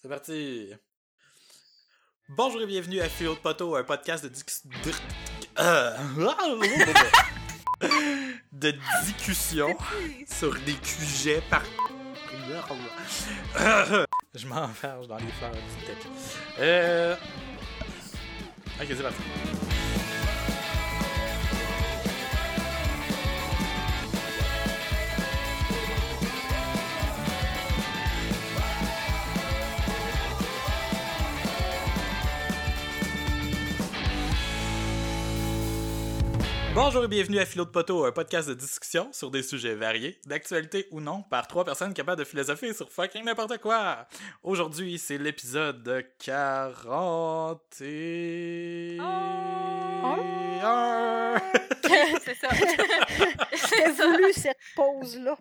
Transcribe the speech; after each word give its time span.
C'est 0.00 0.08
parti. 0.08 0.72
Bonjour 2.28 2.62
et 2.62 2.66
bienvenue 2.66 3.00
à 3.00 3.08
Philo 3.08 3.34
de 3.34 3.40
Poteau, 3.40 3.74
un 3.74 3.82
podcast 3.82 4.22
de 4.22 4.28
discussion. 4.28 4.70
de 8.52 8.74
discussion 9.02 9.76
sur 10.24 10.54
des 10.60 10.76
sujets 10.84 11.42
par. 11.50 11.64
Je 14.34 14.46
m'enferme 14.46 15.08
dans 15.08 15.16
les 15.16 15.32
fleurs 15.32 15.50
du 15.50 15.58
tech. 15.84 15.96
Euh. 16.60 17.16
Ok, 18.80 18.86
c'est 18.88 19.02
parti. 19.02 19.18
Bonjour 36.80 37.02
et 37.02 37.08
bienvenue 37.08 37.40
à 37.40 37.44
Philo 37.44 37.64
de 37.64 37.70
Poteau, 37.70 38.04
un 38.04 38.12
podcast 38.12 38.48
de 38.48 38.54
discussion 38.54 39.08
sur 39.12 39.32
des 39.32 39.42
sujets 39.42 39.74
variés, 39.74 40.20
d'actualité 40.26 40.86
ou 40.92 41.00
non, 41.00 41.24
par 41.24 41.48
trois 41.48 41.64
personnes 41.64 41.92
capables 41.92 42.20
de 42.20 42.24
philosopher 42.24 42.72
sur 42.72 42.88
fucking 42.88 43.24
n'importe 43.24 43.58
quoi. 43.58 44.06
Aujourd'hui, 44.44 44.96
c'est 44.96 45.18
l'épisode 45.18 46.06
40 46.20 47.80
et... 47.80 48.96
Oh. 49.00 50.14
c'est 52.24 52.36
ça. 52.36 52.48
J'ai 53.52 53.90
voulu 53.90 54.32
cette 54.32 54.56
pause-là. 54.76 55.36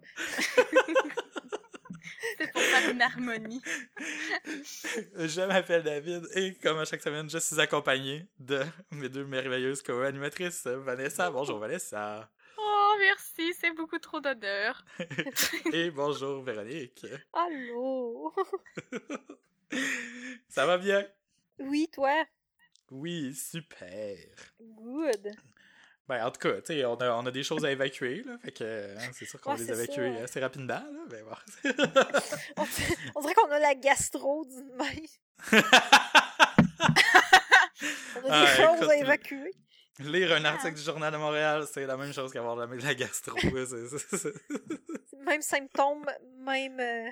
C'est 2.37 2.51
pour 2.51 2.61
faire 2.61 2.89
une 2.89 3.01
harmonie. 3.01 3.61
Je 5.15 5.45
m'appelle 5.45 5.83
David 5.83 6.27
et 6.35 6.55
comme 6.55 6.77
à 6.77 6.85
chaque 6.85 7.01
semaine, 7.01 7.29
je 7.29 7.37
suis 7.37 7.59
accompagné 7.59 8.25
de 8.39 8.63
mes 8.91 9.09
deux 9.09 9.25
merveilleuses 9.25 9.81
co-animatrices, 9.81 10.67
Vanessa. 10.67 11.29
Bonjour 11.29 11.59
Vanessa. 11.59 12.29
Oh, 12.57 12.95
merci, 12.99 13.53
c'est 13.53 13.71
beaucoup 13.71 13.99
trop 13.99 14.19
d'odeur. 14.19 14.83
et 15.73 15.91
bonjour 15.91 16.43
Véronique. 16.43 17.05
Allô? 17.33 18.33
Ça 20.49 20.65
va 20.65 20.77
bien? 20.77 21.05
Oui, 21.59 21.87
toi? 21.91 22.25
Oui, 22.89 23.33
super. 23.33 24.17
Good. 24.59 25.35
Ben, 26.07 26.25
en 26.25 26.31
tout 26.31 26.39
cas, 26.39 26.61
tu 26.61 26.67
sais, 26.67 26.85
on 26.85 26.95
a, 26.95 27.09
on 27.11 27.25
a 27.25 27.31
des 27.31 27.43
choses 27.43 27.65
à 27.65 27.71
évacuer, 27.71 28.23
là. 28.23 28.37
Fait 28.37 28.51
que 28.53 28.95
hein, 28.97 29.09
c'est 29.13 29.25
sûr 29.25 29.41
qu'on 29.41 29.51
Ouais, 29.57 29.63
va 29.63 29.75
les 29.75 29.85
ça. 30.17 30.23
assez 30.23 30.39
rapidement, 30.39 30.73
là. 30.75 30.99
Ben, 31.09 31.25
bon. 31.25 31.35
On, 32.57 32.63
dirait- 32.63 32.95
on 33.15 33.21
dirait 33.21 33.33
qu'on 33.33 33.51
a 33.51 33.59
la 33.59 33.75
gastro 33.75 34.45
d'une 34.45 34.73
main. 34.75 34.85
On 38.15 38.19
a 38.19 38.21
des 38.21 38.29
Ah, 38.29 38.55
choses 38.55 38.77
écoute, 38.77 38.89
à 38.89 38.95
évacuer. 38.97 39.51
Lire 39.99 40.31
un 40.33 40.45
article 40.45 40.75
du 40.75 40.81
Journal 40.81 41.11
de 41.11 41.17
Montréal, 41.17 41.65
c'est 41.71 41.85
la 41.85 41.97
même 41.97 42.13
chose 42.13 42.31
qu'avoir 42.31 42.55
la, 42.55 42.67
la 42.67 42.95
gastro. 42.95 43.35
c'est- 43.39 44.33
Même 45.25 45.41
symptôme, 45.41 46.05
même, 46.39 46.79
euh, 46.79 47.09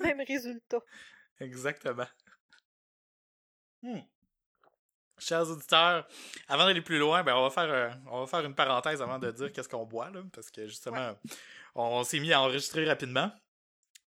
même 0.00 0.20
résultat. 0.26 0.80
Exactement. 1.40 2.06
Hmm. 3.82 4.00
Chers 5.24 5.48
auditeurs, 5.48 6.06
avant 6.48 6.66
d'aller 6.66 6.82
plus 6.82 6.98
loin, 6.98 7.22
ben 7.22 7.34
on 7.34 7.42
va 7.42 7.50
faire 7.50 7.72
euh, 7.72 7.90
on 8.10 8.20
va 8.20 8.26
faire 8.26 8.44
une 8.44 8.54
parenthèse 8.54 9.00
avant 9.00 9.18
de 9.18 9.30
dire 9.30 9.50
qu'est-ce 9.52 9.70
qu'on 9.70 9.86
boit 9.86 10.10
là, 10.10 10.20
parce 10.34 10.50
que 10.50 10.66
justement 10.66 11.14
on 11.74 12.04
s'est 12.04 12.20
mis 12.20 12.30
à 12.32 12.42
enregistrer 12.42 12.84
rapidement 12.84 13.32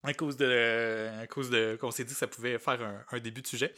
à 0.03 0.13
cause 0.13 0.37
de 0.37 1.09
à 1.23 1.27
cause 1.27 1.49
de 1.49 1.79
qu'on 1.81 1.91
s'est 1.91 2.05
dit 2.05 2.13
que 2.13 2.19
ça 2.19 2.27
pouvait 2.27 2.59
faire 2.59 2.83
un, 2.83 3.03
un 3.11 3.19
début 3.19 3.41
de 3.41 3.47
sujet. 3.47 3.73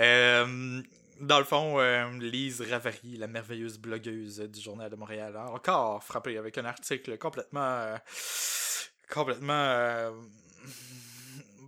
Euh, 0.00 0.82
dans 1.20 1.38
le 1.38 1.44
fond, 1.44 1.78
euh, 1.78 2.10
Lise 2.18 2.62
Ravary, 2.62 3.16
la 3.16 3.28
merveilleuse 3.28 3.78
blogueuse 3.78 4.40
du 4.40 4.60
Journal 4.60 4.90
de 4.90 4.96
Montréal, 4.96 5.36
a 5.36 5.52
encore 5.52 6.02
frappé 6.02 6.36
avec 6.36 6.58
un 6.58 6.64
article 6.64 7.16
complètement 7.16 7.60
euh, 7.60 7.96
complètement 9.08 10.10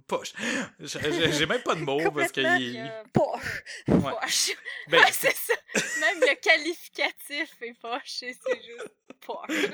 poche. 0.06 0.32
J'ai- 0.80 1.46
même 1.46 1.62
pas 1.62 1.74
de 1.74 1.80
mots 1.80 2.10
parce 2.10 2.30
que 2.32 2.40
il- 2.60 2.76
Euh, 2.78 3.02
Poche. 3.12 3.62
Ouais. 3.88 4.12
poche. 4.20 4.50
ben, 4.88 5.02
c'est 5.10 5.34
ça. 5.34 5.54
Même 6.00 6.20
le 6.20 6.34
qualificatif 6.40 7.50
est 7.62 7.74
poche, 7.80 8.22
et 8.22 8.34
c'est 8.34 8.62
juste 8.62 8.94
poche. 9.20 9.70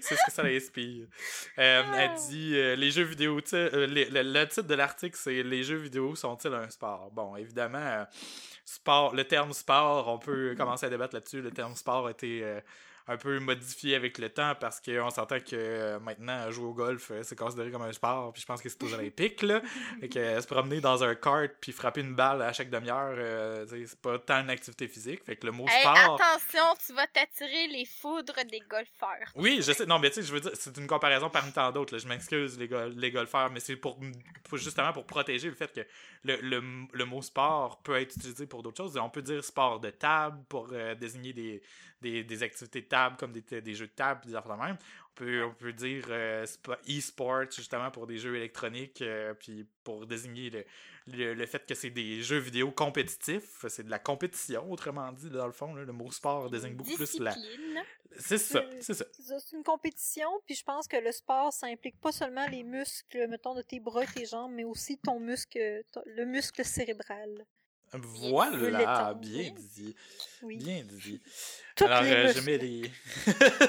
c'est 0.00 0.16
ce 0.16 0.24
que 0.26 0.32
ça 0.32 0.42
l'inspire. 0.42 1.06
Euh, 1.58 1.82
elle 1.96 2.14
dit 2.28 2.52
euh, 2.56 2.74
les 2.76 2.90
jeux 2.90 3.04
vidéo, 3.04 3.40
les- 3.52 4.06
le, 4.06 4.22
le 4.22 4.44
titre 4.48 4.62
de 4.66 4.74
l'article 4.74 5.16
c'est 5.20 5.42
les 5.42 5.62
jeux 5.62 5.76
vidéo 5.76 6.14
sont-ils 6.16 6.52
un 6.52 6.68
sport 6.68 7.10
Bon, 7.12 7.36
évidemment, 7.36 8.04
sport, 8.64 9.14
le 9.14 9.24
terme 9.24 9.52
sport, 9.52 10.08
on 10.08 10.18
peut 10.18 10.54
commencer 10.56 10.86
à 10.86 10.90
débattre 10.90 11.14
là-dessus. 11.14 11.40
Le 11.40 11.50
terme 11.50 11.74
sport 11.76 12.06
a 12.08 12.10
été 12.10 12.42
un 13.08 13.16
peu 13.16 13.38
modifié 13.40 13.96
avec 13.96 14.18
le 14.18 14.28
temps 14.28 14.54
parce 14.60 14.80
qu'on 14.80 15.10
s'entend 15.10 15.38
que 15.40 15.54
euh, 15.54 15.98
maintenant 16.00 16.50
jouer 16.50 16.66
au 16.66 16.72
golf 16.74 17.10
euh, 17.10 17.22
c'est 17.22 17.36
considéré 17.36 17.70
comme 17.70 17.82
un 17.82 17.92
sport. 17.92 18.32
Puis 18.32 18.42
je 18.42 18.46
pense 18.46 18.60
que 18.62 18.68
c'est 18.68 18.82
aux 18.82 18.94
Olympiques 18.94 19.42
là, 19.42 19.60
et 20.02 20.08
que 20.08 20.18
euh, 20.18 20.40
se 20.40 20.46
promener 20.46 20.80
dans 20.80 21.02
un 21.02 21.14
kart 21.14 21.50
puis 21.60 21.72
frapper 21.72 22.00
une 22.02 22.14
balle 22.14 22.42
à 22.42 22.52
chaque 22.52 22.70
demi-heure, 22.70 23.14
euh, 23.16 23.66
c'est 23.68 24.00
pas 24.00 24.18
tant 24.18 24.40
une 24.42 24.50
activité 24.50 24.86
physique. 24.88 25.24
Fait 25.24 25.36
que 25.36 25.46
le 25.46 25.52
mot 25.52 25.66
Hey, 25.68 25.80
sport. 25.82 26.20
attention, 26.20 26.74
tu 26.86 26.92
vas 26.94 27.06
t'attirer 27.06 27.68
les 27.68 27.84
foudres 27.84 28.34
des 28.50 28.60
golfeurs. 28.60 29.28
Oui, 29.34 29.60
je 29.62 29.72
sais. 29.72 29.86
Non, 29.86 29.98
mais 29.98 30.10
tu 30.10 30.16
sais, 30.16 30.22
je 30.22 30.32
veux 30.32 30.40
dire, 30.40 30.52
c'est 30.54 30.76
une 30.76 30.86
comparaison 30.86 31.30
parmi 31.30 31.52
tant 31.52 31.70
d'autres. 31.72 31.98
Je 31.98 32.06
m'excuse, 32.06 32.58
les, 32.58 32.68
les 32.96 33.10
golfeurs, 33.10 33.50
mais 33.50 33.60
c'est 33.60 33.76
pour, 33.76 33.98
pour- 34.44 34.58
justement 34.58 34.92
pour 34.92 35.06
protéger 35.06 35.48
le 35.48 35.54
fait 35.54 35.72
que 35.72 35.80
le, 36.24 36.36
le, 36.40 36.62
le 36.92 37.04
mot 37.04 37.22
sport 37.22 37.82
peut 37.82 37.96
être 38.00 38.14
utilisé 38.16 38.46
pour 38.46 38.62
d'autres 38.62 38.76
choses. 38.82 38.96
On 38.96 39.08
peut 39.10 39.22
dire 39.22 39.42
sport 39.44 39.80
de 39.80 39.90
table 39.90 40.38
pour 40.48 40.68
euh, 40.72 40.94
désigner 40.94 41.32
des, 41.32 41.62
des, 42.02 42.24
des 42.24 42.42
activités 42.42 42.82
de 42.82 42.86
table 42.86 43.16
comme 43.16 43.32
des, 43.32 43.60
des 43.62 43.74
jeux 43.74 43.86
de 43.86 43.92
table, 43.92 44.20
des 44.26 44.34
affaires 44.34 44.56
de 44.58 44.62
même. 44.62 44.76
On 45.10 45.14
peut, 45.14 45.44
on 45.44 45.54
peut 45.54 45.72
dire 45.72 46.06
euh, 46.10 46.44
spo- 46.44 46.76
e-sport 46.88 47.50
justement 47.50 47.90
pour 47.90 48.06
des 48.06 48.18
jeux 48.18 48.36
électroniques, 48.36 49.00
euh, 49.02 49.34
puis 49.34 49.66
pour 49.84 50.06
désigner 50.06 50.50
le, 50.50 50.64
le, 51.06 51.34
le 51.34 51.46
fait 51.46 51.64
que 51.66 51.74
c'est 51.74 51.90
des 51.90 52.22
jeux 52.22 52.38
vidéo 52.38 52.70
compétitifs. 52.70 53.64
C'est 53.68 53.82
de 53.84 53.90
la 53.90 53.98
compétition, 53.98 54.70
autrement 54.70 55.12
dit, 55.12 55.30
dans 55.30 55.46
le 55.46 55.52
fond. 55.52 55.74
là. 55.74 55.84
le 55.84 55.92
mot 55.92 56.10
sport 56.10 56.50
désigne 56.50 56.74
beaucoup 56.74 56.94
plus 56.96 57.18
la. 57.18 57.34
C'est 58.18 58.38
ça, 58.38 58.62
c'est 58.80 58.94
ça. 58.94 59.04
C'est 59.12 59.56
une 59.56 59.62
compétition, 59.64 60.28
puis 60.46 60.54
je 60.54 60.64
pense 60.64 60.86
que 60.86 60.96
le 60.98 61.12
sport, 61.12 61.50
ça 61.52 61.66
implique 61.66 61.98
pas 62.00 62.12
seulement 62.12 62.46
les 62.46 62.62
muscles, 62.62 63.26
mettons, 63.28 63.54
de 63.54 63.62
tes 63.62 63.80
bras 63.80 64.04
et 64.04 64.06
tes 64.06 64.26
jambes, 64.26 64.52
mais 64.52 64.64
aussi 64.64 64.98
ton 64.98 65.18
muscle, 65.18 65.58
le 66.06 66.24
muscle 66.26 66.62
cérébral. 66.64 67.46
Voilà, 67.92 69.14
bien 69.14 69.52
dit. 69.76 69.94
Oui. 70.42 70.56
Bien 70.56 70.82
dit. 70.84 71.20
Toutes 71.76 71.88
Alors, 71.88 72.02
les 72.02 72.12
euh, 72.12 72.32
je 72.32 72.40
mets 72.40 72.58
les. 72.58 72.90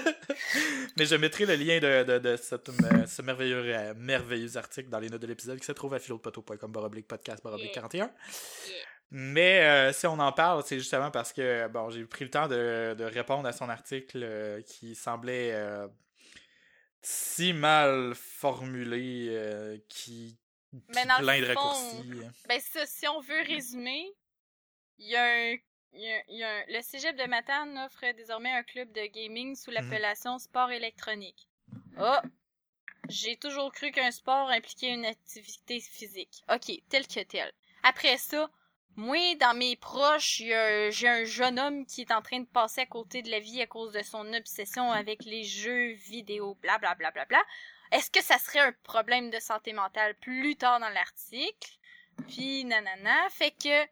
Mais 0.97 1.06
je 1.06 1.16
mettrai 1.16 1.45
le 1.45 1.56
lien 1.56 1.79
de, 1.79 2.03
de, 2.03 2.19
de 2.19 2.35
cette, 2.38 2.69
euh, 2.69 3.06
ce 3.06 3.22
merveilleux, 3.22 3.63
euh, 3.66 3.94
merveilleux 3.95 4.57
article 4.57 4.89
dans 4.89 5.00
les 5.00 5.09
notes 5.09 5.22
de 5.22 5.28
l'épisode 5.28 5.59
qui 5.59 5.66
se 5.66 5.72
trouve 5.72 5.94
à 5.94 6.00
philodepoteau.com 6.00 6.72
baroblique 6.72 7.07
podcast 7.07 7.44
baroblique 7.44 7.72
Yeah. 7.73 7.81
41. 7.81 8.06
Yeah. 8.06 8.13
Mais 9.12 9.62
euh, 9.62 9.94
si 9.94 10.07
on 10.07 10.19
en 10.19 10.31
parle, 10.31 10.63
c'est 10.66 10.78
justement 10.79 11.12
parce 11.12 11.33
que 11.33 11.67
bon, 11.67 11.89
j'ai 11.89 12.03
pris 12.06 12.25
le 12.25 12.31
temps 12.31 12.47
de, 12.47 12.95
de 12.97 13.03
répondre 13.03 13.47
à 13.47 13.51
son 13.51 13.69
article 13.69 14.63
qui 14.66 14.95
semblait 14.95 15.53
si 17.03 17.51
mal 17.53 18.16
formulé, 18.16 19.28
euh, 19.29 19.78
qui, 19.89 20.39
Mais 20.95 21.06
dans 21.06 21.19
le 21.19 21.41
de 21.41 21.53
fond, 21.53 21.59
raccourcis. 21.61 22.22
Ben 22.47 22.59
ça, 22.59 22.85
si 22.85 23.07
on 23.07 23.19
veut 23.19 23.41
résumer, 23.44 24.11
il 24.97 25.07
y 25.07 25.16
a 25.16 25.23
un... 25.23 25.56
il 25.94 26.01
y 26.01 26.11
a- 26.11 26.23
il 26.29 26.38
y 26.38 26.44
a 26.44 26.50
un- 26.50 26.63
le 26.67 26.81
cégep 26.81 27.16
de 27.16 27.25
Matane 27.25 27.78
offre 27.79 28.11
désormais 28.16 28.51
un 28.51 28.63
club 28.63 28.91
de 28.91 29.06
gaming 29.07 29.56
sous 29.56 29.72
l'appellation 29.72 30.38
sport 30.39 30.72
électronique. 30.72 31.47
Oh! 32.00 32.17
J'ai 33.09 33.35
toujours 33.38 33.72
cru 33.72 33.91
qu'un 33.91 34.12
sport 34.12 34.50
impliquait 34.50 34.94
une 34.94 35.06
activité 35.06 35.79
physique. 35.79 36.41
Ok, 36.50 36.72
tel 36.89 37.06
que 37.06 37.19
tel. 37.21 37.51
Après 37.83 38.18
ça, 38.18 38.50
moi, 38.95 39.36
dans 39.36 39.56
mes 39.57 39.75
proches, 39.75 40.38
j'ai 40.38 41.07
un 41.07 41.25
jeune 41.25 41.59
homme 41.59 41.86
qui 41.86 42.01
est 42.01 42.12
en 42.13 42.21
train 42.21 42.39
de 42.39 42.45
passer 42.48 42.81
à 42.81 42.86
côté 42.86 43.21
de 43.21 43.30
la 43.30 43.39
vie 43.39 43.62
à 43.62 43.68
cause 43.68 43.92
de 43.92 44.01
son 44.03 44.31
obsession 44.33 44.92
avec 44.92 45.25
les 45.25 45.44
jeux 45.44 45.92
vidéo, 45.94 46.56
bla 46.62 46.77
bla 46.77 46.95
bla 46.95 47.12
bla 47.12 47.25
bla. 47.25 47.44
Est-ce 47.94 48.10
que 48.10 48.24
ça 48.24 48.40
serait 48.40 48.60
un 48.60 48.74
problème 48.84 49.30
de 49.30 49.40
santé 49.40 49.72
mentale 49.72 50.16
plus 50.16 50.56
tard 50.56 50.80
dans 50.80 50.90
l'article? 50.90 51.78
Puis 52.28 52.66
nanana, 52.66 53.30
fait 53.30 53.51
que 53.51 53.88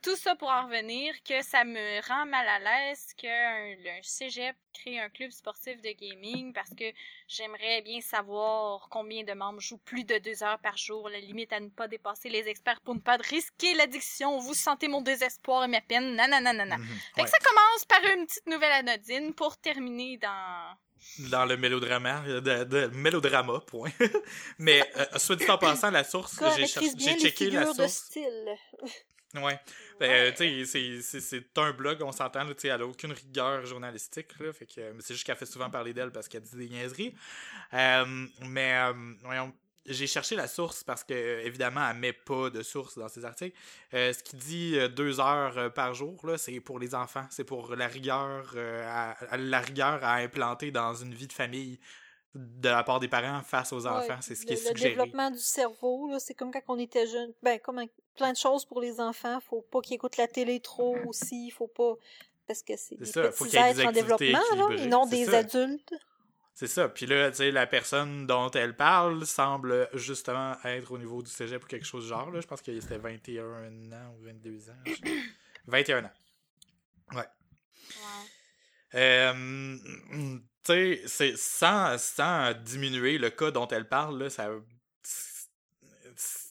tout 0.00 0.16
ça 0.16 0.34
pour 0.34 0.48
en 0.48 0.64
revenir 0.64 1.14
que 1.22 1.42
ça 1.42 1.62
me 1.62 2.00
rend 2.08 2.24
mal 2.26 2.48
à 2.48 2.58
l'aise 2.58 3.12
qu'un 3.16 3.74
un 3.86 4.02
cégep 4.02 4.56
crée 4.72 4.98
un 4.98 5.10
club 5.10 5.30
sportif 5.30 5.80
de 5.82 5.90
gaming 5.92 6.52
parce 6.54 6.70
que 6.70 6.84
j'aimerais 7.28 7.82
bien 7.82 8.00
savoir 8.00 8.88
combien 8.90 9.22
de 9.22 9.32
membres 9.34 9.60
jouent 9.60 9.78
plus 9.84 10.04
de 10.04 10.16
deux 10.18 10.42
heures 10.42 10.58
par 10.58 10.76
jour, 10.78 11.10
la 11.10 11.20
limite 11.20 11.52
à 11.52 11.60
ne 11.60 11.68
pas 11.68 11.88
dépasser 11.88 12.30
les 12.30 12.48
experts 12.48 12.80
pour 12.80 12.94
ne 12.94 13.00
pas 13.00 13.16
risquer 13.18 13.74
l'addiction. 13.74 14.38
Vous 14.38 14.54
sentez 14.54 14.88
mon 14.88 15.02
désespoir 15.02 15.64
et 15.64 15.68
ma 15.68 15.80
peine, 15.82 16.16
nanana 16.16 16.40
nanana. 16.40 16.78
Mhm, 16.78 16.98
Fait 17.14 17.22
que 17.24 17.28
ça 17.30 17.38
commence 17.38 17.84
par 17.84 18.02
une 18.16 18.26
petite 18.26 18.46
nouvelle 18.46 18.72
anodine 18.72 19.34
pour 19.34 19.58
terminer 19.58 20.16
dans 20.16 20.76
dans 21.30 21.44
le 21.44 21.56
mélodrama, 21.56 22.20
de, 22.22 22.64
de 22.64 22.86
mélodrama, 22.94 23.60
point. 23.60 23.90
Mais, 24.58 24.82
euh, 24.96 25.18
soit 25.18 25.36
dit 25.36 25.50
en 25.50 25.58
passant, 25.58 25.90
la 25.90 26.04
source, 26.04 26.38
j'ai 26.56 26.66
checké 26.66 27.50
la 27.50 27.60
figures 27.62 27.74
de 27.74 27.80
source. 27.82 27.92
style. 27.92 28.54
Ouais. 29.34 29.58
Ben, 30.00 30.34
tu 30.34 30.66
sais, 30.66 31.00
c'est- 31.20 31.58
un 31.58 31.70
blog, 31.72 32.02
on 32.02 32.10
s'entend, 32.10 32.44
tu 32.46 32.54
sais, 32.58 32.68
elle 32.68 32.80
a 32.82 32.86
aucune 32.86 33.12
rigueur 33.12 33.64
journalistique, 33.66 34.26
là, 34.40 34.52
fait 34.52 34.66
que, 34.66 34.80
mais 34.92 35.00
c'est 35.00 35.14
juste 35.14 35.24
qu'elle 35.24 35.36
fait 35.36 35.46
souvent 35.46 35.70
parler 35.70 35.92
d'elle 35.92 36.10
parce 36.10 36.26
qu'elle 36.26 36.42
dit 36.42 36.56
des 36.56 36.68
niaiseries. 36.68 37.14
Euh, 37.72 38.26
mais, 38.40 38.74
euh, 38.78 38.92
voyons, 39.22 39.52
j'ai 39.86 40.06
cherché 40.06 40.36
la 40.36 40.46
source 40.48 40.84
parce 40.84 41.02
que, 41.04 41.12
euh, 41.14 41.44
évidemment, 41.44 41.88
elle 41.90 41.96
met 41.96 42.12
pas 42.12 42.50
de 42.50 42.62
source 42.62 42.96
dans 42.98 43.08
ses 43.08 43.24
articles. 43.24 43.56
Euh, 43.94 44.12
ce 44.12 44.22
qui 44.22 44.36
dit 44.36 44.78
euh, 44.78 44.88
deux 44.88 45.20
heures 45.20 45.72
par 45.74 45.94
jour, 45.94 46.18
là, 46.26 46.38
c'est 46.38 46.60
pour 46.60 46.78
les 46.78 46.94
enfants, 46.94 47.26
c'est 47.30 47.44
pour 47.44 47.74
la 47.74 47.88
rigueur, 47.88 48.52
euh, 48.56 48.84
à- 48.88 49.12
à- 49.32 49.36
la 49.36 49.60
rigueur 49.60 50.02
à 50.04 50.14
implanter 50.16 50.70
dans 50.70 50.94
une 50.94 51.14
vie 51.14 51.26
de 51.26 51.32
famille 51.32 51.78
de 52.34 52.68
la 52.70 52.82
part 52.82 52.98
des 52.98 53.08
parents 53.08 53.42
face 53.42 53.74
aux 53.74 53.86
enfants, 53.86 54.08
Ouais, 54.08 54.16
c'est 54.22 54.34
ce 54.34 54.46
qui 54.46 54.54
le, 54.54 54.58
est 54.58 54.62
le 54.62 54.68
suggéré. 54.68 54.90
développement 54.94 55.30
du 55.30 55.38
cerveau, 55.38 56.08
là, 56.10 56.18
c'est 56.18 56.32
comme 56.32 56.50
quand 56.50 56.62
on 56.68 56.78
était 56.78 57.06
jeune. 57.06 57.30
Ben, 57.42 57.58
comme 57.60 57.78
un- 57.78 57.86
plein 58.16 58.32
de 58.32 58.36
choses 58.38 58.64
pour 58.64 58.80
les 58.80 59.00
enfants. 59.00 59.38
Faut 59.40 59.60
pas 59.62 59.80
qu'ils 59.82 59.94
écoutent 59.96 60.16
la 60.16 60.28
télé 60.28 60.60
trop 60.60 60.96
aussi. 61.06 61.50
Faut 61.50 61.66
pas. 61.68 61.94
Parce 62.46 62.62
que 62.62 62.74
c'est 62.76 62.96
des 62.96 63.04
ça, 63.04 63.30
faut 63.32 63.44
petits 63.44 63.56
des 63.56 63.62
êtres 63.80 63.86
en 63.86 63.92
développement, 63.92 64.40
là, 64.56 64.68
et 64.76 64.86
non 64.86 65.06
des 65.06 65.26
ça. 65.26 65.38
adultes. 65.38 65.94
C'est 66.54 66.66
ça. 66.66 66.88
Puis 66.88 67.06
là, 67.06 67.30
tu 67.30 67.38
sais, 67.38 67.50
la 67.50 67.66
personne 67.66 68.26
dont 68.26 68.50
elle 68.50 68.76
parle 68.76 69.26
semble 69.26 69.88
justement 69.94 70.56
être 70.64 70.92
au 70.92 70.98
niveau 70.98 71.22
du 71.22 71.30
cégep 71.30 71.64
ou 71.64 71.66
quelque 71.66 71.86
chose 71.86 72.04
du 72.04 72.10
genre. 72.10 72.30
Là. 72.30 72.40
Je 72.40 72.46
pense 72.46 72.60
que 72.60 72.78
c'était 72.78 72.98
21 72.98 73.92
ans 73.92 74.14
ou 74.18 74.24
22 74.24 74.70
ans. 74.70 74.76
je 74.86 74.92
sais. 74.92 75.22
21 75.66 76.04
ans. 76.04 76.12
Ouais. 77.14 77.24
Euh, 78.94 79.76
tu 80.12 80.42
sais, 80.64 81.02
c'est 81.06 81.36
sans, 81.36 81.98
sans 81.98 82.52
diminuer 82.62 83.18
le 83.18 83.30
cas 83.30 83.50
dont 83.50 83.66
elle 83.68 83.88
parle, 83.88 84.22
là, 84.22 84.30
ça. 84.30 84.50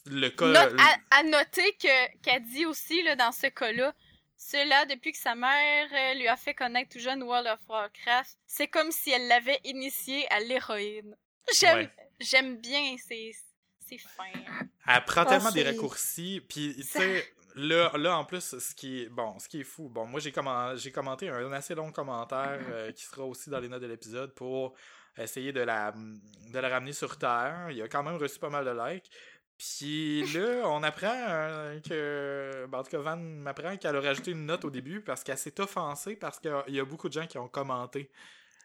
Le 0.08 0.30
cas. 0.30 0.48
Note- 0.48 0.80
à, 0.80 1.20
à 1.20 1.24
noter 1.24 1.74
que 1.80 2.18
qu'elle 2.22 2.44
dit 2.44 2.66
aussi 2.66 3.04
là, 3.04 3.16
dans 3.16 3.32
ce 3.32 3.48
cas-là, 3.48 3.94
cela 4.44 4.86
depuis 4.86 5.12
que 5.12 5.18
sa 5.20 5.36
mère 5.36 5.88
euh, 5.94 6.14
lui 6.16 6.28
a 6.28 6.36
fait 6.36 6.56
connaître 6.56 6.90
tout 6.94 7.00
jeune 7.00 7.22
World 7.22 7.48
of 7.48 7.60
Warcraft, 7.70 8.38
c'est 8.48 8.68
comme 8.68 8.92
si 8.92 9.12
elle 9.12 9.28
l'avait 9.28 9.60
initié 9.64 10.26
à 10.32 10.40
l'héroïne. 10.40 11.16
J'aime 11.60 11.78
Ouais. 11.78 11.90
j'aime 12.20 12.58
bien, 12.58 12.96
c'est 13.08 13.32
c'est 13.88 13.98
fin. 13.98 14.24
Elle 14.88 15.04
prend 15.06 15.26
tellement 15.26 15.52
des 15.52 15.64
raccourcis, 15.64 16.42
puis 16.48 16.74
tu 16.78 16.84
sais, 16.84 17.26
là, 17.56 17.92
là 17.98 18.18
en 18.18 18.24
plus, 18.26 18.58
ce 18.58 18.74
qui 18.74 19.02
est 19.04 19.10
bon, 19.10 19.38
ce 19.38 19.48
qui 19.50 19.60
est 19.62 19.64
fou, 19.66 19.90
bon, 19.90 20.06
moi 20.08 20.20
j'ai 20.20 20.32
commen- 20.32 20.76
j'ai 20.78 20.92
commenté 20.92 21.28
un 21.30 21.52
assez 21.52 21.76
long 21.76 21.92
commentaire 21.92 22.60
euh, 22.70 22.92
qui 22.94 23.04
sera 23.04 23.24
aussi 23.26 23.50
dans 23.50 23.60
les 23.60 23.68
notes 23.68 23.82
de 23.82 23.88
l'épisode 23.88 24.34
pour 24.34 24.74
essayer 25.18 25.52
de 25.52 25.60
la 25.62 25.92
de 25.94 26.60
la 26.60 26.70
ramener 26.70 26.94
sur 26.94 27.18
terre. 27.20 27.68
Il 27.72 27.82
a 27.82 27.88
quand 27.90 28.02
même 28.04 28.16
reçu 28.16 28.40
pas 28.40 28.50
mal 28.50 28.64
de 28.66 28.72
likes. 28.72 29.10
Puis 29.78 30.24
là, 30.34 30.64
on 30.66 30.82
apprend 30.82 31.14
euh, 31.14 31.80
que. 31.82 32.66
ben, 32.68 32.80
en 32.80 32.84
tout 32.84 32.90
cas, 32.90 32.98
Van 32.98 33.16
m'apprend 33.18 33.78
qu'elle 33.78 33.96
a 33.96 34.02
rajouté 34.02 34.32
une 34.32 34.48
note 34.48 34.66
au 34.66 34.72
début 34.72 35.02
parce 35.02 35.24
qu'elle 35.24 35.38
s'est 35.38 35.60
offensée 35.60 36.16
parce 36.16 36.40
qu'il 36.40 36.52
y 36.70 36.80
a 36.80 36.86
beaucoup 36.86 37.10
de 37.10 37.14
gens 37.14 37.28
qui 37.28 37.38
ont 37.38 37.48
commenté 37.48 38.10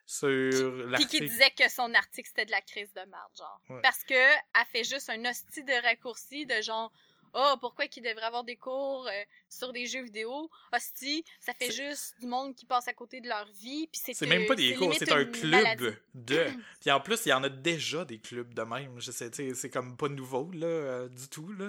sur 0.06 0.28
Puis 0.28 0.78
qui 0.84 0.90
l'article. 0.90 1.28
disait 1.28 1.50
que 1.50 1.68
son 1.68 1.92
article 1.92 2.28
c'était 2.28 2.46
de 2.46 2.50
la 2.50 2.62
crise 2.62 2.92
de 2.94 3.00
merde, 3.00 3.30
genre. 3.36 3.60
Ouais. 3.68 3.80
Parce 3.82 4.04
que 4.04 4.14
elle 4.14 4.66
fait 4.72 4.84
juste 4.84 5.10
un 5.10 5.22
hostie 5.26 5.64
de 5.64 5.82
raccourci 5.82 6.46
de 6.46 6.62
genre 6.62 6.90
Oh, 7.38 7.54
pourquoi 7.60 7.86
qu'il 7.86 8.02
devrait 8.02 8.24
avoir 8.24 8.44
des 8.44 8.56
cours 8.56 9.06
euh, 9.06 9.24
sur 9.50 9.70
des 9.72 9.86
jeux 9.86 10.02
vidéo? 10.02 10.50
Hostie, 10.74 11.22
ça 11.38 11.52
fait 11.52 11.70
juste 11.70 12.14
du 12.18 12.26
monde 12.26 12.54
qui 12.54 12.64
passe 12.64 12.88
à 12.88 12.94
côté 12.94 13.20
de 13.20 13.28
leur 13.28 13.46
vie. 13.52 13.86
Puis 13.92 14.00
c'est 14.02 14.14
C'est 14.14 14.26
même 14.26 14.46
pas 14.46 14.54
des 14.54 14.74
cours, 14.74 14.94
c'est 14.94 15.12
un 15.12 15.24
club 15.26 15.50
maladie. 15.50 15.84
de. 16.14 16.46
Puis 16.80 16.90
en 16.90 17.00
plus, 17.00 17.26
il 17.26 17.28
y 17.28 17.32
en 17.34 17.44
a 17.44 17.48
déjà 17.50 18.04
des 18.06 18.18
clubs 18.18 18.54
de 18.54 18.62
même. 18.62 18.98
Je 19.00 19.10
sais, 19.10 19.30
c'est 19.54 19.70
comme 19.70 19.96
pas 19.98 20.08
nouveau, 20.08 20.50
là, 20.52 20.66
euh, 20.66 21.08
du 21.08 21.28
tout, 21.28 21.52
là. 21.52 21.68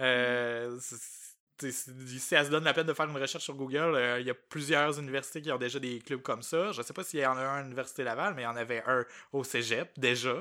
Euh, 0.00 0.78
c'est- 0.80 0.96
sais, 0.96 1.21
si 1.70 2.34
elle 2.34 2.46
se 2.46 2.50
donne 2.50 2.64
la 2.64 2.74
peine 2.74 2.86
de 2.86 2.94
faire 2.94 3.06
une 3.08 3.16
recherche 3.16 3.44
sur 3.44 3.54
Google, 3.54 3.94
euh, 3.94 4.18
il 4.20 4.26
y 4.26 4.30
a 4.30 4.34
plusieurs 4.34 4.98
universités 4.98 5.40
qui 5.40 5.52
ont 5.52 5.58
déjà 5.58 5.78
des 5.78 6.00
clubs 6.00 6.22
comme 6.22 6.42
ça. 6.42 6.72
Je 6.72 6.82
sais 6.82 6.92
pas 6.92 7.04
s'il 7.04 7.20
y 7.20 7.26
en 7.26 7.36
a 7.36 7.40
un 7.42 7.58
à 7.58 7.62
l'Université 7.62 8.02
Laval, 8.04 8.34
mais 8.34 8.42
il 8.42 8.44
y 8.44 8.48
en 8.48 8.56
avait 8.56 8.82
un 8.86 9.04
au 9.32 9.44
cégep, 9.44 9.90
déjà. 9.98 10.34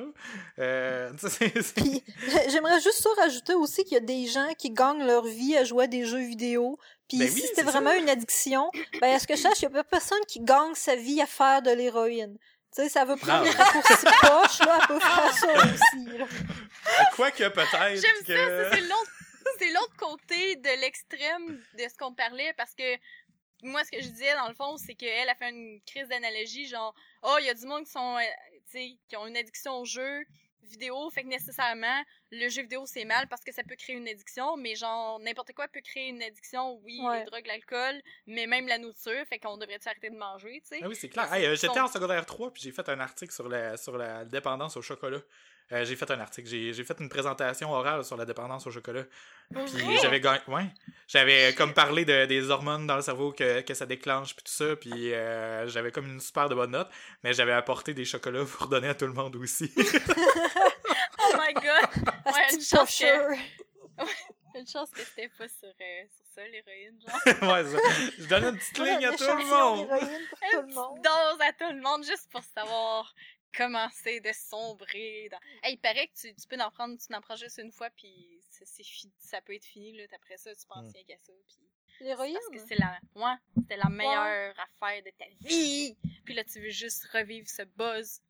Euh, 0.60 1.12
j'aimerais 2.50 2.82
juste 2.82 3.02
ça 3.02 3.10
rajouter 3.18 3.54
aussi 3.54 3.84
qu'il 3.84 3.94
y 3.94 3.98
a 3.98 4.00
des 4.02 4.28
gens 4.28 4.50
qui 4.58 4.72
gagnent 4.72 5.06
leur 5.06 5.26
vie 5.26 5.56
à 5.58 5.64
jouer 5.64 5.86
à 5.86 5.88
des 5.88 6.06
jeux 6.06 6.26
vidéo. 6.26 6.78
Puis 7.10 7.20
Ben 7.20 7.28
si 7.28 7.36
oui, 7.36 7.42
c'était 7.48 7.64
vraiment 7.64 7.94
une 7.94 8.10
addiction, 8.10 8.72
ben 9.02 9.14
à 9.16 9.20
ce 9.20 9.28
que 9.28 9.36
je 9.36 9.42
sache, 9.42 9.60
il 9.60 9.64
y 9.64 9.66
a 9.66 9.70
pas 9.70 9.84
personne 9.84 10.22
qui 10.28 10.40
gagne 10.40 10.74
sa 10.76 10.96
vie 10.96 11.22
à 11.22 11.26
faire 11.26 11.62
de 11.62 11.72
l'héroïne. 11.72 12.38
Tu 12.74 12.84
sais, 12.84 12.88
ça 12.90 13.04
veut 13.04 13.18
prendre 13.18 13.44
Non. 13.44 13.52
des 13.52 13.58
raccourcis 13.58 14.06
poches, 14.22 14.60
là, 14.66 14.80
elle 14.80 14.88
peut 14.88 15.00
faire 15.02 15.34
ça 15.34 15.48
aussi. 15.66 16.08
Quoique 17.18 17.50
peut-être 17.50 18.02
J'aime 18.02 18.26
que. 18.26 18.34
ça, 18.34 18.70
ça, 18.70 18.76
c'est 18.76 18.82
l'autre 18.82 19.12
c'est 19.62 19.72
l'autre 19.74 19.96
côté 19.98 20.56
de 20.56 20.82
l'extrême 20.82 21.64
de 21.78 21.84
ce 21.88 21.96
qu'on 21.98 22.14
parlait 22.14 22.54
parce 22.58 22.74
que 22.74 22.98
moi 23.64 23.84
ce 23.84 23.92
que 23.92 24.02
je 24.02 24.08
disais 24.08 24.34
dans 24.36 24.48
le 24.48 24.56
fond 24.56 24.78
c'est 24.78 24.96
qu'elle 24.96 25.30
a 25.30 25.36
fait 25.36 25.50
une 25.50 25.80
crise 25.86 26.08
d'analogie 26.08 26.68
genre 26.68 26.96
oh 27.24 27.36
il 27.40 27.46
y 27.46 27.50
a 27.50 27.54
du 27.54 27.66
monde 27.68 27.86
qui 27.86 27.92
sont 27.92 28.18
euh, 28.18 28.22
tu 28.66 28.72
sais 28.72 28.98
qui 29.08 29.16
ont 29.18 29.28
une 29.28 29.38
addiction 29.38 29.78
au 29.80 29.86
jeu 29.86 30.24
vidéo 30.64 31.10
fait 31.12 31.24
que 31.24 31.28
nécessairement 31.28 32.04
le 32.32 32.48
jeu 32.50 32.62
vidéo 32.64 32.86
c'est 32.86 33.06
mal 33.06 33.28
parce 33.28 33.44
que 33.44 33.52
ça 33.52 33.62
peut 33.64 33.76
créer 33.76 33.96
une 33.98 34.08
addiction 34.08 34.58
mais 34.58 34.76
genre 34.76 35.20
n'importe 35.20 35.54
quoi 35.54 35.68
peut 35.68 35.82
créer 35.82 36.08
une 36.10 36.24
addiction 36.24 36.80
oui 36.84 37.00
Ouais. 37.04 37.20
les 37.20 37.26
drogues 37.26 37.46
l'alcool 37.48 38.02
mais 38.26 38.48
même 38.48 38.68
la 38.68 38.78
nourriture 38.80 39.26
fait 39.28 39.40
qu'on 39.40 39.58
devrait 39.58 39.80
arrêter 39.86 40.10
de 40.10 40.18
manger 40.18 40.62
tu 40.62 40.76
sais? 40.78 40.80
Ah 40.84 40.88
oui, 40.88 40.96
c'est 40.96 41.10
clair. 41.10 41.32
Hey, 41.34 41.46
euh, 41.46 41.56
J'étais 41.56 41.80
en 41.80 41.88
secondaire 41.88 42.26
3 42.26 42.52
puis 42.54 42.64
j'ai 42.64 42.72
fait 42.72 42.88
un 42.90 43.00
article 43.00 43.34
sur 43.34 43.48
la, 43.50 43.78
sur 43.78 43.98
la 43.98 44.26
dépendance 44.26 44.76
au 44.78 44.82
chocolat. 44.82 45.22
Euh, 45.72 45.86
j'ai 45.86 45.96
fait 45.96 46.12
un 46.12 46.20
article, 46.20 46.50
j'ai 46.50 46.74
j'ai 46.74 46.84
fait 46.84 47.00
une 47.00 47.08
présentation 47.08 47.72
orale 47.72 48.04
sur 48.04 48.18
la 48.18 48.26
dépendance 48.26 48.68
au 48.68 48.72
chocolat. 48.72 49.04
Pour 49.54 49.64
Puis 49.66 49.98
j'avais 50.02 50.20
gagné- 50.20 50.42
ouais, 50.48 50.66
j'avais 51.08 51.54
comme 51.56 51.74
parlé 51.74 52.04
de, 52.04 52.26
des 52.26 52.50
hormones 52.50 52.86
dans 52.88 52.98
le 52.98 53.02
cerveau 53.02 53.32
que, 53.32 53.62
que 53.62 53.74
ça 53.74 53.86
déclenche 53.86 54.36
puis 54.36 54.44
tout 54.44 54.52
ça, 54.52 54.76
puis 54.76 55.14
euh, 55.14 55.68
j'avais 55.70 55.92
comme 55.92 56.08
une 56.08 56.20
super 56.20 56.50
de 56.50 56.56
bonne 56.56 56.72
note, 56.72 56.90
mais 57.24 57.34
j'avais 57.34 57.54
apporté 57.54 57.94
des 57.94 58.04
chocolats 58.06 58.44
pour 58.58 58.68
donner 58.68 58.90
à 58.90 58.96
tout 58.96 59.06
le 59.08 59.14
monde 59.14 59.36
aussi. 59.38 59.72
oh 59.78 61.34
my 61.38 61.54
god 61.54 61.90
Ouais, 62.26 62.34
c'est 62.50 62.56
une 62.56 62.62
chance 62.64 62.98
que- 63.00 63.36
une 64.60 64.68
chance 64.68 64.90
que 64.92 65.00
c'était 65.02 65.30
pas 65.38 65.48
sur, 65.48 65.68
euh, 65.70 66.04
sur 66.14 66.26
ça 66.36 66.42
l'héroïne 66.48 67.00
genre 67.02 67.54
ouais, 67.54 67.64
ça. 67.64 67.78
Je 68.20 68.26
donne 68.28 68.44
une 68.46 68.58
petite 68.58 68.78
ligne 68.80 69.06
à 69.06 69.12
tout 69.16 69.24
le 69.24 69.46
monde. 69.50 69.88
Une 69.90 70.66
petite 70.66 70.76
dose 70.76 71.42
à 71.42 71.54
tout 71.54 71.74
le 71.74 71.82
monde 71.82 72.04
juste 72.06 72.30
pour 72.32 72.42
savoir 72.44 73.14
comment 73.56 73.88
c'est 73.94 74.20
de 74.20 74.32
sombrer. 74.34 75.30
Dans... 75.32 75.40
Hey, 75.64 75.74
il 75.76 75.78
paraît 75.80 76.08
que 76.08 76.14
tu, 76.20 76.34
tu 76.36 76.48
peux 76.48 76.60
en 76.60 76.72
prendre, 76.72 76.98
tu 76.98 77.12
n'en 77.12 77.22
prends 77.22 77.36
juste 77.36 77.58
une 77.60 77.72
fois, 77.72 77.90
puis 77.92 78.42
c'est, 78.50 78.66
ça 79.20 79.42
peut 79.42 79.56
être 79.56 79.66
fini. 79.66 79.94
Là, 79.94 80.04
après 80.14 80.38
ça, 80.38 80.54
tu 80.56 80.66
penses 80.68 80.86
Mm. 80.90 80.94
rien 80.94 81.04
qu'à 81.06 81.18
ça. 81.20 81.34
Puis... 81.48 81.58
L'héroïne? 82.02 82.34
Parce 82.34 82.50
que 82.64 82.68
c'est 82.68 82.80
la, 82.80 83.00
ouais, 83.16 83.36
c'était 83.58 83.78
la 83.78 83.90
meilleure 83.90 84.56
affaire 84.60 85.04
de 85.04 85.12
ta 85.12 85.26
vie. 85.48 85.96
Puis 86.26 86.34
là, 86.34 86.44
tu 86.44 86.60
veux 86.60 86.70
juste 86.70 87.06
revivre 87.14 87.48
ce 87.48 87.62
buzz. 87.64 88.22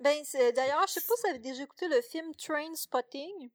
Ben, 0.00 0.22
c'est- 0.24 0.52
d'ailleurs, 0.52 0.86
je 0.88 0.94
sais 0.94 1.00
pas 1.00 1.14
si 1.16 1.22
vous 1.22 1.28
avez 1.30 1.38
déjà 1.38 1.62
écouté 1.62 1.88
le 1.88 2.00
film 2.02 2.34
Train 2.34 2.74
Spotting. 2.74 3.50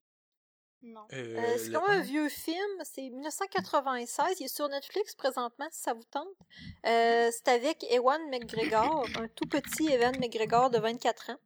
Non. 0.82 1.02
Euh, 1.14 1.38
Euh, 1.38 1.58
c'est 1.58 1.70
le- 1.70 1.80
comme 1.80 1.90
un 1.90 2.00
vieux 2.02 2.30
film, 2.30 2.84
c'est 2.84 3.02
1996, 3.02 4.40
il 4.40 4.46
est 4.46 4.48
sur 4.48 4.70
Netflix 4.70 5.14
présentement 5.16 5.68
si 5.72 5.82
ça 5.82 5.94
vous 5.94 6.04
tente. 6.10 6.28
Euh, 6.86 7.30
c'est 7.32 7.50
avec 7.50 7.84
Ewan 7.92 8.22
McGregor, 8.30 9.06
un 9.20 9.28
tout 9.28 9.46
petit 9.48 9.92
Ewan 9.92 10.18
McGregor 10.20 10.70
de 10.70 10.80
24 10.80 11.32
ans. 11.32 11.38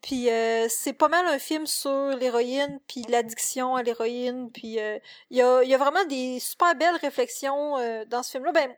Puis 0.00 0.30
euh, 0.30 0.68
c'est 0.68 0.92
pas 0.92 1.08
mal 1.08 1.26
un 1.26 1.40
film 1.40 1.66
sur 1.66 2.10
l'héroïne, 2.16 2.78
puis 2.86 3.02
l'addiction 3.08 3.74
à 3.74 3.82
l'héroïne, 3.82 4.50
puis 4.52 4.78
euh, 4.78 4.98
il 5.30 5.38
y, 5.38 5.42
a, 5.42 5.64
y 5.64 5.74
a 5.74 5.78
vraiment 5.78 6.04
des 6.04 6.38
super 6.38 6.76
belles 6.76 6.94
réflexions 6.96 7.76
euh, 7.78 8.04
dans 8.04 8.22
ce 8.22 8.30
film-là. 8.30 8.52
Ben, 8.52 8.76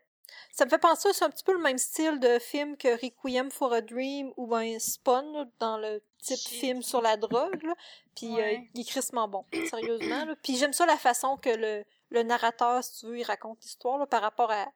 ça 0.51 0.65
me 0.65 0.71
fait 0.71 0.79
penser, 0.79 1.13
c'est 1.13 1.25
un 1.27 1.31
petit 1.31 1.45
peu 1.45 1.53
le 1.53 1.59
même 1.59 1.77
style 1.77 2.19
de 2.21 2.39
film 2.39 2.77
que 2.79 2.89
Requiem 2.89 3.51
for 3.51 3.71
a 3.75 3.83
Dream 3.83 4.33
ou 4.39 4.47
ben 4.47 4.81
Spawn, 4.81 5.51
dans 5.59 5.77
le 5.77 6.03
type 6.21 6.37
Shit. 6.39 6.61
film 6.61 6.83
sur 6.83 7.01
la 7.03 7.17
drogue, 7.17 7.63
là. 7.63 7.75
Puis 8.17 8.29
euh, 8.33 8.37
Ouais. 8.37 8.69
il 8.75 8.81
est 8.81 8.85
crissement 8.85 9.29
bon, 9.29 9.45
sérieusement. 9.69 10.25
Là. 10.25 10.35
Puis 10.43 10.57
j'aime 10.57 10.73
ça 10.73 10.87
la 10.87 10.97
façon 10.97 11.37
que 11.37 11.51
le, 11.51 11.85
le 12.11 12.23
narrateur, 12.23 12.83
si 12.85 13.01
tu 13.01 13.07
veux, 13.07 13.19
il 13.19 13.25
raconte 13.25 13.63
l'histoire 13.63 13.99
là, 13.99 14.07
par 14.07 14.23
rapport 14.23 14.51
à 14.51 14.67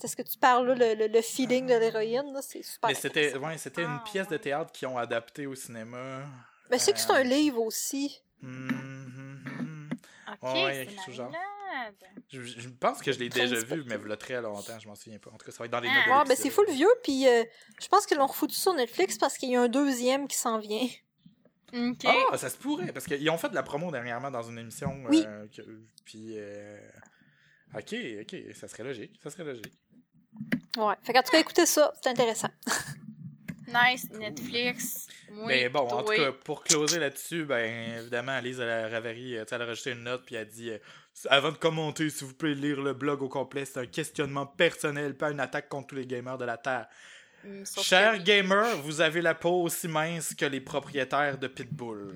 c'est 0.00 0.06
ce 0.08 0.14
que 0.16 0.22
tu 0.22 0.38
parles, 0.38 0.66
là, 0.68 0.74
le, 0.74 0.94
le, 0.94 1.06
le 1.08 1.22
feeling 1.22 1.66
de 1.66 1.74
l'héroïne, 1.74 2.32
là, 2.32 2.40
c'est 2.40 2.62
super 2.62 2.88
Mais 2.88 2.94
c'était 2.94 3.36
ouais, 3.36 3.58
c'était 3.58 3.82
une 3.82 3.98
Ah, 4.00 4.04
pièce 4.04 4.28
de 4.28 4.36
théâtre 4.36 4.70
qu'ils 4.70 4.86
ont 4.86 4.96
adaptée 4.96 5.46
au 5.46 5.56
cinéma. 5.56 6.20
Ben, 6.70 6.78
je 6.78 6.84
sais 6.84 6.92
que 6.92 7.00
c'est 7.00 7.10
un 7.10 7.20
Euh, 7.20 7.24
livre 7.24 7.60
aussi. 7.62 8.20
hum, 8.42 8.68
hum. 8.68 9.90
Ok, 10.40 10.54
Ouais, 10.54 10.86
c'est 11.04 11.12
Je, 12.30 12.40
je 12.42 12.68
pense 12.68 13.00
que 13.02 13.12
je 13.12 13.18
l'ai 13.18 13.28
déjà 13.28 13.56
vu, 13.56 13.84
mais 13.86 13.96
il 14.02 14.08
y 14.08 14.12
a 14.12 14.16
très 14.16 14.40
longtemps, 14.40 14.78
je 14.78 14.88
m'en 14.88 14.94
souviens 14.94 15.18
pas. 15.18 15.30
En 15.30 15.36
tout 15.36 15.46
cas, 15.46 15.52
ça 15.52 15.58
va 15.58 15.64
être 15.66 15.72
dans 15.72 15.80
les 15.80 15.88
Ah. 15.90 16.06
notes 16.08 16.18
Ouais, 16.18 16.24
ben 16.28 16.36
c'est 16.36 16.50
full 16.50 16.70
vieux, 16.70 16.88
puis 17.02 17.26
euh, 17.28 17.44
je 17.80 17.88
pense 17.88 18.06
qu'ils 18.06 18.16
l'ont 18.18 18.26
refoutu 18.26 18.54
sur 18.54 18.74
Netflix 18.74 19.18
parce 19.18 19.36
qu'il 19.38 19.50
y 19.50 19.56
a 19.56 19.62
un 19.62 19.68
deuxième 19.68 20.26
qui 20.28 20.36
s'en 20.36 20.58
vient. 20.58 20.86
Ok. 21.74 22.06
Ah, 22.32 22.38
ça 22.38 22.48
se 22.48 22.56
pourrait, 22.56 22.92
parce 22.92 23.06
qu'ils 23.06 23.28
ont 23.30 23.36
fait 23.38 23.50
de 23.50 23.54
la 23.54 23.62
promo 23.62 23.90
dernièrement 23.90 24.30
dans 24.30 24.42
une 24.42 24.58
émission. 24.58 25.02
Oui. 25.08 25.22
euh, 25.26 25.46
que- 25.54 25.62
puis, 26.04 26.34
euh, 26.38 26.78
ok, 27.74 27.94
ok, 28.22 28.36
ça 28.54 28.68
serait 28.68 28.84
logique, 28.84 29.18
ça 29.22 29.28
serait 29.30 29.44
logique. 29.44 29.74
Ouais. 30.78 30.94
Fait 31.02 31.12
qu'en 31.12 31.22
tout 31.22 31.30
cas, 31.30 31.40
écoutez 31.40 31.66
ça, 31.66 31.92
c'est 32.02 32.08
intéressant. 32.10 32.48
Nice, 33.68 34.08
Netflix. 34.10 35.06
Oui, 35.30 35.44
Mais 35.46 35.68
bon, 35.68 35.80
en 35.80 36.02
tout 36.02 36.12
cas, 36.12 36.32
pour 36.32 36.64
closer 36.64 36.98
là-dessus, 36.98 37.44
ben 37.44 37.98
évidemment, 38.00 38.32
Alice 38.32 38.56
elle 38.60 38.70
a 38.70 38.88
Ravary, 38.88 39.36
euh, 39.36 39.44
elle 39.50 39.62
a 39.62 39.66
rajouté 39.66 39.90
une 39.92 40.04
note, 40.04 40.22
puis 40.24 40.34
elle 40.34 40.42
a 40.42 40.44
dit 40.46 40.70
euh, 40.70 40.78
Avant 41.28 41.52
de 41.52 41.56
commenter, 41.56 42.08
s'il 42.10 42.26
vous 42.26 42.34
plaît, 42.34 42.54
lire 42.54 42.80
le 42.80 42.94
blog 42.94 43.22
au 43.22 43.28
complet, 43.28 43.64
c'est 43.64 43.78
un 43.80 43.86
questionnement 43.86 44.46
personnel, 44.46 45.16
pas 45.16 45.30
une 45.30 45.40
attaque 45.40 45.68
contre 45.68 45.88
tous 45.88 45.96
les 45.96 46.06
gamers 46.06 46.38
de 46.38 46.44
la 46.44 46.56
Terre. 46.56 46.86
Sauf 47.64 47.84
Chers 47.84 48.14
que- 48.18 48.22
gamers, 48.22 48.78
vous 48.82 49.00
avez 49.00 49.20
la 49.20 49.34
peau 49.34 49.62
aussi 49.62 49.86
mince 49.86 50.34
que 50.34 50.44
les 50.46 50.60
propriétaires 50.60 51.38
de 51.38 51.46
Pitbull. 51.46 52.14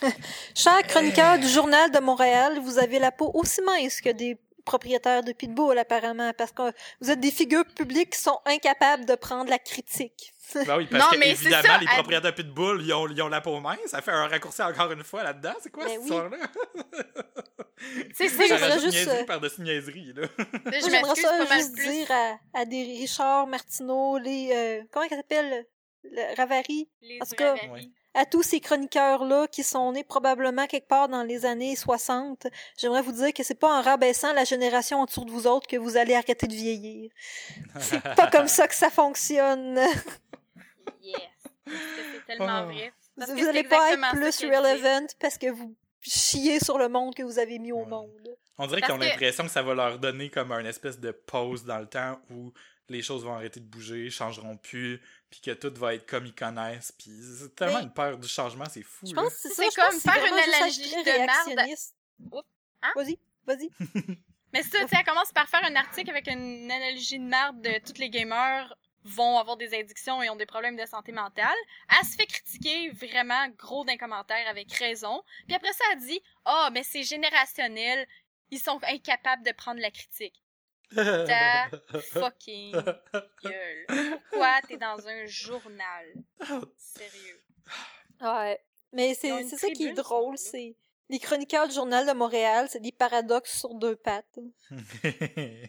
Cher 0.54 0.82
chroniqueur 0.88 1.38
du 1.38 1.48
Journal 1.48 1.90
de 1.90 1.98
Montréal, 2.00 2.58
vous 2.60 2.78
avez 2.78 2.98
la 2.98 3.12
peau 3.12 3.30
aussi 3.34 3.60
mince 3.62 4.00
que 4.00 4.10
des 4.10 4.38
propriétaires 4.64 5.22
de 5.22 5.32
Pitbull, 5.32 5.76
apparemment, 5.78 6.32
parce 6.36 6.52
que 6.52 6.72
vous 7.00 7.10
êtes 7.10 7.20
des 7.20 7.30
figures 7.30 7.64
publiques 7.66 8.10
qui 8.10 8.20
sont 8.20 8.38
incapables 8.46 9.04
de 9.06 9.14
prendre 9.14 9.50
la 9.50 9.58
critique. 9.58 10.32
Ben 10.66 10.76
oui, 10.78 10.86
parce 10.90 11.04
Non, 11.04 11.10
que 11.10 11.18
mais 11.18 11.34
c'est 11.34 11.42
évidemment, 11.46 11.62
ça, 11.62 11.78
les 11.78 11.86
elle- 11.88 11.94
propriétaires 11.94 12.30
de 12.32 12.36
Pitbull, 12.42 12.82
ils 12.82 12.92
ont, 12.92 13.08
ils 13.08 13.22
ont 13.22 13.28
la 13.28 13.40
peau 13.40 13.58
mince. 13.60 13.78
Ça 13.86 14.00
fait 14.02 14.10
un 14.12 14.26
raccourci 14.28 14.62
encore 14.62 14.90
une 14.92 15.04
fois 15.04 15.22
là-dedans. 15.24 15.54
C'est 15.62 15.70
quoi 15.70 15.84
Ben 15.84 15.90
cette 15.92 15.98
oui. 16.00 16.04
histoire-là? 16.04 16.36
C'est 18.14 18.28
Ça 18.28 18.78
juste, 18.78 18.92
niaiserie 18.92 19.18
euh, 19.22 19.24
par-dessus 19.24 19.60
niaiserie, 19.62 20.12
là. 20.14 20.28
J'aimerais 20.66 21.14
ça 21.16 21.28
pas 21.46 21.56
juste 21.56 21.72
plus. 21.74 21.88
dire 21.88 22.10
à, 22.12 22.38
à 22.60 22.64
des 22.64 22.82
Richard 22.84 23.46
Martineau, 23.48 24.18
les... 24.18 24.50
euh, 24.52 24.82
comment 24.92 25.04
elle 25.10 25.16
s'appelle? 25.16 25.66
Le 26.04 26.36
Ravary? 26.36 26.88
Les 27.00 27.18
En 27.20 27.24
tout 27.26 27.34
cas, 27.34 27.50
Ravary. 27.54 27.70
Ouais. 27.70 27.90
à 28.14 28.24
tous 28.24 28.42
ces 28.42 28.60
chroniqueurs-là 28.60 29.46
qui 29.48 29.62
sont 29.64 29.90
nés 29.92 30.04
probablement 30.04 30.66
quelque 30.66 30.86
part 30.88 31.08
dans 31.08 31.22
les 31.24 31.44
années 31.44 31.74
60, 31.74 32.46
j'aimerais 32.78 33.02
vous 33.02 33.12
dire 33.12 33.32
que 33.32 33.42
c'est 33.42 33.58
pas 33.58 33.76
en 33.78 33.82
rabaissant 33.82 34.32
la 34.32 34.44
génération 34.44 35.04
dessous 35.04 35.24
de 35.24 35.30
vous 35.32 35.46
autres 35.48 35.66
que 35.66 35.76
vous 35.76 35.96
allez 35.96 36.14
arrêter 36.14 36.46
de 36.46 36.54
vieillir. 36.54 37.10
C'est 37.80 38.00
pas 38.02 38.28
comme 38.30 38.46
ça 38.48 38.68
que 38.68 38.74
ça 38.76 38.90
fonctionne. 38.90 39.80
Yes. 41.02 41.16
C'est 41.66 42.26
tellement 42.26 42.62
Oh. 42.62 42.66
vrai. 42.72 42.92
Parce 43.18 43.30
vous 43.30 43.36
que 43.36 43.42
c'est 43.42 43.48
allez 43.48 43.64
pas 43.64 43.92
être 43.92 44.10
plus 44.38 44.46
relevant 44.46 45.06
parce 45.20 45.36
que 45.38 45.50
vous 45.50 45.76
chiez 46.00 46.58
sur 46.60 46.78
le 46.78 46.88
monde 46.88 47.14
que 47.14 47.22
vous 47.22 47.38
avez 47.38 47.58
mis 47.58 47.72
au 47.72 47.80
Ouais. 47.80 47.86
monde. 47.86 48.36
On 48.58 48.66
dirait 48.66 48.80
qu'ils 48.82 48.92
ont 48.92 48.98
que- 48.98 49.04
l'impression 49.04 49.44
que 49.44 49.50
ça 49.50 49.62
va 49.62 49.74
leur 49.74 49.98
donner 49.98 50.30
comme 50.30 50.52
un 50.52 50.64
espèce 50.64 50.98
de 50.98 51.10
pause 51.10 51.64
dans 51.64 51.78
le 51.78 51.86
temps 51.86 52.20
où 52.30 52.52
les 52.88 53.02
choses 53.02 53.24
vont 53.24 53.34
arrêter 53.34 53.60
de 53.60 53.64
bouger, 53.64 54.10
changeront 54.10 54.56
plus, 54.56 55.00
puis 55.30 55.40
que 55.40 55.50
tout 55.52 55.72
va 55.78 55.94
être 55.94 56.06
comme 56.06 56.26
ils 56.26 56.34
connaissent. 56.34 56.92
Puis 56.92 57.10
c'est 57.38 57.54
tellement 57.54 57.78
Mais- 57.78 57.84
une 57.84 57.92
peur 57.92 58.18
du 58.18 58.28
changement, 58.28 58.64
c'est 58.70 58.82
fou. 58.82 59.06
Je 59.06 59.14
pense 59.14 59.32
que 59.42 59.48
c'est 59.48 59.74
comme 59.74 59.98
faire 59.98 60.24
une 60.24 60.38
analogie 60.54 60.90
de. 60.90 62.32
Hein? 62.82 62.92
Vas-y, 62.96 63.18
vas-y. 63.46 63.70
Mais 64.52 64.62
ça, 64.62 64.80
tu 64.80 64.88
sais, 64.88 64.96
elle 64.98 65.04
commence 65.06 65.32
par 65.32 65.48
faire 65.48 65.64
un 65.64 65.74
article 65.76 66.10
avec 66.10 66.26
une 66.28 66.70
analogie 66.70 67.18
de 67.18 67.24
merde 67.24 67.62
de 67.62 67.78
tous 67.86 67.98
les 67.98 68.10
gamers 68.10 68.74
vont 69.04 69.38
avoir 69.38 69.56
des 69.56 69.74
addictions 69.74 70.22
et 70.22 70.30
ont 70.30 70.36
des 70.36 70.46
problèmes 70.46 70.76
de 70.76 70.86
santé 70.86 71.12
mentale. 71.12 71.56
Elle 71.88 72.06
se 72.06 72.16
fait 72.16 72.26
critiquer 72.26 72.90
vraiment 72.90 73.48
gros 73.58 73.84
d'un 73.84 73.96
commentaire 73.96 74.46
avec 74.48 74.72
raison. 74.72 75.22
Puis 75.46 75.54
après 75.54 75.72
ça, 75.72 75.84
elle 75.92 76.00
dit 76.00 76.20
«Ah, 76.44 76.70
mais 76.72 76.82
c'est 76.82 77.02
générationnel. 77.02 78.06
Ils 78.50 78.60
sont 78.60 78.80
incapables 78.84 79.44
de 79.44 79.52
prendre 79.52 79.80
la 79.80 79.90
critique.» 79.90 80.42
Ta 80.94 81.70
fucking 82.12 82.72
gueule. 83.42 83.86
Pourquoi 84.28 84.60
t'es 84.68 84.76
dans 84.76 85.08
un 85.08 85.24
journal? 85.26 86.06
Sérieux. 86.76 87.42
Ouais. 88.20 88.60
Mais 88.92 89.14
c'est 89.14 89.42
ça 89.44 89.70
qui 89.70 89.86
est 89.86 89.94
drôle, 89.94 90.36
ce 90.36 90.50
c'est 90.50 90.76
les 91.12 91.18
chroniqueurs 91.20 91.68
du 91.68 91.74
Journal 91.74 92.06
de 92.06 92.12
Montréal, 92.12 92.66
c'est 92.70 92.80
des 92.80 92.90
paradoxes 92.90 93.56
sur 93.60 93.74
deux 93.74 93.94
pattes. 93.94 94.38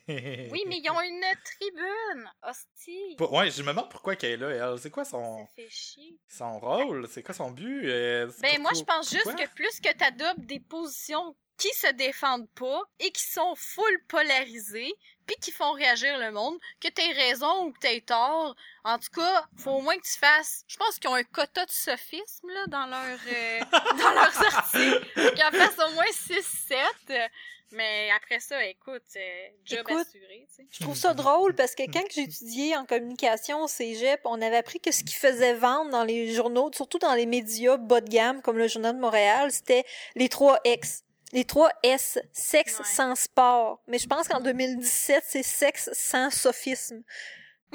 Oui, 0.08 0.64
mais 0.68 0.78
ils 0.84 0.90
ont 0.90 1.02
une 1.02 1.24
tribune. 1.44 2.30
Hostie. 2.44 3.16
Pour- 3.18 3.34
Ouais, 3.34 3.52
je 3.52 3.62
me 3.62 3.68
demande 3.70 3.90
pourquoi 3.90 4.16
qu'elle 4.16 4.32
est 4.32 4.38
là, 4.38 4.72
elle. 4.72 4.80
C'est 4.80 4.90
quoi 4.90 5.06
son, 5.06 5.38
Ça 5.40 5.52
fait 5.56 5.70
chier. 5.70 6.18
son 6.30 6.60
rôle? 6.60 7.08
C'est 7.10 7.24
quoi 7.24 7.34
son 7.34 7.52
but? 7.52 7.84
Euh, 7.90 8.32
Ben 8.42 8.62
moi 8.62 8.72
je 8.76 8.84
pense 8.84 9.10
juste 9.12 9.36
que 9.36 9.48
plus 9.56 9.80
que 9.80 9.94
t'adoptes 9.94 10.40
des 10.46 10.60
positions 10.60 11.36
qui 11.58 11.70
se 11.76 11.92
défendent 11.94 12.50
pas 12.56 12.82
et 13.00 13.12
qui 13.12 13.24
sont 13.24 13.54
full 13.56 14.04
polarisées 14.08 14.92
puis 15.26 15.36
qui 15.38 15.52
font 15.52 15.72
réagir 15.72 16.18
le 16.18 16.32
monde, 16.32 16.58
que 16.80 16.88
t'aies 16.88 17.12
raison 17.12 17.66
ou 17.66 17.72
que 17.72 17.80
t'aies 17.80 18.02
tort, 18.02 18.56
en 18.84 19.00
tout 19.00 19.12
cas, 19.16 19.46
faut 19.58 19.72
au 19.72 19.82
moins 19.82 19.98
que 19.98 20.04
tu 20.04 20.18
fasses. 20.20 20.64
Je 20.68 20.78
pense 20.78 21.00
qu'ils 21.00 21.10
ont 21.10 21.16
un 21.16 21.24
quota 21.24 21.66
de 21.66 21.72
sophisme 21.72 22.50
là 22.50 22.66
dans 22.68 22.86
leur 22.86 23.20
euh, 23.28 23.60
dans 23.98 24.12
leurs 24.12 24.56
articles, 24.56 25.34
qu'ils 25.34 25.44
en 25.44 25.52
fassent 25.52 25.88
au 25.88 25.94
moins 25.94 26.06
6 26.12 26.42
7. 26.68 27.32
Mais 27.74 28.10
après 28.16 28.40
ça, 28.40 28.64
écoute, 28.66 29.02
euh, 29.16 29.48
job 29.66 29.80
Écoute, 29.80 30.06
assuré, 30.08 30.48
tu 30.48 30.56
sais. 30.58 30.68
Je 30.70 30.80
trouve 30.84 30.96
ça 30.96 31.16
drôle 31.16 31.56
parce 31.56 31.74
que 31.74 31.84
quand 31.92 32.04
j'ai 32.14 32.22
étudié 32.22 32.78
en 32.78 32.86
communication 32.86 33.64
au 33.64 33.68
cégep, 33.68 34.22
on 34.26 34.42
avait 34.42 34.58
appris 34.58 34.80
que 34.80 34.92
ce 34.92 35.04
qui 35.04 35.16
faisait 35.16 35.56
vendre 35.56 35.90
dans 35.90 36.04
les 36.04 36.34
journaux, 36.34 36.70
surtout 36.76 37.00
dans 37.00 37.16
les 37.16 37.26
médias 37.26 37.78
bas 37.78 38.02
de 38.02 38.10
gamme 38.10 38.44
comme 38.44 38.60
le 38.60 38.68
Journal 38.68 38.96
de 38.96 39.02
Montréal, 39.02 39.52
c'était 39.52 39.86
les 40.16 40.30
trois 40.30 40.60
X. 40.66 41.04
Les 41.34 41.44
trois 41.46 41.72
S, 41.84 42.18
sexe 42.32 42.80
Ouais. 42.80 42.86
sans 42.86 43.16
sport. 43.16 43.82
Mais 43.88 43.98
je 43.98 44.08
pense 44.08 44.28
qu'en 44.28 44.40
2017, 44.40 45.24
c'est 45.28 45.44
sexe 45.44 45.90
sans 45.94 46.30
sophisme. 46.30 47.04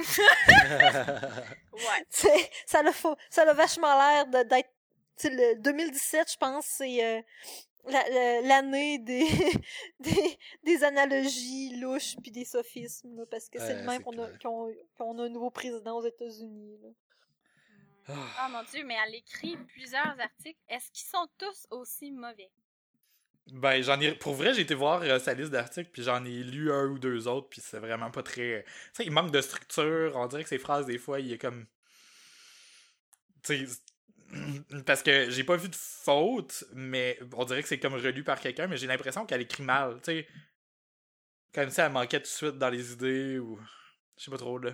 Ouais. 1.72 2.06
Ça 2.66 2.80
a, 2.80 2.92
ça 3.30 3.42
a 3.42 3.52
vachement 3.52 3.94
l'air 3.98 4.26
de- 4.26 4.48
d'être. 4.48 4.70
t'sais, 5.16 5.30
le 5.30 5.54
2017, 5.60 6.32
je 6.32 6.36
pense, 6.36 6.66
c'est 6.66 7.04
euh, 7.04 7.20
la- 7.86 8.08
la- 8.08 8.40
l'année 8.42 8.98
des, 8.98 9.26
des, 10.00 10.38
des 10.64 10.84
analogies 10.84 11.76
louches 11.80 12.16
puis 12.22 12.30
des 12.32 12.44
sophismes, 12.44 13.16
là, 13.16 13.24
parce 13.30 13.48
que 13.48 13.58
c'est 13.60 13.74
Ouais, 13.74 13.80
le 13.80 13.86
même 13.86 14.02
qu'on 14.02 14.18
a, 14.22 14.28
qu'on, 14.96 15.18
a 15.18 15.22
un 15.24 15.28
nouveau 15.28 15.50
président 15.50 15.96
aux 15.98 16.04
États-Unis. 16.06 16.78
Ah 18.08 18.48
mon 18.50 18.62
dieu, 18.64 18.84
mais 18.84 18.96
elle 19.06 19.14
écrit 19.16 19.56
plusieurs 19.56 20.18
articles. 20.18 20.58
Est-ce 20.68 20.90
qu'ils 20.90 21.06
sont 21.08 21.26
tous 21.36 21.66
aussi 21.70 22.10
mauvais? 22.10 22.50
Ben, 23.52 23.82
j'en 23.82 23.98
ai. 24.00 24.12
Pour 24.14 24.34
vrai, 24.34 24.52
j'ai 24.54 24.62
été 24.62 24.74
voir 24.74 25.02
euh, 25.02 25.18
sa 25.18 25.32
liste 25.34 25.50
d'articles, 25.50 25.90
puis 25.92 26.02
j'en 26.02 26.24
ai 26.24 26.42
lu 26.42 26.70
un 26.72 26.86
ou 26.86 26.98
deux 26.98 27.26
autres, 27.28 27.48
puis 27.48 27.60
c'est 27.64 27.78
vraiment 27.78 28.10
pas 28.10 28.22
très. 28.22 28.64
Tu 28.66 28.72
sais, 28.94 29.04
il 29.06 29.10
manque 29.12 29.30
de 29.32 29.40
structure. 29.40 30.12
On 30.16 30.26
dirait 30.26 30.42
que 30.42 30.48
ses 30.50 30.58
phrases, 30.58 30.86
des 30.86 30.98
fois, 30.98 31.20
il 31.20 31.32
est 31.32 31.38
comme. 31.38 31.66
Tu 33.42 33.66
sais. 33.66 33.80
Parce 34.86 35.02
que 35.02 35.30
j'ai 35.30 35.44
pas 35.44 35.56
vu 35.56 35.68
de 35.68 35.74
faute, 35.76 36.64
mais 36.74 37.18
on 37.34 37.44
dirait 37.44 37.62
que 37.62 37.68
c'est 37.68 37.78
comme 37.78 37.94
relu 37.94 38.22
par 38.24 38.40
quelqu'un, 38.40 38.66
mais 38.66 38.76
j'ai 38.76 38.86
l'impression 38.86 39.24
qu'elle 39.24 39.40
écrit 39.40 39.62
mal. 39.62 39.96
Tu 40.02 40.12
sais. 40.12 40.28
Comme 41.54 41.70
si 41.70 41.80
elle 41.80 41.92
manquait 41.92 42.18
tout 42.18 42.24
de 42.24 42.28
suite 42.28 42.58
dans 42.58 42.70
les 42.70 42.92
idées, 42.92 43.38
ou. 43.38 43.58
Je 44.18 44.24
sais 44.24 44.30
pas 44.30 44.38
trop, 44.38 44.58
là. 44.58 44.72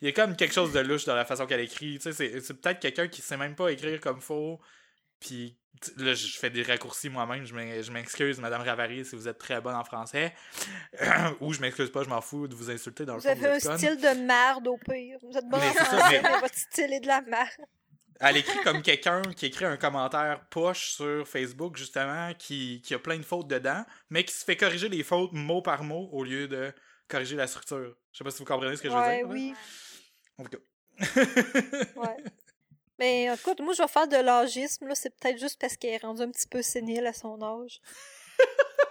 Il 0.00 0.06
y 0.06 0.08
a 0.08 0.12
comme 0.12 0.36
quelque 0.36 0.52
chose 0.54 0.72
de 0.72 0.80
louche 0.80 1.06
dans 1.06 1.14
la 1.16 1.24
façon 1.24 1.46
qu'elle 1.46 1.60
écrit. 1.60 1.98
Tu 1.98 2.12
sais, 2.12 2.40
c'est- 2.40 2.54
peut-être 2.60 2.80
quelqu'un 2.80 3.08
qui 3.08 3.22
sait 3.22 3.38
même 3.38 3.54
pas 3.56 3.72
écrire 3.72 4.00
comme 4.00 4.20
faut. 4.20 4.60
Puis 5.22 5.56
là, 5.96 6.14
je 6.14 6.36
fais 6.38 6.50
des 6.50 6.62
raccourcis 6.62 7.08
moi-même. 7.08 7.44
Je 7.44 7.54
m'ex- 7.54 7.86
je 7.86 7.92
m'excuse, 7.92 8.38
Madame 8.40 8.62
Ravary, 8.62 9.04
si 9.04 9.16
vous 9.16 9.26
êtes 9.28 9.38
très 9.38 9.60
bonne 9.60 9.74
en 9.74 9.84
français. 9.84 10.34
Ou 11.40 11.52
je 11.52 11.60
m'excuse 11.60 11.90
pas, 11.90 12.02
je 12.04 12.08
m'en 12.08 12.20
fous 12.20 12.46
de 12.48 12.54
vous 12.54 12.70
insulter 12.70 13.04
dans 13.04 13.14
le 13.14 13.20
Vous 13.20 13.24
fond. 13.26 13.30
avez 13.32 13.46
un 13.48 13.58
style 13.78 13.96
de 13.96 14.26
marde 14.26 14.66
au 14.68 14.76
pire. 14.76 15.18
Vous 15.22 15.36
êtes 15.36 15.48
bon 15.48 15.58
Mais 15.58 15.68
en 15.68 15.72
français, 15.72 16.20
mais- 16.22 16.30
mais 16.30 16.40
votre 16.40 16.54
style 16.54 16.92
est 16.92 17.00
de 17.00 17.06
la 17.06 17.20
merde. 17.22 17.48
Elle 18.20 18.36
écrit 18.36 18.60
comme 18.62 18.82
quelqu'un 18.82 19.22
qui 19.34 19.46
écrit 19.46 19.64
un 19.64 19.76
commentaire 19.76 20.44
poche 20.50 20.90
sur 20.92 21.26
Facebook, 21.26 21.76
justement, 21.76 22.32
qui, 22.38 22.80
qui 22.84 22.94
a 22.94 22.98
plein 23.00 23.16
de 23.16 23.22
fautes 23.24 23.48
dedans, 23.48 23.84
mais 24.10 24.22
qui 24.24 24.32
se 24.32 24.44
fait 24.44 24.56
corriger 24.56 24.88
les 24.88 25.02
fautes 25.02 25.32
mot 25.32 25.60
par 25.62 25.82
mot 25.82 26.08
au 26.12 26.22
lieu 26.22 26.46
de 26.46 26.72
corriger 27.08 27.34
la 27.34 27.48
structure. 27.48 27.96
Je 28.12 28.18
sais 28.18 28.22
pas 28.24 28.30
si 28.30 28.38
vous 28.38 28.44
comprenez 28.44 28.76
ce 28.76 28.82
que 28.82 28.88
je 28.90 28.94
veux 28.94 29.16
dire. 29.16 29.28
oui. 29.28 29.54
En 30.38 30.44
tout 30.44 30.50
cas. 30.50 30.58
Ouais. 31.96 32.16
Mais 33.02 33.24
écoute, 33.34 33.58
moi, 33.58 33.72
je 33.74 33.82
vais 33.82 33.88
faire 33.88 34.06
de 34.06 34.16
l'âgisme, 34.16 34.86
là. 34.86 34.94
C'est 34.94 35.10
peut-être 35.18 35.36
juste 35.36 35.60
parce 35.60 35.76
qu'elle 35.76 35.94
est 35.94 35.96
rendue 36.06 36.22
un 36.22 36.30
petit 36.30 36.46
peu 36.46 36.62
sénile 36.62 37.04
à 37.06 37.12
son 37.12 37.42
âge. 37.42 37.80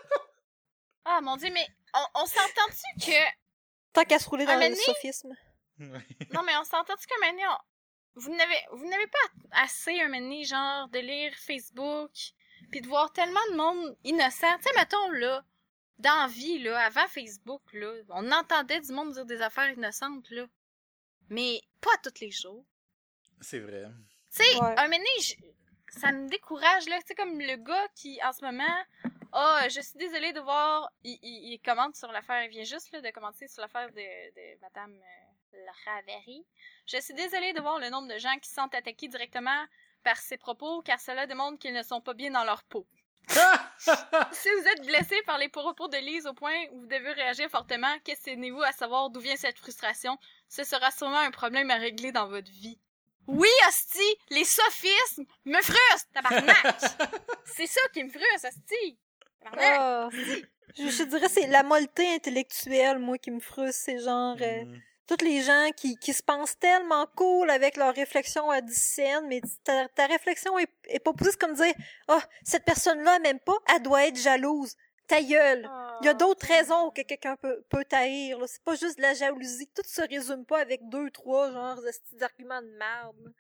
Ah 1.06 1.20
mon 1.22 1.36
dieu, 1.36 1.50
mais 1.51 1.65
on, 1.96 2.22
on 2.22 2.25
s'entend-tu 2.25 3.06
que. 3.06 3.18
Tant 3.94 4.03
qu'à 4.03 4.20
se 4.20 4.30
rouler 4.30 4.46
dans 4.46 4.53
le 4.70 4.75
sophisme. 4.75 5.34
Non, 5.80 6.44
mais 6.46 6.56
on 6.58 6.63
s'entend-tu 6.63 7.08
que 7.08 7.20
maintenant, 7.22 7.53
on- 7.53 8.20
vous 8.20 8.36
n'avez 8.36 8.60
vous 8.72 8.88
n'avez 8.88 9.08
pas 9.08 9.63
assez 9.63 10.00
un 10.01 10.10
moment 10.10 10.44
genre, 10.44 10.88
de 10.89 11.00
lire 11.00 11.34
Facebook, 11.36 12.12
puis 12.70 12.82
de 12.82 12.88
voir 12.88 13.12
tellement 13.13 13.39
de 13.51 13.56
monde 13.56 13.98
innocent. 14.03 14.58
Tu 14.58 14.63
sais, 14.63 14.75
mettons, 14.77 15.10
là, 15.12 15.44
dans 15.98 16.22
la 16.22 16.27
vie, 16.27 16.60
là, 16.60 16.77
avant 16.86 17.08
Facebook, 17.08 17.63
là, 17.74 17.91
on 18.10 18.32
entendait 18.32 18.80
du 18.82 18.91
monde 18.94 19.13
dire 19.13 19.25
des 19.25 19.41
affaires 19.41 19.70
innocentes, 19.72 20.30
là. 20.30 20.46
Mais 21.30 21.62
pas 21.82 21.98
tous 22.03 22.20
les 22.22 22.32
jours. 22.32 22.63
C'est 23.41 23.60
vrai. 23.60 23.86
Tu 24.33 24.43
sais, 24.43 24.55
Ouais. 24.62 24.75
un 24.77 24.83
moment 24.88 24.98
donné, 24.98 25.55
ça 25.89 26.12
me 26.12 26.29
décourage, 26.29 26.88
là. 26.88 26.98
Tu 27.01 27.07
sais, 27.07 27.15
comme 27.15 27.39
le 27.39 27.55
gars 27.57 27.88
qui, 27.95 28.19
en 28.24 28.31
ce 28.31 28.43
moment, 28.45 28.83
ah, 29.33 29.67
je 29.69 29.81
suis 29.81 29.98
désolée 29.98 30.31
de 30.33 30.39
voir, 30.39 30.89
il, 31.03 31.17
il, 31.21 31.53
il 31.53 31.60
commente 31.60 31.95
sur 31.95 32.12
l'affaire, 32.12 32.43
il 32.43 32.50
vient 32.50 32.63
juste, 32.63 32.91
là, 32.91 33.01
de 33.01 33.10
commenter 33.10 33.48
sur 33.48 33.62
l'affaire 33.62 33.89
de, 33.91 33.95
de 33.95 34.60
Madame 34.62 34.93
euh, 34.93 35.57
Ravary. 35.86 36.45
Je 36.88 36.98
suis 37.01 37.13
désolée 37.13 37.53
de 37.53 37.62
voir 37.62 37.79
le 37.79 37.89
nombre 37.89 38.07
de 38.13 38.17
gens 38.17 38.38
qui 38.41 38.48
se 38.50 38.55
sentent 38.55 38.75
attaqués 38.75 39.07
directement 39.10 39.65
par 40.03 40.17
ses 40.17 40.38
propos, 40.38 40.81
car 40.81 41.00
cela 41.00 41.27
démontre 41.27 41.60
qu'ils 41.60 41.74
ne 41.74 41.83
sont 41.83 42.01
pas 42.01 42.13
bien 42.13 42.31
dans 42.31 42.43
leur 42.43 42.63
peau. 42.63 42.88
Si 44.31 44.48
vous 44.50 44.67
êtes 44.67 44.86
blessé 44.86 45.15
par 45.25 45.38
les 45.39 45.50
propos 45.50 45.88
de 45.88 45.98
Lise 45.98 46.27
au 46.27 46.33
point 46.33 46.55
où 46.71 46.81
vous 46.81 46.86
devez 46.88 47.12
réagir 47.13 47.50
fortement, 47.50 47.98
questionnez-vous 48.03 48.62
à 48.62 48.71
savoir 48.71 49.10
d'où 49.10 49.19
vient 49.19 49.36
cette 49.36 49.57
frustration? 49.57 50.17
Ce 50.48 50.63
sera 50.63 50.91
sûrement 50.91 51.17
un 51.17 51.31
problème 51.31 51.71
à 51.71 51.75
régler 51.75 52.12
dans 52.12 52.27
votre 52.27 52.51
vie. 52.51 52.79
Oui, 53.31 53.50
hostie, 53.67 54.15
les 54.29 54.43
sophismes 54.45 55.25
me 55.45 55.61
frustrent, 55.61 56.11
tabarnak! 56.13 56.75
c'est 57.45 57.67
ça 57.67 57.81
qui 57.93 58.03
me 58.03 58.09
frustre, 58.09 58.47
hostie! 58.47 58.97
Tabarnak! 59.41 59.77
Ah, 59.79 60.09
je, 60.77 60.88
je 60.89 61.03
dirais 61.03 61.29
c'est 61.29 61.47
la 61.47 61.63
mollité 61.63 62.13
intellectuelle, 62.15 63.00
moi, 63.00 63.17
qui 63.17 63.31
me 63.31 63.39
frustre. 63.39 63.81
C'est 63.85 64.00
genre... 64.00 64.38
euh, 64.41 64.65
Mm. 64.65 64.79
toutes 65.07 65.21
les 65.23 65.41
gens 65.41 65.69
qui, 65.75 65.97
qui 65.97 66.13
se 66.13 66.23
pensent 66.23 66.57
tellement 66.57 67.05
cool 67.17 67.50
avec 67.50 67.75
leur 67.75 67.93
réflexion 67.93 68.50
à 68.50 68.61
10 68.61 68.73
scènes, 68.73 69.27
mais 69.27 69.41
ta, 69.63 69.88
ta 69.89 70.05
réflexion 70.07 70.57
est, 70.57 70.69
est 70.85 71.00
pas 71.00 71.11
poussée 71.13 71.31
c'est 71.31 71.39
comme 71.39 71.53
dire 71.55 71.73
Ah, 72.07 72.21
cette 72.43 72.63
personne-là 72.63 73.15
elle 73.17 73.21
m'aime 73.23 73.39
pas, 73.39 73.57
elle 73.73 73.81
doit 73.81 74.05
être 74.07 74.17
jalouse. 74.17 74.73
Ta 75.08 75.22
gueule. 75.22 75.70
Il 76.01 76.05
y 76.05 76.10
a 76.10 76.13
d'autres 76.13 76.48
raisons 76.48 76.89
que 76.91 77.01
quelqu'un 77.01 77.36
peut, 77.36 77.63
peut 77.70 77.86
taïr. 77.86 78.39
C'est 78.48 78.63
pas 78.63 78.75
juste 78.75 78.98
de 78.98 79.01
la 79.01 79.13
jalousie. 79.13 79.70
Tout 79.75 79.84
se 79.86 80.01
résume 80.01 80.46
pas 80.46 80.60
avec 80.60 80.81
deux, 80.89 81.12
trois 81.12 81.51
genres 81.51 81.81
de 81.81 81.91
petits 81.91 82.24
arguments 82.24 82.62
de 82.62 82.77
merde. 82.77 83.34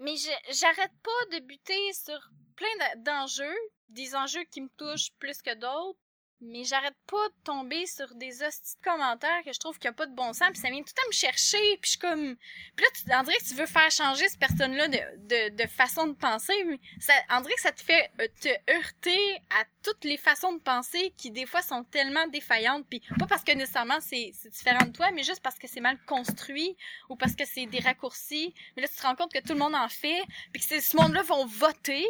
Mais 0.00 0.14
j'arrête 0.16 0.92
pas 1.02 1.36
de 1.36 1.44
buter 1.44 1.92
sur 1.92 2.18
plein 2.56 2.96
d'enjeux, 2.96 3.56
des 3.90 4.14
enjeux 4.14 4.44
qui 4.44 4.62
me 4.62 4.68
touchent 4.76 5.12
plus 5.18 5.42
que 5.42 5.54
d'autres, 5.54 5.98
mais 6.40 6.64
j'arrête 6.64 6.96
pas 7.06 7.28
de 7.28 7.34
tomber 7.44 7.86
sur 7.86 8.14
des 8.14 8.42
hosties 8.42 8.76
de 8.76 8.84
commentaires 8.84 9.42
que 9.44 9.52
je 9.52 9.58
trouve 9.58 9.78
qu'il 9.78 9.88
n'y 9.88 9.94
a 9.94 9.96
pas 9.96 10.06
de 10.06 10.14
bon 10.14 10.32
sens, 10.32 10.48
puis 10.50 10.60
ça 10.60 10.70
vient 10.70 10.82
tout 10.82 10.94
à 11.04 11.06
me 11.06 11.12
chercher, 11.12 11.58
puis 11.80 11.84
je 11.84 11.90
suis 11.90 11.98
comme... 11.98 12.36
Puis 12.76 12.84
là, 12.84 12.90
tu, 12.94 13.30
on 13.30 13.32
que 13.32 13.48
tu 13.48 13.54
veux 13.54 13.66
faire 13.66 13.90
changer 13.90 14.28
cette 14.28 14.40
personne-là 14.40 14.88
de, 14.88 14.98
de, 15.28 15.62
de 15.62 15.68
façon 15.68 16.06
de 16.06 16.12
penser, 16.14 16.54
mais 16.66 16.80
ça, 16.98 17.12
on 17.30 17.44
ça 17.58 17.72
te 17.72 17.82
fait 17.82 18.10
euh, 18.20 18.28
te 18.40 18.48
heurter 18.72 19.34
à 19.50 19.64
toutes 19.82 20.04
les 20.04 20.16
façons 20.16 20.52
de 20.52 20.60
penser 20.60 21.12
qui, 21.16 21.30
des 21.30 21.46
fois, 21.46 21.62
sont 21.62 21.84
tellement 21.84 22.26
défaillantes, 22.28 22.86
puis 22.88 23.02
pas 23.18 23.26
parce 23.26 23.44
que 23.44 23.52
nécessairement 23.52 24.00
c'est 24.00 24.32
différent 24.50 24.84
de 24.86 24.92
toi, 24.92 25.10
mais 25.12 25.22
juste 25.22 25.42
parce 25.42 25.58
que 25.58 25.68
c'est 25.68 25.80
mal 25.80 25.98
construit, 26.06 26.76
ou 27.08 27.16
parce 27.16 27.34
que 27.34 27.44
c'est 27.44 27.66
des 27.66 27.80
raccourcis, 27.80 28.54
mais 28.76 28.82
là, 28.82 28.88
tu 28.88 28.96
te 28.96 29.02
rends 29.02 29.14
compte 29.14 29.32
que 29.32 29.40
tout 29.40 29.52
le 29.52 29.58
monde 29.58 29.74
en 29.74 29.88
fait, 29.88 30.22
puis 30.52 30.62
que 30.62 30.80
ce 30.80 30.96
monde-là 30.96 31.22
vont 31.22 31.46
voter, 31.46 32.06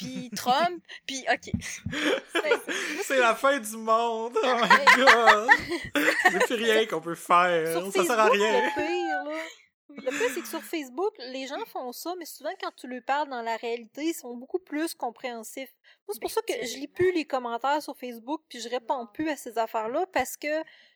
puis 0.00 0.30
Trump, 0.34 0.82
puis 1.06 1.24
OK. 1.30 1.52
C'est- 3.04 3.20
la 3.20 3.34
fin 3.34 3.58
du 3.58 3.76
monde! 3.76 4.36
Oh 4.42 4.46
my 4.46 5.04
god! 5.04 5.48
Il 5.94 6.30
n'y 6.30 6.36
a 6.36 6.40
plus 6.46 6.54
rien 6.64 6.86
qu'on 6.86 7.00
peut 7.00 7.14
faire! 7.14 7.78
Sur 7.78 7.92
Ça 7.92 8.04
sert 8.04 8.18
à 8.18 8.26
rien! 8.28 8.62
le 8.62 8.74
pire, 8.74 9.24
là. 9.30 9.42
Le 9.88 10.02
pire, 10.10 10.30
c'est 10.32 10.40
que 10.40 10.46
sur 10.48 10.62
Facebook, 10.62 11.12
les 11.18 11.46
gens 11.48 11.64
font 11.66 11.92
ça, 11.92 12.14
mais 12.16 12.24
souvent, 12.24 12.52
quand 12.60 12.70
tu 12.76 12.86
leur 12.86 13.02
parles 13.02 13.28
dans 13.28 13.42
la 13.42 13.56
réalité, 13.56 14.04
ils 14.04 14.14
sont 14.14 14.36
beaucoup 14.36 14.60
plus 14.60 14.94
compréhensifs. 14.94 15.72
Moi, 16.06 16.14
c'est 16.14 16.20
pour 16.20 16.30
ça 16.30 16.40
que 16.42 16.52
je 16.64 16.76
lis 16.76 16.86
plus 16.88 17.12
les 17.12 17.24
commentaires 17.24 17.82
sur 17.82 17.96
Facebook, 17.96 18.40
puis 18.48 18.60
je 18.60 18.68
réponds 18.68 19.06
plus 19.12 19.28
à 19.28 19.36
ces 19.36 19.58
affaires-là, 19.58 20.06
parce 20.12 20.36
que 20.36 20.46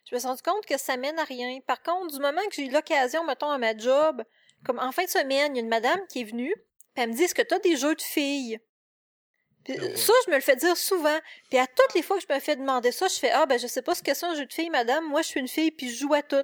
je 0.09 0.15
me 0.15 0.21
suis 0.21 0.29
rendu 0.29 0.43
compte 0.43 0.65
que 0.65 0.79
ça 0.79 0.97
mène 0.97 1.19
à 1.19 1.25
rien. 1.25 1.59
Par 1.67 1.83
contre, 1.83 2.15
du 2.15 2.21
moment 2.21 2.41
que 2.49 2.55
j'ai 2.55 2.67
eu 2.67 2.71
l'occasion, 2.71 3.25
mettons, 3.25 3.51
à 3.51 3.59
ma 3.59 3.77
job, 3.77 4.23
comme 4.65 4.79
en 4.79 4.93
fin 4.93 5.05
de 5.05 5.11
semaine, 5.11 5.55
il 5.55 5.59
y 5.59 5.61
a 5.61 5.65
une 5.65 5.69
madame 5.69 6.01
qui 6.09 6.21
est 6.21 6.25
venue, 6.25 6.55
puis 6.95 7.03
elle 7.03 7.11
me 7.11 7.15
dit, 7.17 7.25
est-ce 7.25 7.35
que 7.35 7.43
t'as 7.43 7.59
des 7.59 7.77
jeux 7.77 7.97
de 7.97 8.01
filles? 8.03 8.61
Puis, 9.65 9.75
Ah 9.79 9.83
ouais. 9.83 9.97
Ça, 9.97 10.13
je 10.27 10.31
me 10.31 10.37
le 10.37 10.43
fais 10.43 10.57
dire 10.57 10.77
souvent. 10.77 11.19
Puis 11.51 11.59
à 11.59 11.67
toutes 11.67 11.95
les 11.95 12.03
fois 12.03 12.19
que 12.19 12.25
je 12.29 12.33
me 12.35 12.41
fais 12.41 12.57
demander 12.57 12.93
ça, 12.93 13.09
je 13.09 13.15
fais 13.19 13.31
Ah, 13.31 13.47
ben 13.47 13.59
je 13.59 13.67
sais 13.67 13.83
pas 13.83 13.95
ce 13.95 14.03
que 14.03 14.13
c'est 14.15 14.27
un 14.27 14.35
jeu 14.35 14.47
de 14.47 14.53
filles, 14.53 14.71
madame. 14.71 15.09
Moi, 15.09 15.23
je 15.23 15.29
suis 15.29 15.41
une 15.41 15.49
fille, 15.49 15.71
puis 15.71 15.91
je 15.91 16.01
joue 16.01 16.15
à 16.15 16.23
tout. 16.23 16.43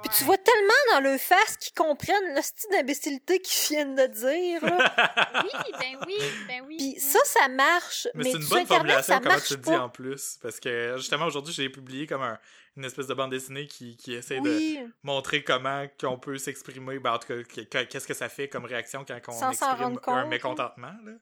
Puis 0.00 0.10
tu 0.16 0.22
vois 0.22 0.38
tellement 0.38 0.72
dans 0.92 1.00
le 1.00 1.18
face 1.18 1.56
qu'ils 1.56 1.74
comprennent 1.74 2.36
le 2.36 2.40
style 2.40 2.70
d'imbécilité 2.70 3.40
qu'ils 3.40 3.68
viennent 3.76 3.96
de 3.96 4.06
dire. 4.06 4.64
Là. 4.64 5.42
Oui, 5.42 5.72
ben 5.80 5.98
oui, 6.06 6.14
ben 6.46 6.62
oui. 6.68 6.76
Puis 6.76 7.00
ça, 7.00 7.18
ça 7.24 7.48
marche. 7.48 8.06
Mais 8.14 8.22
Mais, 8.22 8.30
c'est 8.30 8.36
une 8.38 8.44
bonne 8.44 8.58
Internet, 8.60 8.68
formulation, 8.68 9.14
ça 9.14 9.20
comment 9.20 9.40
tu 9.44 9.54
le 9.54 9.60
dis 9.60 9.74
en 9.74 9.88
plus. 9.88 10.38
Parce 10.40 10.60
que 10.60 10.94
justement, 10.98 11.26
aujourd'hui, 11.26 11.52
j'ai 11.52 11.68
publié 11.68 12.06
comme 12.06 12.22
un- 12.22 12.38
une 12.76 12.84
espèce 12.84 13.08
de 13.08 13.14
bande 13.14 13.32
dessinée 13.32 13.66
qui, 13.66 13.96
qui 13.96 14.14
essaie 14.14 14.38
de 14.40 14.88
montrer 15.02 15.42
comment 15.42 15.84
qu'on 16.00 16.16
peut 16.16 16.38
s'exprimer, 16.38 17.00
ben, 17.00 17.14
en 17.14 17.18
tout 17.18 17.26
cas, 17.26 17.42
que- 17.42 17.60
que- 17.62 17.82
qu'est-ce 17.82 18.06
que 18.06 18.14
ça 18.14 18.28
fait 18.28 18.48
comme 18.48 18.64
réaction 18.66 19.04
quand 19.04 19.18
on 19.28 19.32
Sans 19.32 19.38
s'en 19.40 19.50
exprime 19.50 19.78
rendre 19.82 20.00
compte, 20.00 20.14
un 20.14 20.22
là. 20.22 20.26
mécontentement. 20.26 20.92
Là. 21.04 21.12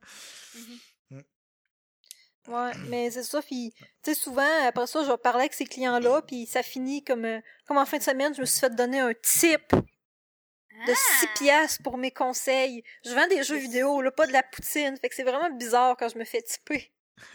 Ouais, 2.48 2.72
mais 2.88 3.10
c'est 3.10 3.22
ça. 3.22 3.42
Puis, 3.42 3.72
tu 3.78 3.86
sais, 4.02 4.14
souvent, 4.14 4.66
après 4.66 4.86
ça, 4.86 5.04
je 5.04 5.10
vais 5.10 5.18
parler 5.18 5.40
avec 5.42 5.54
ces 5.54 5.64
clients-là, 5.66 6.22
puis 6.22 6.46
ça 6.46 6.62
finit 6.62 7.02
comme, 7.04 7.24
euh, 7.24 7.40
comme 7.66 7.78
en 7.78 7.86
fin 7.86 7.98
de 7.98 8.02
semaine, 8.02 8.34
je 8.34 8.40
me 8.40 8.46
suis 8.46 8.60
fait 8.60 8.74
donner 8.74 9.00
un 9.00 9.12
tip 9.14 9.72
de 9.72 10.94
6 10.94 10.94
Ah! 10.94 11.34
piastres 11.36 11.82
pour 11.82 11.98
mes 11.98 12.10
conseils. 12.10 12.82
Je 13.04 13.10
vends 13.14 13.26
des 13.28 13.42
jeux 13.42 13.56
vidéo, 13.58 14.00
là, 14.00 14.10
pas 14.10 14.26
de 14.26 14.32
la 14.32 14.42
poutine. 14.42 14.96
Fait 14.96 15.08
que 15.08 15.14
c'est 15.14 15.24
vraiment 15.24 15.50
bizarre 15.50 15.96
quand 15.98 16.08
je 16.08 16.18
me 16.18 16.24
fais 16.24 16.42
tiper. 16.42 16.92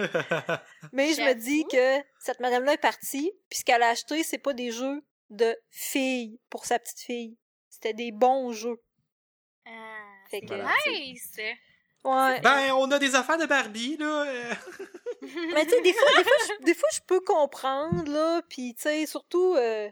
Mais 0.94 1.14
je 1.14 1.22
me 1.22 1.34
dis 1.34 1.64
que 1.72 2.04
cette 2.20 2.40
madame-là 2.40 2.74
est 2.74 2.78
partie, 2.78 3.32
puis 3.50 3.60
ce 3.60 3.64
qu'elle 3.66 3.84
a 3.84 3.90
acheté, 3.90 4.24
c'est 4.24 4.40
pas 4.40 4.54
des 4.54 4.72
jeux 4.72 5.06
de 5.30 5.56
filles 5.70 6.40
pour 6.50 6.66
sa 6.66 6.80
petite 6.80 7.00
fille. 7.02 7.38
C'était 7.70 7.94
des 7.94 8.12
bons 8.12 8.52
jeux. 8.52 8.82
Ah, 9.68 9.72
Fait 10.32 10.40
c'est 10.42 10.48
que, 10.48 10.90
nice! 10.90 11.40
Ouais. 12.06 12.40
ben, 12.42 12.72
on 12.74 12.90
a 12.92 13.00
des 13.00 13.16
affaires 13.16 13.38
de 13.38 13.46
Barbie, 13.46 13.98
là. 13.98 14.26
Mais 15.54 15.64
tu 15.66 15.72
sais, 15.72 15.82
des 15.82 15.92
fois, 15.94 16.10
des 16.18 16.24
fois, 16.24 16.34
je, 16.60 16.66
des 16.66 16.74
fois, 16.76 16.90
je 16.94 17.00
peux 17.08 17.20
comprendre, 17.20 18.10
là, 18.12 18.42
puis 18.48 18.76
tu 18.76 18.84
sais, 18.84 19.06
surtout, 19.08 19.56
euh, 19.56 19.90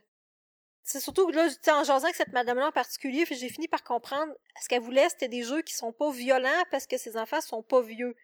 c'est 0.83 0.99
surtout, 0.99 1.29
là, 1.31 1.49
tu 1.49 1.55
sais, 1.61 1.71
en 1.71 1.83
jasant 1.83 2.05
avec 2.05 2.15
cette 2.15 2.31
madame-là 2.33 2.67
en 2.67 2.71
particulier, 2.71 3.25
j'ai 3.29 3.49
fini 3.49 3.67
par 3.67 3.83
comprendre, 3.83 4.31
ce 4.61 4.67
qu'elle 4.69 4.81
voulait, 4.81 5.09
c'était 5.09 5.27
des 5.27 5.43
jeux 5.43 5.61
qui 5.63 5.73
sont 5.73 5.91
pas 5.91 6.11
violents 6.11 6.63
parce 6.71 6.85
que 6.85 6.97
ses 6.97 7.17
enfants 7.17 7.41
sont 7.41 7.63
pas 7.63 7.81
vieux? 7.81 8.15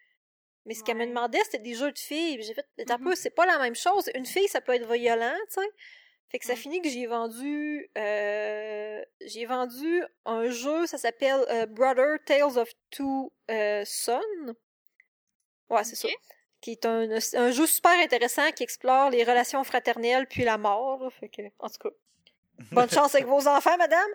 Mais 0.65 0.75
ce 0.75 0.83
qu'elle 0.83 0.97
me 0.97 1.07
demandait, 1.07 1.41
c'était 1.45 1.57
des 1.57 1.73
jeux 1.73 1.91
de 1.91 1.97
filles. 1.97 2.43
J'ai 2.43 2.53
fait, 2.53 2.65
un 2.89 2.97
Mhm. 2.97 3.03
peu, 3.05 3.15
c'est 3.15 3.29
pas 3.31 3.45
la 3.47 3.57
même 3.57 3.75
chose. 3.75 4.09
Une 4.13 4.25
fille, 4.25 4.47
ça 4.49 4.61
peut 4.61 4.73
être 4.75 4.91
violent, 4.91 5.33
tu 5.51 5.61
sais. 5.61 5.69
Fait 6.31 6.37
que 6.39 6.45
ça 6.45 6.55
finit 6.55 6.79
que 6.81 6.89
j'ai 6.89 7.07
vendu, 7.07 7.89
euh, 7.97 9.03
j'ai 9.21 9.45
vendu 9.45 10.03
un 10.25 10.49
jeu, 10.51 10.85
ça 10.85 10.97
s'appelle 10.99 11.43
euh, 11.49 11.65
Brother 11.65 12.17
Tales 12.25 12.57
of 12.59 12.69
Two 12.91 13.33
euh, 13.49 13.83
Sons. 13.85 14.21
Ouais, 15.69 15.83
c'est 15.83 15.95
ça. 15.95 16.07
Qui 16.61 16.71
est 16.73 16.85
un, 16.85 17.09
un 17.33 17.51
jeu 17.51 17.65
super 17.65 17.93
intéressant 17.99 18.51
qui 18.51 18.63
explore 18.63 19.09
les 19.09 19.23
relations 19.23 19.63
fraternelles 19.63 20.27
puis 20.27 20.43
la 20.43 20.57
mort. 20.57 21.03
là. 21.03 21.09
Fait 21.09 21.29
que, 21.29 21.41
en 21.59 21.67
tout 21.69 21.77
cas, 21.89 21.95
bonne 22.73 22.89
chance 22.89 23.15
avec 23.15 23.25
vos 23.27 23.47
enfants, 23.47 23.77
madame. 23.77 24.09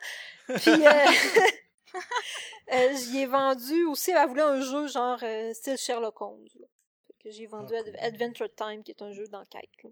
Puis, 0.46 0.86
euh, 0.86 1.06
euh, 2.72 2.94
j'y 2.96 3.20
ai 3.22 3.26
vendu 3.26 3.84
aussi, 3.86 4.10
elle 4.12 4.28
voulait 4.28 4.42
un 4.42 4.60
jeu 4.60 4.86
genre 4.88 5.18
euh, 5.22 5.52
style 5.52 5.76
Sherlock 5.78 6.20
Holmes. 6.20 6.46
là. 6.60 6.66
Fait 7.06 7.14
que 7.24 7.30
j'ai 7.34 7.46
vendu 7.46 7.74
Ah, 7.74 7.80
Ad- 7.80 7.86
cool. 7.86 7.96
Adventure 8.00 8.54
Time, 8.54 8.82
qui 8.84 8.90
est 8.92 9.02
un 9.02 9.12
jeu 9.12 9.26
d'enquête. 9.28 9.70
là. 9.82 9.90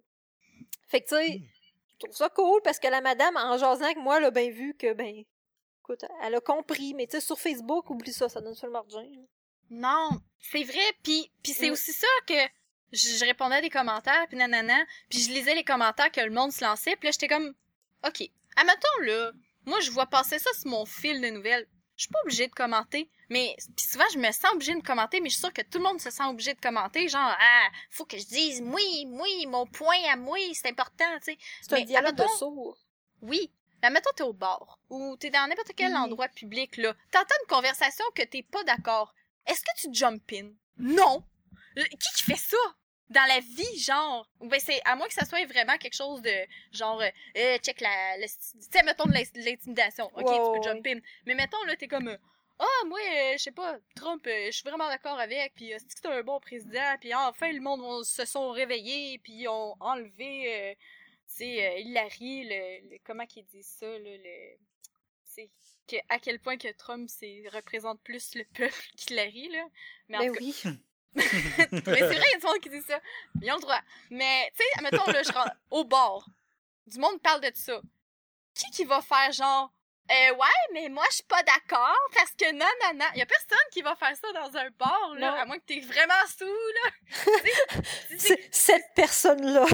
Fait 0.89 1.01
que, 1.01 1.09
tu 1.09 1.17
sais, 1.17 1.39
Hmm. 1.39 1.45
Je 2.03 2.11
trouve 2.11 2.17
ça 2.17 2.29
cool 2.31 2.61
parce 2.63 2.79
que 2.79 2.89
la 2.89 3.01
madame, 3.01 3.37
en 3.37 3.57
jasant 3.59 3.85
avec 3.85 3.97
moi, 3.99 4.19
elle 4.19 4.25
a 4.25 4.31
bien 4.31 4.51
vu 4.51 4.75
que, 4.75 4.93
ben, 4.93 5.25
écoute, 5.81 6.05
elle 6.23 6.35
a 6.35 6.41
compris. 6.41 6.95
Mais 6.95 7.07
tu 7.07 7.13
sais, 7.13 7.21
sur 7.21 7.39
Facebook, 7.39 7.91
oublie 7.91 8.13
ça, 8.13 8.29
ça 8.29 8.41
donne 8.41 8.55
sur 8.55 8.67
le 8.67 8.73
margin. 8.73 9.07
Non, 9.71 10.11
c'est 10.39 10.65
vrai, 10.65 10.83
puis 11.03 11.31
puis 11.43 11.53
c'est 11.53 11.71
Mm. 11.71 11.73
aussi 11.73 11.93
ça 11.93 12.07
que 12.27 12.35
je, 12.93 13.09
je 13.17 13.25
répondais 13.25 13.57
à 13.57 13.61
des 13.63 13.71
commentaires, 13.71 14.27
puis 14.29 14.37
nanana, 14.37 14.85
puis 15.09 15.19
je 15.21 15.31
lisais 15.31 15.55
les 15.55 15.65
commentaires 15.65 16.13
que 16.13 16.21
le 16.21 16.31
monde 16.31 16.53
se 16.53 16.63
lançait, 16.63 16.95
puis 16.97 17.09
là 17.09 17.13
j'étais 17.13 17.29
comme, 17.29 17.55
ok, 18.07 18.23
admettons 18.57 19.01
là, 19.03 19.33
moi 19.65 19.81
je 19.81 19.91
vois 19.91 20.05
passer 20.07 20.39
ça 20.39 20.51
sur 20.61 20.69
mon 20.71 20.85
fil 20.85 21.21
de 21.23 21.29
nouvelles, 21.29 21.67
je 21.97 22.03
suis 22.05 22.11
pas 22.13 22.19
obligée 22.25 22.47
de 22.49 22.53
commenter, 22.55 23.09
mais 23.29 23.55
puis 23.77 23.87
souvent 23.87 24.05
je 24.13 24.19
me 24.19 24.31
sens 24.33 24.53
obligée 24.55 24.75
de 24.75 24.81
commenter, 24.83 25.21
mais 25.21 25.29
je 25.29 25.35
suis 25.35 25.41
sûre 25.41 25.53
que 25.53 25.63
tout 25.63 25.79
le 25.79 25.85
monde 25.85 26.01
se 26.01 26.11
sent 26.11 26.25
obligé 26.25 26.55
de 26.55 26.61
commenter, 26.61 27.09
genre 27.09 27.21
ah, 27.39 27.69
faut 27.91 28.05
que 28.05 28.19
je 28.19 28.25
dise 28.27 28.61
oui, 28.65 29.07
oui, 29.09 29.47
mon 29.47 29.67
point 29.67 29.97
à 30.11 30.17
moi, 30.17 30.39
c'est 30.55 30.69
important, 30.69 31.05
tu 31.19 31.33
sais. 31.33 31.39
C'est 31.61 31.75
un 31.75 31.85
dialogue 31.85 32.17
de 32.17 32.25
sourds. 32.39 32.77
Oui. 33.21 33.51
Mais 33.83 33.91
mettons, 33.91 34.11
t'es 34.15 34.23
au 34.23 34.33
bar 34.33 34.79
ou 34.91 35.17
t'es 35.17 35.31
dans 35.31 35.49
n'importe 35.49 35.73
quel 35.77 35.91
Oui. 35.93 35.99
endroit 35.99 36.29
public, 36.29 36.77
là. 36.77 36.95
T'entends 37.11 37.35
une 37.43 37.49
conversation 37.49 38.05
que 38.15 38.23
t'es 38.23 38.43
pas 38.43 38.63
d'accord. 38.65 39.13
Est-ce 39.47 39.61
que 39.63 39.81
tu 39.81 39.89
jump 39.93 40.23
in? 40.33 40.51
Non! 40.79 41.25
Euh, 41.79 41.83
Qui 41.85 42.13
qui 42.17 42.23
fait 42.23 42.37
ça? 42.37 42.57
Dans 43.13 43.29
la 43.29 43.41
vie, 43.41 43.79
genre. 43.79 44.29
Ben, 44.41 44.59
c'est, 44.61 44.81
à 44.85 44.97
moins 44.97 45.07
que 45.09 45.15
ça 45.15 45.25
soit 45.25 45.45
vraiment 45.47 45.77
quelque 45.79 45.95
chose 45.95 46.23
de, 46.23 46.35
genre, 46.73 47.01
euh, 47.01 47.09
euh, 47.37 47.59
check 47.59 47.81
la, 47.81 48.17
tu 48.21 48.29
sais, 48.29 48.83
mettons 48.85 49.05
de 49.07 49.13
l'in- 49.13 49.23
de 49.23 49.45
l'intimidation. 49.45 50.07
Ok, 50.15 50.27
tu 50.27 50.61
peux 50.61 50.63
jump 50.69 50.87
in. 50.87 50.99
Mais 51.27 51.35
mettons, 51.35 51.63
là, 51.65 51.77
t'es 51.77 51.89
comme, 51.89 52.09
euh, 52.09 52.17
ah, 52.59 52.85
moi, 52.87 52.99
euh, 53.01 53.33
je 53.33 53.39
sais 53.43 53.51
pas, 53.53 53.77
Trump, 53.97 54.25
euh, 54.27 54.47
je 54.47 54.51
suis 54.53 54.69
vraiment 54.69 54.89
d'accord 54.89 55.19
avec, 55.19 55.53
puis 55.55 55.73
euh, 55.75 55.79
c'est 55.87 56.07
un 56.07 56.23
bon 56.23 56.39
président, 56.41 56.97
puis 57.01 57.13
enfin, 57.15 57.51
le 57.53 57.61
monde 57.61 57.81
on- 57.83 58.05
se 58.05 58.25
sont 58.25 58.51
réveillés, 58.51 59.19
puis 59.19 59.33
ils 59.33 59.49
ont 59.49 59.75
enlevé, 59.81 60.71
euh, 60.71 60.75
c'est 61.27 61.67
euh, 61.67 61.79
Hillary, 61.81 62.45
le, 62.45 62.91
le- 62.91 62.99
comment 63.05 63.27
qu'il 63.27 63.45
dit 63.47 63.63
ça, 63.65 63.87
là, 63.87 63.99
le, 63.99 64.57
c'est 65.25 65.51
que 65.89 65.97
à 66.09 66.19
quel 66.21 66.39
point 66.39 66.57
que 66.57 66.69
Trump 66.73 67.09
c'est 67.11 67.43
représente 67.53 68.01
plus 68.03 68.35
le 68.37 68.45
peuple 68.55 68.75
qu'Hillary 68.97 69.49
là. 69.49 69.65
Mais 70.09 70.19
en 70.19 70.21
Ben 70.21 70.29
tout 70.29 70.35
cas, 70.35 70.41
oui. 70.41 70.63
mais 71.15 71.23
c'est 71.73 71.81
vrai, 71.81 71.99
il 72.09 72.33
y 72.33 72.35
a 72.35 72.39
du 72.39 72.47
monde 72.47 72.61
qui 72.61 72.71
dit 72.71 72.83
ça. 72.83 72.99
Ils 73.41 73.51
ont 73.53 73.57
le 73.57 73.61
droit. 73.61 73.81
Mais, 74.11 74.51
tu 74.57 74.65
sais, 74.65 74.83
mettons, 74.83 75.11
là, 75.11 75.23
je 75.23 75.33
rentre 75.33 75.53
au 75.71 75.85
bar. 75.85 76.27
Du 76.87 76.99
monde 76.99 77.21
parle 77.23 77.41
de 77.41 77.51
ça. 77.55 77.81
Qui 78.55 78.71
qui 78.71 78.85
va 78.85 79.01
faire 79.01 79.33
genre, 79.33 79.73
euh, 80.11 80.35
ouais, 80.35 80.73
mais 80.75 80.89
moi, 80.89 81.05
je 81.11 81.17
suis 81.17 81.25
pas 81.25 81.43
d'accord 81.43 81.97
parce 82.15 82.33
que 82.33 82.53
non, 82.53 82.67
non, 82.83 82.99
non. 82.99 83.07
Il 83.15 83.19
y 83.19 83.23
a 83.23 83.27
personne 83.27 83.59
qui 83.73 83.83
va 83.83 83.95
faire 83.95 84.15
ça 84.17 84.33
dans 84.33 84.57
un 84.57 84.69
bar, 84.79 85.15
là, 85.17 85.31
Non. 85.31 85.37
à 85.41 85.45
moins 85.47 85.59
que 85.59 85.65
t'es 85.65 85.81
vraiment 85.81 86.13
sous, 86.37 86.45
là. 86.45 87.81
Cette 88.51 88.95
personne-là. 88.95 89.67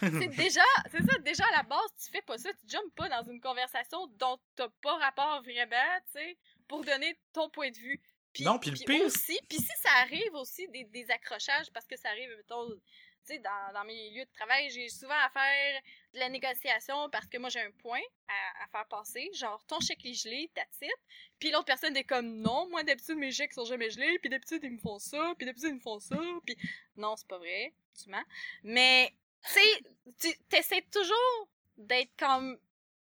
c'est 0.00 0.28
déjà, 0.28 0.62
c'est 0.90 1.04
ça, 1.08 1.18
déjà 1.18 1.44
à 1.46 1.58
la 1.58 1.62
base, 1.62 1.90
tu 2.02 2.10
fais 2.10 2.22
pas 2.22 2.36
ça, 2.38 2.50
tu 2.54 2.68
jumpes 2.68 2.94
pas 2.96 3.08
dans 3.08 3.22
une 3.30 3.40
conversation 3.40 4.06
dont 4.18 4.36
t'as 4.56 4.68
pas 4.82 4.96
rapport 4.96 5.42
vraiment, 5.42 6.00
tu 6.12 6.18
sais. 6.18 6.36
pour 6.66 6.84
donner 6.84 7.16
ton 7.32 7.48
point 7.50 7.70
de 7.70 7.76
vue. 7.76 8.00
Puis, 8.32 8.44
Non, 8.44 8.58
puis 8.58 8.70
le 8.70 8.76
puis 8.76 8.84
pire- 8.86 9.06
aussi, 9.06 9.38
puis 9.48 9.58
si 9.58 9.72
ça 9.82 9.90
arrive 10.00 10.34
aussi 10.34 10.66
des, 10.68 10.84
des 10.84 11.10
accrochages, 11.10 11.70
parce 11.72 11.86
que 11.86 11.96
ça 11.96 12.08
arrive, 12.08 12.30
mettons, 12.36 12.68
tu 12.70 12.80
sais, 13.24 13.38
dans, 13.38 13.72
dans 13.74 13.84
mes 13.84 14.10
lieux 14.10 14.24
de 14.24 14.30
travail, 14.32 14.70
j'ai 14.70 14.88
souvent 14.88 15.14
à 15.24 15.28
faire 15.30 15.80
de 16.14 16.18
la 16.18 16.28
négociation 16.28 17.08
parce 17.10 17.26
que 17.26 17.38
moi 17.38 17.50
j'ai 17.50 17.60
un 17.60 17.70
point 17.70 18.00
à, 18.26 18.64
à 18.64 18.66
faire 18.68 18.86
passer, 18.88 19.30
genre 19.34 19.62
ton 19.66 19.78
chèque 19.80 20.04
est 20.06 20.14
gelé, 20.14 20.50
that's 20.54 20.78
it. 20.82 20.90
Puis 21.38 21.50
l'autre 21.50 21.66
personne 21.66 21.96
est 21.96 22.04
comme 22.04 22.38
non, 22.40 22.68
moi 22.70 22.82
d'habitude 22.82 23.16
mes 23.16 23.30
chèques 23.30 23.52
sont 23.52 23.64
jamais 23.64 23.90
gelés, 23.90 24.18
puis 24.18 24.28
d'habitude 24.28 24.60
ils 24.64 24.72
me 24.72 24.78
font 24.78 24.98
ça, 24.98 25.34
puis 25.36 25.46
d'habitude 25.46 25.68
ils 25.68 25.74
me 25.76 25.80
font 25.80 26.00
ça, 26.00 26.18
puis 26.44 26.56
non, 26.96 27.14
c'est 27.16 27.28
pas 27.28 27.38
vrai, 27.38 27.72
tu 28.02 28.08
mens. 28.10 28.24
Mais 28.64 29.14
tu 29.44 29.52
sais, 29.52 29.82
tu 30.18 30.38
t'essaies 30.48 30.84
toujours 30.90 31.48
d'être 31.76 32.10
comme 32.18 32.58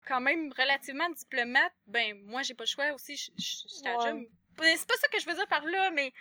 quand 0.07 0.21
même 0.21 0.53
relativement 0.53 1.09
diplomate. 1.09 1.73
Ben 1.87 2.17
moi 2.25 2.41
j'ai 2.43 2.53
pas 2.53 2.63
le 2.63 2.69
choix 2.69 2.91
aussi, 2.93 3.17
je 3.17 3.31
Ouais. 4.13 4.27
C'est 4.63 4.87
pas 4.87 4.97
ça 4.97 5.07
que 5.07 5.19
je 5.19 5.25
veux 5.25 5.35
dire 5.35 5.47
par 5.47 5.65
là, 5.65 5.91
mais 5.91 6.13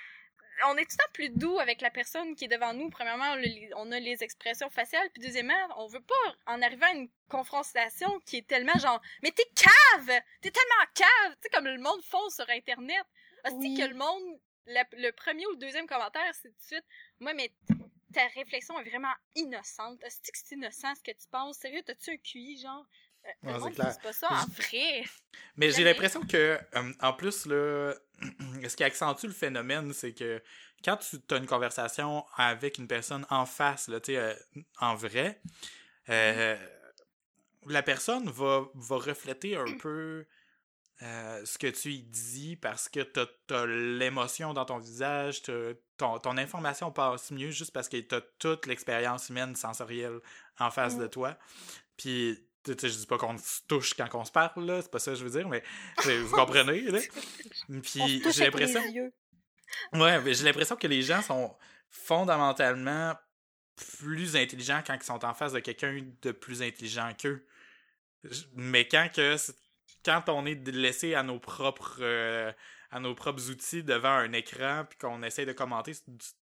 on 0.69 0.77
est 0.77 0.85
tout 0.85 0.97
le 0.99 1.05
temps 1.05 1.13
plus 1.13 1.29
doux 1.31 1.59
avec 1.59 1.81
la 1.81 1.91
personne 1.91 2.35
qui 2.37 2.45
est 2.45 2.49
devant 2.49 2.73
nous. 2.73 2.89
Premièrement, 2.91 3.35
on 3.77 3.91
a 3.93 3.99
les, 3.99 4.23
expressions 4.23 4.71
faciales, 4.71 5.11
puis 5.13 5.23
deuxièmement, 5.23 5.55
on 5.77 5.87
veut 5.89 6.03
pas 6.03 6.53
en 6.53 6.63
arriver 6.63 6.85
à 6.85 6.93
une 6.93 7.09
confrontation 7.29 8.21
qui 8.21 8.39
est 8.39 8.47
tellement 8.47 8.79
genre 8.79 9.01
mais 9.23 9.31
t'es 9.33 9.47
cave, 9.55 10.21
t'es 10.41 10.51
tellement 10.51 10.91
cave, 10.95 11.33
tu 11.33 11.39
sais 11.43 11.49
comme 11.53 11.67
le 11.67 11.79
monde 11.79 12.03
font 12.05 12.29
sur 12.31 12.49
internet. 12.49 13.05
Oui. 13.53 13.77
que 13.77 13.85
le 13.85 13.95
monde 13.95 14.23
la- 14.67 14.87
le 14.93 15.11
premier 15.11 15.45
ou 15.47 15.51
le 15.51 15.59
deuxième 15.59 15.87
commentaire 15.87 16.33
c'est 16.33 16.49
tout 16.49 16.55
de 16.61 16.67
suite 16.67 16.85
moi 17.21 17.35
mais 17.35 17.53
ta 18.15 18.27
réflexion 18.29 18.79
est 18.81 18.89
vraiment 18.89 19.13
innocente. 19.35 20.03
Hostie 20.05 20.33
que 20.33 20.39
c'est 20.43 20.55
innocent 20.55 20.95
ce 20.95 21.03
que 21.03 21.11
tu 21.11 21.27
penses. 21.31 21.59
Sérieux, 21.59 21.83
t'as-tu 21.85 22.13
un 22.13 22.17
QI 22.17 22.59
genre 22.63 22.87
Euh, 23.45 23.59
Ouais, 23.59 23.71
le 23.71 23.85
c'est 23.91 24.03
pas 24.03 24.13
ça 24.13 24.29
en 24.31 24.47
vrai. 24.47 25.03
Mais 25.57 25.71
j'ai 25.71 25.83
l'impression 25.83 26.21
que, 26.27 26.59
euh, 26.75 26.93
en 27.01 27.13
plus, 27.15 27.47
là, 27.47 27.95
ce 28.69 28.77
qui 28.77 28.85
accentue 28.85 29.27
le 29.27 29.33
phénomène, 29.33 29.93
c'est 29.93 30.13
que 30.13 30.43
quand 30.85 30.99
tu 30.99 31.35
as 31.35 31.37
une 31.39 31.47
conversation 31.47 32.25
avec 32.37 32.79
une 32.79 32.87
personne 32.87 33.27
en 33.31 33.47
face, 33.47 33.89
là, 33.89 34.01
tu 34.01 34.13
sais, 34.13 34.19
euh, 34.19 34.35
en 34.81 34.95
vrai, 34.95 35.41
euh, 36.09 36.57
la 37.67 37.83
personne 37.83 38.29
va, 38.31 38.67
va 38.75 38.97
refléter 38.97 39.57
un 39.57 39.77
peu 39.79 40.27
euh, 41.03 41.45
ce 41.45 41.59
que 41.59 41.67
tu 41.67 41.93
y 41.93 42.03
dis 42.03 42.57
parce 42.57 42.89
que 42.89 43.01
tu 43.01 43.55
as, 43.55 43.67
l'émotion 43.67 44.55
dans 44.55 44.65
ton 44.65 44.79
visage, 44.79 45.43
ton, 45.97 46.19
ton 46.19 46.37
information 46.37 46.93
passe 46.93 47.31
mieux 47.31 47.51
juste 47.51 47.73
parce 47.73 47.89
que 47.89 47.97
tu 47.97 48.15
as 48.15 48.21
toute 48.39 48.67
l'expérience 48.67 49.29
humaine 49.29 49.57
sensorielle 49.57 50.21
en 50.59 50.71
face 50.71 50.97
de 50.97 51.07
Mm. 51.07 51.11
toi. 51.11 51.37
Puis, 51.97 52.47
tu 52.65 52.73
sais, 52.79 52.89
je 52.89 52.99
dis 52.99 53.07
pas 53.07 53.19
qu'on 53.19 53.37
se 53.37 53.61
touche 53.69 53.95
quand 53.95 54.09
on 54.15 54.25
se 54.25 54.33
parle, 54.33 54.65
là, 54.65 54.81
c'est 54.83 54.91
pas 54.91 54.99
ça 54.99 55.13
que 55.13 55.19
je 55.19 55.25
veux 55.25 55.31
dire, 55.31 55.49
mais 55.49 55.63
vous 56.05 56.31
comprenez, 56.31 56.81
là. 56.83 57.01
Puis, 57.83 58.23
j'ai 58.33 58.45
l'impression. 58.45 58.81
Ouais, 59.93 60.21
mais 60.21 60.35
j'ai 60.35 60.45
l'impression 60.45 60.77
que 60.77 60.87
les 60.87 61.03
gens 61.03 61.23
sont 61.23 61.55
fondamentalement 61.91 63.15
plus 63.77 64.37
intelligents 64.37 64.83
quand 64.87 64.95
ils 64.95 65.03
sont 65.03 65.25
en 65.25 65.35
face 65.35 65.53
de 65.53 65.61
quelqu'un 65.61 66.01
de 66.23 66.33
plus 66.33 66.63
intelligent 66.63 67.13
qu'eux. 67.19 67.47
Mais 68.55 68.87
quand 68.87 69.09
que 69.15 69.37
quand 70.05 70.29
on 70.29 70.47
est 70.47 70.67
laissé 70.69 71.15
à 71.15 71.23
nos 71.23 71.39
propres 71.39 71.99
euh, 72.01 72.53
à 72.91 73.01
nos 73.01 73.15
propres 73.15 73.51
outils 73.51 73.83
devant 73.83 74.11
un 74.11 74.33
écran 74.33 74.85
puis 74.89 74.99
qu'on 74.99 75.23
essaie 75.23 75.47
de 75.47 75.53
commenter 75.53 75.93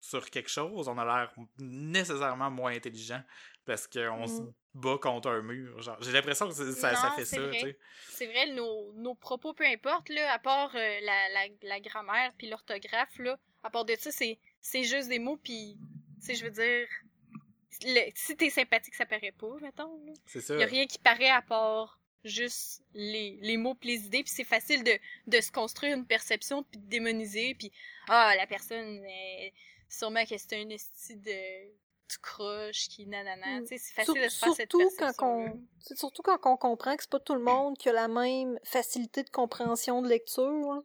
sur 0.01 0.31
quelque 0.31 0.51
chose, 0.51 0.89
on 0.89 0.97
a 0.99 1.05
l'air 1.05 1.33
nécessairement 1.59 2.51
moins 2.51 2.73
intelligent 2.73 3.23
parce 3.69 3.87
qu'on 3.87 4.27
se 4.27 4.41
Mm. 4.43 4.53
bat 4.75 4.99
contre 5.01 5.29
un 5.29 5.43
mur. 5.43 5.81
Genre, 5.83 5.97
j'ai 6.03 6.11
l'impression 6.13 6.49
que 6.49 6.55
ça, 6.55 7.13
fait 7.17 7.25
ça. 7.25 7.41
C'est 8.09 8.27
vrai, 8.27 8.47
nos, 8.53 8.93
nos 8.95 9.15
propos, 9.15 9.53
peu 9.55 9.65
importe, 9.65 10.09
là, 10.09 10.33
à 10.33 10.39
part 10.41 10.75
euh, 10.75 11.01
la, 11.03 11.29
la, 11.29 11.47
la 11.63 11.81
grammaire 11.81 12.33
puis 12.37 12.49
l'orthographe, 12.49 13.17
là, 13.19 13.39
à 13.63 13.71
part 13.71 13.85
de 13.85 13.95
ça, 13.99 14.11
c'est, 14.11 14.39
c'est 14.61 14.83
juste 14.85 15.09
des 15.09 15.19
mots, 15.21 15.37
puis, 15.37 15.79
tu 16.25 16.35
je 16.35 16.43
veux 16.45 16.51
dire, 16.51 16.87
le- 17.85 18.11
si 18.15 18.37
t'es 18.37 18.51
sympathique, 18.51 18.95
ça 18.95 19.07
paraît 19.07 19.33
pas, 19.39 19.55
mettons. 19.61 20.01
C'est 20.27 20.41
ça. 20.41 20.57
Y 20.57 20.63
a 20.63 20.67
rien 20.67 20.87
qui 20.87 20.99
paraît 20.99 21.31
à 21.31 21.43
part 21.43 22.01
juste 22.25 22.83
les, 22.95 23.39
les 23.41 23.57
mots 23.57 23.75
puis 23.75 23.91
les 23.91 24.07
idées, 24.07 24.23
puis 24.25 24.33
c'est 24.35 24.45
facile 24.45 24.83
de, 24.83 24.99
de 25.29 25.41
se 25.41 25.53
construire 25.53 25.97
une 25.97 26.07
perception 26.07 26.63
puis 26.65 26.81
de 26.81 26.87
démoniser, 26.89 27.55
puis, 27.55 27.71
ah, 28.09 28.35
la 28.37 28.47
personne, 28.47 29.05
est 29.07 29.53
sûrement 29.89 30.25
que 30.25 30.37
c'est 30.37 30.55
un 30.55 30.69
esti 30.71 31.17
de 31.17 31.71
tu 32.09 32.19
croche 32.21 32.89
qui 32.89 33.07
nanana, 33.07 33.61
Mm. 33.61 33.65
tu 33.65 33.77
sais, 33.77 33.79
c'est 33.85 33.95
facile 33.95 34.15
Sur- 34.15 34.23
de 34.25 34.29
se 34.29 34.39
faire 34.39 34.55
cette 34.55 34.71
surtout 34.73 34.79
quand 34.91 34.97
perception 34.99 35.27
on, 35.27 35.61
c'est 35.81 35.99
surtout 35.99 36.23
quand 36.23 36.39
on 36.45 36.57
comprend 36.57 36.97
que 36.97 37.03
c'est 37.03 37.11
pas 37.11 37.21
tout 37.21 37.35
le 37.35 37.43
monde 37.43 37.77
qui 37.77 37.89
a 37.89 37.93
la 37.93 38.09
même 38.09 38.59
facilité 38.65 39.23
de 39.23 39.31
compréhension 39.31 40.01
de 40.03 40.09
lecture. 40.09 40.45
là. 40.75 40.81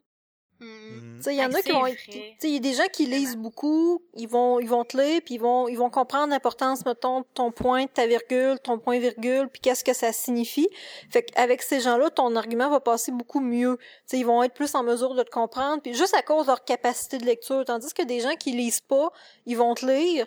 Mm. 0.60 1.18
Tu 1.18 1.24
sais, 1.24 1.34
il 1.36 1.40
y 1.40 1.44
en 1.46 1.52
a 1.52 1.62
qui 1.62 1.72
vont 1.72 1.80
vrai. 1.82 1.92
être, 1.94 2.04
tu 2.06 2.12
sais, 2.12 2.36
il 2.44 2.52
y 2.54 2.58
a 2.58 2.60
des 2.60 2.74
gens 2.74 2.86
qui 2.94 3.06
lisent 3.06 3.36
beaucoup, 3.36 4.02
ils 4.16 4.28
vont, 4.30 4.60
ils 4.60 4.70
vont 4.70 4.86
te 4.86 4.96
lire, 4.96 5.20
puis 5.26 5.34
ils 5.36 5.40
vont, 5.42 5.68
ils 5.68 5.78
vont 5.78 5.90
comprendre 5.90 6.30
l'importance, 6.30 6.86
mettons, 6.86 7.22
de 7.22 7.26
ton 7.34 7.52
point, 7.52 7.84
de 7.86 7.90
ta 7.90 8.06
virgule, 8.08 8.60
ton 8.60 8.78
point 8.80 9.00
virgule, 9.00 9.50
puis 9.50 9.60
qu'est-ce 9.62 9.84
que 9.84 9.94
ça 9.94 10.14
signifie. 10.14 10.70
Fait 11.10 11.24
qu'avec 11.24 11.62
ces 11.64 11.82
gens-là, 11.82 12.12
ton 12.12 12.36
argument 12.38 12.70
va 12.70 12.80
passer 12.80 13.12
beaucoup 13.12 13.42
mieux. 13.42 13.78
Tu 13.78 13.86
sais, 14.06 14.20
ils 14.20 14.26
vont 14.26 14.42
être 14.44 14.54
plus 14.54 14.74
en 14.76 14.84
mesure 14.84 15.16
de 15.16 15.24
te 15.24 15.32
comprendre, 15.32 15.82
puis 15.82 15.94
juste 15.96 16.14
à 16.16 16.22
cause 16.22 16.44
de 16.46 16.52
leur 16.52 16.64
capacité 16.64 17.18
de 17.18 17.26
lecture. 17.26 17.66
Tandis 17.66 17.94
que 17.94 18.04
des 18.04 18.20
gens 18.22 18.36
qui 18.36 18.52
lisent 18.52 18.80
pas, 18.82 19.12
ils 19.46 19.58
vont 19.58 19.74
te 19.74 19.86
lire, 19.86 20.26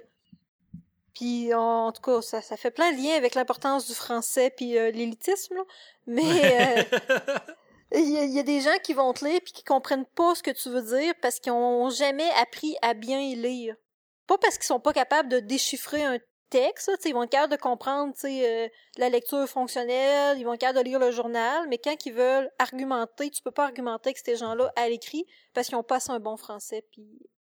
puis 1.17 1.55
en, 1.55 1.87
en 1.87 1.93
tout 1.93 2.03
cas, 2.03 2.21
ça, 2.21 2.43
ça 2.43 2.59
fait 2.59 2.71
plein 2.71 2.93
de 2.93 2.99
liens 2.99 3.17
avec 3.17 3.35
l'importance 3.35 3.87
du 3.87 3.95
français 3.95 4.53
puis 4.55 4.77
euh, 4.77 4.91
l'élitisme. 4.91 5.57
Mais... 6.07 6.23
euh, 6.23 6.83
il 7.95 8.11
y, 8.11 8.19
a, 8.19 8.25
il 8.25 8.35
y 8.35 8.39
a 8.39 8.43
des 8.43 8.61
gens 8.61 8.77
qui 8.83 8.93
vont 8.93 9.15
te 9.15 9.25
lire 9.25 9.41
puis 9.43 9.55
qui 9.55 9.65
comprennent 9.65 10.05
pas 10.15 10.35
ce 10.35 10.43
que 10.43 10.51
tu 10.51 10.69
veux 10.69 10.83
dire 10.83 11.15
parce 11.23 11.41
qu'ils 11.41 11.53
ont 11.53 11.89
jamais 11.89 12.29
appris 12.43 12.77
à 12.83 12.93
bien 12.93 13.19
lire. 13.35 13.75
Pas 14.27 14.37
parce 14.37 14.57
qu'ils 14.59 14.67
sont 14.67 14.79
pas 14.79 14.93
capables 14.93 15.31
de 15.31 15.41
déchiffrer 15.41 16.05
un 16.05 16.19
texte, 16.51 16.91
ils 17.07 17.15
vont 17.15 17.23
être 17.23 17.31
capables 17.31 17.53
de 17.53 17.61
comprendre 17.61 18.13
euh, 18.25 18.69
la 18.99 19.09
lecture 19.09 19.49
fonctionnelle, 19.49 20.39
ils 20.39 20.45
vont 20.45 20.53
être 20.53 20.61
capables 20.61 20.81
de 20.81 20.85
lire 20.85 20.99
le 20.99 21.13
journal, 21.13 21.67
mais 21.69 21.79
quand 21.79 21.97
ils 22.05 22.13
veulent 22.13 22.51
argumenter, 22.59 23.31
tu 23.31 23.43
peux 23.43 23.51
pas 23.51 23.65
argumenter 23.65 24.11
avec 24.11 24.19
ces 24.19 24.37
gens-là 24.37 24.71
à 24.77 24.87
l'écrit 24.91 25.25
parce 25.55 25.69
qu'ils 25.69 25.77
ont 25.77 25.83
pas 25.83 25.99
un 26.11 26.21
bon 26.21 26.37
français. 26.37 26.85
Puis 26.93 27.09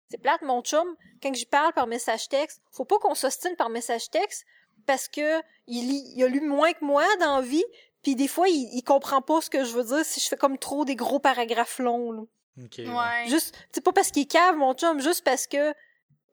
c'est 0.09 0.17
plate, 0.17 0.41
mon 0.41 0.61
chum, 0.61 0.87
quand 1.21 1.33
j'y 1.33 1.45
parle 1.45 1.73
par 1.73 1.87
message 1.87 2.29
texte, 2.29 2.61
faut 2.71 2.85
pas 2.85 2.97
qu'on 2.99 3.15
s'ostine 3.15 3.55
par 3.55 3.69
message 3.69 4.09
texte 4.09 4.45
parce 4.85 5.07
que 5.07 5.41
il, 5.67 5.87
lit- 5.87 6.13
il 6.15 6.23
a 6.23 6.27
lu 6.27 6.41
moins 6.41 6.71
que 6.73 6.83
moi 6.85 7.03
dans 7.19 7.37
la 7.37 7.41
vie, 7.41 7.65
puis 8.03 8.15
des 8.15 8.27
fois, 8.27 8.47
il, 8.47 8.69
il 8.73 8.83
comprend 8.83 9.21
pas 9.21 9.41
ce 9.41 9.49
que 9.49 9.63
je 9.65 9.73
veux 9.73 9.83
dire 9.83 10.05
si 10.05 10.19
je 10.19 10.27
fais 10.27 10.37
comme 10.37 10.57
trop 10.57 10.85
des 10.85 10.95
gros 10.95 11.19
paragraphes 11.19 11.79
longs. 11.79 12.11
là. 12.11 12.21
Ok, 12.63 12.77
ouais. 12.79 13.27
Juste, 13.29 13.55
c'est 13.71 13.83
pas 13.83 13.91
parce 13.91 14.11
qu'il 14.11 14.23
est 14.23 14.31
cave, 14.31 14.55
mon 14.55 14.73
chum, 14.73 14.99
juste 15.01 15.23
parce 15.23 15.45
que 15.45 15.73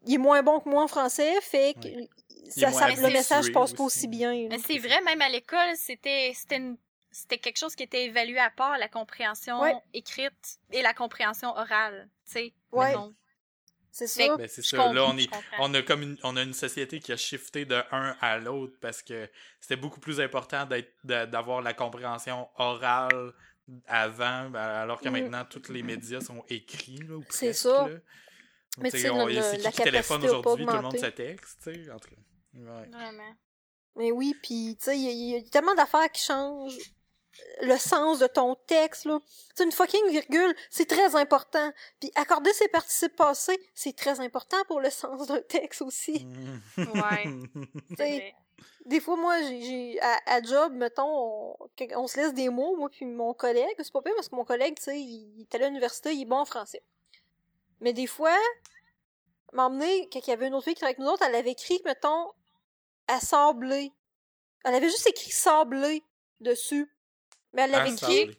il 0.06 0.14
est 0.14 0.18
moins 0.18 0.42
bon 0.42 0.60
que 0.60 0.68
moi 0.68 0.82
en 0.82 0.88
français, 0.88 1.40
fait 1.40 1.74
que 1.74 1.88
Ouais. 1.88 2.08
ça, 2.50 2.70
ça- 2.70 2.88
le 2.90 3.10
message 3.12 3.52
passe 3.52 3.72
pas 3.72 3.82
aussi. 3.82 4.06
bien. 4.06 4.32
là. 4.32 4.48
Mais 4.50 4.58
c'est 4.58 4.78
vrai, 4.78 5.00
même 5.02 5.20
à 5.22 5.28
l'école, 5.30 5.74
c'était 5.76 6.32
c'était 6.34 6.56
une- 6.56 6.76
c'était 7.10 7.38
quelque 7.38 7.56
chose 7.58 7.74
qui 7.76 7.82
était 7.84 8.04
évalué 8.06 8.38
à 8.38 8.50
part 8.50 8.76
la 8.78 8.88
compréhension 8.88 9.60
Ouais. 9.60 9.74
écrite 9.94 10.58
et 10.72 10.82
la 10.82 10.92
compréhension 10.94 11.48
orale, 11.50 12.08
tu 12.26 12.32
sais. 12.32 12.52
Ouais. 12.72 12.88
mettons. 12.88 13.14
C'est 13.96 14.08
ça? 14.08 14.36
Ben, 14.36 14.48
c'est 14.48 14.64
ça. 14.64 14.92
Là, 14.92 15.04
on 15.06 15.16
est, 15.16 15.30
on 15.60 15.72
a 15.72 15.80
comme 15.82 16.02
une, 16.02 16.18
on 16.24 16.36
a 16.36 16.42
une 16.42 16.52
société 16.52 16.98
qui 16.98 17.12
a 17.12 17.16
shifté 17.16 17.64
de 17.64 17.80
un 17.92 18.16
à 18.20 18.38
l'autre 18.38 18.74
parce 18.80 19.02
que 19.02 19.30
c'était 19.60 19.76
beaucoup 19.76 20.00
plus 20.00 20.20
important 20.20 20.66
d'avoir 21.04 21.62
la 21.62 21.74
compréhension 21.74 22.48
orale 22.56 23.32
avant, 23.86 24.50
ben, 24.50 24.58
alors 24.60 25.00
que 25.00 25.08
Mm. 25.08 25.12
maintenant 25.12 25.44
tous 25.44 25.72
les 25.72 25.84
médias 25.84 26.20
sont 26.20 26.44
écrits 26.48 26.98
là, 27.08 27.14
ou 27.14 27.24
C'est 27.30 27.46
presque, 27.50 27.62
ça. 27.62 27.86
Mais 28.78 28.90
Tu 28.90 28.96
tu 28.96 29.02
sais, 29.02 29.02
sais, 29.04 29.10
on- 29.10 29.26
le- 29.26 29.34
c'est 29.40 29.58
la 29.58 29.70
qui 29.70 29.76
qui 29.76 29.82
téléphone 29.84 30.24
aujourd'hui, 30.24 30.66
tout 30.66 30.72
le 30.74 30.82
monde 30.82 30.98
se 30.98 31.06
texte, 31.06 31.60
tu 31.62 31.84
sais, 31.84 31.90
en 31.92 31.98
tout 32.00 32.08
cas. 32.10 32.16
Ouais. 32.54 32.88
Vraiment. 32.90 33.36
Mais 33.96 34.10
oui, 34.10 34.34
puis 34.42 34.76
tu 34.76 34.86
sais, 34.86 34.98
il 34.98 35.04
y, 35.04 35.06
a- 35.08 35.12
il 35.12 35.44
y 35.44 35.46
a 35.46 35.50
tellement 35.50 35.74
d'affaires 35.76 36.10
qui 36.10 36.20
changent 36.24 36.76
le 37.62 37.76
sens 37.76 38.18
de 38.18 38.26
ton 38.26 38.54
texte 38.66 39.04
là. 39.04 39.18
Tu 39.20 39.32
sais, 39.54 39.64
une 39.64 39.72
fucking 39.72 40.08
virgule, 40.10 40.54
c'est 40.70 40.88
très 40.88 41.16
important. 41.16 41.72
Puis 42.00 42.10
accorder 42.14 42.52
ses 42.52 42.68
participes 42.68 43.16
passés, 43.16 43.58
c'est 43.74 43.96
très 43.96 44.20
important 44.20 44.58
pour 44.66 44.80
le 44.80 44.90
sens 44.90 45.26
d'un 45.26 45.40
texte 45.42 45.82
aussi. 45.82 46.26
Ouais. 46.76 47.24
C'est 47.96 48.34
des 48.86 49.00
fois, 49.00 49.16
moi, 49.16 49.40
j'ai, 49.42 49.98
à, 50.00 50.18
à 50.26 50.42
job, 50.42 50.74
mettons, 50.74 51.56
on, 51.96 52.06
se 52.06 52.16
laisse 52.18 52.34
des 52.34 52.50
mots, 52.50 52.76
moi 52.76 52.90
puis 52.90 53.06
mon 53.06 53.32
collègue. 53.32 53.74
C'est 53.78 53.92
pas 53.92 54.02
pire 54.02 54.12
parce 54.14 54.28
que 54.28 54.36
mon 54.36 54.44
collègue, 54.44 54.76
tu 54.76 54.82
sais, 54.82 55.00
il, 55.00 55.32
il 55.36 55.40
est 55.42 55.54
allé 55.54 55.64
à 55.64 55.68
l'université, 55.68 56.12
il 56.12 56.22
est 56.22 56.26
bon 56.26 56.36
en 56.36 56.44
français. 56.44 56.82
Mais 57.80 57.92
des 57.92 58.06
fois, 58.06 58.36
m'emmener, 59.52 60.08
quand 60.12 60.26
il 60.26 60.30
y 60.30 60.32
avait 60.32 60.48
une 60.48 60.54
autre 60.54 60.64
fille 60.64 60.74
qui 60.74 60.80
travaillait 60.80 60.98
avec 60.98 61.06
nous 61.06 61.12
autres, 61.12 61.24
elle 61.26 61.34
avait 61.34 61.52
écrit, 61.52 61.80
mettons, 61.84 62.32
à 63.08 63.20
sabler. 63.20 63.92
Elle 64.64 64.74
avait 64.74 64.88
juste 64.88 65.06
écrit 65.06 65.30
sablé 65.30 66.02
dessus. 66.40 66.93
Mais 67.54 67.62
elle 67.62 67.70
l'avait 67.70 67.90
Ah, 67.90 67.92
écrit, 67.92 68.38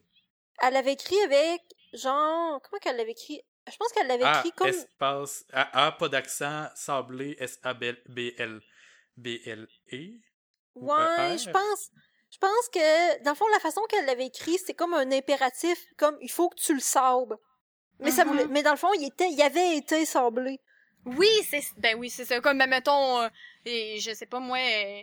elle 0.62 0.74
l'avait 0.74 0.94
écrit 0.94 1.20
avec, 1.22 1.62
genre, 1.94 2.62
comment 2.62 2.80
qu'elle 2.80 2.98
l'avait 2.98 3.12
écrit? 3.12 3.42
Je 3.68 3.76
pense 3.78 3.92
qu'elle 3.92 4.08
l'avait 4.08 4.24
Ah, 4.26 4.40
écrit 4.40 4.52
comme, 4.52 4.68
espace. 4.68 5.46
Ah, 5.52 5.70
ah, 5.74 5.92
pas 5.94 6.10
d'accent, 6.10 6.68
sablé, 6.76 7.36
S-A-B-L. 7.40 7.98
B-L. 8.08 8.62
B-L-E. 9.18 10.20
ou 10.76 10.92
ouais, 10.92 11.34
ER? 11.34 11.38
je 11.38 11.50
pense, 11.50 11.90
Je 12.30 12.38
pense 12.38 12.70
que, 12.72 13.24
dans 13.24 13.32
le 13.32 13.36
fond, 13.38 13.48
la 13.48 13.60
façon 13.60 13.82
qu'elle 13.90 14.06
l'avait 14.06 14.26
écrit, 14.28 14.58
c'est 14.58 14.74
comme 14.74 14.94
un 14.94 15.10
impératif, 15.12 15.78
comme 15.98 16.18
il 16.22 16.30
faut 16.30 16.50
que 16.50 16.60
tu 16.60 16.74
le 16.74 16.82
sabres. 16.82 17.40
Mais 18.00 18.12
ça 18.12 18.26
voulait, 18.26 18.46
mais 18.48 18.62
dans 18.62 18.72
le 18.72 18.78
fond, 18.78 18.92
il 18.94 19.06
était, 19.08 19.30
il 19.30 19.42
avait 19.42 19.78
été 19.78 20.06
sablé. 20.06 20.60
Oui, 21.06 21.30
c'est 21.50 21.62
ben 21.78 21.98
oui, 21.98 22.10
c'est 22.10 22.26
ça. 22.26 22.42
Comme 22.42 22.58
ben, 22.58 22.68
mettons, 22.68 23.22
euh, 23.22 23.30
et 23.64 24.00
je 24.02 24.14
sais 24.14 24.26
pas 24.26 24.40
moi, 24.40 24.58
euh, 24.58 25.02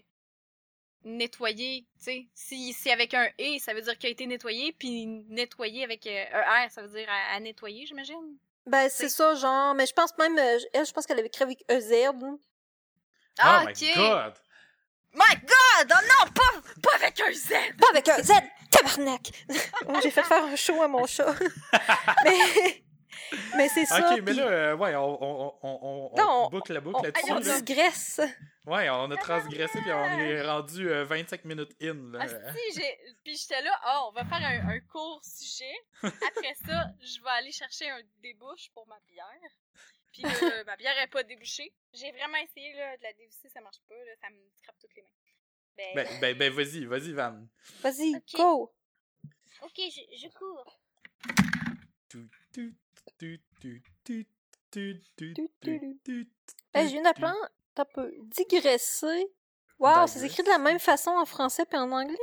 nettoyer, 1.04 1.86
tu 1.98 2.04
sais. 2.04 2.26
Si 2.34 2.72
c'est 2.72 2.92
avec 2.92 3.14
un 3.14 3.26
e, 3.40 3.58
ça 3.58 3.74
veut 3.74 3.80
dire 3.82 3.96
qu'il 3.98 4.08
a 4.08 4.12
été 4.12 4.26
nettoyé, 4.26 4.72
puis 4.72 5.06
nettoyer 5.28 5.84
avec 5.84 6.06
euh, 6.06 6.24
un 6.32 6.66
r, 6.66 6.70
ça 6.70 6.82
veut 6.82 6.88
dire 6.88 7.08
à, 7.08 7.36
à 7.36 7.40
nettoyer, 7.40 7.86
j'imagine? 7.86 8.36
Ben, 8.66 8.88
c'est 8.88 9.08
ça, 9.08 9.34
genre, 9.34 9.74
mais 9.74 9.86
je 9.86 9.92
pense 9.92 10.16
même, 10.18 10.38
euh, 10.38 10.58
elle, 10.72 10.86
je 10.86 10.92
pense 10.92 11.04
qu'elle 11.06 11.18
avait 11.18 11.26
écrit 11.28 11.42
avec 11.44 11.64
EZ. 11.68 11.90
là. 11.90 12.12
Ah, 13.38 13.64
oh 13.64 13.70
ok. 13.70 13.80
my 13.80 13.94
god! 13.94 14.34
My 15.14 15.34
God, 15.36 15.92
oh 15.92 16.06
non, 16.08 16.30
pas, 16.32 16.70
pas 16.82 16.94
avec 16.96 17.20
un 17.20 17.32
z. 17.32 17.48
Pas 17.78 17.88
avec 17.90 18.08
un 18.08 18.22
Z, 18.22 18.32
tabarnak! 18.70 19.30
Moi, 19.88 20.00
J'ai 20.02 20.10
fait 20.10 20.22
faire 20.22 20.44
un 20.44 20.56
show 20.56 20.80
à 20.80 20.88
mon 20.88 21.06
chat. 21.06 21.34
mais, 22.24 22.82
mais 23.56 23.68
c'est 23.68 23.84
ça. 23.84 23.98
ok, 23.98 24.16
mais 24.16 24.22
puis 24.22 24.34
là, 24.34 24.44
euh, 24.46 24.76
ouais, 24.76 24.94
on, 24.96 25.22
on, 25.22 25.54
on, 25.62 26.10
on, 26.12 26.16
Non, 26.16 26.28
on 26.30 26.46
on- 26.46 26.48
boucle 26.50 26.72
la 26.72 26.80
boucle 26.80 26.96
on, 27.00 27.02
là-dessus. 27.02 27.30
on 27.32 27.34
là. 27.40 27.60
digresse. 27.60 28.20
Ouais, 28.64 28.88
on 28.90 29.10
a 29.10 29.16
transgressé 29.16 29.80
puis 29.80 29.92
on 29.92 30.04
est 30.18 30.42
rendu 30.46 30.88
euh, 30.88 31.04
25 31.04 31.44
minutes 31.44 31.74
in. 31.82 31.94
Là. 32.12 32.20
Ah, 32.22 32.52
si, 32.52 32.80
j'ai. 32.80 32.98
Puis 33.24 33.36
j'étais 33.36 33.60
là, 33.60 33.80
oh, 33.86 34.08
on 34.08 34.12
va 34.12 34.24
faire 34.24 34.38
un, 34.40 34.68
un 34.76 34.80
court 34.80 35.20
sujet. 35.24 35.74
Après 36.02 36.54
ça, 36.64 36.86
je 37.00 37.20
vais 37.20 37.30
aller 37.30 37.50
chercher 37.50 37.90
un 37.90 38.00
débouche 38.22 38.70
pour 38.72 38.86
ma 38.86 39.00
bière. 39.08 39.50
Puis 40.12 40.22
ma 40.66 40.76
bière 40.76 40.96
est 41.02 41.08
pas 41.08 41.24
débouchée. 41.24 41.72
J'ai 41.92 42.12
vraiment 42.12 42.38
essayé 42.38 42.72
là, 42.74 42.96
de 42.98 43.02
la 43.02 43.12
dévisser, 43.14 43.48
ça 43.48 43.60
marche 43.60 43.80
pas, 43.88 43.96
là, 43.96 44.12
ça 44.20 44.30
me 44.30 44.36
scrape 44.56 44.78
toutes 44.78 44.94
les 44.94 45.02
mains. 45.02 45.08
Ben, 45.76 45.94
Ben, 45.94 46.20
ben, 46.20 46.38
ben 46.38 46.52
vas-y, 46.52 46.84
vas-y, 46.84 47.12
Van. 47.12 47.44
Vas-y, 47.80 48.14
Ok. 48.16 48.36
go! 48.36 48.72
ok, 49.62 49.74
je, 49.76 50.16
je 50.18 50.28
cours. 50.28 50.78
Tu, 52.08 52.28
tu, 52.52 52.76
tu, 53.18 53.40
tu, 53.58 53.82
tu, 54.04 54.26
tu, 54.70 54.70
tu, 54.70 55.02
Tu, 55.14 55.34
tu, 55.34 55.34
tu, 55.60 56.00
tu, 56.04 56.28
Hey, 56.74 56.86
je 56.86 56.92
viens 56.92 57.02
d'apprendre, 57.02 57.48
t'as 57.74 57.84
peu, 57.84 58.12
digresser. 58.36 59.26
Wow, 59.78 60.06
c'est 60.06 60.24
écrit 60.24 60.42
de 60.42 60.48
la 60.48 60.58
même 60.58 60.78
façon 60.78 61.10
en 61.10 61.24
français 61.24 61.64
puis 61.68 61.78
en 61.78 61.90
anglais. 61.90 62.16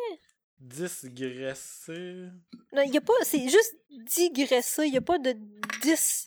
Disgraisser. 0.59 2.27
Non, 2.73 2.81
y 2.83 2.97
a 2.97 3.01
pas, 3.01 3.13
c'est 3.23 3.47
juste 3.49 3.75
digresser, 3.89 4.87
y 4.87 4.97
a 4.97 5.01
pas 5.01 5.17
de 5.17 5.33
dis. 5.81 6.25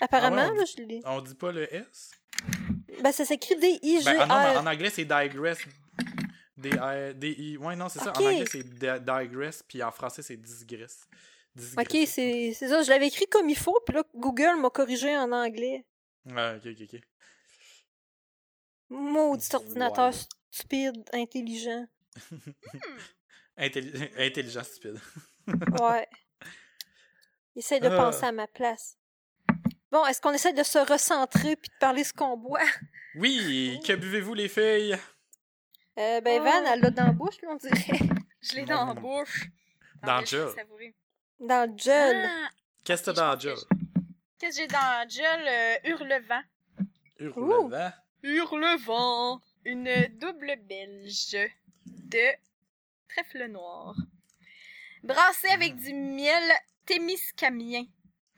Apparemment, 0.00 0.36
Ah 0.40 0.46
ouais, 0.46 0.52
on 0.52 0.58
là, 0.58 0.64
je 0.64 0.82
l'ai. 0.82 1.00
On 1.04 1.20
dit 1.20 1.34
pas 1.34 1.52
le 1.52 1.72
S? 1.74 2.10
Ben, 3.02 3.12
ça 3.12 3.24
s'écrit 3.24 3.56
D-I-G-R. 3.56 4.04
Ben, 4.04 4.26
ah 4.30 4.54
non, 4.54 4.60
en 4.60 4.66
anglais, 4.72 4.90
c'est 4.90 5.04
digress. 5.04 5.58
D-I... 6.56 7.56
Ouais, 7.58 7.76
non, 7.76 7.88
c'est 7.88 8.00
ça. 8.00 8.12
En 8.12 8.16
anglais, 8.16 8.44
c'est 8.50 8.62
di- 8.62 8.86
digress, 9.04 9.62
puis 9.66 9.82
en 9.82 9.90
français, 9.92 10.22
c'est 10.22 10.36
digress. 10.36 11.06
Ok, 11.76 11.96
c'est 12.06 12.52
c'est 12.54 12.68
ça. 12.68 12.82
Je 12.82 12.90
l'avais 12.90 13.08
écrit 13.08 13.26
comme 13.26 13.48
il 13.48 13.56
faut, 13.56 13.78
puis 13.84 13.94
là, 13.96 14.04
Google 14.14 14.60
m'a 14.60 14.70
corrigé 14.70 15.16
en 15.16 15.32
anglais. 15.32 15.84
Ah, 16.36 16.54
ok, 16.56 16.66
ok, 16.66 16.88
ok. 16.94 17.00
Maudit 18.90 19.54
ordinateur 19.54 20.12
stupide, 20.50 21.04
intelligent. 21.12 21.86
Intelli- 23.58 24.10
Intelligent 24.18 24.64
stupide. 24.64 25.00
Ouais. 25.80 26.08
Essaye 27.56 27.80
de 27.80 27.88
Ah. 27.88 27.96
penser 27.96 28.24
à 28.24 28.32
ma 28.32 28.46
place. 28.46 28.96
Bon, 29.90 30.04
est-ce 30.06 30.20
qu'on 30.20 30.32
essaie 30.32 30.52
de 30.52 30.62
se 30.62 30.78
recentrer 30.78 31.56
puis 31.56 31.70
de 31.70 31.78
parler 31.80 32.04
ce 32.04 32.12
qu'on 32.12 32.36
boit? 32.36 32.60
Oui, 33.14 33.80
que 33.84 33.94
buvez-vous, 33.94 34.34
les 34.34 34.48
filles? 34.48 34.96
Euh, 35.98 36.20
ben, 36.20 36.40
Oh. 36.40 36.44
Van, 36.44 36.64
elle 36.72 36.80
l'a 36.80 36.90
dans 36.90 37.06
la 37.06 37.12
bouche, 37.12 37.40
là, 37.42 37.48
on 37.50 37.56
dirait. 37.56 37.98
Je 38.42 38.54
l'ai 38.54 38.64
dans 38.64 38.86
la 38.86 38.94
non. 38.94 39.00
bouche. 39.00 39.46
Dans 40.04 40.20
le 40.20 40.26
gel. 40.26 40.48
Dans 41.40 41.68
le 41.72 41.76
gel. 41.76 42.26
Ah, 42.30 42.48
Qu'est-ce 42.84 43.02
que 43.02 43.10
t'as 43.10 43.12
dans 43.14 43.34
le 43.34 43.40
gel? 43.40 43.56
Qu'est-ce 44.38 44.56
que 44.58 44.62
j'ai 44.62 44.68
dans 44.68 45.04
le 45.04 45.10
gel? 45.10 45.48
Euh, 45.48 45.90
Hurlevent. 45.90 46.42
Hurlevent. 47.18 47.92
Hurlevent. 48.22 49.40
Une 49.64 50.06
double 50.18 50.56
belge 50.68 51.36
de 51.86 52.26
trèfle 53.08 53.46
noir. 53.48 53.96
Brassée 55.02 55.48
avec 55.48 55.76
du 55.76 55.92
miel 55.92 56.42
témiscamien. 56.86 57.84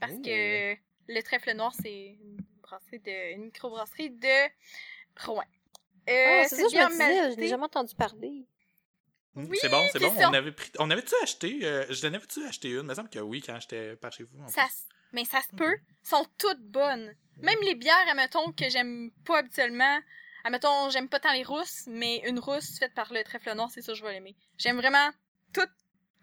Parce 0.00 0.12
Ouh. 0.12 0.22
que 0.22 0.74
le 1.08 1.22
trèfle 1.22 1.52
noir, 1.54 1.72
c'est 1.80 2.16
une 2.20 2.38
brasserie 2.62 3.00
de, 3.00 3.34
une 3.34 3.44
microbrasserie 3.46 4.10
de 4.10 4.48
Rouen. 5.24 5.44
Euh, 6.08 6.42
Ah, 6.42 6.44
c'est 6.48 6.56
ça, 6.56 6.62
je 6.68 6.76
me 6.76 6.90
disais, 6.90 7.32
je 7.32 7.36
l'ai 7.36 7.48
jamais 7.48 7.64
entendu 7.64 7.94
parler. 7.94 8.46
Hmm, 9.34 9.44
Oui, 9.48 9.58
c'est 9.60 9.68
bon, 9.68 9.86
c'est 9.92 9.98
bon. 10.00 10.12
ça- 10.14 10.28
On 10.28 10.32
avait 10.34 10.52
pris... 10.52 10.70
On 10.78 10.90
avait-tu 10.90 11.14
acheté... 11.22 11.60
euh, 11.62 11.86
Je 11.90 12.06
acheté 12.46 12.70
une? 12.70 12.78
Il 12.78 12.82
me 12.84 12.94
semble 12.94 13.10
que 13.10 13.18
oui, 13.20 13.42
quand 13.42 13.58
j'étais 13.60 13.94
par 13.96 14.12
chez 14.12 14.24
vous. 14.24 14.40
en 14.42 14.48
Ça, 14.48 14.62
plus. 14.62 14.70
s- 14.70 14.88
mais 15.12 15.24
ça 15.24 15.40
se 15.42 15.54
peut. 15.54 15.76
sont 16.02 16.26
toutes 16.38 16.62
bonnes. 16.62 17.14
Même 17.42 17.58
les 17.62 17.74
bières, 17.74 18.08
admettons, 18.08 18.52
que 18.52 18.68
j'aime 18.68 19.10
pas 19.24 19.38
habituellement. 19.38 19.98
Admettons, 20.44 20.90
j'aime 20.90 21.08
pas 21.08 21.20
tant 21.20 21.32
les 21.32 21.42
rousses, 21.42 21.84
mais 21.86 22.22
une 22.26 22.38
rousse 22.38 22.78
faite 22.78 22.94
par 22.94 23.12
le 23.12 23.22
trèfle 23.22 23.54
noir, 23.54 23.70
c'est 23.70 23.82
sûr 23.82 23.94
je 23.94 24.02
vais 24.02 24.12
l'aimer. 24.12 24.36
J'aime 24.58 24.76
vraiment 24.76 25.10
tout 25.52 25.68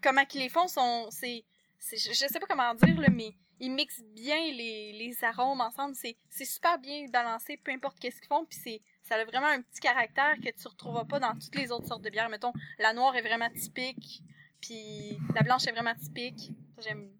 comment 0.02 0.24
qu'ils 0.24 0.40
les 0.40 0.48
font. 0.48 0.66
Sont, 0.68 1.08
c'est, 1.10 1.44
je, 1.92 2.12
sais 2.12 2.40
pas 2.40 2.46
comment 2.46 2.74
dire, 2.74 3.00
là, 3.00 3.08
mais 3.10 3.32
ils 3.60 3.70
mixent 3.70 4.02
bien 4.14 4.38
les, 4.52 4.92
les 4.92 5.24
arômes 5.24 5.60
ensemble. 5.60 5.94
C'est, 5.94 6.16
c'est 6.30 6.44
super 6.44 6.78
bien 6.78 7.06
balancé, 7.08 7.56
peu 7.56 7.72
importe 7.72 7.98
qu'est-ce 7.98 8.20
qu'ils 8.20 8.28
font. 8.28 8.44
Puis 8.44 8.58
c'est, 8.62 8.82
ça 9.02 9.16
a 9.16 9.24
vraiment 9.24 9.46
un 9.46 9.62
petit 9.62 9.80
caractère 9.80 10.36
que 10.36 10.50
tu 10.50 10.68
retrouveras 10.68 11.04
pas 11.04 11.20
dans 11.20 11.34
toutes 11.34 11.54
les 11.54 11.70
autres 11.70 11.86
sortes 11.86 12.02
de 12.02 12.10
bières. 12.10 12.28
Mettons, 12.28 12.52
la 12.78 12.92
noire 12.92 13.16
est 13.16 13.22
vraiment 13.22 13.50
typique, 13.50 14.22
puis 14.60 15.18
la 15.34 15.42
blanche 15.42 15.66
est 15.66 15.72
vraiment 15.72 15.94
typique. 15.94 16.50
Ça, 16.76 16.82
J'aime. 16.82 17.10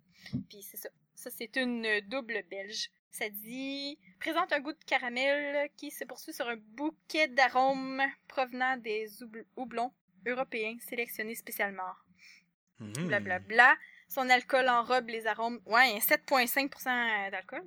Puis 0.49 0.63
c'est 0.63 0.77
ça. 0.77 0.89
Ça, 1.15 1.31
c'est 1.31 1.57
une 1.57 2.01
double 2.03 2.45
belge. 2.49 2.91
Ça 3.11 3.29
dit 3.29 3.99
présente 4.21 4.53
un 4.53 4.61
goût 4.61 4.73
de 4.73 4.85
caramel 4.85 5.71
qui 5.77 5.91
se 5.91 6.05
poursuit 6.05 6.33
sur 6.33 6.49
un 6.49 6.57
bouquet 6.57 7.29
d'arômes 7.29 8.03
provenant 8.29 8.77
des 8.77 9.23
houbl- 9.23 9.47
houblons 9.57 9.93
européens 10.27 10.77
sélectionnés 10.81 11.35
spécialement. 11.35 11.93
Mhm. 12.79 13.09
Blablabla. 13.09 13.77
Son 14.09 14.29
alcool 14.31 14.69
enrobe 14.69 15.09
les 15.09 15.27
arômes. 15.27 15.61
Ouais, 15.67 15.99
7,5% 16.01 17.31
d'alcool. 17.31 17.63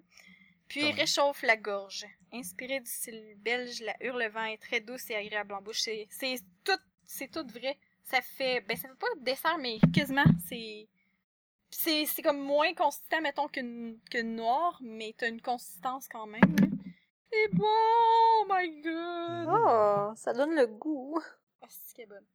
Puis 0.67 0.89
réchauffe 0.91 1.41
la 1.43 1.57
gorge. 1.57 2.05
Inspiré 2.31 2.79
du 2.79 2.89
style 2.89 3.35
belge, 3.37 3.81
la 3.81 3.95
hurlevent 4.01 4.45
est 4.45 4.57
très 4.57 4.79
douce 4.79 5.09
et 5.09 5.15
agréable 5.15 5.53
en 5.53 5.61
bouche. 5.61 5.81
C'est, 5.81 6.07
c'est 6.09 6.37
tout, 6.63 6.79
c'est 7.05 7.29
tout 7.29 7.45
vrai. 7.45 7.77
Ça 8.03 8.21
fait, 8.21 8.61
ben 8.61 8.77
ça 8.77 8.87
fait 8.87 8.95
pas 8.95 9.07
dessert, 9.19 9.57
mais 9.57 9.79
quasiment, 9.93 10.23
c'est, 10.47 10.87
c'est, 11.71 12.05
c'est 12.05 12.21
comme 12.21 12.39
moins 12.39 12.73
consistant, 12.73 13.21
mettons, 13.21 13.47
qu'une, 13.47 13.97
qu'une 14.09 14.35
noire, 14.35 14.77
mais 14.81 15.13
t'as 15.17 15.29
une 15.29 15.41
consistance 15.41 16.07
quand 16.07 16.27
même. 16.27 16.55
C'est 17.31 17.47
bon, 17.53 17.65
oh 17.65 18.45
my 18.49 18.81
god! 18.81 19.47
Oh, 19.49 20.11
ça 20.15 20.33
donne 20.33 20.53
le 20.55 20.67
goût. 20.67 21.17
Ah, 21.61 21.67
c'est 21.69 21.95
qu'elle 21.95 22.05
est 22.05 22.07
bonne. 22.07 22.25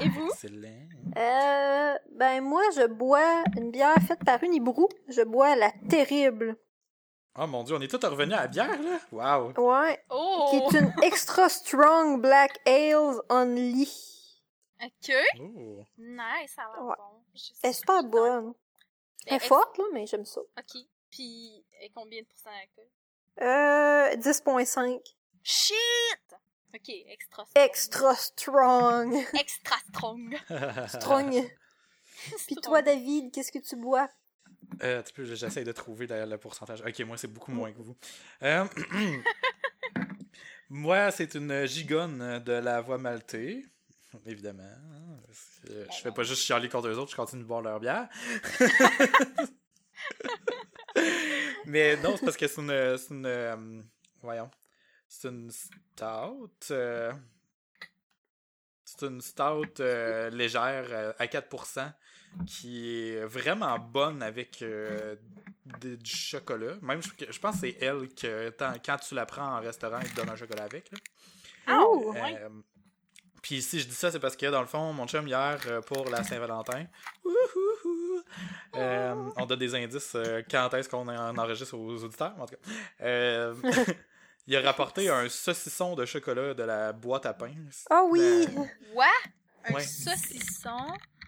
Et 0.00 0.08
vous? 0.08 0.28
Excellent. 0.28 0.88
Euh, 1.16 1.94
ben 2.12 2.40
moi, 2.42 2.62
je 2.74 2.86
bois 2.86 3.44
une 3.56 3.70
bière 3.70 3.96
faite 4.06 4.24
par 4.24 4.42
Unibrou. 4.42 4.88
Je 5.08 5.22
bois 5.22 5.54
la 5.54 5.70
terrible. 5.88 6.56
Oh 7.38 7.46
mon 7.46 7.62
dieu, 7.62 7.76
on 7.76 7.80
est 7.80 7.88
tous 7.88 8.04
revenus 8.06 8.34
à 8.36 8.42
la 8.42 8.46
bière, 8.48 8.82
là? 8.82 8.98
Wow. 9.12 9.52
Ouais. 9.58 10.02
Oh! 10.10 10.46
Qui 10.50 10.56
est 10.56 10.80
une 10.80 10.92
extra 11.02 11.48
strong 11.48 12.20
black 12.20 12.58
ale 12.66 13.20
only. 13.28 13.88
Ok. 14.82 15.12
Oh. 15.40 15.84
Nice, 15.98 16.52
ça 16.54 16.62
a 16.62 16.76
l'air 16.76 16.84
Ouais. 16.84 16.94
bon. 16.96 17.22
Elle 17.62 17.70
est 17.70 17.72
super 17.72 18.02
pas. 18.02 18.02
bonne. 18.02 18.54
Elle 19.26 19.34
est 19.34 19.36
est- 19.44 19.48
forte, 19.48 19.76
là, 19.78 19.84
mais 19.92 20.06
j'aime 20.06 20.24
ça. 20.24 20.40
Ok. 20.40 20.82
Puis, 21.10 21.64
et 21.80 21.90
combien 21.94 22.20
de 22.22 22.26
pourcents 22.26 22.50
d'alcool? 22.50 22.86
Euh, 23.40 24.16
10.5. 24.16 25.00
Shit! 25.42 25.76
Ok, 26.74 26.88
extra 27.06 27.44
strong. 27.46 27.64
Extra 27.64 28.14
strong. 28.16 29.14
Extra 29.34 29.78
strong. 29.88 30.36
strong. 30.88 31.50
Puis 32.46 32.56
toi, 32.56 32.82
David, 32.82 33.32
qu'est-ce 33.32 33.52
que 33.52 33.58
tu 33.58 33.76
bois? 33.76 34.08
Euh, 34.82 35.02
tu 35.02 35.12
peux, 35.12 35.24
j'essaie 35.24 35.64
de 35.64 35.72
trouver 35.72 36.06
d'ailleurs 36.06 36.26
le 36.26 36.38
pourcentage. 36.38 36.82
Ok, 36.82 36.98
moi 37.00 37.16
c'est 37.16 37.28
beaucoup 37.28 37.52
moins 37.52 37.72
que 37.72 37.78
vous. 37.78 37.96
Euh, 38.42 38.66
moi, 40.68 41.10
c'est 41.10 41.34
une 41.34 41.66
gigonne 41.66 42.40
de 42.40 42.52
la 42.52 42.80
voie 42.80 42.98
maltée. 42.98 43.64
Évidemment. 44.26 44.62
hein, 44.62 45.16
parce 45.26 45.60
que 45.66 45.86
Je 45.92 46.00
fais 46.02 46.12
pas 46.12 46.22
juste 46.22 46.42
chialer 46.42 46.68
contre 46.68 46.86
eux 46.88 46.98
autres, 46.98 47.10
je 47.10 47.16
continue 47.16 47.42
de 47.42 47.48
boire 47.48 47.62
leur 47.62 47.80
bière. 47.80 48.08
Mais 51.66 51.96
non, 51.96 52.16
c'est 52.16 52.24
parce 52.24 52.36
que 52.36 52.46
c'est 52.46 52.60
une. 52.60 52.98
C'est 52.98 53.14
une 53.14 53.26
euh, 53.26 53.56
voyons. 54.22 54.50
C'est 55.08 55.28
une 55.28 55.50
stout. 55.50 56.50
euh, 56.70 57.12
c'est 58.84 59.02
une 59.06 59.20
stout 59.20 59.80
euh, 59.80 60.30
légère 60.30 61.14
à 61.18 61.26
4% 61.26 61.92
qui 62.46 63.10
est 63.10 63.24
vraiment 63.24 63.78
bonne 63.78 64.22
avec 64.22 64.62
euh, 64.62 65.16
de- 65.80 65.96
du 65.96 66.10
chocolat. 66.10 66.74
Même, 66.82 67.02
je, 67.02 67.10
je 67.30 67.38
pense 67.40 67.56
que 67.60 67.62
c'est 67.62 67.76
elle 67.80 68.08
que 68.14 68.50
quand 68.84 68.98
tu 68.98 69.14
la 69.14 69.26
prends 69.26 69.56
en 69.56 69.60
restaurant, 69.60 69.98
ils 70.02 70.10
te 70.10 70.16
donnent 70.16 70.30
un 70.30 70.36
chocolat 70.36 70.64
avec. 70.64 70.90
là. 70.92 70.98
Ah, 71.66 71.82
Ouh. 71.84 72.12
ouais. 72.12 72.42
Puis 73.46 73.62
si 73.62 73.78
je 73.78 73.86
dis 73.86 73.94
ça, 73.94 74.10
c'est 74.10 74.18
parce 74.18 74.34
que 74.36 74.46
dans 74.46 74.60
le 74.60 74.66
fond, 74.66 74.92
mon 74.92 75.06
chum 75.06 75.28
hier, 75.28 75.56
euh, 75.66 75.80
pour 75.80 76.10
la 76.10 76.24
Saint-Valentin, 76.24 76.84
euh, 78.74 79.14
on 79.36 79.46
donne 79.46 79.58
des 79.60 79.72
indices 79.76 80.16
euh, 80.16 80.42
quand 80.50 80.74
est-ce 80.74 80.88
qu'on 80.88 81.06
en 81.06 81.38
enregistre 81.38 81.76
aux 81.78 82.02
auditeurs, 82.02 82.34
en 82.40 82.46
tout 82.46 82.56
cas. 82.56 82.70
Euh, 83.02 83.54
il 84.48 84.56
a 84.56 84.60
rapporté 84.62 85.08
un 85.08 85.28
saucisson 85.28 85.94
de 85.94 86.04
chocolat 86.04 86.54
de 86.54 86.62
la 86.64 86.92
boîte 86.92 87.24
à 87.26 87.34
pain. 87.34 87.54
Ah 87.88 88.02
oui! 88.08 88.20
Euh, 88.20 88.46
Quoi? 88.92 89.06
Un 89.66 89.74
Ouais. 89.74 89.82
saucisson? 89.84 90.86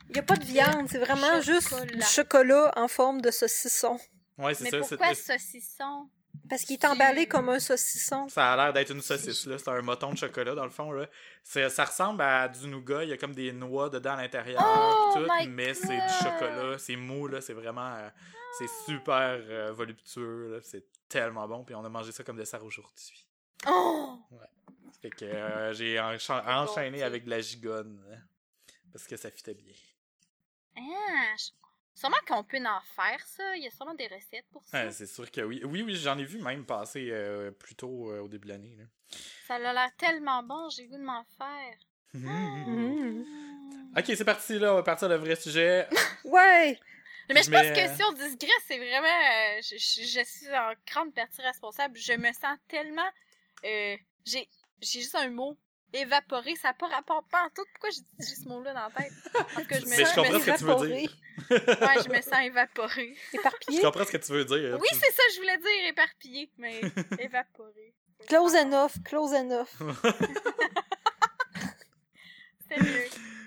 Il 0.08 0.14
n'y 0.14 0.18
a 0.18 0.22
pas 0.24 0.34
de 0.36 0.44
viande, 0.44 0.88
c'est 0.88 0.98
vraiment 0.98 1.40
juste 1.40 1.68
Chocolat. 1.70 1.92
du 1.92 2.02
chocolat 2.02 2.72
en 2.76 2.88
forme 2.88 3.20
de 3.20 3.30
saucisson. 3.30 3.96
ouais, 4.38 4.54
c'est 4.54 4.64
Mais 4.64 4.70
ça. 4.70 4.82
c'est- 4.82 4.96
pourquoi 4.96 5.14
saucisson? 5.14 6.10
Parce 6.48 6.62
qu'il 6.62 6.74
est 6.74 6.84
emballé 6.84 7.26
comme 7.26 7.48
un 7.48 7.58
saucisson. 7.58 8.28
Ça 8.28 8.52
a 8.52 8.56
l'air 8.56 8.72
d'être 8.72 8.90
une 8.90 9.02
saucisse, 9.02 9.46
là. 9.46 9.58
C'est 9.58 9.68
un 9.68 9.82
moton 9.82 10.12
de 10.12 10.16
chocolat, 10.18 10.54
dans 10.54 10.64
le 10.64 10.70
fond, 10.70 10.90
là. 10.92 11.06
C'est- 11.42 11.68
Ça 11.70 11.84
ressemble 11.84 12.22
à 12.22 12.48
du 12.48 12.66
nougat. 12.68 13.04
Il 13.04 13.10
y 13.10 13.12
a 13.12 13.16
comme 13.16 13.34
des 13.34 13.52
noix 13.52 13.90
dedans 13.90 14.12
à 14.14 14.22
l'intérieur. 14.22 14.60
Oh 14.64 15.12
tout, 15.14 15.26
mais 15.48 15.74
c'est 15.74 15.96
du 15.98 16.12
chocolat. 16.22 16.78
C'est 16.78 16.96
mou, 16.96 17.26
là. 17.28 17.40
C'est 17.40 17.52
vraiment... 17.54 17.94
euh, 17.96 18.08
c'est 18.58 18.68
super 18.86 19.38
euh, 19.48 19.72
voluptueux, 19.72 20.54
là. 20.54 20.58
C'est 20.62 20.84
tellement 21.08 21.46
bon. 21.46 21.64
Puis 21.64 21.74
on 21.74 21.84
a 21.84 21.88
mangé 21.88 22.12
ça 22.12 22.24
comme 22.24 22.36
dessert 22.36 22.64
aujourd'hui. 22.64 23.26
Oh! 23.66 24.18
Fait 25.02 25.10
que 25.10 25.24
euh, 25.24 25.72
j'ai 25.74 25.96
encha- 25.96 26.44
enchaîné 26.62 27.02
avec 27.02 27.24
de 27.24 27.30
la 27.30 27.40
gigonne. 27.40 28.02
hein, 28.12 28.18
parce 28.92 29.06
que 29.06 29.16
ça 29.16 29.30
fitait 29.30 29.54
bien. 29.54 29.74
Ah, 30.76 31.34
je- 31.38 31.50
Sûrement 31.98 32.16
qu'on 32.28 32.44
peut 32.44 32.58
en 32.58 32.80
faire, 32.94 33.20
ça. 33.26 33.56
Il 33.56 33.64
y 33.64 33.66
a 33.66 33.70
sûrement 33.70 33.94
des 33.94 34.06
recettes 34.06 34.46
pour 34.52 34.64
ça. 34.64 34.84
Ouais, 34.84 34.92
c'est 34.92 35.06
sûr 35.06 35.28
que 35.30 35.40
oui. 35.40 35.60
Oui, 35.64 35.82
oui, 35.82 35.96
j'en 35.96 36.16
ai 36.18 36.24
vu 36.24 36.40
même 36.40 36.64
passer 36.64 37.08
euh, 37.10 37.50
plus 37.50 37.74
tôt 37.74 38.10
euh, 38.12 38.20
au 38.20 38.28
début 38.28 38.46
de 38.46 38.52
l'année. 38.52 38.76
là. 38.78 38.84
Ça 39.46 39.54
a 39.56 39.58
l'air 39.72 39.90
tellement 39.96 40.42
bon, 40.42 40.68
j'ai 40.70 40.84
le 40.84 40.90
goût 40.90 40.96
de 40.98 41.02
m'en 41.02 41.24
faire. 41.36 41.74
Mhm. 42.14 43.24
Ok, 43.96 44.04
c'est 44.06 44.24
parti, 44.24 44.58
là. 44.58 44.72
On 44.72 44.76
va 44.76 44.82
partir 44.82 45.08
le 45.08 45.16
vrai 45.16 45.34
sujet. 45.34 45.88
Ouais! 46.24 46.78
Mais 47.30 47.42
je 47.42 47.50
Mais, 47.50 47.56
pense 47.72 47.78
que 47.78 47.80
euh, 47.90 47.96
si 47.96 48.02
on 48.04 48.12
digresse, 48.12 48.64
c'est 48.66 48.76
vraiment. 48.78 49.06
euh, 49.06 49.60
je, 49.62 49.76
je- 49.76 50.06
je 50.06 50.24
suis 50.24 50.48
en 50.54 50.72
grande 50.86 51.12
partie 51.14 51.42
responsable. 51.42 51.96
Je 51.98 52.12
me 52.12 52.30
sens 52.32 52.56
tellement. 52.68 53.08
euh, 53.64 53.96
j'ai 54.24 54.48
j'ai 54.80 55.00
juste 55.00 55.14
un 55.14 55.30
mot. 55.30 55.56
Évaporé, 55.92 56.54
ça 56.56 56.68
n'a 56.68 56.74
pas 56.74 56.86
rapport 56.88 57.24
pas 57.30 57.44
en 57.44 57.48
tout. 57.50 57.64
Pourquoi 57.72 57.88
j'ai 57.90 58.02
dit 58.18 58.26
ce 58.26 58.46
mot-là 58.48 58.74
dans 58.74 58.80
la 58.80 58.90
tête? 58.90 59.12
Parce 59.32 59.66
que 59.66 59.74
je 59.80 59.84
me 59.86 59.90
Mais 59.90 59.96
je 59.96 60.04
sens 60.04 60.14
comprends 60.16 60.38
ce 60.40 60.44
que 60.44 60.58
tu 60.58 60.64
veux 60.64 60.70
évaporé, 60.70 61.00
dire. 61.00 61.16
Ouais, 61.80 62.02
je 62.04 62.08
me 62.10 62.20
sens 62.22 62.40
évaporée. 62.44 63.16
Je 63.32 63.38
Éparpillé. 63.38 63.80
comprends 63.80 64.04
ce 64.04 64.12
que 64.12 64.16
tu 64.18 64.32
veux 64.32 64.44
dire. 64.44 64.78
Oui, 64.80 64.88
c'est 64.92 65.12
ça, 65.12 65.22
je 65.34 65.38
voulais 65.40 65.56
dire 65.56 65.88
éparpillé, 65.88 66.50
mais 66.58 66.80
évaporé. 67.20 67.94
Close 68.26 68.54
enough, 68.54 68.92
close 69.04 69.32
enough. 69.32 69.68
C'était 72.60 72.82
mieux. 72.82 73.04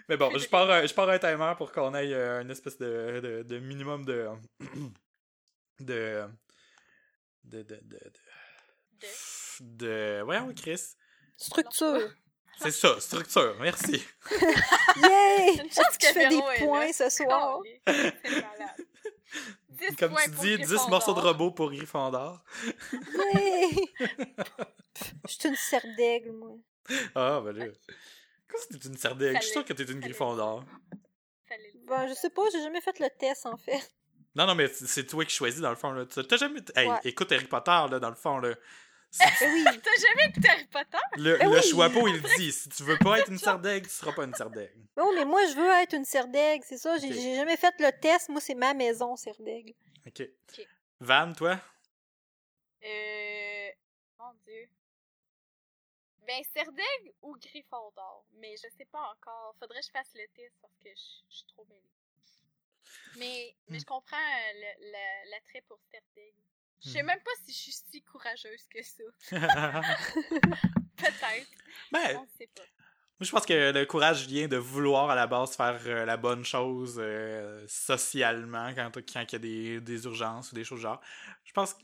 Mais 0.10 0.18
bon, 0.18 0.36
je 0.38 0.48
pars, 0.48 0.70
un- 0.70 0.86
je 0.86 0.94
pars 0.94 1.10
un 1.10 1.20
timer 1.20 1.54
pour 1.58 1.72
qu'on 1.72 1.94
ait 1.94 2.12
euh, 2.14 2.42
une 2.42 2.52
espèce 2.52 2.78
de, 2.78 3.20
de, 3.22 3.44
de 3.44 3.60
minimum 3.60 4.04
de. 4.06 4.28
de. 5.80 6.26
de. 7.44 7.62
de. 7.62 7.64
de. 7.64 7.76
de. 7.82 8.12
De- 9.00 9.08
de- 9.62 10.22
Voyons, 10.26 10.54
Chris. 10.56 10.96
Structure. 11.38 12.14
C'est 12.62 12.72
ça, 12.72 13.00
structure, 13.00 13.56
merci. 13.60 14.04
Yay! 15.02 15.60
Une 15.64 15.72
chance 15.72 15.98
que 15.98 16.08
tu 16.08 16.14
fais 16.14 16.30
des 16.30 16.42
points 16.66 16.92
ce 16.94 17.10
soir? 17.10 17.62
Calé. 17.86 18.14
C'est 18.24 18.32
malade. 18.32 18.86
10 19.70 19.96
Comme 19.98 20.12
points 20.12 20.24
tu 20.26 20.30
dis, 20.32 20.58
10 20.58 20.58
Gryffondor. 20.58 20.90
morceaux 20.90 21.14
de 21.14 21.20
robot 21.22 21.52
pour 21.52 21.72
Gryffondor. 21.72 22.44
Yay! 23.34 23.70
Je 25.28 25.34
suis 25.34 25.50
une 25.50 25.56
serre 25.56 25.86
d'aigle, 25.98 26.32
moi. 26.34 26.52
Ah, 27.16 27.42
ben 27.44 27.56
là. 27.58 27.66
Quoi, 28.50 28.60
c'est 28.70 28.84
une 28.86 28.98
sardaigne? 28.98 29.38
Je 29.38 29.42
suis 29.44 29.52
sûr 29.54 29.66
que 29.66 29.74
t'es 29.74 29.84
une 29.84 30.00
Gryffondor. 30.02 30.66
Ben, 31.88 32.08
je 32.08 32.14
sais 32.14 32.30
pas, 32.30 32.44
j'ai 32.52 32.62
jamais 32.62 32.82
fait 32.82 32.98
le 33.00 33.08
test, 33.18 33.46
en 33.46 33.58
fait. 33.58 33.92
Non, 34.36 34.46
non, 34.46 34.56
mais 34.56 34.68
c'est 34.70 35.06
toi 35.08 35.26
qui 35.26 35.34
choisis, 35.36 35.60
dans 35.62 35.70
le 35.70 35.76
fond, 35.76 35.92
là. 35.92 36.06
T'as 36.06 36.38
jamais. 36.38 36.60
Hey, 36.76 36.88
Ouais. 36.90 37.00
écoute 37.06 37.32
Harry 37.32 37.46
Potter, 37.46 37.72
là, 37.90 38.00
dans 38.00 38.10
le 38.10 38.16
fond, 38.16 38.38
là. 38.40 38.54
Ben 39.20 39.28
oui! 39.42 39.64
T'as 39.84 40.08
jamais 40.08 40.30
écouté 40.30 40.48
Harry 40.50 40.68
Potter? 40.68 40.98
Le, 41.18 41.38
Ben 41.38 41.50
le 41.50 41.58
oui. 41.58 41.70
Choixpeau, 41.70 42.08
il 42.08 42.22
dit 42.22 42.52
si 42.52 42.70
tu 42.70 42.84
veux 42.84 42.98
pas 42.98 43.20
être 43.20 43.30
une 43.30 43.38
sardaigne, 43.38 43.84
tu 43.84 43.90
seras 43.90 44.14
pas 44.14 44.24
une 44.24 44.34
sardaigne. 44.34 44.88
Ben 44.96 45.04
oui, 45.06 45.16
mais 45.16 45.26
moi, 45.26 45.46
je 45.48 45.56
veux 45.56 45.70
être 45.70 45.94
une 45.94 46.06
d'aigle, 46.32 46.64
c'est 46.66 46.78
ça. 46.78 46.98
J'ai 46.98 47.36
jamais 47.36 47.58
fait 47.58 47.74
le 47.80 47.92
test. 48.00 48.30
Moi, 48.30 48.40
c'est 48.40 48.56
ma 48.56 48.74
maison, 48.74 49.16
d'aigle. 49.40 49.74
Ok. 50.08 50.28
Van, 51.00 51.34
toi? 51.34 51.60
Euh. 52.84 53.70
Mon 54.20 54.34
dieu. 54.46 54.70
Ben, 56.26 56.42
Serdaigle 56.54 57.12
ou 57.22 57.36
Gryffondor? 57.38 58.26
Mais 58.34 58.56
je 58.56 58.68
sais 58.78 58.86
pas 58.86 59.12
encore. 59.12 59.56
Faudrait 59.60 59.80
que 59.80 59.86
je 59.88 59.92
fasse 59.92 60.12
le 60.16 60.28
test 60.36 60.56
parce 60.62 60.78
que 60.78 60.90
je 60.90 61.22
je 61.30 61.36
suis 61.38 61.46
trop 61.48 61.66
mêlée. 61.66 61.82
Mais, 63.18 63.56
mais 63.68 63.80
je 63.80 63.86
comprends 63.86 64.18
euh, 64.18 64.92
l'attrait 65.32 65.62
pour 65.68 65.80
Serdaigle. 65.92 66.38
Je 66.84 66.90
sais 66.90 67.04
Hmm. 67.04 67.08
même 67.08 67.20
pas 67.24 67.32
si 67.46 67.52
je 67.54 67.58
suis 67.60 67.72
si 67.92 68.02
courageuse 68.04 68.66
que 68.74 68.82
ça. 68.84 69.04
ben, 69.32 70.56
Peut-être. 70.98 72.20
On 72.20 72.28
sait 72.38 72.50
pas. 72.56 72.62
moi, 72.64 73.22
je 73.22 73.32
pense 73.32 73.46
que 73.46 73.72
le 73.72 73.86
courage 73.86 74.26
vient 74.28 74.48
de 74.48 74.58
vouloir 74.58 75.10
à 75.10 75.16
la 75.16 75.28
base 75.28 75.56
faire 75.56 75.80
euh, 75.86 76.06
la 76.06 76.18
bonne 76.18 76.44
chose 76.44 76.96
euh, 77.00 77.64
socialement 77.68 78.74
quand 78.74 78.92
quand 79.14 79.22
il 79.22 79.32
y 79.32 79.36
a 79.36 79.40
des, 79.40 79.82
des 79.82 80.04
urgences 80.06 80.52
ou 80.52 80.56
des 80.56 80.64
choses 80.64 80.80
du 80.80 80.84
genre. 80.84 81.02
Je 81.46 81.52
pense 81.54 81.74
que 81.76 81.82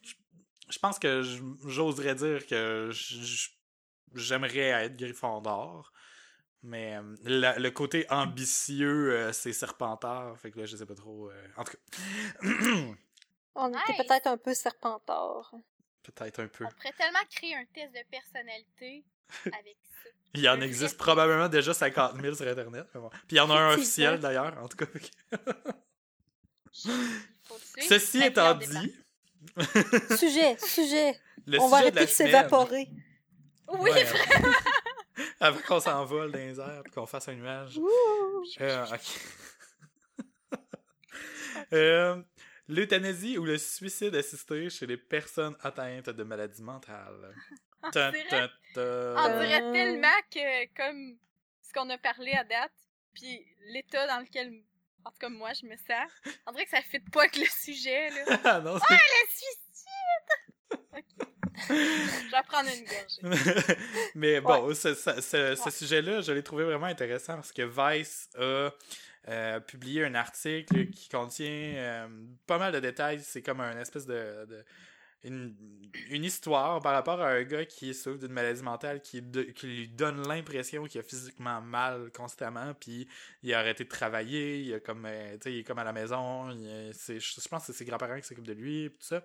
je 0.69 0.79
pense 0.79 0.99
que 0.99 1.21
j'oserais 1.65 2.15
dire 2.15 2.45
que 2.45 2.89
j'aimerais 4.15 4.57
être 4.85 4.97
Gryffondor. 4.97 5.93
Mais 6.63 6.97
euh, 6.97 7.15
la- 7.23 7.57
le 7.59 7.69
côté 7.71 8.05
ambitieux, 8.09 9.29
c'est 9.31 9.53
Serpentard. 9.53 10.37
Fait 10.39 10.51
que 10.51 10.59
là, 10.59 10.65
je 10.65 10.75
sais 10.75 10.85
pas 10.85 10.95
trop. 10.95 11.31
en 11.55 11.63
tout 11.63 11.71
cas, 11.71 12.47
On 13.59 13.69
était 13.69 13.95
peut-être 14.03 14.27
un 14.27 14.37
peu 14.37 14.53
serpentard. 14.53 15.53
peut-être 16.03 16.39
un 16.41 16.47
peu. 16.47 16.65
On 16.65 16.69
pourrait 16.69 16.93
tellement 16.97 17.19
créer 17.29 17.55
un 17.55 17.65
test 17.73 17.91
de 17.93 17.99
personnalité 18.09 19.03
avec 19.45 19.77
ça. 20.03 20.09
Il 20.35 20.41
y 20.41 20.49
en 20.49 20.61
existe 20.61 20.97
probablement 20.97 21.49
déjà 21.49 21.73
50 21.73 22.21
000 22.21 22.35
sur 22.35 22.47
Internet. 22.47 22.85
mais 22.93 23.01
bon. 23.01 23.09
Puis 23.09 23.21
il 23.31 23.37
y 23.37 23.39
en 23.39 23.49
a 23.49 23.55
un 23.55 23.73
officiel 23.73 24.19
d'ailleurs, 24.19 24.55
en 24.61 24.67
tout 24.67 24.77
cas. 24.77 24.85
Ceci 27.89 28.21
étant 28.23 28.53
dit, 28.55 28.95
sujet, 30.17 30.57
sujet. 30.59 31.19
le 31.45 31.59
On 31.59 31.67
va 31.67 31.77
sujet 31.77 31.87
arrêter 31.89 32.01
de 32.05 32.09
s'évaporer. 32.09 32.89
Oui, 33.69 33.89
Ouais, 33.91 34.03
vraiment. 34.03 34.53
avant 35.39 35.59
qu'on 35.67 35.79
s'envole 35.79 36.31
dans 36.31 36.37
les 36.37 36.59
airs 36.59 36.83
et 36.85 36.89
qu'on 36.91 37.05
fasse 37.05 37.27
un 37.29 37.33
nuage. 37.33 37.77
Ouh. 37.77 38.43
Euh, 38.61 38.85
ok. 38.85 40.57
Euh, 41.73 42.21
L'euthanasie 42.69 43.37
ou 43.37 43.45
le 43.45 43.57
suicide 43.57 44.13
assisté 44.15 44.69
chez 44.69 44.85
les 44.85 44.97
personnes 44.97 45.55
atteintes 45.61 46.09
de 46.09 46.23
maladies 46.23 46.61
mentales. 46.63 47.33
Ta- 47.93 48.11
dirait- 48.11 48.49
On 48.75 49.39
dirait 49.39 49.71
tellement 49.71 50.21
que, 50.31 50.65
comme 50.75 51.17
ce 51.61 51.71
qu'on 51.73 51.89
a 51.89 51.97
parlé 51.97 52.33
à 52.33 52.43
date, 52.43 52.71
puis 53.13 53.45
l'état 53.71 54.05
dans 54.07 54.19
lequel, 54.19 54.51
en 55.05 55.11
tout 55.11 55.17
cas 55.19 55.29
moi, 55.29 55.51
je 55.53 55.65
me 55.65 55.75
sens, 55.77 56.11
on 56.45 56.51
dirait 56.51 56.65
que 56.65 56.71
ça 56.71 56.81
fit 56.81 56.99
pas 56.99 57.21
avec 57.21 57.37
le 57.37 57.45
sujet, 57.45 58.09
là. 58.09 58.39
Ah, 58.43 58.59
non, 58.59 58.77
c'est- 58.79 58.93
Le 58.93 59.29
suicide! 59.29 59.57
Ok. 60.97 61.27
Je 61.69 62.31
vais 62.31 62.43
prendre 62.47 62.69
une 62.69 62.85
gorgée. 62.85 63.77
Mais 64.15 64.41
bon, 64.41 64.73
ce, 64.75 64.93
ce- 64.93 65.21
ce- 65.21 65.55
ce 65.55 65.69
sujet-là, 65.71 66.21
je 66.21 66.31
l'ai 66.31 66.43
trouvé 66.43 66.63
vraiment 66.65 66.85
intéressant 66.87 67.35
parce 67.35 67.51
que 67.51 67.63
Vice 67.63 68.29
a 68.37 68.69
euh, 69.29 69.59
publié 69.59 70.05
un 70.05 70.15
article 70.15 70.89
qui 70.89 71.09
contient 71.09 71.47
euh, 71.47 72.07
pas 72.45 72.57
mal 72.57 72.71
de 72.71 72.79
détails. 72.79 73.19
C'est 73.21 73.41
comme 73.41 73.59
un 73.59 73.77
espèce 73.79 74.05
de. 74.05 74.63
une, 75.23 75.53
histoire 76.11 76.79
par 76.81 76.93
rapport 76.93 77.21
à 77.21 77.31
un 77.31 77.43
gars 77.43 77.65
qui 77.65 77.93
souffre 77.93 78.19
d'une 78.19 78.31
maladie 78.31 78.63
mentale 78.63 79.01
qui, 79.01 79.21
qui 79.53 79.67
lui 79.67 79.87
donne 79.89 80.25
l'impression 80.27 80.85
qu'il 80.85 81.01
a 81.01 81.03
physiquement 81.03 81.61
mal 81.61 82.11
constamment, 82.11 82.73
puis 82.73 83.07
il 83.43 83.53
a 83.53 83.59
arrêté 83.59 83.83
de 83.83 83.89
travailler, 83.89 84.61
il, 84.61 84.73
a 84.75 84.79
comme, 84.79 85.05
euh, 85.05 85.37
il 85.45 85.59
est 85.59 85.63
comme 85.63 85.79
à 85.79 85.83
la 85.83 85.93
maison, 85.93 86.49
je 86.51 87.49
pense 87.49 87.67
que 87.67 87.73
c'est 87.73 87.79
ses 87.79 87.85
grands-parents 87.85 88.17
qui 88.17 88.27
s'occupent 88.27 88.47
de 88.47 88.53
lui, 88.53 88.89
tout 88.91 89.05
ça. 89.05 89.23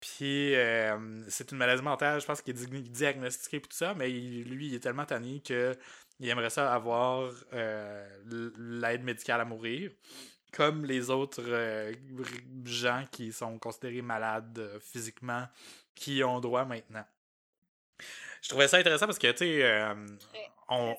Puis 0.00 0.54
euh, 0.54 1.22
c'est 1.28 1.50
une 1.52 1.58
maladie 1.58 1.82
mentale, 1.82 2.20
je 2.20 2.26
pense 2.26 2.42
qu'il 2.42 2.54
est 2.54 2.66
di- 2.66 2.90
diagnostiqué 2.90 3.60
tout 3.60 3.68
ça, 3.72 3.94
mais 3.94 4.08
lui, 4.08 4.68
il 4.68 4.74
est 4.74 4.80
tellement 4.80 5.06
tanné 5.06 5.40
que 5.40 5.74
il 6.20 6.28
aimerait 6.28 6.50
ça 6.50 6.72
avoir 6.72 7.30
euh, 7.52 8.52
l'aide 8.58 9.04
médicale 9.04 9.40
à 9.40 9.44
mourir, 9.44 9.90
comme 10.52 10.84
les 10.84 11.10
autres 11.10 11.42
euh, 11.46 11.92
gens 12.64 13.04
qui 13.10 13.32
sont 13.32 13.58
considérés 13.58 14.02
malades 14.02 14.58
euh, 14.58 14.80
physiquement, 14.80 15.46
qui 15.94 16.24
ont 16.24 16.40
droit 16.40 16.64
maintenant. 16.64 17.04
Je 18.42 18.48
trouvais 18.48 18.68
ça 18.68 18.78
intéressant 18.78 19.06
parce 19.06 19.18
que, 19.18 19.30
tu 19.32 19.38
sais, 19.38 19.94
on, 20.68 20.94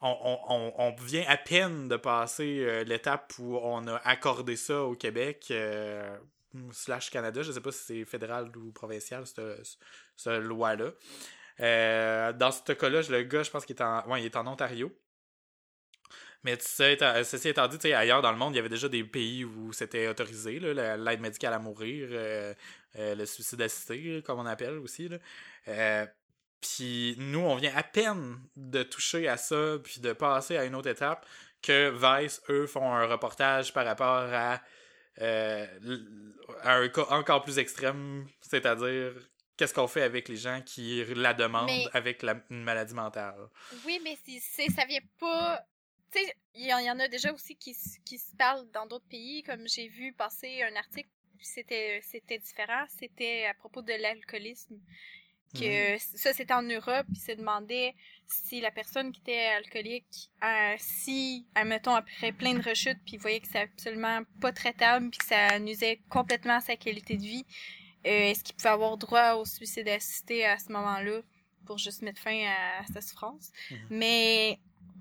on, 0.00 0.38
on, 0.48 0.72
on, 0.76 0.94
vient 1.02 1.24
à 1.26 1.36
peine 1.36 1.88
de 1.88 1.96
passer 1.96 2.84
l'étape 2.84 3.34
où 3.38 3.56
on 3.56 3.86
a 3.88 3.96
accordé 3.96 4.56
ça 4.56 4.82
au 4.84 4.94
Québec 4.94 5.52
slash 6.72 7.10
Canada. 7.10 7.42
Je 7.42 7.50
sais 7.52 7.60
pas 7.60 7.72
si 7.72 7.84
c'est 7.84 8.04
fédéral 8.04 8.56
ou 8.56 8.70
provincial, 8.70 9.26
cette, 9.26 9.42
cette 10.16 10.40
loi-là. 10.40 10.92
Euh, 11.60 12.32
dans 12.32 12.50
ce 12.52 12.72
cas-là, 12.72 13.00
le 13.08 13.22
gars, 13.24 13.42
je 13.42 13.50
pense 13.50 13.64
qu'il 13.66 13.76
est 13.76 13.82
en, 13.82 14.06
ouais, 14.08 14.22
il 14.22 14.26
est 14.26 14.36
en 14.36 14.46
Ontario. 14.46 14.92
Mais 16.44 16.56
tu 16.56 16.64
sais, 16.66 16.94
étant- 16.94 17.22
ceci 17.24 17.48
étant 17.48 17.66
dit, 17.68 17.78
sais, 17.80 17.92
ailleurs 17.94 18.22
dans 18.22 18.30
le 18.32 18.38
monde, 18.38 18.54
il 18.54 18.56
y 18.56 18.60
avait 18.60 18.68
déjà 18.68 18.88
des 18.88 19.02
pays 19.04 19.44
où 19.44 19.72
c'était 19.72 20.06
autorisé, 20.08 20.60
l'aide 20.60 21.20
médicale 21.20 21.52
à 21.52 21.58
mourir, 21.58 22.08
euh, 22.12 22.54
euh, 22.96 23.14
le 23.16 23.26
suicide 23.26 23.60
assisté, 23.62 24.22
comme 24.24 24.38
on 24.38 24.46
appelle 24.46 24.74
aussi. 24.78 25.08
Euh, 25.68 26.06
puis 26.60 27.16
nous, 27.18 27.40
on 27.40 27.56
vient 27.56 27.74
à 27.76 27.82
peine 27.82 28.38
de 28.56 28.82
toucher 28.82 29.28
à 29.28 29.36
ça, 29.36 29.78
puis 29.82 30.00
de 30.00 30.12
passer 30.12 30.56
à 30.56 30.64
une 30.64 30.74
autre 30.74 30.88
étape, 30.88 31.26
que 31.62 31.90
Vice, 31.90 32.40
eux, 32.48 32.66
font 32.66 32.92
un 32.94 33.06
reportage 33.06 33.72
par 33.72 33.84
rapport 33.84 34.28
euh, 35.20 35.66
à 36.62 36.74
un 36.76 36.88
cas 36.88 37.06
encore 37.10 37.42
plus 37.42 37.58
extrême, 37.58 38.26
c'est-à-dire 38.40 39.12
qu'est-ce 39.58 39.74
qu'on 39.74 39.88
fait 39.88 40.02
avec 40.02 40.28
les 40.28 40.36
gens 40.36 40.62
qui 40.64 41.04
la 41.14 41.34
demandent 41.34 41.66
Mais- 41.66 41.84
avec 41.92 42.22
la, 42.22 42.40
une 42.48 42.62
maladie 42.62 42.94
mentale? 42.94 43.48
Oui, 43.84 44.00
mais 44.02 44.16
c'est, 44.24 44.38
c'est- 44.40 44.70
ça 44.70 44.86
vient 44.86 45.00
pas. 45.18 45.60
Tu 46.10 46.20
sais, 46.24 46.34
il 46.54 46.66
y, 46.66 46.72
en- 46.72 46.78
il 46.78 46.86
y 46.86 46.90
en 46.90 46.98
a 47.00 47.08
déjà 47.08 47.30
aussi 47.32 47.54
qui, 47.56 47.76
qui 48.06 48.18
se 48.18 48.34
parlent 48.36 48.70
dans 48.70 48.86
d'autres 48.86 49.08
pays, 49.10 49.42
comme 49.42 49.68
j'ai 49.68 49.88
vu 49.88 50.14
passer 50.14 50.62
un 50.62 50.74
article, 50.76 51.08
puis 51.36 51.44
c'était, 51.46 52.00
c'était 52.02 52.38
différent. 52.38 52.86
C'était 52.98 53.44
à 53.46 53.52
propos 53.54 53.82
de 53.82 53.92
l'alcoolisme. 53.92 54.78
Que 55.54 55.94
Mhm. 55.94 55.98
ça, 55.98 56.34
c'était 56.34 56.52
en 56.52 56.60
Europe, 56.62 57.06
puis 57.10 57.20
se 57.20 57.32
demandait 57.32 57.94
si 58.26 58.60
la 58.60 58.70
personne 58.70 59.12
qui 59.12 59.20
était 59.22 59.46
alcoolique, 59.46 60.28
euh, 60.44 60.74
si, 60.78 61.46
admettons, 61.54 61.94
après 61.94 62.32
plein 62.32 62.52
de 62.52 62.62
rechutes, 62.62 62.98
puis 63.06 63.16
voyait 63.16 63.40
que 63.40 63.48
c'est 63.48 63.60
absolument 63.60 64.20
pas 64.42 64.52
traitable, 64.52 65.08
puis 65.08 65.18
que 65.18 65.24
ça 65.24 65.58
nuisait 65.58 66.00
complètement 66.10 66.56
à 66.56 66.60
sa 66.60 66.76
qualité 66.76 67.16
de 67.16 67.22
vie, 67.22 67.46
euh, 67.48 67.77
est-ce 68.04 68.42
qu'il 68.44 68.54
pouvait 68.56 68.68
avoir 68.70 68.96
droit 68.96 69.32
au 69.34 69.44
suicide 69.44 69.88
assisté 69.88 70.44
à 70.44 70.58
ce 70.58 70.70
moment-là 70.72 71.20
pour 71.66 71.78
juste 71.78 72.02
mettre 72.02 72.20
fin 72.20 72.46
à, 72.46 72.84
sa 72.92 73.00
souffrance? 73.00 73.50
Mhm. 73.70 73.78
Mais, 73.90 74.58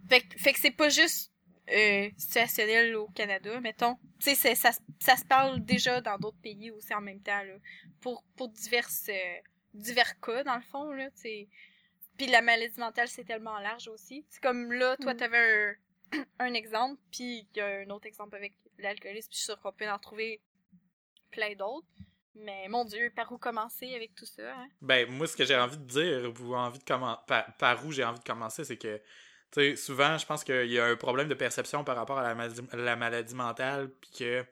fait, 0.10 0.22
que- 0.22 0.38
fait 0.40 0.54
que 0.54 0.60
c'est 0.60 0.72
pas 0.72 0.90
juste 0.90 1.32
euh, 1.70 2.10
situationnel 2.18 2.96
au 2.96 3.08
Canada, 3.10 3.60
mettons. 3.60 3.96
Tu 4.20 4.34
sais, 4.36 4.56
ça, 4.56 4.72
se- 4.72 4.80
ça 5.00 5.18
se 5.18 5.26
parle 5.26 5.60
déjà 5.66 6.00
dans 6.00 6.18
d'autres 6.18 6.40
pays 6.42 6.72
aussi 6.72 6.94
en 6.94 7.02
même 7.02 7.22
temps, 7.22 7.44
là, 7.44 7.56
pour, 8.00 8.24
pour 8.38 8.48
diverses, 8.48 9.10
euh, 9.10 9.38
divers 9.74 10.18
cas, 10.22 10.44
dans 10.46 10.56
le 10.56 10.62
fond, 10.62 10.92
là, 10.92 11.10
tu 11.12 11.18
sais. 11.22 11.48
Puis 12.18 12.28
la 12.28 12.42
maladie 12.42 12.80
mentale, 12.80 13.10
c'est 13.10 13.26
tellement 13.26 13.60
large 13.60 13.90
aussi. 13.90 14.26
C'est 14.30 14.42
comme 14.42 14.72
là, 14.72 14.96
toi, 14.98 15.14
Mm. 15.14 15.18
t'avais 15.18 15.76
un, 16.14 16.24
un 16.40 16.54
exemple, 16.54 17.02
puis 17.12 17.46
il 17.54 17.58
y 17.58 17.60
a 17.60 17.68
un 17.82 17.90
autre 17.90 18.08
exemple 18.08 18.36
avec 18.38 18.54
l'alcoolisme, 18.80 19.28
puis 19.30 19.38
je 19.38 19.44
suis 19.44 19.46
sûre 19.46 19.60
qu'on 19.60 19.74
peut 19.74 19.90
en 19.92 20.00
trouver 20.00 20.40
plein 21.32 21.54
d'autres. 21.54 21.86
Mais 22.40 22.68
mon 22.70 22.86
Dieu, 22.86 23.12
par 23.16 23.32
où 23.32 23.38
commencer 23.38 23.94
avec 23.96 24.14
tout 24.16 24.26
ça, 24.26 24.44
hein? 24.54 24.68
Ben, 24.82 25.10
moi, 25.12 25.28
ce 25.28 25.36
que 25.36 25.46
j'ai 25.46 25.56
envie 25.58 25.78
de 25.78 25.84
dire, 25.86 26.32
ou 26.42 26.56
envie 26.56 26.80
de 26.80 26.84
par, 26.84 27.26
par 27.58 27.86
où 27.86 27.92
j'ai 27.92 28.04
envie 28.04 28.20
de 28.20 28.24
commencer, 28.24 28.64
c'est 28.64 28.78
que, 28.78 28.98
tu 28.98 29.04
sais, 29.52 29.76
souvent, 29.76 30.18
je 30.18 30.26
pense 30.26 30.44
qu'il 30.44 30.72
y 30.72 30.80
a 30.80 30.86
un 30.86 30.96
problème 30.96 31.28
de 31.28 31.34
perception 31.34 31.84
par 31.84 31.96
rapport 31.96 32.20
à 32.20 32.24
la 32.24 32.36
maladie, 32.36 32.62
la 32.74 32.96
maladie 32.96 33.36
mentale, 33.36 33.90
puis 34.02 34.12
que 34.20 34.46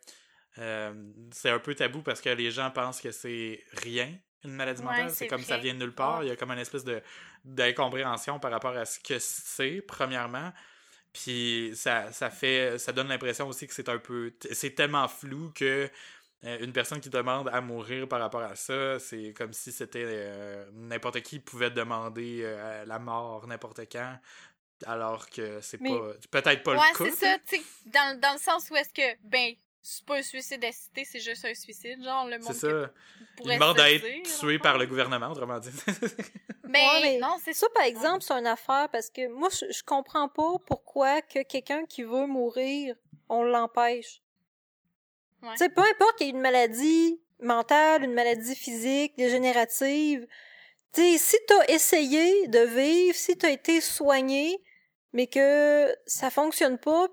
euh, 0.57 0.93
c'est 1.31 1.49
un 1.49 1.59
peu 1.59 1.75
tabou 1.75 2.01
parce 2.01 2.21
que 2.21 2.29
les 2.29 2.49
gens 2.51 2.71
pensent 2.71 3.01
que 3.01 3.11
c'est 3.11 3.63
rien, 3.73 4.09
une 4.43 4.53
maladie 4.53 4.81
Ouais, 4.81 4.88
mentale. 4.88 5.11
c'est 5.11 5.27
comme 5.27 5.41
ça 5.43 5.57
vient 5.57 5.73
de 5.73 5.79
nulle 5.79 5.93
part. 5.95 6.23
Il 6.23 6.29
y 6.29 6.31
a 6.31 6.36
comme 6.36 6.51
une 6.51 6.59
espèce 6.59 6.83
de 6.83 7.01
d'incompréhension 7.43 8.39
par 8.39 8.51
rapport 8.51 8.75
à 8.75 8.86
ce 8.86 8.99
que 8.99 9.19
c'est, 9.19 9.81
premièrement. 9.88 10.51
Puis 11.13 11.71
ça, 11.75 12.11
ça 12.11 12.29
fait 12.29 12.77
ça 12.79 12.91
donne 12.91 13.07
l'impression 13.07 13.47
aussi 13.47 13.67
que 13.67 13.73
c'est 13.73 13.89
un 13.89 13.99
peu 13.99 14.33
c'est 14.51 14.71
tellement 14.75 15.07
flou 15.07 15.51
que 15.53 15.89
euh, 16.45 16.57
une 16.61 16.71
personne 16.73 16.99
qui 16.99 17.09
demande 17.09 17.49
à 17.49 17.61
mourir 17.61 18.07
par 18.07 18.19
rapport 18.19 18.41
à 18.41 18.55
ça, 18.55 18.99
c'est 18.99 19.33
comme 19.33 19.53
si 19.53 19.71
c'était 19.71 20.03
euh, 20.05 20.65
n'importe 20.73 21.21
qui 21.21 21.39
pouvait 21.39 21.71
demander 21.71 22.41
euh, 22.43 22.85
la 22.85 22.99
mort 22.99 23.47
n'importe 23.47 23.81
quand, 23.91 24.17
alors 24.85 25.29
que 25.29 25.59
c'est 25.61 25.79
Mais- 25.81 25.89
pas 25.89 26.41
peut-être 26.41 26.63
pas 26.63 26.71
ouais, 26.73 26.77
le 26.93 26.97
cas. 26.97 27.03
c'est 27.05 27.25
ça, 27.25 27.37
tu 27.47 27.57
sais, 27.57 27.63
dans, 27.85 28.19
dans 28.19 28.33
le 28.33 28.39
sens 28.39 28.69
où 28.69 28.75
est-ce 28.75 28.93
que, 28.93 29.17
ben, 29.23 29.53
c'est 29.81 30.03
pas 30.05 30.17
un 30.17 30.23
suicide 30.23 30.63
assisté, 30.65 31.05
c'est 31.05 31.19
juste 31.19 31.45
un 31.45 31.53
suicide, 31.53 32.03
genre, 32.03 32.25
le 32.25 32.39
monde 32.39 32.53
C'est 32.53 32.69
ça. 32.71 32.91
Il 33.43 33.53
demande 33.53 33.79
à 33.79 33.87
le 33.89 33.95
être 33.95 34.03
dire, 34.03 34.39
tué 34.39 34.57
par 34.59 34.77
le 34.79 34.87
gouvernement, 34.87 35.29
autrement 35.31 35.59
dit. 35.59 35.69
Ben, 36.67 36.79
Ouais, 36.81 37.01
mais 37.03 37.17
non, 37.19 37.37
c'est 37.43 37.53
Ça, 37.53 37.67
par 37.73 37.83
exemple, 37.83 38.23
c'est 38.23 38.33
une 38.33 38.47
affaire 38.47 38.89
parce 38.91 39.11
que 39.11 39.27
moi, 39.27 39.49
je, 39.49 39.71
je 39.71 39.83
comprends 39.83 40.27
pas 40.27 40.55
pourquoi 40.65 41.21
que 41.21 41.43
quelqu'un 41.43 41.85
qui 41.85 42.01
veut 42.01 42.25
mourir, 42.25 42.95
on 43.29 43.43
l'empêche. 43.43 44.21
Ouais. 45.45 45.69
Peu 45.69 45.81
importe 45.81 46.17
qu'il 46.17 46.27
y 46.27 46.29
ait 46.29 46.33
une 46.33 46.41
maladie 46.41 47.21
mentale, 47.39 48.03
une 48.03 48.13
maladie 48.13 48.55
physique, 48.55 49.15
dégénérative. 49.17 50.27
Tu 50.93 51.01
sais, 51.01 51.17
si 51.17 51.37
t'as 51.47 51.65
essayé 51.67 52.47
de 52.47 52.59
vivre, 52.59 53.15
si 53.15 53.37
t'as 53.37 53.51
été 53.51 53.81
soigné, 53.81 54.61
mais 55.13 55.27
que 55.27 55.95
ça 56.05 56.29
fonctionne 56.29 56.77
pas, 56.77 57.07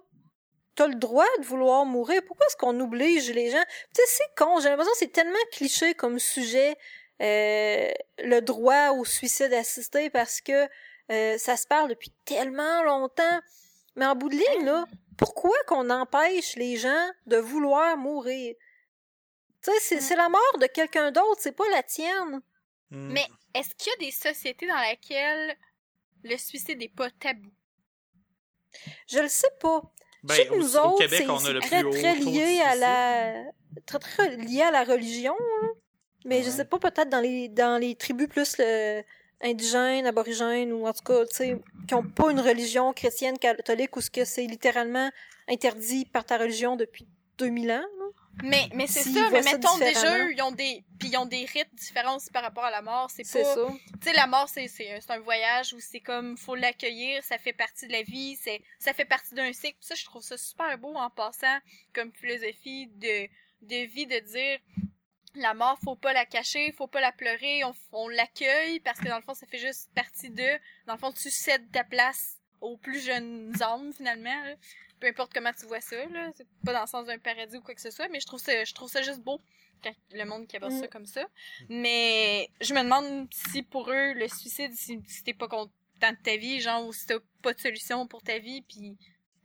t'as 0.75 0.87
le 0.87 0.95
droit 0.95 1.27
de 1.41 1.45
vouloir 1.45 1.85
mourir. 1.85 2.23
Pourquoi 2.27 2.47
est-ce 2.47 2.57
qu'on 2.57 2.79
oblige 2.81 3.31
les 3.31 3.51
gens? 3.51 3.65
Tu 3.95 4.03
sais, 4.03 4.03
c'est 4.07 4.35
con. 4.37 4.61
J'ai 4.61 4.69
l'impression 4.69 4.93
que 4.93 4.99
c'est 4.99 5.13
tellement 5.13 5.35
cliché 5.53 5.95
comme 5.95 6.19
sujet, 6.19 6.77
euh, 7.21 7.93
le 8.19 8.41
droit 8.41 8.91
au 8.91 9.05
suicide 9.05 9.53
assisté, 9.53 10.11
parce 10.11 10.41
que 10.41 10.69
euh, 11.11 11.37
ça 11.39 11.57
se 11.57 11.67
parle 11.67 11.91
depuis 11.91 12.13
tellement 12.25 12.83
longtemps. 12.83 13.41
Mais 13.97 14.07
en 14.07 14.15
bout 14.15 14.29
de 14.29 14.37
ligne, 14.37 14.65
là, 14.65 14.87
pourquoi 15.19 15.57
qu'on 15.67 15.91
empêche 15.91 16.57
les 16.57 16.77
gens 16.77 17.11
de 17.27 17.37
vouloir 17.37 17.97
mourir? 17.97 18.55
Tu 19.63 19.71
sais, 19.71 19.79
c'est, 19.81 19.97
Mm. 19.97 20.01
c'est 20.01 20.17
la 20.17 20.29
mort 20.29 20.59
de 20.61 20.67
quelqu'un 20.67 21.13
d'autre, 21.13 21.41
c'est 21.41 21.53
pas 21.53 21.69
la 21.71 21.83
tienne. 21.83 22.41
Hmm. 22.91 23.13
Mais 23.13 23.27
est-ce 23.55 23.75
qu'il 23.77 23.93
y 23.93 23.95
a 23.95 24.07
des 24.07 24.11
sociétés 24.11 24.67
dans 24.67 24.81
lesquelles 24.81 25.57
le 26.25 26.37
suicide 26.37 26.79
n'est 26.79 26.89
pas 26.89 27.11
tabou? 27.11 27.51
Je 29.09 29.19
le 29.21 29.29
sais 29.29 29.51
pas. 29.61 29.83
Ben, 30.23 30.35
Chez 30.35 30.49
nous 30.51 30.77
au 30.77 30.81
autres, 30.81 30.99
Québec, 30.99 31.23
c'est, 31.25 31.31
on 31.31 31.37
a 31.37 31.41
c'est 31.41 31.53
le 31.53 31.61
très, 31.61 31.83
très 31.91 32.15
lié 32.17 32.61
à 32.65 32.75
la... 32.75 33.45
Très, 33.87 33.99
très 33.99 34.37
lié 34.37 34.63
à 34.63 34.71
la 34.71 34.85
religion, 34.85 35.35
là. 35.39 35.69
Mais 36.25 36.43
je 36.43 36.51
sais 36.51 36.65
pas, 36.65 36.79
peut-être 36.79 37.09
dans 37.09 37.21
les, 37.21 37.49
dans 37.49 37.81
les 37.81 37.97
tribus 37.97 38.29
plus 38.29 38.57
euh, 38.61 39.03
indigènes, 39.43 40.07
aborigènes, 40.07 40.73
ou 40.73 40.87
en 40.87 40.93
tout 40.93 41.03
cas, 41.05 41.25
tu 41.27 41.35
sais, 41.37 41.59
qui 41.89 41.95
ont 41.95 42.03
pas 42.03 42.31
une 42.31 42.41
religion 42.41 42.93
chrétienne 42.93 43.39
catholique, 43.39 43.97
ou 43.97 44.01
ce 44.01 44.11
que 44.11 44.25
c'est 44.25 44.47
littéralement 44.47 45.11
interdit 45.49 46.05
par 46.05 46.25
ta 46.25 46.39
religion 46.39 46.77
depuis 46.77 47.07
2000 47.39 47.71
ans, 47.73 47.75
là. 47.81 48.05
Mais, 48.45 48.67
mais 48.75 48.87
c'est 48.87 49.03
ça, 49.03 49.29
mais 49.31 49.43
ça 49.43 49.53
mettons 49.53 49.77
déjà, 49.77 49.91
différemment. 49.93 50.31
ils 50.35 50.43
ont 50.43 50.53
des, 50.53 50.83
puis 50.99 51.11
ils 51.11 51.17
ont 51.19 51.27
des 51.27 51.45
rites 51.45 51.69
différents 51.75 52.17
aussi 52.17 52.31
par 52.31 52.43
rapport 52.43 52.65
à 52.65 52.71
la 52.71 52.81
mort. 52.81 53.11
C'est 53.11 53.31
pas, 53.31 53.45
ça. 53.45 53.67
tu 54.01 54.09
sais, 54.09 54.15
la 54.17 54.27
mort, 54.27 54.49
c'est, 54.49 54.65
un- 54.65 55.01
c'est 55.03 55.11
un 55.11 55.19
voyage 55.21 55.75
où 55.75 55.81
c'est 55.81 56.01
comme, 56.01 56.39
faut 56.39 56.55
l'accueillir, 56.55 57.23
ça 57.23 57.37
fait 57.37 57.53
partie 57.53 57.87
de 57.87 57.93
la 57.93 58.03
vie, 58.03 58.37
c'est, 58.43 58.63
ça 58.79 58.95
fait 58.95 59.05
partie 59.05 59.35
d'un 59.35 59.53
cycle. 59.53 59.77
Ça, 59.81 59.95
je 59.95 60.05
trouve 60.07 60.23
ça 60.23 60.39
super 60.39 60.79
beau 60.79 60.95
en 60.95 61.11
passant 61.11 61.59
comme 61.93 62.11
philosophie 62.15 62.87
de, 62.95 63.27
de 63.63 63.87
vie 63.87 64.07
de 64.07 64.19
dire, 64.21 64.59
la 65.35 65.55
mort, 65.55 65.79
faut 65.85 65.97
pas 65.97 66.13
la 66.13 66.27
cacher, 66.27 66.73
faut 66.73 66.87
pas 66.87 67.01
la 67.01 67.13
pleurer, 67.13 67.65
on, 67.65 67.75
on 67.93 68.09
l'accueille 68.09 68.81
parce 68.81 68.99
que 69.01 69.09
dans 69.09 69.17
le 69.17 69.23
fond, 69.23 69.35
ça 69.35 69.47
fait 69.47 69.59
juste 69.59 69.91
partie 69.95 70.31
de, 70.31 70.59
dans 70.87 70.95
le 70.95 70.99
fond, 70.99 71.13
tu 71.13 71.31
cèdes 71.31 71.71
ta 71.73 71.85
place 71.85 72.39
aux 72.61 72.77
plus 72.77 73.01
jeunes 73.05 73.53
hommes 73.63 73.93
finalement. 73.93 74.43
là. 74.45 74.55
Peu 75.01 75.09
importe 75.09 75.33
comment 75.35 75.53
tu 75.53 75.67
vois 75.67 75.81
ça, 75.81 75.97
là, 76.07 76.31
c'est 76.37 76.47
pas 76.65 76.73
dans 76.73 76.83
le 76.83 76.87
sens 76.87 77.07
d'un 77.07 77.19
paradis 77.19 77.57
ou 77.57 77.61
quoi 77.63 77.75
que 77.75 77.81
ce 77.81 77.91
soit, 77.91 78.09
mais 78.09 78.21
je 78.21 78.27
trouve 78.27 78.41
ça, 78.41 78.63
je 78.65 78.73
trouve 78.73 78.89
ça 78.91 79.03
juste 79.03 79.21
beau 79.21 79.41
quand 79.83 79.93
le 80.13 80.25
monde 80.25 80.47
qui 80.47 80.57
aborde 80.57 80.75
Mm. 80.75 80.81
ça 80.81 80.87
comme 80.89 81.07
ça. 81.07 81.27
Mais 81.69 82.49
je 82.61 82.73
me 82.75 82.83
demande 82.83 83.29
si 83.33 83.63
pour 83.63 83.91
eux 83.91 84.13
le 84.13 84.29
suicide, 84.29 84.73
si, 84.75 85.01
si 85.09 85.25
t'es 85.25 85.35
pas 85.35 85.49
content 85.49 85.73
de 86.01 86.23
ta 86.23 86.37
vie, 86.37 86.61
genre 86.61 86.87
ou 86.87 86.93
si 86.93 87.07
t'as 87.07 87.19
pas 87.43 87.53
de 87.53 87.59
solution 87.61 88.07
pour 88.07 88.23
ta 88.23 88.39
vie, 88.39 88.63
puis 88.63 88.97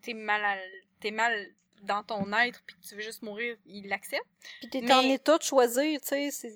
t'es 0.03 0.13
mal, 0.13 0.43
à- 0.45 0.57
t'es 0.99 1.09
mal 1.11 1.47
dans 1.84 2.03
ton 2.03 2.32
être, 2.34 2.61
puis 2.65 2.75
que 2.75 2.88
tu 2.88 2.95
veux 2.95 3.01
juste 3.01 3.21
mourir, 3.21 3.55
ils 3.65 3.88
l'acceptent. 3.88 4.23
Puis 4.61 4.69
t'es 4.69 4.82
Mais- 4.82 4.93
en 4.93 5.01
état 5.01 5.38
de 5.38 5.43
choisir, 5.43 5.99
tu 6.01 6.07
sais, 6.07 6.30
c'est, 6.32 6.53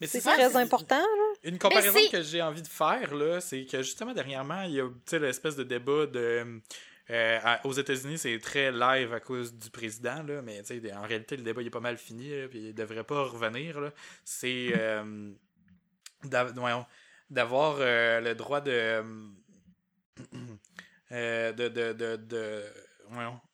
Mais 0.00 0.06
c'est 0.06 0.20
ça, 0.20 0.32
très 0.34 0.50
c'est- 0.50 0.56
important, 0.56 0.98
là. 1.00 1.32
Une 1.44 1.58
comparaison 1.58 1.98
que 2.10 2.22
j'ai 2.22 2.42
envie 2.42 2.62
de 2.62 2.68
faire, 2.68 3.14
là, 3.14 3.40
c'est 3.40 3.64
que 3.66 3.82
justement, 3.82 4.12
dernièrement, 4.12 4.62
il 4.62 4.72
y 4.74 4.80
a 4.80 4.88
tu 4.88 4.94
sais, 5.06 5.18
l'espèce 5.18 5.56
de 5.56 5.64
débat 5.64 6.06
de. 6.06 6.60
euh, 7.10 7.38
à- 7.42 7.66
aux 7.66 7.72
États-Unis, 7.72 8.16
c'est 8.18 8.38
très 8.38 8.70
live 8.72 9.12
à 9.12 9.20
cause 9.20 9.52
du 9.54 9.70
président, 9.70 10.22
là, 10.22 10.40
mais 10.40 10.62
tu 10.62 10.80
sais, 10.80 10.92
en 10.94 11.02
réalité, 11.02 11.36
le 11.36 11.42
débat 11.42 11.60
il 11.60 11.66
est 11.66 11.70
pas 11.70 11.80
mal 11.80 11.98
fini, 11.98 12.30
là, 12.30 12.48
puis 12.48 12.68
il 12.68 12.74
devrait 12.74 13.04
pas 13.04 13.24
revenir. 13.24 13.80
là. 13.80 13.92
C'est 14.24 14.70
euh, 14.76 15.32
d'avoir 16.24 17.76
euh, 17.80 18.20
le 18.20 18.34
droit 18.34 18.60
de, 18.60 19.02
euh, 21.12 21.52
de, 21.52 21.68
de, 21.68 21.92
de, 22.16 22.64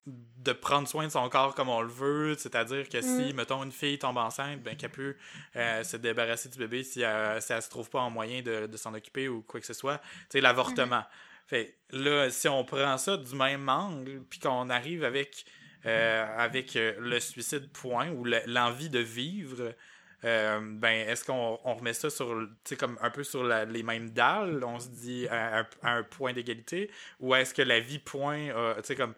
de, 0.06 0.52
prendre 0.52 0.88
soin 0.88 1.04
de 1.06 1.10
son 1.12 1.28
corps 1.28 1.54
comme 1.54 1.68
on 1.68 1.82
le 1.82 1.88
veut, 1.88 2.34
c'est-à-dire 2.38 2.88
que 2.88 3.00
si, 3.00 3.32
Mm. 3.32 3.36
mettons, 3.36 3.62
une 3.62 3.72
fille 3.72 3.98
tombe 3.98 4.16
enceinte, 4.16 4.62
ben, 4.62 4.76
qu'elle 4.76 4.90
peut 4.90 5.16
euh, 5.56 5.82
se 5.84 5.96
débarrasser 5.96 6.48
du 6.48 6.58
bébé 6.58 6.82
si 6.82 7.02
elle, 7.02 7.40
si 7.42 7.52
elle 7.52 7.62
se 7.62 7.68
trouve 7.70 7.90
pas 7.90 8.00
en 8.00 8.10
moyen 8.10 8.40
de, 8.42 8.66
de 8.66 8.76
s'en 8.76 8.94
occuper 8.94 9.28
ou 9.28 9.42
quoi 9.42 9.60
que 9.60 9.66
ce 9.66 9.74
soit. 9.74 9.98
Tu 9.98 10.04
sais, 10.30 10.40
l'avortement. 10.40 11.04
Fait 11.46 11.76
là, 11.90 12.30
si 12.30 12.48
on 12.48 12.64
prend 12.64 12.96
ça 12.98 13.16
du 13.16 13.34
même 13.34 13.68
angle, 13.68 14.22
puis 14.28 14.38
qu'on 14.38 14.68
arrive 14.70 15.04
avec, 15.04 15.44
euh, 15.86 16.26
avec 16.36 16.76
euh, 16.76 16.94
le 16.98 17.20
suicide 17.20 17.70
point 17.72 18.10
ou 18.10 18.24
le- 18.24 18.42
l'envie 18.46 18.88
de 18.90 18.98
vivre, 18.98 19.72
euh, 20.24 20.58
ben 20.60 21.08
est-ce 21.08 21.24
qu'on 21.24 21.58
on 21.64 21.74
remet 21.76 21.92
ça 21.94 22.10
sur 22.10 22.26
tu 22.64 22.70
sais 22.70 22.76
comme 22.76 22.98
un 23.00 23.08
peu 23.10 23.22
sur 23.22 23.44
la- 23.44 23.64
les 23.64 23.84
mêmes 23.84 24.10
dalles 24.10 24.64
on 24.64 24.80
se 24.80 24.88
dit 24.88 25.28
à, 25.28 25.60
un- 25.60 25.66
à 25.82 25.92
un 25.92 26.02
point 26.02 26.32
d'égalité 26.32 26.90
ou 27.20 27.36
est-ce 27.36 27.54
que 27.54 27.62
la 27.62 27.78
vie 27.78 28.00
point 28.00 28.48
a, 28.50 28.74
tu 28.78 28.80
sais 28.82 28.96
comme 28.96 29.14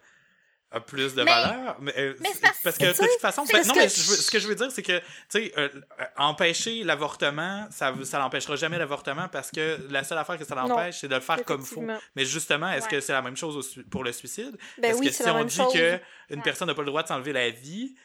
a 0.71 0.79
plus 0.79 1.13
de 1.15 1.23
Mais- 1.23 1.31
valeur 1.31 1.77
mais, 1.81 1.93
euh, 1.97 2.13
mais 2.21 2.29
parce- 2.41 2.59
parce 2.63 2.77
que 2.77 2.85
de 2.85 2.93
toute 2.93 3.19
façon 3.21 3.43
ben, 3.51 3.61
non 3.67 3.73
que- 3.73 3.79
mais 3.79 3.89
je 3.89 3.89
ce 3.99 4.31
que 4.31 4.39
je 4.39 4.47
veux 4.47 4.55
dire 4.55 4.71
c'est 4.71 4.81
que 4.81 4.99
tu 4.99 5.03
sais 5.29 5.51
euh, 5.57 5.67
euh, 5.99 6.05
empêcher 6.17 6.83
l'avortement 6.83 7.67
ça 7.71 7.93
ça 8.03 8.19
l'empêchera 8.19 8.55
jamais 8.55 8.77
l'avortement 8.77 9.27
parce 9.27 9.51
que 9.51 9.79
la 9.89 10.03
seule 10.03 10.17
affaire 10.17 10.37
que 10.37 10.45
ça 10.45 10.55
l'empêche 10.55 10.99
c'est 11.01 11.07
de 11.09 11.15
le 11.15 11.21
faire 11.21 11.43
comme 11.43 11.59
faut 11.61 11.81
Effectivement. 11.81 11.99
mais 12.15 12.23
justement 12.25 12.71
est-ce 12.71 12.85
Ouais. 12.85 12.91
que 12.91 12.99
c'est 13.01 13.13
la 13.13 13.21
même 13.21 13.35
chose 13.37 13.83
pour 13.91 14.03
le 14.03 14.11
suicide? 14.13 14.57
Ben 14.77 14.89
parce 14.91 14.99
oui, 14.99 15.07
que 15.07 15.13
si 15.13 15.23
on 15.23 15.43
dit 15.43 15.55
chose. 15.55 15.73
que 15.73 15.99
une 16.29 16.37
Ouais. 16.37 16.41
personne 16.43 16.67
n'a 16.69 16.73
pas 16.73 16.81
le 16.83 16.87
droit 16.87 17.03
de 17.03 17.07
s'enlever 17.09 17.33
la 17.33 17.49
vie, 17.49 17.95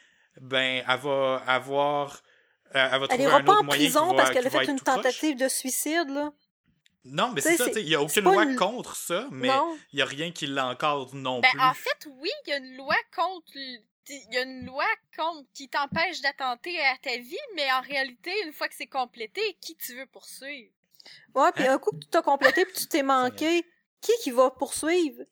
ben 0.41 0.83
elle 0.87 0.99
va 0.99 1.41
avoir 1.47 2.21
euh, 2.75 2.89
elle 2.91 2.91
va 2.91 2.97
Elle 2.97 3.07
trouver 3.07 3.23
ira 3.23 3.37
un 3.37 3.43
pas 3.43 3.55
en 3.59 3.65
prison 3.65 4.07
va- 4.11 4.15
parce 4.17 4.29
qu'elle 4.31 4.45
a 4.45 4.49
fait 4.49 4.65
une 4.65 4.79
tentative 4.79 5.37
de 5.39 5.47
suicide, 5.47 6.09
là. 6.09 6.31
Non, 7.11 7.31
mais 7.33 7.41
c'est 7.41 7.57
ça, 7.57 7.67
il 7.75 7.87
y 7.87 7.95
a 7.95 8.01
aucune 8.01 8.23
loi 8.23 8.43
une- 8.43 8.55
contre 8.55 8.95
ça, 8.95 9.27
mais 9.31 9.49
il 9.93 9.99
y 9.99 10.01
a 10.01 10.05
rien 10.05 10.31
qui 10.31 10.47
l'encadre 10.47 11.13
non 11.15 11.39
Ben, 11.41 11.49
plus. 11.51 11.61
en 11.61 11.73
fait, 11.73 12.07
oui, 12.19 12.29
il 12.45 12.49
y 12.49 12.53
a 12.53 12.57
une 12.57 12.75
loi 12.77 12.95
contre. 13.15 13.51
Il 14.09 14.33
y 14.33 14.37
a 14.37 14.43
une 14.43 14.65
loi 14.65 14.85
contre 15.17 15.45
qui 15.53 15.67
t'empêche 15.69 16.21
d'attenter 16.21 16.79
à 16.81 16.95
ta 17.01 17.17
vie, 17.17 17.37
mais 17.55 17.69
en 17.73 17.81
réalité, 17.81 18.31
une 18.45 18.53
fois 18.53 18.67
que 18.69 18.75
c'est 18.75 18.87
complété, 18.87 19.41
qui 19.59 19.75
tu 19.75 19.95
veux 19.97 20.05
poursuivre? 20.07 20.71
Ouais, 21.35 21.51
puis 21.53 21.65
Hein? 21.67 21.73
un 21.73 21.77
coup 21.79 21.91
que 21.91 21.97
tu 21.99 22.07
t'as 22.07 22.21
complété 22.21 22.65
puis 22.65 22.73
tu 22.73 22.87
t'es 22.87 23.03
manqué, 23.03 23.65
qui 24.01 24.11
qui 24.23 24.31
va 24.31 24.49
poursuivre? 24.51 25.23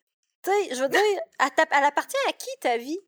Tu 0.44 0.52
sais, 0.52 0.76
je 0.76 0.82
veux 0.82 0.90
dire, 0.90 1.02
elle, 1.40 1.52
t'a- 1.52 1.68
elle 1.72 1.84
appartient 1.86 2.18
à 2.28 2.34
qui 2.34 2.50
ta 2.60 2.78
vie? 2.78 3.00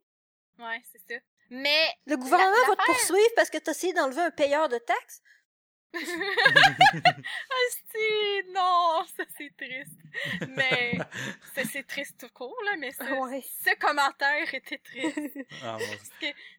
Ouais, 0.58 0.82
c'est 0.92 1.00
ça. 1.16 1.20
Mais. 1.50 1.88
Le 2.06 2.16
gouvernement 2.18 2.66
va 2.68 2.76
te 2.76 2.86
poursuivre 2.86 3.30
parce 3.36 3.50
que 3.50 3.58
t'as 3.58 3.72
essayé 3.72 3.94
d'enlever 3.94 4.22
un 4.22 4.32
payeur 4.32 4.70
de 4.70 4.78
taxes? 4.78 5.22
Asti, 7.18 8.50
non, 8.54 9.04
ça 9.16 9.24
c'est 9.38 9.52
triste. 9.58 9.98
Mais 10.50 10.98
ça 11.56 11.64
c'est 11.72 11.86
triste 11.88 12.18
tout 12.20 12.30
court, 12.34 12.56
là, 12.66 12.76
mais 12.78 12.92
ça, 12.92 13.06
Ouais. 13.20 13.42
ce 13.66 13.76
commentaire 13.80 14.54
était 14.54 14.78
triste. 14.80 15.18
Ah, 15.64 15.78
bon. 15.80 15.86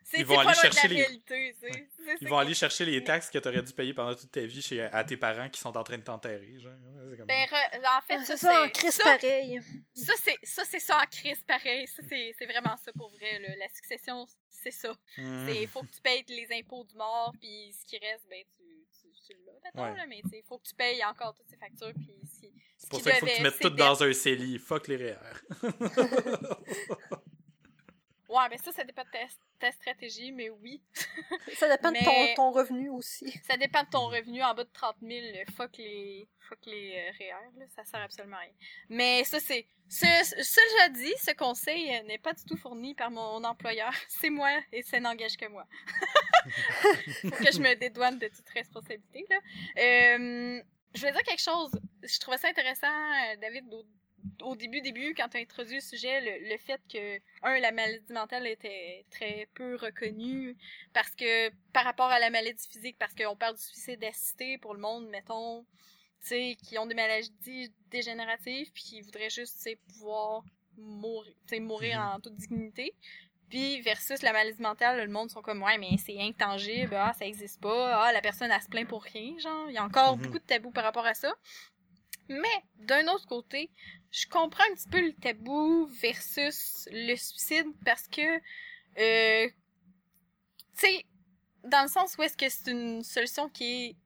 C'est 0.04 0.24
pas 0.24 0.34
aller 0.40 0.42
loin 0.42 0.42
de 0.42 0.46
la 0.48 0.54
chercher 0.54 0.88
les- 0.88 1.02
réalité, 1.02 1.54
Ils 2.20 2.28
vont 2.28 2.38
aller 2.38 2.54
chercher 2.54 2.84
les 2.86 3.04
taxes 3.04 3.28
que 3.30 3.38
tu 3.38 3.46
aurais 3.48 3.62
dû 3.62 3.72
payer 3.72 3.92
pendant 3.92 4.14
toute 4.14 4.30
ta 4.30 4.40
vie 4.40 4.62
chez, 4.62 4.80
à 4.82 5.04
tes 5.04 5.16
parents 5.18 5.48
qui 5.50 5.60
sont 5.60 5.76
en 5.76 5.84
train 5.84 5.98
de 5.98 6.02
t'enterrer. 6.02 6.56
comme- 7.16 7.26
Ben, 7.26 7.44
en 7.44 8.00
fait, 8.02 8.14
Ah, 8.14 8.24
ça, 8.24 8.36
C'est 8.36 8.36
ça, 8.38 8.62
en 8.62 8.64
c'est. 8.64 8.72
crise 8.72 8.94
ça, 8.94 9.04
pareil. 9.04 9.60
ça, 9.94 10.12
c'est 10.22 10.38
ça, 10.42 10.64
c'est 10.64 10.80
ça 10.80 10.98
en 11.02 11.06
crise, 11.06 11.40
pareil. 11.46 11.86
Ça, 11.86 12.02
c'est 12.08 12.34
c'est 12.38 12.46
vraiment 12.46 12.76
ça 12.76 12.90
pour 12.96 13.10
vrai, 13.10 13.38
là. 13.40 13.54
La 13.56 13.68
succession, 13.68 14.26
c'est 14.48 14.70
ça. 14.70 14.92
Mhm. 15.18 15.46
C'est 15.48 15.66
faut 15.66 15.82
que 15.82 15.90
tu 15.94 16.00
payes 16.00 16.24
les 16.28 16.48
impôts 16.58 16.84
du 16.84 16.94
mort, 16.96 17.32
puis 17.38 17.72
ce 17.78 17.84
qui 17.86 17.98
reste, 17.98 18.26
ben, 18.30 18.42
tu, 18.56 18.64
tu, 19.28 19.34
tu 19.34 19.44
l'as, 19.46 19.52
mettons, 19.64 19.82
Ouais. 19.82 19.96
là. 19.96 20.06
Mais, 20.06 20.20
tu 20.22 20.30
sais, 20.30 20.42
faut 20.48 20.58
que 20.58 20.66
tu 20.68 20.74
payes 20.74 21.04
encore 21.04 21.34
toutes 21.34 21.48
ces 21.48 21.56
factures, 21.56 21.92
puis 21.94 22.20
si. 22.24 22.52
C'est 22.76 22.90
pour 22.90 23.00
ça 23.00 23.10
qu'il 23.10 23.20
faut 23.20 23.26
que 23.26 23.36
tu 23.36 23.42
mettes 23.42 23.58
tout 23.60 23.70
dans 23.70 24.02
un 24.02 24.12
CELI. 24.12 24.58
Fuck 24.58 24.88
les 24.88 24.96
REER. 24.96 25.16
Ouais, 28.30 28.46
ben 28.50 28.58
ça, 28.58 28.70
ça 28.72 28.84
dépend 28.84 29.04
de 29.04 29.08
ta, 29.10 29.20
ta 29.58 29.72
stratégie, 29.72 30.32
mais 30.32 30.50
oui. 30.50 30.82
Ça 31.56 31.66
dépend 31.66 31.88
de 31.90 31.94
Mais- 31.94 32.34
ton, 32.34 32.34
ton 32.34 32.50
revenu 32.50 32.90
aussi. 32.90 33.32
Ça 33.42 33.56
dépend 33.56 33.82
de 33.84 33.88
ton 33.88 34.08
revenu 34.08 34.42
en 34.42 34.52
bas 34.52 34.64
de 34.64 34.70
30 34.70 34.96
000. 35.00 35.12
là. 35.32 35.44
Fuck 35.56 35.78
les, 35.78 36.28
fuck 36.46 36.58
les 36.66 36.94
euh, 36.94 37.10
REER, 37.18 37.58
là, 37.58 37.64
ça 37.74 37.84
sert 37.86 38.00
absolument 38.02 38.36
à 38.36 38.40
rien. 38.40 38.52
Mais 38.90 39.24
ça, 39.24 39.40
c'est. 39.40 39.66
Ce, 39.88 40.04
cela 40.04 40.90
dit, 40.90 41.14
ce 41.22 41.30
conseil 41.30 41.90
euh, 41.96 42.02
n'est 42.02 42.18
pas 42.18 42.34
du 42.34 42.44
tout 42.44 42.58
fourni 42.58 42.94
par 42.94 43.10
mon 43.10 43.42
employeur. 43.42 43.94
C'est 44.10 44.28
moi 44.28 44.50
et 44.72 44.82
ça 44.82 45.00
n'engage 45.00 45.38
que 45.38 45.46
moi. 45.48 45.64
Faut 47.22 47.30
que 47.44 47.52
je 47.52 47.60
me 47.60 47.74
dédouane 47.74 48.18
de 48.18 48.28
toute 48.28 48.48
responsabilité, 48.50 49.24
là. 49.30 49.36
Euh, 49.78 50.62
je 50.94 51.02
vais 51.02 51.12
dire 51.12 51.22
quelque 51.22 51.42
chose. 51.42 51.70
Je 52.02 52.18
trouvais 52.18 52.38
ça 52.38 52.48
intéressant, 52.48 52.86
euh, 52.86 53.36
David, 53.40 53.64
au, 53.72 53.84
au 54.42 54.56
début, 54.56 54.80
début, 54.80 55.14
quand 55.14 55.28
tu 55.28 55.36
as 55.36 55.40
introduit 55.40 55.76
le 55.76 55.80
sujet, 55.80 56.20
le, 56.20 56.48
le 56.50 56.56
fait 56.58 56.80
que, 56.92 57.18
un, 57.42 57.58
la 57.60 57.72
maladie 57.72 58.12
mentale 58.12 58.46
était 58.46 59.04
très 59.10 59.48
peu 59.54 59.76
reconnue 59.76 60.56
parce 60.92 61.10
que 61.14 61.50
par 61.72 61.84
rapport 61.84 62.10
à 62.10 62.18
la 62.18 62.30
maladie 62.30 62.66
physique, 62.68 62.96
parce 62.98 63.14
qu'on 63.14 63.36
parle 63.36 63.56
du 63.56 63.62
suicide 63.62 64.02
assisté 64.04 64.58
pour 64.58 64.74
le 64.74 64.80
monde, 64.80 65.08
mettons, 65.08 65.64
tu 66.20 66.28
sais, 66.28 66.56
qui 66.64 66.78
ont 66.78 66.86
des 66.86 66.94
maladies 66.94 67.72
dégénératives, 67.90 68.72
puis 68.72 68.82
qui 68.82 69.00
voudraient 69.02 69.30
juste, 69.30 69.56
tu 69.58 69.62
sais, 69.62 69.78
pouvoir 69.92 70.42
mourir 70.76 72.00
Mhm. 72.00 72.08
en 72.14 72.20
toute 72.20 72.36
dignité. 72.36 72.94
Puis 73.50 73.80
versus 73.80 74.20
la 74.22 74.32
maladie 74.32 74.60
mentale, 74.60 74.98
le 75.04 75.10
monde 75.10 75.30
sont 75.30 75.40
comme 75.42 75.62
ouais 75.62 75.78
mais 75.78 75.96
c'est 75.96 76.20
intangible, 76.20 76.94
ah 76.94 77.12
ça 77.18 77.26
existe 77.26 77.60
pas, 77.62 78.04
ah 78.04 78.12
la 78.12 78.20
personne 78.20 78.50
elle 78.50 78.60
se 78.62 78.68
plaint 78.68 78.86
pour 78.86 79.02
rien, 79.02 79.38
genre 79.38 79.68
il 79.70 79.74
y 79.74 79.78
a 79.78 79.84
encore 79.84 80.16
Mhm. 80.16 80.22
beaucoup 80.24 80.38
de 80.38 80.44
tabous 80.44 80.70
par 80.70 80.84
rapport 80.84 81.06
à 81.06 81.14
ça. 81.14 81.32
Mais 82.28 82.62
d'un 82.76 83.08
autre 83.08 83.26
côté, 83.26 83.70
je 84.10 84.26
comprends 84.26 84.64
un 84.70 84.74
petit 84.74 84.88
peu 84.88 85.00
le 85.00 85.12
tabou 85.14 85.86
versus 86.00 86.86
le 86.92 87.16
suicide 87.16 87.66
parce 87.86 88.06
que 88.08 88.20
euh, 88.98 89.48
tu 90.76 90.86
sais 90.86 91.04
dans 91.64 91.82
le 91.82 91.88
sens 91.88 92.16
où 92.18 92.22
est-ce 92.22 92.36
que 92.36 92.48
c'est 92.48 92.70
une 92.70 93.02
solution 93.02 93.48
qui 93.48 93.64
est 93.86 93.96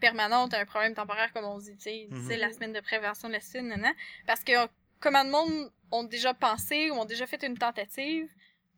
permanente 0.00 0.52
à 0.54 0.58
un 0.60 0.64
problème 0.66 0.94
temporaire 0.94 1.32
comme 1.32 1.44
on 1.44 1.58
dit, 1.58 1.74
tu 1.76 1.82
sais, 1.82 2.06
Mhm. 2.10 2.24
c'est 2.28 2.36
la 2.36 2.52
semaine 2.52 2.72
de 2.72 2.80
prévention 2.80 3.28
de 3.28 3.34
la 3.34 3.40
suicide, 3.40 3.62
nan. 3.64 3.94
parce 4.26 4.42
que 4.44 4.52
comment 5.00 5.24
de 5.24 5.30
monde 5.30 5.72
ont 5.92 6.04
déjà 6.04 6.34
pensé 6.34 6.90
ou 6.90 6.94
ont 6.94 7.04
déjà 7.06 7.26
fait 7.26 7.42
une 7.44 7.56
tentative, 7.56 8.28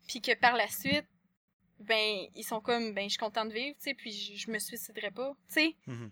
puis 0.09 0.21
que 0.21 0.33
par 0.33 0.55
la 0.57 0.67
suite, 0.67 1.05
ben 1.79 2.25
ils 2.35 2.43
sont 2.43 2.59
comme 2.61 2.93
ben 2.93 3.03
je 3.05 3.09
suis 3.11 3.17
content 3.19 3.45
de 3.45 3.53
vivre, 3.53 3.75
tu 3.77 3.83
sais, 3.89 3.93
puis 3.93 4.11
je, 4.11 4.35
je 4.45 4.51
me 4.51 4.57
suiciderai 4.59 5.11
pas, 5.11 5.31
tu 5.47 5.53
sais. 5.53 5.75
Mhm. 5.87 6.11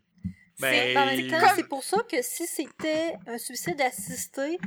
C'est- 0.59 0.93
Ben, 0.93 0.97
En 0.97 1.05
même 1.07 1.27
temps, 1.29 1.39
comme- 1.39 1.55
c'est 1.55 1.67
pour 1.67 1.83
ça 1.83 1.97
que 2.09 2.21
si 2.21 2.47
c'était 2.47 3.15
un 3.27 3.37
suicide 3.37 3.79
assisté, 3.81 4.57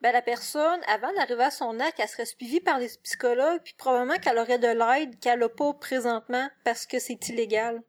ben 0.00 0.12
la 0.12 0.22
personne, 0.22 0.80
avant 0.86 1.12
d'arriver 1.14 1.44
à 1.44 1.50
son 1.50 1.78
acte, 1.80 1.98
elle 2.00 2.08
serait 2.08 2.26
suivie 2.26 2.60
par 2.60 2.78
les 2.78 2.88
psychologues, 3.02 3.60
puis 3.64 3.74
probablement 3.74 4.18
qu'elle 4.18 4.38
aurait 4.38 4.58
de 4.58 4.68
l'aide 4.68 5.18
qu'elle 5.20 5.42
a 5.42 5.48
pas 5.48 5.72
présentement 5.74 6.48
parce 6.64 6.84
que 6.86 6.98
c'est 6.98 7.28
illégal. 7.30 7.82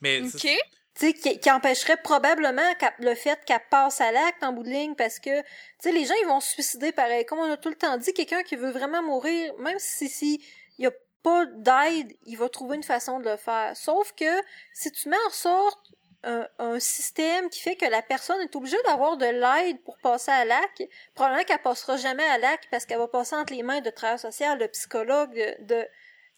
mais 0.00 0.20
Ok. 0.22 0.28
c'est- 0.32 0.38
Tu 0.38 0.75
qui, 0.98 1.38
qui 1.38 1.50
empêcherait 1.50 1.98
probablement 1.98 2.72
le 2.98 3.14
fait 3.14 3.38
qu'elle 3.44 3.60
passe 3.70 4.00
à 4.00 4.12
l'acte 4.12 4.42
en 4.42 4.52
bout 4.52 4.62
de 4.62 4.70
ligne 4.70 4.94
parce 4.94 5.18
que, 5.18 5.42
les 5.84 6.04
gens, 6.04 6.14
ils 6.22 6.26
vont 6.26 6.40
se 6.40 6.52
suicider 6.52 6.92
pareil. 6.92 7.24
Comme 7.26 7.38
on 7.38 7.50
a 7.50 7.56
tout 7.56 7.68
le 7.68 7.74
temps 7.74 7.96
dit, 7.96 8.12
quelqu'un 8.12 8.42
qui 8.42 8.56
veut 8.56 8.70
vraiment 8.70 9.02
mourir, 9.02 9.54
même 9.58 9.78
si, 9.78 10.08
si 10.08 10.42
il 10.78 10.84
y 10.84 10.86
a 10.86 10.92
pas 11.22 11.44
d'aide, 11.46 12.16
il 12.24 12.36
va 12.36 12.48
trouver 12.48 12.76
une 12.76 12.82
façon 12.82 13.20
de 13.20 13.28
le 13.28 13.36
faire. 13.36 13.76
Sauf 13.76 14.12
que, 14.12 14.42
si 14.72 14.90
tu 14.90 15.08
mets 15.08 15.16
en 15.26 15.30
sorte 15.30 15.92
un, 16.22 16.80
système 16.80 17.48
qui 17.50 17.60
fait 17.60 17.76
que 17.76 17.86
la 17.86 18.02
personne 18.02 18.40
est 18.40 18.56
obligée 18.56 18.76
d'avoir 18.84 19.16
de 19.16 19.26
l'aide 19.26 19.80
pour 19.84 19.96
passer 19.98 20.30
à 20.30 20.44
l'acte, 20.44 20.82
probablement 21.14 21.44
qu'elle 21.44 21.62
passera 21.62 21.96
jamais 21.96 22.24
à 22.24 22.38
l'acte 22.38 22.66
parce 22.70 22.84
qu'elle 22.84 22.98
va 22.98 23.08
passer 23.08 23.36
entre 23.36 23.52
les 23.52 23.62
mains 23.62 23.80
de 23.80 23.90
travailleurs 23.90 24.20
social, 24.20 24.58
de 24.58 24.66
psychologues, 24.66 25.34
de, 25.34 25.64
de 25.64 25.88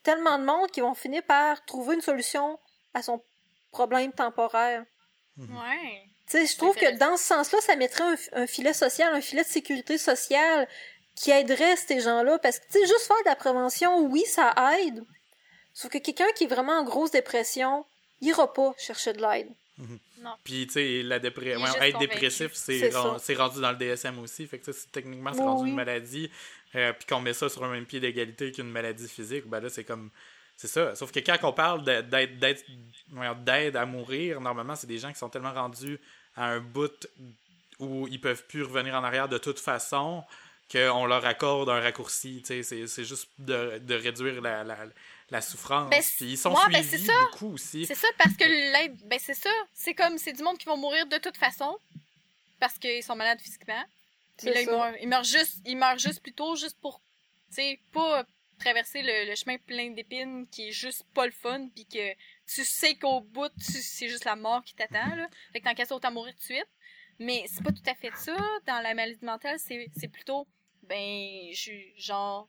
tellement 0.02 0.38
de 0.38 0.44
monde 0.44 0.70
qui 0.70 0.80
vont 0.80 0.94
finir 0.94 1.22
par 1.22 1.64
trouver 1.64 1.94
une 1.94 2.02
solution 2.02 2.58
à 2.94 3.02
son 3.02 3.22
problème 3.70 4.12
temporaire. 4.12 4.84
Ouais. 5.38 6.02
Tu 6.30 6.32
sais, 6.38 6.46
je 6.46 6.56
trouve 6.56 6.76
que 6.76 6.98
dans 6.98 7.16
ce 7.16 7.24
sens-là, 7.24 7.60
ça 7.60 7.76
mettrait 7.76 8.04
un, 8.04 8.16
un 8.42 8.46
filet 8.46 8.72
social, 8.74 9.14
un 9.14 9.20
filet 9.20 9.42
de 9.44 9.48
sécurité 9.48 9.96
sociale 9.98 10.68
qui 11.14 11.30
aiderait 11.30 11.76
ces 11.76 12.00
gens-là. 12.00 12.38
Parce 12.38 12.58
que, 12.58 12.64
tu 12.66 12.72
sais, 12.72 12.86
juste 12.86 13.06
faire 13.06 13.16
de 13.24 13.28
la 13.30 13.36
prévention, 13.36 14.00
oui, 14.06 14.22
ça 14.26 14.52
aide. 14.80 15.02
Sauf 15.72 15.90
que 15.90 15.98
quelqu'un 15.98 16.30
qui 16.34 16.44
est 16.44 16.48
vraiment 16.48 16.72
en 16.80 16.84
grosse 16.84 17.12
dépression, 17.12 17.84
il 18.20 18.28
ira 18.28 18.52
pas 18.52 18.74
chercher 18.78 19.12
de 19.12 19.22
l'aide. 19.22 19.48
Non. 20.20 20.34
Puis, 20.42 20.66
tu 20.66 20.72
sais, 20.72 21.02
la 21.04 21.20
dépre... 21.20 21.40
Ouais, 21.40 21.52
être 21.52 21.60
convaincu. 21.60 21.98
dépressif, 21.98 22.50
c'est 22.54 23.34
rendu 23.36 23.60
dans 23.60 23.70
le 23.70 23.76
DSM 23.76 24.18
aussi. 24.18 24.46
Fait 24.48 24.58
que 24.58 24.70
techniquement, 24.90 25.32
c'est 25.32 25.38
Oui, 25.40 25.46
rendu 25.46 25.62
oui. 25.64 25.70
une 25.70 25.76
maladie. 25.76 26.30
euh, 26.74 26.92
puis 26.92 27.06
qu'on 27.06 27.20
met 27.20 27.32
ça 27.32 27.48
sur 27.48 27.62
un 27.64 27.70
même 27.70 27.86
pied 27.86 28.00
d'égalité 28.00 28.50
qu'une 28.50 28.68
maladie 28.70 29.08
physique, 29.08 29.46
ben 29.46 29.60
là, 29.60 29.70
c'est 29.70 29.84
comme. 29.84 30.10
C'est 30.60 30.66
ça. 30.68 30.94
Sauf 30.96 31.12
que 31.12 31.20
quand 31.20 31.36
on 31.44 31.52
parle 31.52 31.84
de- 31.84 32.00
d'aide 33.44 33.76
à 33.76 33.86
mourir, 33.86 34.40
normalement, 34.40 34.74
c'est 34.74 34.88
des 34.88 34.98
gens 34.98 35.12
qui 35.12 35.18
sont 35.18 35.28
tellement 35.28 35.52
rendus 35.54 35.98
à 36.36 36.46
un 36.46 36.60
bout 36.60 37.06
où 37.78 38.08
ils 38.08 38.20
peuvent 38.20 38.44
plus 38.46 38.64
revenir 38.64 38.94
en 38.96 39.04
arrière 39.04 39.28
de 39.28 39.38
toute 39.38 39.60
façon 39.60 40.24
qu'on 40.70 41.06
leur 41.06 41.24
accorde 41.24 41.70
un 41.70 41.80
raccourci. 41.80 42.40
tu 42.42 42.46
sais, 42.46 42.62
C'est 42.64 42.86
c'est 42.88 43.04
juste 43.04 43.28
de, 43.38 43.78
de 43.78 43.94
réduire 43.94 44.42
la, 44.42 44.64
la, 44.64 44.78
la 45.30 45.40
souffrance. 45.40 45.88
Ben, 45.90 46.02
Puis 46.02 46.32
ils 46.32 46.36
sont 46.36 46.50
ouais, 46.52 46.60
ben, 46.72 46.82
suivis 46.82 47.04
c'est 47.06 47.12
ça. 47.12 47.20
beaucoup 47.30 47.54
aussi. 47.54 47.86
C'est 47.86 47.94
ça 47.94 48.08
parce 48.18 48.34
que 48.34 48.44
l'aide, 48.44 48.96
ben 49.06 49.18
c'est 49.22 49.34
ça. 49.34 49.50
C'est 49.72 49.94
comme, 49.94 50.18
c'est 50.18 50.32
du 50.32 50.42
monde 50.42 50.58
qui 50.58 50.66
vont 50.66 50.76
mourir 50.76 51.06
de 51.06 51.18
toute 51.18 51.36
façon 51.36 51.78
parce 52.58 52.76
qu'ils 52.78 53.04
sont 53.04 53.14
malades 53.14 53.40
physiquement. 53.40 53.84
Là, 54.42 54.60
ils 54.60 54.66
meurent, 54.68 54.94
ils 55.00 55.08
meurent 55.08 55.24
juste, 55.24 55.60
ils 55.64 55.76
meurent 55.76 55.98
juste 55.98 56.20
plus 56.20 56.32
tôt, 56.32 56.56
juste 56.56 56.76
pour, 56.80 57.00
tu 57.50 57.54
sais, 57.62 57.80
pas 57.92 58.24
traverser 58.58 59.02
le, 59.02 59.28
le 59.30 59.34
chemin 59.34 59.56
plein 59.58 59.90
d'épines 59.90 60.46
qui 60.48 60.68
est 60.68 60.72
juste 60.72 61.04
pas 61.14 61.26
le 61.26 61.32
fun, 61.32 61.68
puis 61.74 61.86
que 61.86 62.12
tu 62.46 62.64
sais 62.64 62.96
qu'au 62.96 63.20
bout, 63.20 63.52
c'est 63.58 64.08
juste 64.08 64.24
la 64.24 64.36
mort 64.36 64.62
qui 64.64 64.74
t'attend, 64.74 65.14
là. 65.16 65.28
Fait 65.52 65.60
que 65.60 65.64
t'en 65.64 65.74
casses 65.74 65.92
autant 65.92 66.10
mourir 66.12 66.34
tout 66.34 66.40
de 66.40 66.44
suite. 66.44 66.68
Mais 67.20 67.44
c'est 67.48 67.64
pas 67.64 67.72
tout 67.72 67.82
à 67.86 67.94
fait 67.94 68.14
ça. 68.14 68.36
Dans 68.66 68.80
la 68.80 68.94
maladie 68.94 69.24
mentale, 69.24 69.58
c'est, 69.58 69.90
c'est 69.96 70.06
plutôt, 70.08 70.46
ben, 70.84 71.50
je, 71.52 71.72
genre, 71.96 72.48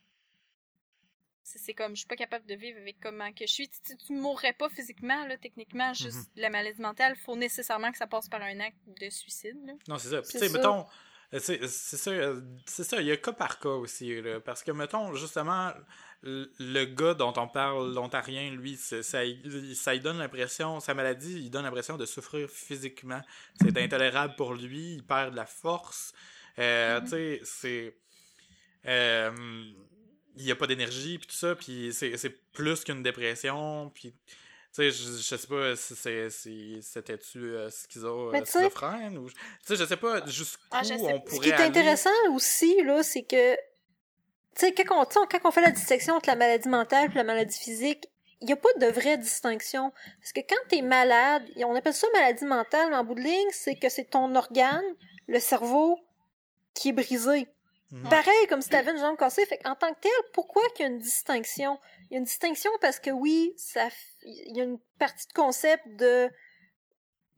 c'est 1.42 1.74
comme, 1.74 1.96
je 1.96 2.00
suis 2.00 2.06
pas 2.06 2.14
capable 2.14 2.46
de 2.46 2.54
vivre 2.54 2.78
avec 2.80 3.00
comment 3.00 3.32
que 3.32 3.44
je 3.46 3.52
suis. 3.52 3.68
Tu, 3.68 3.96
tu 3.96 4.12
mourrais 4.12 4.52
pas 4.52 4.68
physiquement, 4.68 5.26
là, 5.26 5.36
techniquement, 5.36 5.92
juste 5.92 6.28
Mhm. 6.36 6.42
la 6.42 6.50
maladie 6.50 6.80
mentale, 6.80 7.16
faut 7.16 7.34
nécessairement 7.34 7.90
que 7.90 7.98
ça 7.98 8.06
passe 8.06 8.28
par 8.28 8.42
un 8.42 8.60
acte 8.60 8.76
de 8.86 9.10
suicide, 9.10 9.58
là. 9.66 9.72
Non, 9.88 9.98
c'est 9.98 10.10
ça. 10.10 10.22
Tu 10.22 10.38
sais, 10.38 10.48
mettons, 10.48 10.86
c'est 11.38 11.66
c'est 11.68 11.96
ça, 11.96 12.10
euh, 12.10 12.40
c'est 12.66 12.82
ça, 12.84 13.00
il 13.00 13.06
y 13.06 13.12
a 13.12 13.16
cas 13.16 13.32
par 13.32 13.58
cas 13.60 13.68
aussi, 13.68 14.20
là, 14.20 14.40
parce 14.40 14.62
que, 14.64 14.72
mettons, 14.72 15.14
justement, 15.14 15.72
le 16.22 16.84
gars 16.84 17.14
dont 17.14 17.32
on 17.36 17.46
parle, 17.48 17.94
l'ontarien, 17.94 18.50
lui, 18.50 18.76
ça, 18.76 19.24
il- 19.24 19.76
ça 19.76 19.92
lui 19.94 20.00
donne 20.00 20.18
l'impression, 20.18 20.80
sa 20.80 20.92
maladie, 20.94 21.38
il 21.44 21.50
donne 21.50 21.64
l'impression 21.64 21.96
de 21.96 22.04
souffrir 22.06 22.48
physiquement. 22.50 23.20
C'est 23.62 23.76
intolérable 23.78 24.34
pour 24.36 24.54
lui, 24.54 24.94
il 24.94 25.02
perd 25.04 25.30
de 25.32 25.36
la 25.36 25.46
force. 25.46 26.12
Euh, 26.58 26.98
Mhm. 27.00 27.04
Tu 27.04 27.10
sais, 27.10 27.40
c'est... 27.44 27.96
euh, 28.86 29.30
il 30.36 30.44
n'y 30.44 30.50
a 30.50 30.56
pas 30.56 30.66
d'énergie, 30.66 31.18
puis 31.18 31.26
tout 31.26 31.34
ça, 31.36 31.54
puis 31.54 31.92
c'est 31.92 32.16
c'est 32.16 32.30
plus 32.52 32.84
qu'une 32.84 33.02
dépression, 33.02 33.90
puis... 33.94 34.14
Tu 34.72 34.82
sais, 34.82 34.90
je, 34.92 35.16
je 35.16 35.36
sais 35.36 35.46
pas 35.48 35.74
si 35.74 35.96
c'est 35.96 36.30
si 36.30 36.80
c'était-tu 36.80 37.38
euh, 37.56 37.68
schizo, 37.70 38.32
euh, 38.32 38.44
schizophrène 38.44 39.18
ou... 39.18 39.28
Tu 39.28 39.34
sais, 39.64 39.76
je 39.76 39.84
sais 39.84 39.96
pas 39.96 40.24
jusqu'où 40.26 40.62
Ah, 40.70 40.82
on 40.92 41.20
pourrait 41.20 41.36
Ce 41.36 41.40
qui 41.40 41.48
est 41.48 41.52
aller. 41.54 41.64
intéressant 41.64 42.10
aussi, 42.32 42.80
là, 42.84 43.02
c'est 43.02 43.24
que, 43.24 43.54
tu 43.54 43.60
sais, 44.54 44.72
quand 44.72 45.02
on, 45.16 45.26
quand 45.26 45.40
on 45.44 45.50
fait 45.50 45.60
la 45.60 45.72
distinction 45.72 46.14
entre 46.14 46.28
la 46.28 46.36
maladie 46.36 46.68
mentale 46.68 47.10
et 47.10 47.14
la 47.14 47.24
maladie 47.24 47.58
physique, 47.58 48.06
il 48.40 48.46
n'y 48.46 48.52
a 48.52 48.56
pas 48.56 48.72
de 48.78 48.86
vraie 48.86 49.18
distinction. 49.18 49.92
Parce 50.20 50.32
que 50.32 50.40
quand 50.48 50.68
tu 50.68 50.76
es 50.76 50.82
malade, 50.82 51.42
et 51.56 51.64
on 51.64 51.74
appelle 51.74 51.92
ça 51.92 52.06
maladie 52.12 52.44
mentale, 52.44 52.90
mais 52.90 52.96
en 52.96 53.04
bout 53.04 53.16
de 53.16 53.22
ligne, 53.22 53.48
c'est 53.50 53.74
que 53.74 53.88
c'est 53.88 54.04
ton 54.04 54.34
organe, 54.36 54.84
le 55.26 55.40
cerveau, 55.40 55.98
qui 56.74 56.90
est 56.90 56.92
brisé. 56.92 57.48
Mhm. 57.90 58.08
Pareil, 58.08 58.46
comme 58.48 58.62
si 58.62 58.68
tu 58.68 58.76
avais 58.76 58.92
une 58.92 58.98
jambe 58.98 59.16
cassée. 59.16 59.44
Fait 59.46 59.60
en 59.66 59.74
tant 59.74 59.92
que 59.92 60.00
tel, 60.00 60.12
pourquoi 60.32 60.62
qu'il 60.74 60.84
y 60.86 60.88
a 60.88 60.92
une 60.92 60.98
distinction? 60.98 61.78
Il 62.08 62.14
y 62.14 62.16
a 62.16 62.18
une 62.18 62.24
distinction 62.24 62.70
parce 62.80 63.00
que 63.00 63.10
oui, 63.10 63.52
ça, 63.56 63.88
il 64.22 64.56
y 64.56 64.60
a 64.60 64.64
une 64.64 64.78
partie 64.98 65.26
de 65.26 65.32
concept 65.32 65.86
de, 65.96 66.30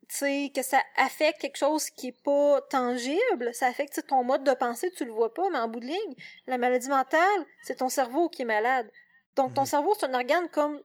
tu 0.08 0.16
sais, 0.16 0.52
que 0.54 0.62
ça 0.62 0.82
affecte 0.96 1.40
quelque 1.40 1.56
chose 1.56 1.88
qui 1.90 2.08
est 2.08 2.22
pas 2.22 2.60
tangible. 2.68 3.54
Ça 3.54 3.66
affecte 3.66 4.06
ton 4.06 4.24
mode 4.24 4.44
de 4.44 4.52
pensée, 4.52 4.90
tu 4.90 5.04
le 5.04 5.12
vois 5.12 5.32
pas, 5.32 5.48
mais 5.50 5.58
en 5.58 5.68
bout 5.68 5.80
de 5.80 5.86
ligne, 5.86 6.14
la 6.46 6.58
maladie 6.58 6.88
mentale, 6.88 7.46
c'est 7.62 7.76
ton 7.76 7.88
cerveau 7.88 8.28
qui 8.28 8.42
est 8.42 8.46
malade. 8.46 8.90
Donc, 9.36 9.54
ton 9.54 9.62
Mhm. 9.62 9.66
cerveau, 9.68 9.94
c'est 9.98 10.06
un 10.06 10.14
organe 10.14 10.48
comme 10.50 10.82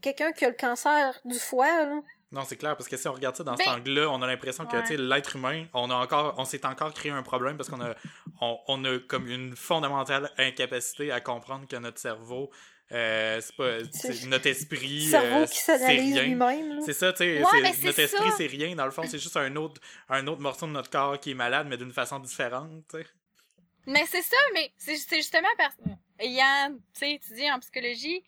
quelqu'un 0.00 0.32
qui 0.32 0.46
a 0.46 0.48
le 0.48 0.54
cancer 0.56 1.20
du 1.26 1.38
foie, 1.38 1.84
là. 1.84 2.00
Non, 2.32 2.42
c'est 2.44 2.56
clair, 2.56 2.76
parce 2.76 2.88
que 2.88 2.96
si 2.96 3.08
on 3.08 3.12
regarde 3.12 3.34
ça 3.36 3.42
dans 3.42 3.54
Ben- 3.54 3.64
cet 3.64 3.68
angle-là, 3.68 4.08
on 4.10 4.22
a 4.22 4.26
l'impression 4.26 4.64
que 4.64 4.76
Ouais. 4.76 4.96
l'être 4.96 5.34
humain, 5.36 5.66
on 5.74 5.90
a 5.90 5.94
encore, 5.94 6.34
on 6.38 6.44
s'est 6.44 6.64
encore 6.64 6.94
créé 6.94 7.10
un 7.10 7.24
problème 7.24 7.56
parce 7.56 7.68
qu'on 7.68 7.80
a, 7.80 7.94
on, 8.40 8.58
on 8.68 8.84
a 8.84 8.98
comme 9.00 9.26
une 9.28 9.56
fondamentale 9.56 10.30
incapacité 10.38 11.10
à 11.10 11.20
comprendre 11.20 11.66
que 11.66 11.74
notre 11.76 11.98
cerveau, 11.98 12.50
euh, 12.92 13.40
c'est 13.40 13.56
pas, 13.56 13.78
C'est- 13.92 14.26
notre 14.26 14.46
esprit, 14.46 15.02
cerveau 15.10 15.40
euh, 15.42 15.46
qui 15.46 15.58
c'est 15.58 15.76
rien. 15.76 16.22
lui-même. 16.22 16.80
C'est 16.82 16.92
ça, 16.92 17.12
tu 17.12 17.18
sais, 17.18 17.38
Ouais, 17.42 17.72
c'est 17.74 17.84
notre 17.86 17.98
esprit 18.00 18.18
ça. 18.18 18.34
c'est 18.36 18.46
rien. 18.46 18.76
Dans 18.76 18.84
le 18.84 18.90
fond, 18.92 19.02
c'est 19.08 19.18
juste 19.18 19.36
un 19.36 19.56
autre, 19.56 19.80
un 20.08 20.24
autre 20.28 20.40
morceau 20.40 20.66
de 20.66 20.72
notre 20.72 20.90
corps 20.90 21.18
qui 21.18 21.32
est 21.32 21.34
malade, 21.34 21.66
mais 21.68 21.76
d'une 21.78 21.92
façon 21.92 22.20
différente. 22.20 22.94
Mais 23.86 24.04
c'est 24.06 24.22
ça, 24.22 24.36
mais 24.54 24.72
c'est 24.76 24.96
c'est 24.96 25.16
justement 25.16 25.48
parce 25.58 25.74
ayant, 26.20 26.70
tu 26.94 27.00
sais, 27.00 27.12
étudié 27.14 27.50
en 27.50 27.58
psychologie, 27.58 28.22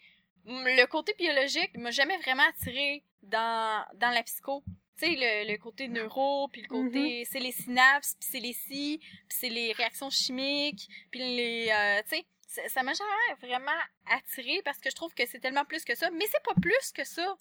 le 0.44 0.86
côté 0.86 1.14
biologique 1.16 1.76
m'a 1.76 1.90
jamais 1.92 2.18
vraiment 2.18 2.42
attiré 2.48 3.04
dans, 3.22 3.84
dans 3.94 4.10
la 4.10 4.22
psycho. 4.22 4.62
Tu 4.98 5.06
sais, 5.06 5.16
le, 5.16 5.50
le 5.52 5.58
côté 5.58 5.88
neuro, 5.88 6.48
puis 6.48 6.62
le 6.62 6.68
côté, 6.68 7.24
c'est 7.24 7.40
les 7.40 7.52
synapses, 7.52 8.14
puis 8.20 8.28
c'est 8.30 8.40
les 8.40 8.52
si, 8.52 8.98
puis 9.00 9.36
c'est 9.40 9.48
les 9.48 9.72
réactions 9.72 10.10
chimiques, 10.10 10.88
puis 11.10 11.20
les, 11.20 11.70
euh, 11.70 12.02
tu 12.08 12.16
sais, 12.46 12.68
ça- 12.68 12.82
m'a 12.82 12.92
jamais 12.92 13.34
vraiment 13.40 13.80
attiré 14.10 14.60
parce 14.64 14.78
que 14.78 14.90
je 14.90 14.94
trouve 14.94 15.14
que 15.14 15.24
c'est 15.26 15.40
tellement 15.40 15.64
plus 15.64 15.84
que 15.84 15.94
ça, 15.94 16.10
mais 16.10 16.26
c'est 16.30 16.42
pas 16.44 16.54
plus 16.60 16.92
que 16.94 17.04
ça. 17.04 17.36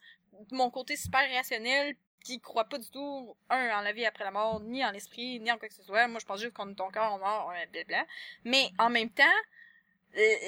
Mon 0.52 0.72
côté 0.72 0.96
super 0.96 1.30
rationnel, 1.34 1.96
qui 2.24 2.40
croit 2.40 2.66
pas 2.66 2.78
du 2.78 2.90
tout, 2.90 3.36
un, 3.50 3.78
en 3.78 3.82
la 3.82 3.92
vie 3.94 4.06
après 4.06 4.24
la 4.24 4.32
mort, 4.32 4.60
ni 4.62 4.86
en 4.86 4.92
l'esprit, 4.92 5.40
ni 5.40 5.52
en 5.52 5.58
quoi 5.58 5.68
que 5.68 5.74
ce 5.74 5.84
soit. 5.84 6.08
Moi, 6.08 6.20
je 6.20 6.26
pense 6.26 6.40
juste 6.40 6.54
qu'on 6.54 6.70
est 6.70 6.76
ton 6.76 6.90
corps, 6.92 7.16
on 7.16 7.18
meurt, 7.20 7.48
blablabla. 7.72 8.06
Mais 8.46 8.70
en 8.78 8.90
même 8.92 9.10
temps, 9.10 9.24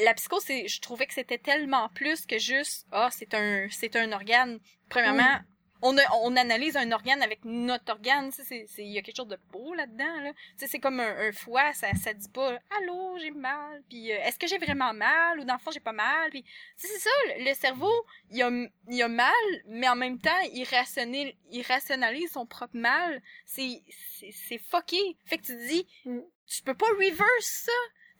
la 0.03 0.13
psycho, 0.13 0.39
c'est, 0.39 0.67
je 0.67 0.81
trouvais 0.81 1.05
que 1.07 1.13
c'était 1.13 1.37
tellement 1.37 1.89
plus 1.89 2.25
que 2.25 2.37
juste, 2.37 2.85
ah, 2.91 3.09
c'est 3.11 3.33
un, 3.33 3.67
c'est 3.71 3.95
un 3.95 4.11
organe. 4.11 4.59
Premièrement, 4.89 5.39
on, 5.85 5.97
a- 5.97 6.13
on 6.21 6.35
analyse 6.37 6.77
un 6.77 6.91
organe 6.93 7.21
avec 7.21 7.43
notre 7.43 7.91
organe, 7.91 8.29
tu 8.29 8.37
sais, 8.37 8.43
c'est, 8.43 8.65
c'est, 8.69 8.83
il 8.83 8.91
y 8.91 8.97
a 8.97 9.01
quelque 9.01 9.17
chose 9.17 9.27
de 9.27 9.37
beau 9.51 9.73
là-dedans, 9.73 10.21
là. 10.21 10.31
Tu 10.31 10.39
sais, 10.57 10.67
c'est 10.67 10.79
comme 10.79 10.99
un, 11.01 11.27
un 11.27 11.31
foie, 11.33 11.73
ça, 11.73 11.93
ça 11.93 12.13
dit 12.13 12.29
pas, 12.29 12.57
allô, 12.77 13.17
j'ai 13.19 13.31
mal, 13.31 13.83
puis 13.89 14.11
euh, 14.13 14.17
est-ce 14.23 14.39
que 14.39 14.47
j'ai 14.47 14.57
vraiment 14.59 14.93
mal, 14.93 15.39
ou 15.41 15.43
dans 15.43 15.55
le 15.55 15.59
fond, 15.59 15.71
j'ai 15.71 15.81
pas 15.81 15.91
mal, 15.91 16.29
puis, 16.29 16.43
tu 16.43 16.49
sais, 16.77 16.87
c'est 16.87 16.99
ça, 16.99 17.09
le, 17.37 17.53
cerveau, 17.53 17.91
il 18.31 18.41
a, 18.43 18.49
il 18.89 19.01
a 19.01 19.07
mal, 19.09 19.33
mais 19.67 19.89
en 19.89 19.95
même 19.95 20.19
temps, 20.19 20.31
il, 20.53 20.63
rationnalise, 20.63 21.33
il 21.51 21.63
rationalise 21.63 22.31
son 22.31 22.45
propre 22.45 22.77
mal. 22.77 23.21
C'est, 23.45 23.81
c'est, 24.19 24.31
c'est 24.31 24.57
fucké. 24.59 25.17
Fait 25.25 25.37
que 25.37 25.43
tu 25.45 25.53
te 25.57 25.67
dis, 25.67 25.85
Mm. 26.05 26.19
tu 26.47 26.61
peux 26.63 26.75
pas 26.75 26.87
reverse 26.97 27.65
ça. 27.65 27.71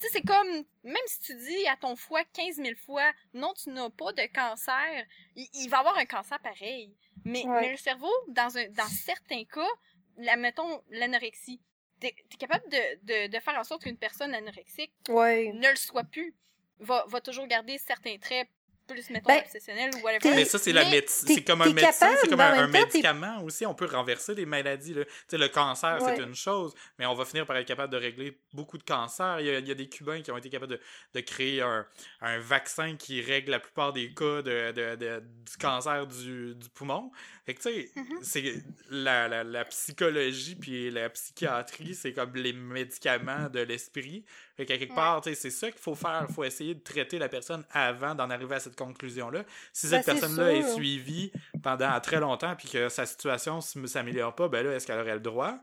Tu 0.04 0.10
sais, 0.10 0.20
c'est 0.20 0.28
comme, 0.28 0.66
même 0.84 0.98
si 1.06 1.20
tu 1.22 1.34
dis 1.36 1.66
à 1.68 1.78
ton 1.78 1.96
foie 1.96 2.26
15 2.34 2.58
000 2.58 2.72
fois, 2.86 3.10
non, 3.34 3.54
tu 3.54 3.70
n'as 3.70 3.90
pas 3.90 4.12
de 4.12 4.24
cancer, 4.34 5.06
il, 5.38 5.48
il 5.54 5.70
va 5.70 5.78
avoir 5.80 5.98
un 5.98 6.04
cancer 6.06 6.38
pareil. 6.42 6.94
Mais, 7.24 7.46
Ouais. 7.46 7.62
mais 7.62 7.72
le 7.72 7.78
cerveau, 7.78 8.12
dans 8.28 8.58
un, 8.58 8.68
dans 8.72 8.88
certains 8.90 9.46
cas, 9.46 9.70
la, 10.18 10.36
mettons, 10.36 10.82
l'anorexie, 10.90 11.62
t'es, 12.02 12.14
t'es 12.30 12.36
capable 12.38 12.68
de, 12.70 12.78
de, 13.04 13.28
de 13.32 13.40
faire 13.40 13.58
en 13.58 13.64
sorte 13.64 13.84
qu'une 13.84 13.96
personne 13.98 14.34
anorexique 14.34 14.92
Ouais. 15.08 15.54
ne 15.54 15.70
le 15.70 15.76
soit 15.78 16.04
plus. 16.04 16.36
Va, 16.80 17.06
va 17.08 17.22
toujours 17.22 17.48
garder 17.48 17.78
certains 17.78 18.18
traits 18.18 18.50
plus, 18.88 19.10
mettons, 19.10 19.28
Ben, 19.28 19.40
obsessionnels 19.42 19.92
ou 19.96 20.00
whatever. 20.04 20.36
Mais 20.36 20.46
ça, 20.46 20.60
c'est 20.60 20.74
la 20.74 20.84
Mais- 20.86 20.92
médecine. 20.92 21.28
C'est 21.28 21.44
comme 21.44 21.62
un 21.62 21.72
médecin, 21.74 22.16
c'est 22.22 22.30
comme 22.30 22.40
un, 22.40 22.68
médicament 22.68 23.42
aussi. 23.44 23.66
On 23.66 23.74
peut 23.74 23.86
renverser 23.86 24.36
des 24.36 24.46
maladies. 24.46 24.94
Là. 24.94 25.06
Tu 25.06 25.12
sais, 25.30 25.38
le 25.38 25.48
cancer, 25.50 26.02
Ouais. 26.02 26.16
c'est 26.16 26.24
une 26.24 26.36
chose, 26.36 26.74
mais 27.00 27.06
on 27.06 27.14
va 27.14 27.26
finir 27.26 27.46
par 27.46 27.56
être 27.58 27.68
capable 27.68 27.92
de 27.94 27.98
régler 27.98 28.40
beaucoup 28.54 28.78
de 28.78 28.84
cancers. 28.84 29.40
Il 29.40 29.46
y 29.46 29.50
a, 29.50 29.60
il 29.60 29.68
y 29.68 29.72
a 29.72 29.76
des 29.76 29.88
Cubains 29.90 30.22
qui 30.22 30.32
ont 30.32 30.38
été 30.38 30.50
capables 30.50 30.72
de, 30.74 30.80
de 31.14 31.20
créer 31.22 31.62
un, 31.62 31.86
un 32.22 32.40
vaccin 32.40 32.96
qui 32.96 33.22
règle 33.22 33.52
la 33.52 33.60
plupart 33.60 33.94
des 33.94 34.14
cas 34.14 34.42
de, 34.42 34.72
de- 34.72 34.96
de- 34.96 35.20
du 35.20 35.58
cancer 35.60 36.06
du, 36.08 36.56
du 36.56 36.70
poumon. 36.70 37.12
Fait 37.46 37.54
que, 37.56 37.62
tu 37.62 37.70
sais, 37.74 37.90
Mhm. 37.96 38.20
c'est 38.22 38.54
la, 38.90 39.28
la, 39.28 39.44
la 39.44 39.66
psychologie 39.66 40.56
puis 40.56 40.90
la 40.92 41.10
psychiatrie, 41.10 41.96
c'est 41.96 42.14
comme 42.14 42.34
les 42.36 42.54
médicaments 42.54 43.50
de 43.50 43.60
l'esprit. 43.60 44.26
Fait 44.56 44.66
qu'à 44.66 44.78
quelque 44.78 44.92
Ouais. 44.92 44.96
part, 44.96 45.22
c'est 45.24 45.36
ça 45.50 45.72
qu'il 45.72 45.82
faut 45.82 45.96
faire. 45.96 46.26
Il 46.30 46.34
faut 46.34 46.44
essayer 46.44 46.76
de 46.76 46.80
traiter 46.82 47.18
la 47.18 47.28
personne 47.28 47.66
avant 47.72 48.14
d'en 48.14 48.30
arriver 48.30 48.56
à 48.56 48.60
cette 48.60 48.76
conclusion-là. 48.76 49.44
Si 49.74 49.88
Ben, 49.88 49.98
cette 49.98 50.06
c'est 50.06 50.12
personne-là 50.20 50.54
est 50.54 50.74
suivie 50.74 51.32
pendant 51.64 52.00
très 52.02 52.20
longtemps 52.20 52.56
puis 52.56 52.70
que 52.70 52.88
sa 52.90 53.06
situation 53.06 53.60
ne 53.76 53.88
s'améliore 53.88 54.36
pas, 54.36 54.48
ben 54.50 54.66
là, 54.66 54.74
est-ce 54.76 54.86
qu'elle 54.86 55.00
aurait 55.00 55.16
le 55.16 55.20
droit? 55.22 55.58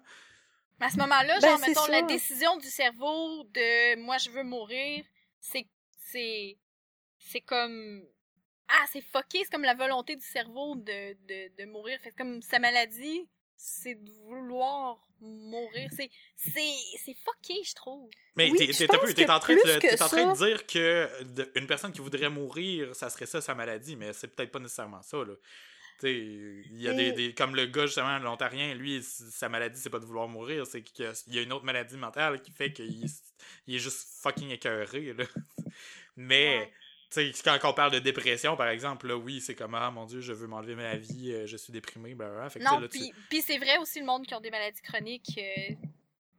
Mais 0.81 0.87
à 0.87 0.91
ce 0.91 0.97
moment-là, 0.97 1.39
Ben, 1.41 1.51
genre, 1.51 1.61
mettons, 1.61 1.87
la 1.87 2.03
décision 2.03 2.57
du 2.57 2.67
cerveau 2.69 3.45
de 3.45 3.97
moi, 4.01 4.17
je 4.19 4.31
veux 4.31 4.43
mourir, 4.43 5.05
c'est, 5.39 5.67
c'est, 5.99 6.59
c'est 7.19 7.43
comme, 7.43 8.03
ah, 8.69 8.85
c'est 8.91 9.03
fucké, 9.03 9.39
c'est 9.45 9.51
comme 9.53 9.63
la 9.63 9.75
volonté 9.75 10.17
du 10.17 10.25
cerveau 10.27 10.75
de, 10.77 11.13
de, 11.29 11.63
de 11.63 11.65
mourir. 11.71 11.99
Fait 12.01 12.11
comme 12.13 12.41
sa 12.43 12.59
maladie, 12.59 13.29
c'est 13.63 13.95
de 13.95 14.11
vouloir 14.27 14.99
mourir. 15.21 15.91
C'est, 15.95 16.11
c'est, 16.37 16.73
c'est 17.05 17.15
fucké, 17.25 17.63
je 17.63 17.75
trouve. 17.75 18.09
Mais 18.37 18.51
Oui, 18.51 18.57
t'es, 18.57 18.91
en 19.31 19.39
train 19.39 19.55
de, 19.55 19.61
plus 19.61 19.75
que 19.75 19.81
t'es 19.81 20.03
en 20.03 20.09
train 20.09 20.33
de 20.33 20.37
dire 20.37 20.67
que 20.67 21.23
de- 21.25 21.53
une 21.57 21.67
personne 21.67 21.93
qui 21.93 22.01
voudrait 22.01 22.31
mourir, 22.31 22.95
ça 22.97 23.11
serait 23.11 23.27
ça 23.27 23.41
sa 23.43 23.55
maladie, 23.55 23.97
mais 23.97 24.13
c'est 24.15 24.29
peut-être 24.29 24.51
pas 24.51 24.59
nécessairement 24.61 25.03
ça, 25.03 25.19
là. 25.19 25.35
Il 26.03 26.81
y 26.81 26.89
a 26.89 26.95
des, 26.95 27.13
des- 27.13 27.35
comme 27.35 27.55
le 27.55 27.67
gars 27.67 27.85
justement 27.85 28.19
l'ontarien 28.21 28.73
lui 28.75 29.03
sa 29.03 29.51
maladie 29.51 29.79
c'est 29.79 29.91
pas 29.91 29.99
de 29.99 30.07
vouloir 30.07 30.29
mourir 30.29 30.67
c'est 30.67 30.81
qu'il 30.83 31.05
y 31.05 31.09
a, 31.09 31.13
il 31.27 31.35
y 31.35 31.39
a 31.39 31.43
une 31.43 31.53
autre 31.53 31.67
maladie 31.67 31.99
mentale 31.99 32.41
qui 32.41 32.53
fait 32.53 32.73
qu'il 32.73 33.05
il 33.67 33.75
est 33.75 33.79
juste 33.79 34.09
fucking 34.23 34.49
écœuré 34.49 35.13
là. 35.13 35.25
mais 36.17 36.59
Ouais. 36.61 36.73
Tu 37.11 37.33
sais, 37.33 37.43
quand 37.43 37.59
on 37.65 37.73
parle 37.73 37.93
de 37.93 37.99
dépression, 37.99 38.57
par 38.57 38.69
exemple, 38.69 39.09
là, 39.09 39.17
oui, 39.17 39.41
c'est 39.41 39.55
comme, 39.55 39.75
ah, 39.75 39.91
mon 39.91 40.07
Dieu, 40.07 40.21
je 40.21 40.33
veux 40.33 40.47
m'enlever 40.47 40.75
ma 40.77 40.97
vie, 40.97 41.33
euh, 41.33 41.47
je 41.47 41.57
suis 41.57 41.73
déprimé, 41.73 42.15
blablabla. 42.15 42.51
Fait 42.51 42.59
que, 42.61 42.65
tu 42.65 42.69
sais, 42.69 42.75
Non, 42.75 42.81
là, 42.81 42.89
tu- 42.89 42.99
puis, 42.99 43.13
puis 43.29 43.43
c'est 43.43 43.59
vrai 43.59 43.79
aussi 43.79 43.99
le 44.01 44.07
monde 44.07 44.27
qui 44.27 44.35
ont 44.35 44.41
des 44.41 44.51
maladies 44.51 44.81
chroniques, 44.83 45.39
euh, 45.39 45.75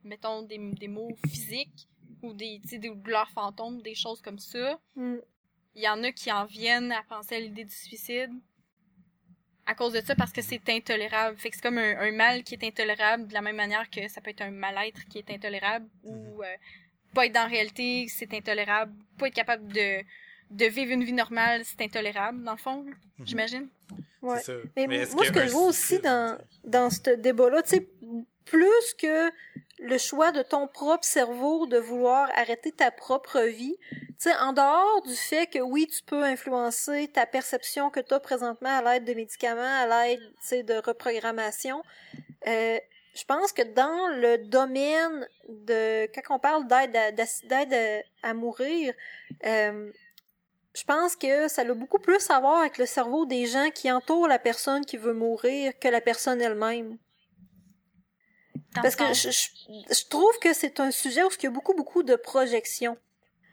mettons 0.03 0.41
des, 0.43 0.57
des 0.57 0.87
maux 0.87 1.15
physiques 1.27 1.87
ou 2.21 2.33
des, 2.33 2.59
tu 2.63 2.69
sais, 2.69 2.77
des 2.77 2.89
douleurs 2.89 3.29
fantômes, 3.31 3.81
des 3.81 3.95
choses 3.95 4.21
comme 4.21 4.39
ça. 4.39 4.79
Mm. 4.95 5.17
Il 5.75 5.83
y 5.83 5.89
en 5.89 6.03
a 6.03 6.11
qui 6.11 6.31
en 6.31 6.45
viennent 6.45 6.91
à 6.91 7.03
penser 7.03 7.35
à 7.35 7.39
l'idée 7.39 7.63
du 7.65 7.73
suicide 7.75 8.31
à 9.65 9.75
cause 9.75 9.93
de 9.93 10.01
ça 10.01 10.15
parce 10.15 10.31
que 10.31 10.41
c'est 10.41 10.67
intolérable. 10.69 11.37
Fait 11.37 11.49
que 11.49 11.55
c'est 11.55 11.61
comme 11.61 11.77
un, 11.77 11.97
un 11.99 12.11
mal 12.11 12.43
qui 12.43 12.55
est 12.55 12.63
intolérable 12.63 13.27
de 13.27 13.33
la 13.33 13.41
même 13.41 13.55
manière 13.55 13.89
que 13.89 14.07
ça 14.07 14.19
peut 14.19 14.31
être 14.31 14.41
un 14.41 14.51
mal-être 14.51 15.05
qui 15.07 15.19
est 15.19 15.29
intolérable 15.29 15.87
ou 16.03 16.43
euh, 16.43 16.55
pas 17.13 17.25
être 17.27 17.33
dans 17.33 17.41
la 17.43 17.47
réalité, 17.47 18.07
c'est 18.09 18.33
intolérable. 18.33 18.93
Pas 19.17 19.27
être 19.27 19.33
capable 19.35 19.71
de, 19.71 20.03
de 20.51 20.65
vivre 20.65 20.91
une 20.91 21.03
vie 21.03 21.13
normale, 21.13 21.63
c'est 21.65 21.81
intolérable 21.81 22.43
dans 22.43 22.51
le 22.53 22.57
fond, 22.57 22.83
Mhm. 22.83 22.95
j'imagine. 23.25 23.69
Ouais. 24.21 24.39
ça. 24.39 24.53
Mais, 24.77 24.85
Mais 24.87 25.05
moi, 25.13 25.25
ce 25.25 25.31
que 25.31 25.45
je 25.45 25.49
vois 25.51 25.63
aussi 25.67 25.97
dans, 25.99 26.37
dans 26.63 26.89
ce 26.91 27.15
débat-là, 27.15 27.63
tu 27.63 27.69
sais, 27.69 27.87
plus 28.45 28.93
que 28.99 29.31
le 29.79 29.97
choix 29.97 30.31
de 30.31 30.43
ton 30.43 30.67
propre 30.67 31.03
cerveau 31.05 31.65
de 31.65 31.77
vouloir 31.77 32.29
arrêter 32.35 32.71
ta 32.71 32.91
propre 32.91 33.39
vie. 33.41 33.75
Tu 33.89 34.29
sais, 34.29 34.35
en 34.35 34.53
dehors 34.53 35.01
du 35.07 35.15
fait 35.15 35.47
que 35.47 35.57
oui, 35.57 35.87
tu 35.87 36.03
peux 36.03 36.23
influencer 36.23 37.07
ta 37.07 37.25
perception 37.25 37.89
que 37.89 37.99
tu 37.99 38.13
as 38.13 38.19
présentement 38.19 38.69
à 38.69 38.81
l'aide 38.93 39.05
de 39.05 39.13
médicaments, 39.15 39.61
à 39.63 39.87
l'aide, 40.05 40.19
tu 40.19 40.47
sais, 40.47 40.61
de 40.63 40.75
reprogrammation, 40.75 41.81
euh, 42.47 42.77
je 43.15 43.23
pense 43.25 43.51
que 43.51 43.63
dans 43.63 44.07
le 44.15 44.37
domaine 44.47 45.27
de 45.49 46.05
quand 46.13 46.35
on 46.35 46.39
parle 46.39 46.67
d'aide 46.67 46.95
à, 46.95 47.11
d'aide 47.11 48.03
à, 48.21 48.33
mourir, 48.35 48.93
euh, 49.45 49.91
je 50.73 50.83
pense 50.83 51.15
que 51.15 51.47
ça 51.47 51.61
a 51.63 51.73
beaucoup 51.73 51.99
plus 51.99 52.29
à 52.29 52.39
voir 52.39 52.59
avec 52.59 52.77
le 52.77 52.85
cerveau 52.85 53.25
des 53.25 53.45
gens 53.45 53.69
qui 53.73 53.91
entourent 53.91 54.27
la 54.27 54.39
personne 54.39 54.85
qui 54.85 54.97
veut 54.97 55.13
mourir 55.13 55.73
que 55.79 55.87
la 55.87 56.01
personne 56.01 56.41
elle-même. 56.41 56.97
Parce 58.73 58.95
que 58.95 59.13
je, 59.13 59.29
je, 59.31 60.09
trouve 60.09 60.39
que 60.39 60.53
c'est 60.53 60.79
un 60.79 60.91
sujet 60.91 61.23
où 61.23 61.29
il 61.37 61.43
y 61.43 61.47
a 61.47 61.49
beaucoup, 61.49 61.73
beaucoup 61.73 62.03
de 62.03 62.15
projections. 62.15 62.97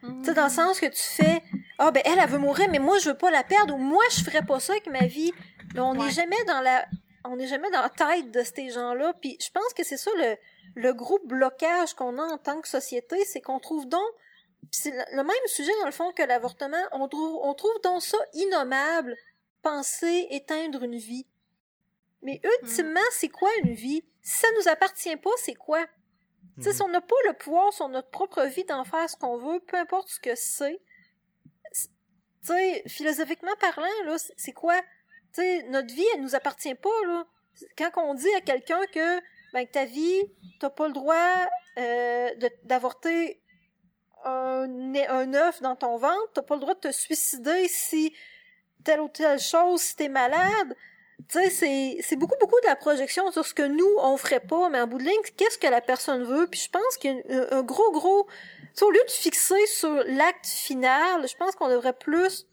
Tu 0.01 0.07
sais, 0.23 0.33
dans 0.33 0.45
le 0.45 0.49
sens 0.49 0.79
que 0.79 0.85
tu 0.85 1.03
fais, 1.03 1.43
ah, 1.77 1.91
ben, 1.91 2.01
elle, 2.05 2.19
elle 2.19 2.29
veut 2.29 2.37
mourir, 2.37 2.69
mais 2.69 2.79
moi, 2.79 2.97
je 2.99 3.09
veux 3.09 3.17
pas 3.17 3.29
la 3.29 3.43
perdre, 3.43 3.75
ou 3.75 3.77
moi, 3.77 4.01
je 4.11 4.23
ferais 4.23 4.45
pas 4.45 4.61
ça 4.61 4.71
avec 4.71 4.87
ma 4.87 5.05
vie. 5.05 5.33
Mais 5.73 5.81
on 5.81 5.93
n'est 5.93 6.11
jamais 6.11 6.41
dans 6.47 6.61
la, 6.61 6.85
on 7.25 7.35
n'est 7.35 7.47
jamais 7.47 7.69
dans 7.71 7.81
la 7.81 7.89
tête 7.89 8.31
de 8.31 8.43
ces 8.43 8.69
gens-là. 8.69 9.13
Puis 9.19 9.37
je 9.41 9.49
pense 9.51 9.73
que 9.75 9.83
c'est 9.83 9.97
ça 9.97 10.11
le, 10.17 10.37
le 10.75 10.93
gros 10.93 11.19
blocage 11.25 11.93
qu'on 11.95 12.17
a 12.17 12.23
en 12.23 12.37
tant 12.37 12.61
que 12.61 12.67
société, 12.67 13.23
c'est 13.25 13.41
qu'on 13.41 13.59
trouve 13.59 13.87
donc, 13.87 14.09
c'est 14.71 14.91
le 14.91 15.23
même 15.23 15.47
sujet 15.47 15.71
dans 15.79 15.85
le 15.85 15.91
fond 15.91 16.11
que 16.11 16.23
l'avortement, 16.23 16.83
on 16.91 17.07
trouve, 17.07 17.39
on 17.43 17.53
trouve 17.53 17.79
donc 17.83 18.01
ça 18.01 18.17
innommable, 18.33 19.15
penser 19.61 20.27
éteindre 20.31 20.83
une 20.83 20.97
vie. 20.97 21.25
Mais 22.21 22.41
ultimement, 22.61 22.99
c'est 23.11 23.29
quoi 23.29 23.49
une 23.63 23.73
vie? 23.73 24.03
Si 24.21 24.39
ça 24.41 24.47
nous 24.57 24.67
appartient 24.67 25.15
pas, 25.17 25.31
c'est 25.37 25.55
quoi? 25.55 25.85
Sais, 26.61 26.73
si 26.73 26.81
on 26.81 26.89
n'a 26.89 26.99
pas 26.99 27.15
le 27.27 27.33
pouvoir 27.33 27.71
sur 27.71 27.87
notre 27.87 28.09
propre 28.09 28.43
vie 28.43 28.65
d'en 28.65 28.83
faire 28.83 29.09
ce 29.09 29.15
qu'on 29.15 29.37
veut, 29.37 29.61
peu 29.61 29.77
importe 29.77 30.09
ce 30.09 30.19
que 30.19 30.35
c'est, 30.35 30.81
tu 31.71 31.87
sais, 32.41 32.83
philosophiquement 32.87 33.55
parlant, 33.59 33.87
là, 34.05 34.17
c'est 34.37 34.51
quoi? 34.51 34.79
Tu 35.33 35.41
sais, 35.41 35.63
notre 35.69 35.93
vie, 35.93 36.05
elle 36.13 36.21
nous 36.21 36.35
appartient 36.35 36.75
pas, 36.75 37.05
là. 37.05 37.25
Quand 37.77 37.91
on 37.97 38.13
dit 38.13 38.33
à 38.35 38.41
quelqu'un 38.41 38.85
que, 38.93 39.19
ben, 39.53 39.65
que 39.65 39.71
ta 39.71 39.85
vie, 39.85 40.21
t'as 40.59 40.69
pas 40.69 40.87
le 40.87 40.93
droit 40.93 41.47
euh, 41.77 42.29
d'avorter 42.63 43.41
un, 44.25 44.95
un 45.09 45.33
œuf 45.33 45.61
dans 45.61 45.75
ton 45.75 45.97
ventre, 45.97 46.29
t'as 46.33 46.41
pas 46.41 46.55
le 46.55 46.61
droit 46.61 46.75
de 46.75 46.79
te 46.79 46.91
suicider 46.91 47.67
si 47.67 48.13
telle 48.83 49.01
ou 49.01 49.09
telle 49.09 49.39
chose, 49.39 49.81
si 49.81 49.95
t'es 49.95 50.09
malade, 50.09 50.75
tu 51.27 51.37
sais, 51.49 51.97
c'est, 52.01 52.15
beaucoup, 52.15 52.37
beaucoup 52.39 52.59
de 52.61 52.67
la 52.67 52.75
projection 52.75 53.29
sur 53.31 53.45
ce 53.45 53.53
que 53.53 53.63
nous, 53.63 53.89
on 53.99 54.15
ferait 54.17 54.39
pas, 54.39 54.69
mais 54.69 54.79
en 54.79 54.87
bout 54.87 54.97
de 54.97 55.03
ligne, 55.03 55.21
qu'est-ce 55.35 55.57
que 55.57 55.67
la 55.67 55.81
personne 55.81 56.23
veut? 56.23 56.47
Puis 56.47 56.61
je 56.61 56.69
pense 56.69 56.97
qu'il 56.97 57.23
y 57.27 57.33
a 57.33 57.53
un, 57.53 57.61
gros, 57.61 57.91
gros... 57.91 58.27
au 58.81 58.91
lieu 58.91 59.01
de 59.05 59.11
fixer 59.11 59.65
sur 59.67 59.93
l'acte 60.07 60.47
final, 60.47 61.27
je 61.27 61.35
pense 61.35 61.55
qu'on 61.55 61.67
devrait 61.67 61.93
plus 61.93 62.47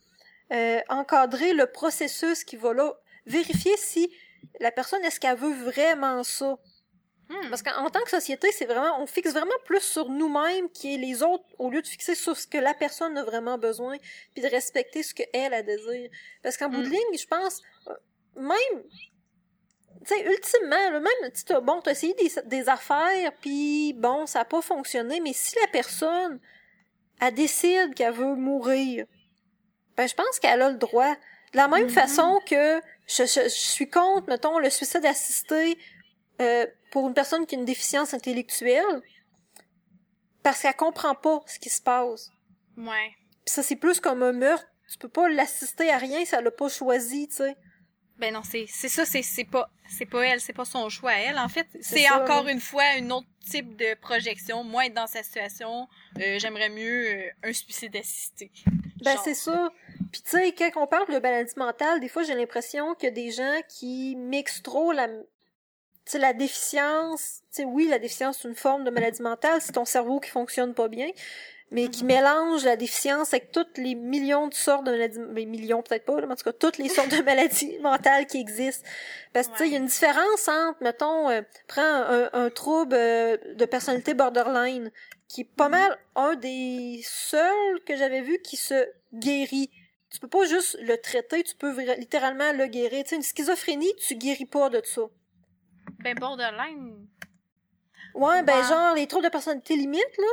euh, 0.52 0.80
encadrer 0.88 1.52
le 1.52 1.66
processus 1.66 2.42
qui 2.44 2.56
va 2.56 2.72
là, 2.72 2.92
vérifier 3.26 3.76
si 3.76 4.12
la 4.60 4.72
personne, 4.72 5.02
est-ce 5.04 5.20
qu'elle 5.20 5.36
veut 5.36 5.54
vraiment 5.54 6.22
ça? 6.24 6.58
Hmm. 7.28 7.50
Parce 7.50 7.62
qu'en 7.62 7.90
tant 7.90 8.02
que 8.02 8.10
société, 8.10 8.52
c'est 8.52 8.66
vraiment, 8.66 9.00
on 9.00 9.06
fixe 9.06 9.32
vraiment 9.32 9.50
plus 9.64 9.80
sur 9.80 10.08
nous-mêmes 10.08 10.70
qui 10.70 10.94
est 10.94 10.98
les 10.98 11.22
autres, 11.22 11.44
au 11.58 11.70
lieu 11.70 11.82
de 11.82 11.86
fixer 11.86 12.14
sur 12.14 12.36
ce 12.36 12.46
que 12.46 12.58
la 12.58 12.72
personne 12.72 13.16
a 13.18 13.24
vraiment 13.24 13.58
besoin, 13.58 13.96
puis 14.34 14.42
de 14.42 14.48
respecter 14.48 15.02
ce 15.02 15.12
qu'elle 15.12 15.52
a 15.52 15.62
désir. 15.62 16.08
Parce 16.42 16.56
qu'en 16.56 16.68
bout 16.68 16.82
de 16.82 16.86
hmm. 16.86 16.92
ligne, 16.92 17.18
je 17.18 17.26
pense, 17.26 17.62
même 18.36 18.82
tu 20.06 20.14
sais, 20.14 20.24
ultimement, 20.24 20.90
le 20.90 21.00
même, 21.00 21.32
tu 21.32 21.52
bon, 21.62 21.80
t'as 21.80 21.92
essayé 21.92 22.14
des, 22.14 22.30
des 22.44 22.68
affaires, 22.68 23.32
puis 23.40 23.92
bon, 23.94 24.26
ça 24.26 24.40
n'a 24.40 24.44
pas 24.44 24.62
fonctionné, 24.62 25.20
mais 25.20 25.32
si 25.32 25.56
la 25.60 25.66
personne, 25.68 26.38
elle 27.20 27.34
décide 27.34 27.94
qu'elle 27.94 28.12
veut 28.12 28.36
mourir, 28.36 29.06
ben, 29.96 30.06
je 30.06 30.14
pense 30.14 30.38
qu'elle 30.38 30.62
a 30.62 30.70
le 30.70 30.76
droit. 30.76 31.14
De 31.52 31.58
la 31.58 31.68
même 31.68 31.86
mm-hmm. 31.86 31.90
façon 31.90 32.40
que 32.48 32.80
je, 33.06 33.24
je, 33.24 33.48
suis 33.48 33.88
contre, 33.88 34.28
mettons, 34.28 34.58
le 34.58 34.68
suicide 34.68 35.06
assisté 35.06 35.78
euh, 36.40 36.66
pour 36.96 37.08
une 37.08 37.12
personne 37.12 37.44
qui 37.44 37.54
a 37.54 37.58
une 37.58 37.66
déficience 37.66 38.14
intellectuelle, 38.14 39.02
parce 40.42 40.62
qu'elle 40.62 40.74
comprend 40.76 41.14
pas 41.14 41.42
ce 41.46 41.58
qui 41.58 41.68
se 41.68 41.82
passe. 41.82 42.30
Ouais. 42.78 43.10
Pis 43.44 43.52
ça, 43.52 43.62
c'est 43.62 43.76
plus 43.76 44.00
comme 44.00 44.22
un 44.22 44.32
meurtre. 44.32 44.66
Tu 44.90 44.96
peux 44.96 45.10
pas 45.10 45.28
l'assister 45.28 45.90
à 45.90 45.98
rien 45.98 46.24
si 46.24 46.34
elle 46.34 46.44
l'a 46.44 46.50
pas 46.50 46.70
choisi, 46.70 47.28
tu 47.28 47.34
sais. 47.34 47.54
Ben 48.16 48.32
non, 48.32 48.40
c'est 48.42 48.64
c'est 48.66 48.88
ça, 48.88 49.04
c'est 49.04 49.20
c'est 49.20 49.44
pas 49.44 49.68
c'est 49.90 50.06
pas 50.06 50.22
elle, 50.22 50.40
c'est 50.40 50.54
pas 50.54 50.64
son 50.64 50.88
choix 50.88 51.10
à 51.10 51.18
elle. 51.18 51.36
En 51.38 51.50
fait, 51.50 51.66
c'est 51.82 52.08
encore 52.08 52.48
une 52.48 52.60
fois 52.60 52.84
un 52.96 53.10
autre 53.10 53.28
type 53.46 53.76
de 53.76 53.92
projection. 54.00 54.64
Moi, 54.64 54.86
être 54.86 54.94
dans 54.94 55.06
sa 55.06 55.22
situation, 55.22 55.88
euh, 56.18 56.38
j'aimerais 56.38 56.70
mieux 56.70 57.10
euh, 57.10 57.30
un 57.42 57.52
suicide 57.52 57.94
assisté. 57.94 58.50
Ben 59.04 59.18
c'est 59.22 59.34
ça. 59.34 59.70
Puis 60.12 60.22
tu 60.22 60.30
sais, 60.30 60.52
quand 60.52 60.70
on 60.76 60.86
parle 60.86 61.12
de 61.12 61.18
maladie 61.18 61.52
mentale, 61.58 62.00
des 62.00 62.08
fois 62.08 62.22
j'ai 62.22 62.34
l'impression 62.34 62.94
qu'il 62.94 63.10
y 63.10 63.12
a 63.12 63.14
des 63.14 63.32
gens 63.32 63.60
qui 63.68 64.16
mixent 64.16 64.62
trop 64.62 64.92
la 64.92 65.08
tu 66.06 66.18
la 66.18 66.32
déficience, 66.32 67.40
tu 67.50 67.62
sais, 67.62 67.64
oui, 67.64 67.88
la 67.88 67.98
déficience 67.98 68.38
c'est 68.40 68.48
une 68.48 68.54
forme 68.54 68.84
de 68.84 68.90
maladie 68.90 69.22
mentale, 69.22 69.60
c'est 69.60 69.72
ton 69.72 69.84
cerveau 69.84 70.20
qui 70.20 70.30
fonctionne 70.30 70.72
pas 70.72 70.88
bien, 70.88 71.10
mais 71.72 71.88
qui 71.88 72.04
mhm. 72.04 72.08
mélange 72.08 72.64
la 72.64 72.76
déficience 72.76 73.34
avec 73.34 73.50
toutes 73.50 73.76
les 73.76 73.96
millions 73.96 74.46
de 74.46 74.54
sortes 74.54 74.84
de 74.84 74.92
maladies, 74.92 75.18
mais 75.18 75.44
millions 75.46 75.82
peut-être 75.82 76.04
pas, 76.04 76.14
mais 76.20 76.32
en 76.32 76.36
tout 76.36 76.44
cas 76.44 76.52
toutes 76.52 76.78
les 76.78 76.88
sortes 76.88 77.10
de 77.10 77.22
maladies 77.24 77.78
mentales 77.80 78.26
qui 78.26 78.38
existent. 78.38 78.86
Parce 79.32 79.48
que 79.48 79.52
tu 79.52 79.58
sais, 79.58 79.66
il 79.66 79.72
y 79.72 79.74
a 79.74 79.78
une 79.78 79.86
différence 79.86 80.48
entre, 80.48 80.76
mettons, 80.80 81.28
euh, 81.28 81.42
prends 81.66 81.82
un, 81.82 82.30
un 82.32 82.50
trouble 82.50 82.94
euh, 82.94 83.36
de 83.54 83.64
personnalité 83.64 84.14
borderline, 84.14 84.92
qui 85.28 85.40
est 85.40 85.56
pas 85.56 85.68
mhm. 85.68 85.72
mal 85.72 85.98
un 86.14 86.34
des 86.36 87.00
seuls 87.04 87.80
que 87.84 87.96
j'avais 87.96 88.20
vu 88.20 88.38
qui 88.42 88.56
se 88.56 88.86
guérit. 89.12 89.70
Tu 90.10 90.20
peux 90.20 90.28
pas 90.28 90.44
juste 90.44 90.78
le 90.80 90.96
traiter, 90.98 91.42
tu 91.42 91.56
peux 91.56 91.76
littéralement 91.94 92.52
le 92.52 92.66
guérir. 92.68 93.02
Tu 93.02 93.10
sais, 93.10 93.16
une 93.16 93.22
schizophrénie, 93.22 93.92
tu 93.96 94.14
guéris 94.14 94.46
pas 94.46 94.70
de 94.70 94.80
ça. 94.84 95.02
Ben 96.00 96.14
borderline. 96.14 97.06
Ouais, 98.14 98.42
ben 98.42 98.62
genre 98.62 98.94
les 98.94 99.06
troubles 99.06 99.26
de 99.26 99.30
personnalité 99.30 99.76
limite 99.76 100.16
là 100.18 100.26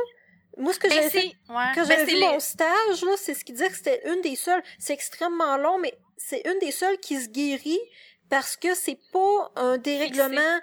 moi, 0.56 0.72
ce 0.72 0.78
que 0.78 0.88
ben, 0.88 0.94
j'avais 0.94 1.10
fait, 1.10 1.32
quand 1.48 1.86
ben, 1.86 2.06
vu 2.06 2.20
mon 2.20 2.40
stage, 2.40 3.02
là, 3.02 3.12
c'est 3.16 3.34
ce 3.34 3.44
qui 3.44 3.52
disait 3.52 3.68
que 3.68 3.76
c'était 3.76 4.02
une 4.08 4.20
des 4.20 4.36
seules, 4.36 4.62
c'est 4.78 4.92
extrêmement 4.92 5.56
long, 5.56 5.78
mais 5.78 5.94
c'est 6.16 6.42
une 6.46 6.58
des 6.60 6.70
seules 6.70 6.98
qui 6.98 7.20
se 7.20 7.28
guérit 7.28 7.80
parce 8.30 8.56
que 8.56 8.74
c'est 8.74 8.98
pas 9.12 9.52
un 9.56 9.78
dérèglement 9.78 10.60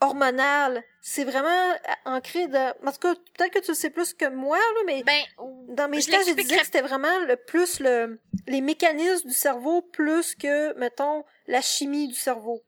hormonal. 0.00 0.82
C'est 1.00 1.24
vraiment 1.24 1.74
ancré 2.04 2.46
de, 2.48 2.86
en 2.86 2.92
tout 2.92 2.98
cas, 2.98 3.14
peut-être 3.36 3.52
que 3.52 3.58
tu 3.60 3.70
le 3.70 3.74
sais 3.74 3.90
plus 3.90 4.12
que 4.12 4.28
moi, 4.28 4.58
là, 4.58 4.80
mais 4.86 5.02
ben, 5.04 5.22
dans 5.68 5.88
mes 5.88 6.00
stages, 6.00 6.26
je 6.26 6.34
disais 6.34 6.58
que 6.58 6.64
c'était 6.64 6.82
vraiment 6.82 7.18
le 7.26 7.36
plus 7.36 7.80
le, 7.80 8.20
les 8.46 8.60
mécanismes 8.60 9.28
du 9.28 9.34
cerveau 9.34 9.82
plus 9.82 10.34
que, 10.34 10.76
mettons, 10.78 11.24
la 11.46 11.60
chimie 11.60 12.08
du 12.08 12.14
cerveau. 12.14 12.62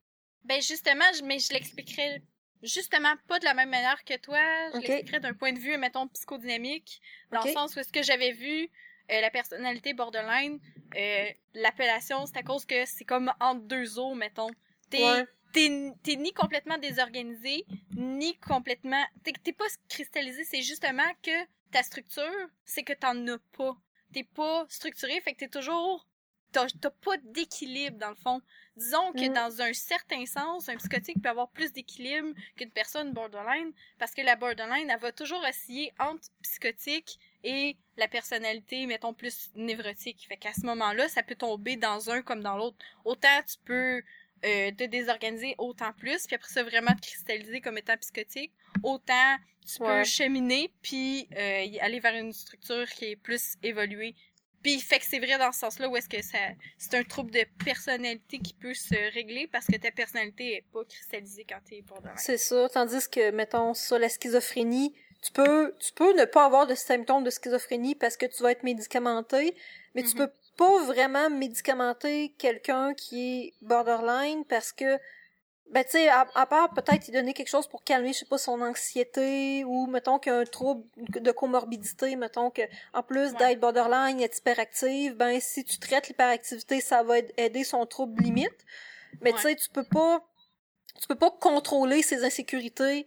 Ben, 0.45 0.61
justement, 0.61 1.05
mais 1.25 1.39
je 1.39 1.53
l'expliquerai 1.53 2.23
justement 2.63 3.15
pas 3.27 3.39
de 3.39 3.45
la 3.45 3.55
même 3.55 3.71
manière 3.71 4.05
que 4.05 4.17
toi. 4.19 4.39
Je 4.75 4.79
l'expliquerais 4.79 5.21
d'un 5.21 5.35
point 5.35 5.53
de 5.53 5.59
vue, 5.59 5.77
mettons, 5.77 6.09
psychodynamique, 6.09 7.01
dans 7.31 7.43
le 7.43 7.53
sens 7.53 7.77
où 7.77 7.83
ce 7.83 7.93
que 7.93 8.03
j'avais 8.03 8.33
vu, 8.33 8.69
euh, 9.11 9.21
la 9.21 9.31
personnalité 9.31 9.93
borderline, 9.93 10.61
euh, 10.97 11.29
l'appellation, 11.55 12.27
c'est 12.27 12.39
à 12.39 12.43
cause 12.43 12.65
que 12.65 12.85
c'est 12.87 13.05
comme 13.05 13.33
entre 13.41 13.63
deux 13.63 13.99
eaux, 13.99 14.15
mettons. 14.15 14.51
T'es 14.91 15.03
t'es 15.53 16.17
ni 16.17 16.33
complètement 16.33 16.79
désorganisé, 16.79 17.67
ni 17.97 18.39
complètement... 18.39 19.05
T'es 19.25 19.53
pas 19.53 19.65
cristallisé, 19.89 20.45
c'est 20.45 20.63
justement 20.63 21.11
que 21.23 21.45
ta 21.73 21.83
structure, 21.83 22.49
c'est 22.65 22.85
que 22.85 22.93
t'en 22.93 23.27
as 23.27 23.39
pas. 23.57 23.77
T'es 24.13 24.25
pas 24.25 24.67
structuré, 24.69 25.21
fait 25.21 25.33
que 25.35 25.39
t'es 25.39 25.49
toujours 25.49 26.07
t'as 26.53 26.91
pas 26.91 27.17
d'équilibre 27.25 27.99
dans 27.99 28.11
le 28.11 28.17
fond. 28.17 28.41
Disons 28.77 29.13
que 29.13 29.29
mm. 29.29 29.33
dans 29.33 29.63
un 29.63 29.73
certain 29.73 30.25
sens, 30.27 30.69
un 30.69 30.77
psychotique 30.77 31.21
peut 31.23 31.29
avoir 31.29 31.49
plus 31.51 31.73
d'équilibre 31.73 32.33
qu'une 32.57 32.71
personne 32.71 33.13
borderline 33.13 33.73
parce 33.99 34.13
que 34.13 34.23
la 34.23 34.37
borderline, 34.37 34.89
elle 34.91 35.01
va 35.01 35.13
toujours 35.13 35.43
osciller 35.49 35.93
entre 35.99 36.29
psychotique 36.43 37.19
et 37.45 37.77
la 37.97 38.09
personnalité, 38.09 38.87
mettons, 38.87 39.15
plus 39.15 39.51
névrotique. 39.55 40.27
Fait 40.29 40.37
qu'à 40.37 40.53
ce 40.53 40.65
moment-là, 40.67 41.09
ça 41.09 41.23
peut 41.23 41.35
tomber 41.35 41.77
dans 41.77 42.11
un 42.11 42.23
comme 42.23 42.43
dans 42.43 42.57
l'autre. 42.57 42.79
Autant 43.05 43.43
tu 43.47 43.57
peux 43.65 44.03
euh, 44.45 44.71
te 44.73 44.85
désorganiser 44.85 45.55
autant 45.59 45.93
plus, 45.93 46.27
puis 46.27 46.37
après 46.37 46.49
ça 46.49 46.63
vraiment 46.63 46.95
te 46.95 47.03
cristalliser 47.03 47.61
comme 47.61 47.77
étant 47.77 47.97
psychotique, 47.99 48.53
autant 48.83 49.37
tu 49.67 49.79
peux 49.79 50.05
cheminer 50.05 50.73
puis 50.83 51.29
euh, 51.37 51.67
aller 51.81 52.01
vers 52.01 52.15
une 52.15 52.33
structure 52.33 52.89
qui 52.89 53.07
est 53.07 53.17
plus 53.17 53.57
évoluée 53.63 54.15
puis 54.63 54.81
fait 54.81 54.99
que 54.99 55.05
c'est 55.07 55.19
vrai 55.19 55.39
dans 55.39 55.53
ce 55.53 55.61
sens-là 55.61 55.89
où 55.89 55.97
est-ce 55.97 56.09
que 56.09 56.23
ça 56.23 56.39
c'est 56.79 56.95
un 56.95 57.05
trouble 57.05 57.31
de 57.31 57.45
personnalité 57.65 58.39
qui 58.39 58.55
peut 58.55 58.75
se 58.75 59.13
régler 59.15 59.47
parce 59.47 59.67
que 59.67 59.77
ta 59.77 59.91
personnalité 59.91 60.57
est 60.57 60.65
pas 60.73 60.85
cristallisée 60.85 61.47
quand 61.49 61.61
t'es 61.69 61.83
borderline. 61.83 62.19
C'est 62.19 62.39
ça, 62.39 62.69
tandis 62.69 63.09
que 63.09 63.31
mettons 63.31 63.75
sur 63.75 63.99
la 63.99 64.09
schizophrénie, 64.09 64.95
tu 65.23 65.33
peux 65.33 65.75
tu 65.79 65.93
peux 65.93 66.19
ne 66.19 66.25
pas 66.25 66.45
avoir 66.45 66.67
de 66.67 66.75
symptômes 66.75 67.25
de 67.25 67.31
schizophrénie 67.31 67.95
parce 67.95 68.17
que 68.17 68.27
tu 68.27 68.43
vas 68.43 68.53
être 68.53 68.63
médicamenté, 68.63 69.55
mais 69.95 70.03
tu 70.03 70.17
mhm. 70.17 70.27
peux 70.27 70.33
pas 70.57 70.85
vraiment 70.85 71.31
médicamenter 71.31 72.35
quelqu'un 72.39 72.95
qui 72.95 73.23
est 73.23 73.55
borderline 73.63 74.45
parce 74.45 74.73
que 74.73 74.99
Ben, 75.73 75.85
tu 75.85 75.93
sais, 75.93 76.09
à, 76.09 76.27
à 76.35 76.47
part 76.47 76.75
peut-être 76.75 77.07
y 77.07 77.13
donner 77.13 77.33
quelque 77.33 77.49
chose 77.49 77.69
pour 77.69 77.85
calmer, 77.85 78.13
je 78.13 78.19
sais 78.19 78.25
pas, 78.27 78.39
son 78.39 78.61
anxiété, 78.61 79.63
ou 79.65 79.87
mettons 79.87 80.19
qu'il 80.19 80.33
y 80.33 80.35
a 80.35 80.39
un 80.41 80.45
trouble 80.45 80.85
de 80.97 81.31
comorbidité, 81.31 82.17
mettons 82.17 82.51
que, 82.51 82.63
en 82.93 83.05
plus 83.05 83.31
Ouais. 83.33 83.39
d'être 83.39 83.61
borderline, 83.61 84.21
être 84.21 84.39
hyperactive, 84.39 85.15
ben, 85.15 85.39
si 85.41 85.63
tu 85.65 85.79
traites 85.79 86.09
l'hyperactivité, 86.09 86.81
ça 86.81 87.05
va 87.05 87.19
aid- 87.21 87.33
aider 87.37 87.63
son 87.63 87.87
trouble 87.87 88.21
limite. 88.21 88.51
Mais 89.21 89.33
tu 89.33 89.43
sais, 89.43 89.55
tu 89.55 89.69
peux 89.71 89.85
pas, 89.85 90.25
tu 91.01 91.07
peux 91.07 91.15
pas 91.15 91.31
contrôler 91.31 92.03
ses 92.03 92.25
insécurités 92.25 93.07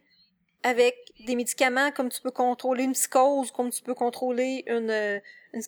avec 0.64 0.96
des 1.26 1.36
médicaments 1.36 1.92
comme 1.92 2.08
tu 2.10 2.22
peux 2.22 2.32
contrôler 2.32 2.86
une 2.86 2.94
psychose, 2.94 3.52
comme 3.52 3.72
tu 3.72 3.82
peux 3.84 3.94
contrôler 3.96 4.64
une, 4.68 5.22
une 5.54 5.62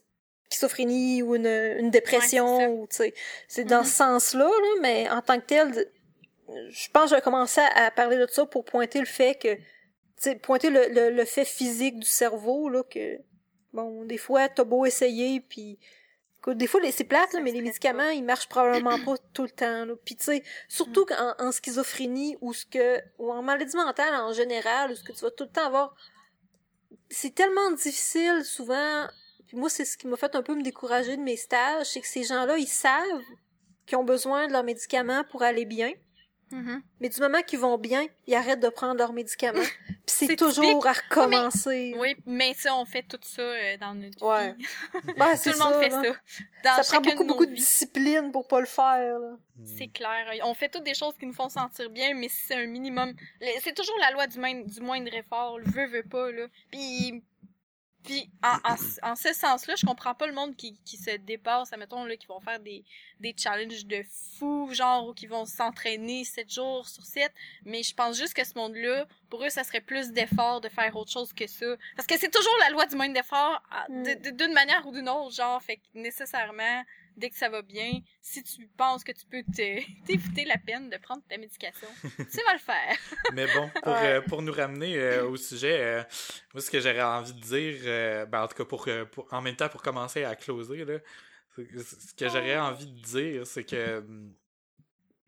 schizophrénie 0.49 1.21
ou 1.23 1.35
une, 1.35 1.47
une 1.47 1.89
dépression, 1.91 2.57
Ouais, 2.57 2.67
ou 2.67 2.87
tu 2.87 2.95
sais. 2.95 3.13
C'est 3.49 3.65
dans 3.65 3.83
ce 3.83 3.91
sens-là, 3.91 4.45
là, 4.47 4.79
mais 4.81 5.09
en 5.09 5.21
tant 5.21 5.39
que 5.41 5.45
tel, 5.45 5.91
je 6.69 6.89
pense 6.91 7.05
que 7.05 7.09
je 7.11 7.15
vais 7.15 7.21
commencer 7.21 7.61
à, 7.75 7.91
parler 7.91 8.17
de 8.17 8.27
ça 8.27 8.45
pour 8.45 8.65
pointer 8.65 8.99
le 8.99 9.05
fait 9.05 9.35
que, 9.35 9.55
tu 9.55 9.63
sais, 10.17 10.35
pointer 10.35 10.69
le, 10.69 10.87
le, 10.89 11.09
le 11.09 11.25
fait 11.25 11.45
physique 11.45 11.99
du 11.99 12.07
cerveau, 12.07 12.69
là, 12.69 12.83
que, 12.83 13.19
bon, 13.73 14.05
des 14.05 14.17
fois, 14.17 14.47
t'as 14.49 14.63
beau 14.63 14.85
essayer, 14.85 15.41
puis 15.41 15.79
des 16.53 16.67
fois, 16.67 16.79
c'est 16.91 17.05
plate, 17.05 17.33
là, 17.33 17.41
mais 17.41 17.51
les 17.51 17.61
médicaments, 17.61 18.09
ils 18.09 18.23
marchent 18.23 18.47
probablement 18.47 19.03
pas 19.03 19.15
tout 19.33 19.43
le 19.43 19.49
temps, 19.49 19.85
là. 19.85 19.95
Puis 20.05 20.15
tu 20.15 20.25
sais, 20.25 20.43
surtout 20.67 21.05
Mm. 21.09 21.33
en, 21.39 21.47
en 21.47 21.51
schizophrénie, 21.51 22.37
ou 22.41 22.53
ce 22.53 22.65
que, 22.65 23.01
ou 23.17 23.31
en 23.31 23.41
maladie 23.41 23.75
mentale 23.75 24.13
en 24.13 24.31
général, 24.33 24.91
où 24.91 24.95
ce 24.95 25.03
que 25.03 25.11
tu 25.11 25.21
vas 25.21 25.31
tout 25.31 25.45
le 25.45 25.49
temps 25.49 25.65
avoir, 25.65 25.95
c'est 27.09 27.33
tellement 27.33 27.71
difficile, 27.71 28.43
souvent, 28.43 29.07
puis 29.47 29.57
moi, 29.57 29.69
c'est 29.69 29.85
ce 29.85 29.97
qui 29.97 30.07
m'a 30.07 30.17
fait 30.17 30.35
un 30.35 30.43
peu 30.43 30.55
me 30.55 30.61
décourager 30.61 31.17
de 31.17 31.21
mes 31.21 31.37
stages, 31.37 31.87
c'est 31.87 32.01
que 32.01 32.07
ces 32.07 32.23
gens-là, 32.23 32.57
ils 32.57 32.67
savent 32.67 33.23
qu'ils 33.85 33.97
ont 33.97 34.03
besoin 34.03 34.47
de 34.47 34.53
leurs 34.53 34.63
médicaments 34.63 35.23
pour 35.23 35.43
aller 35.43 35.65
bien, 35.65 35.91
Mhm. 36.55 36.81
mais 36.99 37.09
du 37.09 37.19
moment 37.19 37.41
qu'ils 37.41 37.59
vont 37.59 37.77
bien, 37.77 38.05
ils 38.27 38.35
arrêtent 38.35 38.59
de 38.61 38.69
prendre 38.69 38.95
leurs 38.97 39.13
médicaments. 39.13 39.59
Puis 39.87 39.97
c'est 40.05 40.25
C'est 40.27 40.35
toujours 40.35 40.85
à 40.87 40.93
recommencer. 40.93 41.95
Oui, 41.97 42.15
mais 42.25 42.53
ça, 42.53 42.75
on 42.75 42.85
fait 42.85 43.03
tout 43.03 43.19
ça 43.21 43.41
euh, 43.41 43.77
dans 43.77 43.93
notre 43.95 44.21
Ouais. 44.25 44.53
vie. 44.59 44.65
Ben, 45.17 45.35
Tout 45.37 45.49
le 45.49 45.57
monde 45.57 45.73
ça, 45.73 45.79
fait 45.81 45.89
là. 45.89 46.01
ça. 46.03 46.77
Dans 46.77 46.83
Ça 46.83 46.99
prend 46.99 47.01
beaucoup, 47.01 47.23
de 47.23 47.27
beaucoup 47.27 47.45
de 47.45 47.53
discipline 47.55 48.31
pour 48.31 48.47
pas 48.47 48.59
le 48.59 48.65
faire, 48.65 49.19
là. 49.19 49.37
C'est 49.77 49.87
clair. 49.87 50.25
On 50.43 50.53
fait 50.53 50.69
toutes 50.69 50.83
des 50.83 50.93
choses 50.93 51.15
qui 51.19 51.25
nous 51.25 51.33
font 51.33 51.49
sentir 51.49 51.89
bien, 51.89 52.13
mais 52.13 52.27
si 52.29 52.47
c'est 52.47 52.55
un 52.55 52.67
minimum. 52.67 53.13
C'est 53.61 53.73
toujours 53.73 53.95
la 54.01 54.11
loi 54.11 54.27
du, 54.27 54.37
main- 54.39 54.61
du 54.63 54.81
moindre 54.81 55.13
effort. 55.13 55.57
Le 55.59 55.65
veut, 55.65 55.87
veut 55.87 56.03
pas, 56.03 56.31
là. 56.31 56.45
Puis. 56.71 57.23
Puis, 58.05 58.29
en, 58.43 58.57
en, 58.71 59.11
en 59.11 59.15
ce 59.15 59.33
sens-là, 59.33 59.75
je 59.75 59.85
comprends 59.85 60.13
pas 60.13 60.27
le 60.27 60.33
monde 60.33 60.55
qui, 60.55 60.77
qui 60.85 60.97
se 60.97 61.11
dépasse, 61.17 61.73
admettons, 61.73 62.05
là, 62.05 62.15
qui 62.15 62.27
vont 62.27 62.39
faire 62.39 62.59
des, 62.59 62.83
des 63.19 63.33
challenges 63.37 63.85
de 63.85 64.03
fous, 64.37 64.69
genre, 64.73 65.07
ou 65.07 65.13
qui 65.13 65.25
vont 65.27 65.45
s'entraîner 65.45 66.23
7 66.23 66.53
jours 66.53 66.87
sur 66.87 67.03
7. 67.03 67.31
Mais 67.65 67.81
je 67.83 67.93
pense 67.93 68.17
juste 68.17 68.33
que 68.33 68.43
ce 68.45 68.53
monde-là, 68.55 69.07
pour 69.29 69.43
eux, 69.43 69.49
ça 69.49 69.63
serait 69.63 69.81
plus 69.81 70.11
d'effort 70.11 70.61
de 70.61 70.69
faire 70.69 70.95
autre 70.95 71.11
chose 71.11 71.33
que 71.33 71.47
ça. 71.47 71.65
Parce 71.95 72.07
que 72.07 72.17
c'est 72.17 72.31
toujours 72.31 72.55
la 72.61 72.69
loi 72.69 72.85
du 72.85 72.95
moindre 72.95 73.17
effort, 73.19 73.61
à- 73.71 73.85
Mm. 73.89 74.31
d'une 74.33 74.53
manière 74.53 74.85
ou 74.87 74.91
d'une 74.91 75.09
autre, 75.09 75.35
genre, 75.35 75.61
fait 75.61 75.77
que 75.77 75.81
nécessairement, 75.95 76.83
dès 77.17 77.29
que 77.29 77.37
ça 77.37 77.49
va 77.49 77.61
bien, 77.61 77.99
si 78.21 78.43
tu 78.43 78.67
penses 78.77 79.03
que 79.03 79.11
tu 79.11 79.25
peux 79.25 79.43
te- 79.43 79.81
t'éviter 80.05 80.45
la 80.45 80.57
peine 80.57 80.89
de 80.89 80.97
prendre 80.97 81.23
ta 81.29 81.37
médication, 81.37 81.87
tu 82.17 82.43
vas 82.45 82.53
le 82.53 82.59
faire. 82.59 82.97
Mais 83.33 83.47
bon, 83.47 83.69
pour, 83.83 83.93
Ouais. 83.93 84.05
euh, 84.05 84.21
pour 84.21 84.41
nous 84.41 84.53
ramener 84.53 84.97
euh, 84.97 85.27
au 85.27 85.37
sujet, 85.37 85.79
euh, 85.81 86.03
moi, 86.53 86.61
ce 86.61 86.69
que 86.71 86.79
j'aurais 86.79 87.01
envie 87.01 87.33
de 87.33 87.39
dire, 87.41 87.75
euh, 87.85 88.25
ben, 88.25 88.43
en 88.43 88.47
tout 88.47 88.55
cas, 88.55 88.65
pour, 88.65 88.87
pour- 89.11 89.27
en 89.33 89.41
même 89.41 89.55
temps, 89.55 89.69
pour 89.69 89.81
commencer 89.81 90.23
à 90.23 90.35
closer, 90.35 90.85
là, 90.85 90.99
ce 91.57 92.13
que 92.13 92.27
j'aurais 92.27 92.57
envie 92.57 92.87
de 92.87 93.01
dire, 93.01 93.47
c'est 93.47 93.63
que 93.63 93.99
hum, 93.99 94.33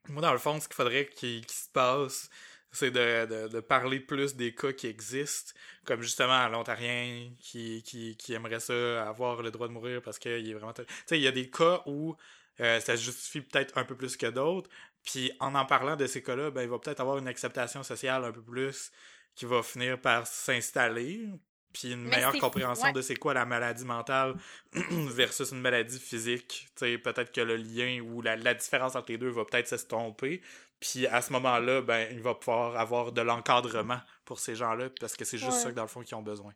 moi, 0.09 0.21
dans 0.21 0.31
le 0.31 0.37
fond, 0.39 0.59
ce 0.59 0.67
qu'il 0.67 0.75
faudrait 0.75 1.07
qu'il 1.07 1.45
qu'il 1.45 1.55
se 1.55 1.69
passe, 1.69 2.29
c'est 2.77 2.91
de, 2.91 3.25
de, 3.25 3.47
de 3.47 3.59
parler 3.59 3.99
plus 3.99 4.35
des 4.35 4.53
cas 4.53 4.71
qui 4.71 4.87
existent, 4.87 5.53
comme 5.85 6.01
justement 6.01 6.47
l'Ontarien 6.47 7.29
qui, 7.39 7.83
qui, 7.83 8.15
qui 8.17 8.33
aimerait 8.33 8.59
ça, 8.59 9.07
avoir 9.07 9.41
le 9.41 9.51
droit 9.51 9.67
de 9.67 9.73
mourir 9.73 10.01
parce 10.01 10.19
qu'il 10.19 10.49
est 10.49 10.53
vraiment... 10.53 10.73
Tu 10.73 10.83
sais, 11.05 11.17
il 11.17 11.23
y 11.23 11.27
a 11.27 11.31
des 11.31 11.49
cas 11.49 11.81
où 11.85 12.15
euh, 12.59 12.79
ça 12.79 12.97
se 12.97 13.03
justifie 13.03 13.41
peut-être 13.41 13.77
un 13.77 13.83
peu 13.83 13.95
plus 13.95 14.17
que 14.17 14.27
d'autres, 14.27 14.69
puis 15.03 15.31
en 15.39 15.55
en 15.55 15.65
parlant 15.65 15.95
de 15.95 16.07
ces 16.07 16.23
cas-là, 16.23 16.51
ben, 16.51 16.63
il 16.63 16.69
va 16.69 16.79
peut-être 16.79 16.99
avoir 16.99 17.17
une 17.17 17.27
acceptation 17.27 17.83
sociale 17.83 18.25
un 18.25 18.31
peu 18.31 18.41
plus 18.41 18.91
qui 19.35 19.45
va 19.45 19.61
finir 19.61 20.01
par 20.01 20.25
s'installer, 20.25 21.29
puis 21.71 21.91
une 21.91 22.03
Mais 22.03 22.17
meilleure 22.17 22.37
compréhension 22.39 22.87
ouais. 22.87 22.93
de 22.93 23.01
c'est 23.01 23.15
quoi 23.15 23.33
la 23.33 23.45
maladie 23.45 23.85
mentale 23.85 24.35
versus 24.73 25.51
une 25.51 25.61
maladie 25.61 25.99
physique. 25.99 26.67
Tu 26.75 26.85
sais, 26.85 26.97
peut-être 26.97 27.31
que 27.31 27.41
le 27.41 27.55
lien 27.55 28.01
ou 28.01 28.21
la, 28.21 28.35
la 28.35 28.53
différence 28.53 28.95
entre 28.95 29.11
les 29.11 29.17
deux 29.17 29.29
va 29.29 29.45
peut-être 29.45 29.67
s'estomper. 29.67 30.41
Puis 30.79 31.07
à 31.07 31.21
ce 31.21 31.31
moment-là, 31.33 31.81
ben, 31.81 32.07
il 32.11 32.21
va 32.21 32.35
pouvoir 32.35 32.77
avoir 32.77 33.11
de 33.11 33.21
l'encadrement 33.21 33.99
pour 34.25 34.39
ces 34.39 34.55
gens-là, 34.55 34.89
parce 34.99 35.15
que 35.15 35.25
c'est 35.25 35.37
juste 35.37 35.51
Ouais. 35.51 35.57
ça 35.57 35.69
que 35.71 35.75
dans 35.75 35.81
le 35.83 35.87
fond 35.87 36.01
qu'ils 36.01 36.15
ont 36.15 36.21
besoin. 36.21 36.53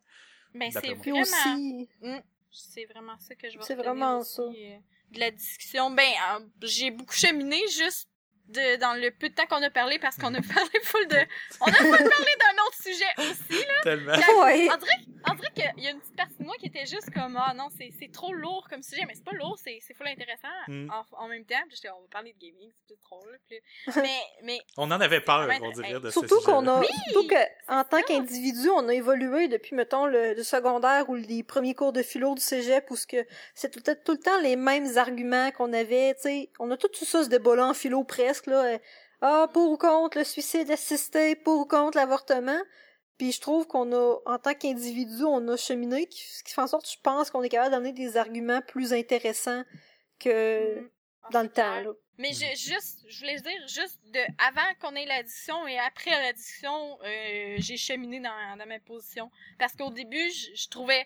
Mais 0.54 0.70
D'après 0.70 0.90
c'est 0.90 0.96
vraiment... 0.96 1.22
aussi, 1.22 1.90
C'est 2.52 2.86
vraiment 2.86 3.18
ça 3.18 3.34
que 3.36 3.50
je 3.50 3.58
vais 3.58 3.64
C'est 3.64 3.76
vraiment 3.76 4.20
aussi, 4.20 4.36
ça. 4.36 4.42
euh, 4.44 4.78
de 5.12 5.20
la 5.20 5.32
discussion. 5.32 5.90
Ben, 5.92 6.04
euh, 6.34 6.40
j'ai 6.62 6.92
beaucoup 6.92 7.14
cheminé 7.16 7.60
juste 7.70 8.10
de, 8.52 8.76
dans 8.78 8.94
le 8.94 9.12
peu 9.12 9.30
de 9.30 9.34
temps 9.34 9.46
qu'on 9.48 9.62
a 9.64 9.70
parlé 9.70 10.00
parce 10.00 10.16
qu'on 10.18 10.34
a 10.34 10.42
parlé 10.42 10.80
full 10.84 11.08
de... 11.08 11.18
On 11.62 11.66
a 11.68 11.72
full 11.74 11.90
parlé 11.90 12.32
d'un 12.40 12.64
autre 12.66 12.78
sujet 12.82 13.14
aussi, 13.32 13.60
là. 13.66 13.74
Tellement. 13.84 14.14
ouais. 14.44 14.68
On 15.30 15.34
dirait, 15.36 15.52
qu'il 15.54 15.84
y 15.84 15.88
a 15.88 15.92
une 15.92 16.00
petite 16.00 16.16
partie 16.16 16.36
de 16.40 16.44
moi 16.46 16.56
qui 16.60 16.66
était 16.68 16.86
juste 16.86 17.12
comme 17.14 17.38
ah 17.38 17.54
non 17.56 17.68
c'est 17.78 17.92
c'est 18.00 18.12
trop 18.12 18.34
lourd 18.34 18.66
comme 18.70 18.82
sujet 18.82 19.04
mais 19.08 19.14
c'est 19.14 19.24
pas 19.24 19.34
lourd 19.34 19.58
c'est 19.64 19.78
c'est 19.86 19.94
full 19.94 20.08
intéressant 20.08 20.48
Mm. 20.68 20.90
en, 20.92 21.24
en 21.24 21.28
même 21.28 21.46
temps 21.46 21.62
puis 21.68 21.76
j'étais 21.76 21.90
on 21.90 22.02
va 22.02 22.08
parler 22.12 22.34
de 22.34 22.40
gaming 22.46 22.70
c'est 22.76 22.86
plus 22.88 22.98
drôle 23.04 23.40
puis 23.48 23.60
mais 24.02 24.20
mais 24.44 24.60
On 24.78 24.90
en 24.92 25.00
avait 25.02 25.22
peur, 25.22 25.48
Ouais, 25.48 25.60
on 25.62 25.70
dirait, 25.72 25.94
de 26.00 26.10
ce 26.10 26.20
Surtout 26.20 26.42
qu'on 26.42 26.68
a, 26.68 26.82
surtout 26.84 27.28
que, 27.28 27.36
en 27.72 27.84
tant 27.84 28.02
qu'individu, 28.02 28.70
on 28.70 28.88
a 28.90 28.94
évolué 28.94 29.48
depuis, 29.48 29.76
mettons, 29.76 30.06
le, 30.06 30.34
le 30.34 30.44
secondaire 30.44 31.10
ou 31.10 31.16
les 31.16 31.44
premiers 31.44 31.74
cours 31.76 31.94
de 31.94 32.02
philo 32.04 32.34
du 32.36 32.42
cégep 32.42 32.90
où 32.90 32.96
ce 32.96 33.06
que 33.08 33.26
c'est 33.56 33.70
tout, 33.72 33.82
le- 33.86 33.96
tout 34.04 34.14
le 34.14 34.18
temps 34.20 34.40
les 34.42 34.56
mêmes 34.56 34.98
arguments 34.98 35.52
qu'on 35.52 35.72
avait, 35.74 36.14
tu 36.16 36.22
sais. 36.22 36.50
On 36.60 36.70
a 36.72 36.78
tout 36.78 36.90
ça, 36.94 37.24
ce 37.24 37.30
débat-là 37.30 37.68
en 37.68 37.74
philo 37.74 38.04
presque, 38.04 38.41
là. 38.48 38.64
euh, 38.66 38.78
Ah, 39.24 39.48
pour 39.54 39.72
ou 39.72 39.78
contre 39.78 40.18
le 40.18 40.24
suicide 40.24 40.72
assisté, 40.72 41.36
pour 41.36 41.60
ou 41.62 41.66
contre 41.66 41.96
l'avortement. 41.98 42.60
Puis 43.20 43.34
je 43.34 43.40
trouve 43.42 43.68
qu'on 43.68 43.92
a, 43.94 44.18
en 44.26 44.40
tant 44.40 44.56
qu'individu, 44.56 45.24
on 45.26 45.48
a 45.48 45.56
cheminé, 45.58 46.08
qui- 46.08 46.24
ce 46.24 46.44
qui 46.44 46.54
fait 46.54 46.62
en 46.62 46.66
sorte, 46.68 46.90
je 46.90 46.98
pense, 47.04 47.30
qu'on 47.30 47.44
est 47.44 47.50
capable 47.50 47.70
d'amener 47.72 47.94
des 47.94 48.18
arguments 48.18 48.62
plus 48.62 48.94
intéressants 48.94 49.64
que 50.20 50.80
Mm. 50.80 50.90
dans 51.32 51.44
le 51.44 51.50
temps, 51.50 51.82
là. 51.82 51.92
mais 52.18 52.32
je, 52.34 52.46
juste 52.56 53.04
je 53.08 53.20
voulais 53.20 53.36
dire 53.40 53.68
juste 53.68 54.00
de 54.12 54.20
avant 54.48 54.68
qu'on 54.80 54.96
ait 54.96 55.06
la 55.06 55.22
discussion 55.24 55.68
et 55.68 55.78
après 55.80 56.12
la 56.12 56.34
discussion 56.34 56.98
euh, 57.04 57.56
j'ai 57.60 57.78
cheminé 57.78 58.20
dans, 58.20 58.58
dans 58.58 58.66
ma 58.68 58.80
position 58.80 59.30
parce 59.60 59.74
qu'au 59.76 59.90
début 59.92 60.30
je, 60.32 60.48
je 60.56 60.68
trouvais 60.70 61.06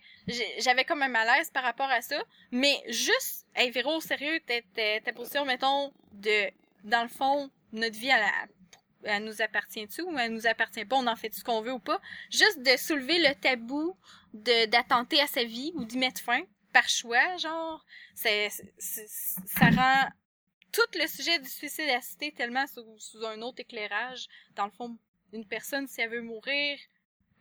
j'avais 0.59 0.83
comme 0.85 1.01
un 1.03 1.07
malaise 1.09 1.49
par 1.51 1.63
rapport 1.63 1.89
à 1.89 2.01
ça 2.01 2.21
mais 2.51 2.81
juste 2.87 3.45
hey 3.55 3.71
Véro 3.71 3.99
sérieux 4.01 4.39
ta, 4.47 4.55
ta, 4.73 4.99
ta 5.01 5.13
position 5.13 5.45
mettons 5.45 5.91
de 6.13 6.49
dans 6.85 7.03
le 7.03 7.09
fond 7.09 7.51
notre 7.71 7.97
vie 7.97 8.11
elle 9.03 9.23
nous 9.23 9.41
appartient-tu 9.41 10.01
ou 10.01 10.17
elle 10.17 10.33
nous 10.33 10.47
appartient 10.47 10.85
pas, 10.85 10.95
on 10.95 11.07
en 11.07 11.15
fait 11.15 11.33
ce 11.33 11.43
qu'on 11.43 11.61
veut 11.61 11.73
ou 11.73 11.79
pas? 11.79 12.01
Juste 12.31 12.61
de 12.61 12.75
soulever 12.77 13.19
le 13.19 13.35
tabou 13.35 13.97
d'attenter 14.33 15.21
à 15.21 15.27
sa 15.27 15.43
vie 15.43 15.71
ou 15.75 15.85
d'y 15.85 15.97
mettre 15.97 16.21
fin 16.21 16.41
par 16.73 16.89
choix, 16.89 17.37
genre, 17.37 17.85
c'est, 18.15 18.49
ça 18.79 19.69
rend 19.69 20.09
tout 20.73 20.99
le 20.99 21.07
sujet 21.07 21.39
du 21.39 21.47
suicide 21.47 21.89
assisté 21.89 22.33
tellement 22.33 22.65
sous, 22.67 23.25
un 23.25 23.41
autre 23.41 23.61
éclairage. 23.61 24.27
Dans 24.55 24.65
le 24.65 24.71
fond, 24.71 24.97
une 25.31 25.47
personne, 25.47 25.87
si 25.87 26.01
elle 26.01 26.09
veut 26.09 26.21
mourir, 26.21 26.77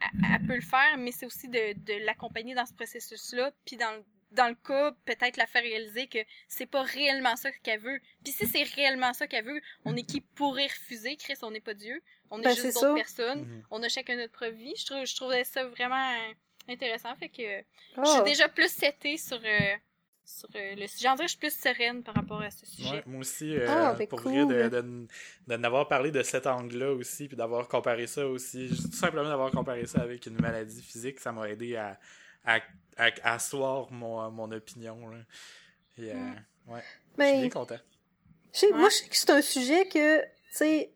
elle, 0.00 0.20
elle 0.34 0.46
peut 0.46 0.54
le 0.54 0.60
faire, 0.60 0.96
mais 0.98 1.10
c'est 1.10 1.26
aussi 1.26 1.48
de, 1.48 1.72
de 1.72 2.04
l'accompagner 2.04 2.54
dans 2.54 2.66
ce 2.66 2.74
processus-là, 2.74 3.52
puis 3.64 3.76
dans, 3.76 4.04
dans 4.34 4.48
le 4.48 4.54
cas, 4.54 4.92
peut-être 5.04 5.36
la 5.36 5.46
faire 5.46 5.62
réaliser 5.62 6.06
que 6.08 6.18
c'est 6.48 6.66
pas 6.66 6.82
réellement 6.82 7.36
ça 7.36 7.50
qu'elle 7.62 7.80
veut. 7.80 7.98
Puis 8.22 8.32
si 8.32 8.46
c'est 8.46 8.62
réellement 8.64 9.12
ça 9.12 9.26
qu'elle 9.26 9.44
veut, 9.44 9.60
on 9.84 9.96
est 9.96 10.02
qui 10.02 10.20
pourrait 10.20 10.66
refuser, 10.66 11.16
Chris, 11.16 11.34
on 11.42 11.50
n'est 11.50 11.60
pas 11.60 11.74
Dieu. 11.74 12.02
On 12.30 12.40
est 12.40 12.44
Ben, 12.44 12.54
juste 12.56 12.74
d'autres 12.74 12.94
personnes. 12.94 13.42
Mhm. 13.42 13.62
On 13.70 13.82
a 13.82 13.88
chacun 13.88 14.16
notre 14.16 14.32
propre 14.32 14.52
vie. 14.56 14.74
Je, 14.76 14.86
trouve, 14.86 15.04
je 15.06 15.14
trouvais 15.16 15.44
ça 15.44 15.64
vraiment 15.66 16.10
euh, 16.12 16.32
intéressant. 16.72 17.14
Fait 17.16 17.28
que 17.28 17.42
je 17.42 17.62
Ah. 17.96 18.04
suis 18.04 18.22
déjà 18.24 18.48
plus 18.48 18.70
setée 18.72 19.16
sur, 19.16 19.40
euh, 19.44 19.74
sur 20.24 20.48
euh, 20.56 20.74
le 20.74 20.86
sujet. 20.86 21.08
En 21.08 21.14
vrai, 21.16 21.24
je 21.24 21.30
suis 21.32 21.38
plus 21.38 21.54
sereine 21.54 22.02
par 22.02 22.14
rapport 22.14 22.40
à 22.40 22.50
ce 22.50 22.64
sujet. 22.66 22.90
Ouais, 22.90 23.02
moi 23.06 23.20
aussi, 23.20 23.54
euh, 23.54 23.66
Ah, 23.68 23.94
ben 23.94 24.06
pour 24.08 24.22
cool. 24.22 24.32
vrai, 24.46 24.68
de, 24.68 24.80
de, 24.80 25.06
de 25.46 25.56
n'avoir 25.56 25.86
parlé 25.86 26.10
de 26.10 26.22
cet 26.22 26.46
angle-là 26.46 26.92
aussi, 26.92 27.28
puis 27.28 27.36
d'avoir 27.36 27.68
comparé 27.68 28.06
ça 28.06 28.26
aussi, 28.26 28.68
juste 28.68 28.90
tout 28.90 28.96
simplement 28.96 29.28
d'avoir 29.28 29.50
comparé 29.50 29.86
ça 29.86 30.00
avec 30.00 30.26
une 30.26 30.40
maladie 30.40 30.82
physique, 30.82 31.20
ça 31.20 31.30
m'a 31.30 31.48
aidé 31.50 31.76
à, 31.76 32.00
à, 32.46 32.60
à, 32.96 33.10
à 33.22 33.34
asseoir 33.34 33.90
mon, 33.92 34.30
mon 34.30 34.50
opinion. 34.52 35.08
Là. 35.08 35.18
Et, 35.98 36.10
euh, 36.10 36.14
Mm. 36.14 36.72
ouais, 36.72 36.80
je 36.80 36.84
suis 36.84 37.00
Mais 37.18 37.40
bien 37.40 37.50
content. 37.50 37.74
Ouais. 38.62 38.72
Moi, 38.72 38.88
je 38.88 38.94
sais 38.94 39.08
que 39.08 39.16
c'est 39.16 39.30
un 39.30 39.42
sujet 39.42 39.88
que, 39.88 40.20
tu 40.22 40.28
sais, 40.52 40.94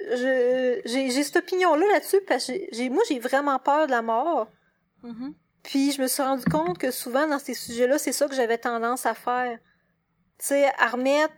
je- 0.00 0.80
j'ai 0.84 1.10
j'ai 1.10 1.22
cette 1.22 1.36
opinion-là 1.36 1.86
là-dessus 1.92 2.20
parce 2.26 2.46
que 2.46 2.52
j'ai- 2.72 2.88
moi, 2.90 3.02
j'ai 3.08 3.18
vraiment 3.18 3.58
peur 3.58 3.86
de 3.86 3.92
la 3.92 4.02
mort. 4.02 4.48
Mhm. 5.02 5.34
Puis 5.62 5.92
je 5.92 6.02
me 6.02 6.08
suis 6.08 6.22
rendu 6.22 6.44
compte 6.44 6.78
que 6.78 6.90
souvent, 6.90 7.26
dans 7.28 7.38
ces 7.38 7.54
sujets-là, 7.54 7.98
c'est 7.98 8.12
ça 8.12 8.26
que 8.26 8.34
j'avais 8.34 8.58
tendance 8.58 9.06
à 9.06 9.14
faire. 9.14 9.58
Tu 10.38 10.46
sais, 10.46 10.66
à 10.78 10.88
remettre 10.88 11.34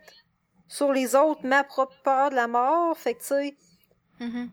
sur 0.67 0.91
les 0.91 1.15
autres 1.15 1.45
ma 1.45 1.63
propre 1.63 1.95
peur 2.03 2.31
de 2.31 2.35
la 2.35 2.47
mort. 2.47 2.97
Fait 2.97 3.13
que, 3.13 3.19
tu 3.19 3.25
sais. 3.27 3.57
Mhm. 4.19 4.49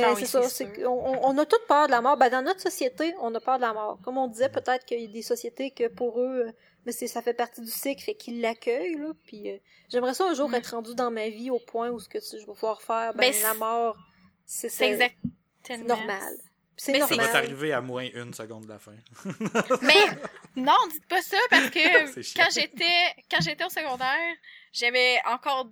Mais 0.00 0.12
oui, 0.12 0.26
c'est 0.26 0.42
ça, 0.42 0.88
on, 0.88 1.18
on 1.22 1.38
a 1.38 1.46
toute 1.46 1.66
peur 1.66 1.86
de 1.86 1.92
la 1.92 2.00
mort. 2.00 2.16
Ben, 2.16 2.28
dans 2.30 2.42
notre 2.42 2.60
société, 2.60 3.14
on 3.20 3.34
a 3.34 3.40
peur 3.40 3.56
de 3.56 3.62
la 3.62 3.72
mort. 3.72 3.98
Comme 4.02 4.18
on 4.18 4.28
disait, 4.28 4.48
peut-être 4.48 4.84
qu'il 4.84 5.00
y 5.00 5.04
a 5.04 5.08
des 5.08 5.22
sociétés 5.22 5.70
que 5.70 5.88
pour 5.88 6.20
eux, 6.20 6.46
mais 6.84 6.92
c'est 6.92 7.06
ça 7.06 7.22
fait 7.22 7.34
partie 7.34 7.60
du 7.60 7.70
cycle, 7.70 8.02
fait 8.02 8.14
qu'ils 8.14 8.40
l'accueillent, 8.40 8.96
là. 8.96 9.12
Puis 9.24 9.50
euh, 9.50 9.56
j'aimerais 9.88 10.14
ça 10.14 10.24
un 10.28 10.34
jour 10.34 10.48
Mm. 10.48 10.54
être 10.54 10.70
rendu 10.74 10.94
dans 10.94 11.10
ma 11.10 11.28
vie 11.28 11.50
au 11.50 11.58
point 11.58 11.90
où 11.90 11.98
ce 11.98 12.08
que 12.08 12.18
je 12.20 12.38
vais 12.38 12.44
pouvoir 12.44 12.80
faire, 12.82 13.12
ben, 13.14 13.32
Ben, 13.32 13.42
la 13.42 13.54
mort, 13.54 13.96
c'est 14.44 14.68
C'est 14.68 14.76
c'est 14.76 15.72
exactement 15.74 15.96
c'est 16.76 16.98
normal. 16.98 17.18
Ça 17.18 17.26
va 17.26 17.32
t'arriver 17.32 17.72
à 17.72 17.80
moins 17.80 18.06
une 18.12 18.34
seconde 18.34 18.64
de 18.64 18.68
la 18.68 18.78
fin. 18.78 18.94
Mais 19.82 19.94
non, 20.56 20.76
dites 20.90 21.06
pas 21.06 21.22
ça 21.22 21.38
parce 21.48 21.70
que 21.70 22.36
quand 22.36 22.50
j'étais 22.52 23.14
quand 23.30 23.40
j'étais 23.40 23.64
au 23.64 23.70
secondaire, 23.70 24.36
j'avais 24.72 25.18
encore 25.24 25.70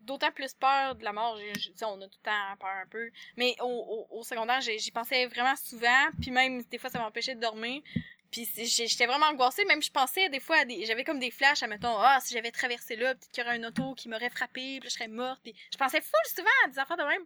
d'autant 0.00 0.32
plus 0.32 0.54
peur 0.54 0.94
de 0.94 1.04
la 1.04 1.12
mort. 1.12 1.38
Sais, 1.74 1.84
on 1.84 2.00
a 2.00 2.08
tout 2.08 2.18
le 2.22 2.24
temps 2.24 2.56
peur 2.58 2.70
un 2.82 2.86
peu, 2.88 3.10
mais 3.36 3.54
au, 3.60 4.06
au, 4.10 4.18
au 4.18 4.22
secondaire, 4.22 4.60
j'y 4.62 4.90
pensais 4.90 5.26
vraiment 5.26 5.56
souvent. 5.56 6.08
Puis 6.20 6.30
même 6.30 6.62
des 6.64 6.78
fois, 6.78 6.88
ça 6.88 6.98
m'empêchait 6.98 7.34
de 7.34 7.40
dormir. 7.40 7.82
Puis 8.30 8.48
j'étais 8.56 9.06
vraiment 9.06 9.26
angoissée. 9.26 9.64
Même 9.66 9.82
je 9.82 9.90
pensais 9.90 10.28
des 10.30 10.40
fois, 10.40 10.56
à 10.56 10.64
des, 10.64 10.86
j'avais 10.86 11.04
comme 11.04 11.18
des 11.18 11.30
flashs, 11.30 11.62
à 11.62 11.66
mettons, 11.66 11.96
ah 11.98 12.18
si 12.22 12.34
j'avais 12.34 12.50
traversé 12.50 12.96
là, 12.96 13.14
peut-être 13.14 13.30
qu'il 13.30 13.44
y 13.44 13.46
aurait 13.46 13.58
un 13.58 13.64
auto 13.64 13.94
qui 13.94 14.08
m'aurait 14.08 14.30
frappé, 14.30 14.78
puis 14.78 14.80
là, 14.80 14.84
je 14.84 14.94
serais 14.94 15.08
morte. 15.08 15.40
Puis 15.42 15.54
je 15.70 15.76
pensais 15.76 16.00
full 16.00 16.34
souvent 16.34 16.48
à 16.64 16.68
des 16.68 16.78
affaires 16.78 16.96
de 16.96 17.04
même. 17.04 17.22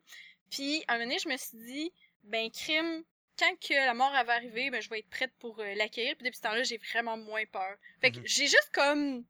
Puis 0.50 0.82
à 0.88 0.94
un 0.94 0.98
moment 0.98 1.06
donné, 1.06 1.18
je 1.20 1.28
me 1.28 1.36
suis 1.36 1.58
dit, 1.58 1.92
ben 2.24 2.50
crime, 2.50 3.04
quand 3.40 3.54
que 3.60 3.74
la 3.74 3.94
mort 3.94 4.12
va 4.12 4.34
arriver, 4.34 4.70
ben 4.70 4.80
je 4.82 4.88
vais 4.90 4.98
être 5.00 5.10
prête 5.10 5.32
pour 5.40 5.58
euh, 5.60 5.74
l'accueillir. 5.74 6.14
Puis 6.16 6.24
depuis 6.26 6.36
ce 6.36 6.42
temps-là, 6.42 6.62
j'ai 6.62 6.78
vraiment 6.92 7.16
moins 7.16 7.44
peur. 7.50 7.76
Fait 8.00 8.10
que 8.12 8.18
Mhm. 8.18 8.26
j'ai 8.26 8.46
juste 8.46 8.70
comme 8.72 9.24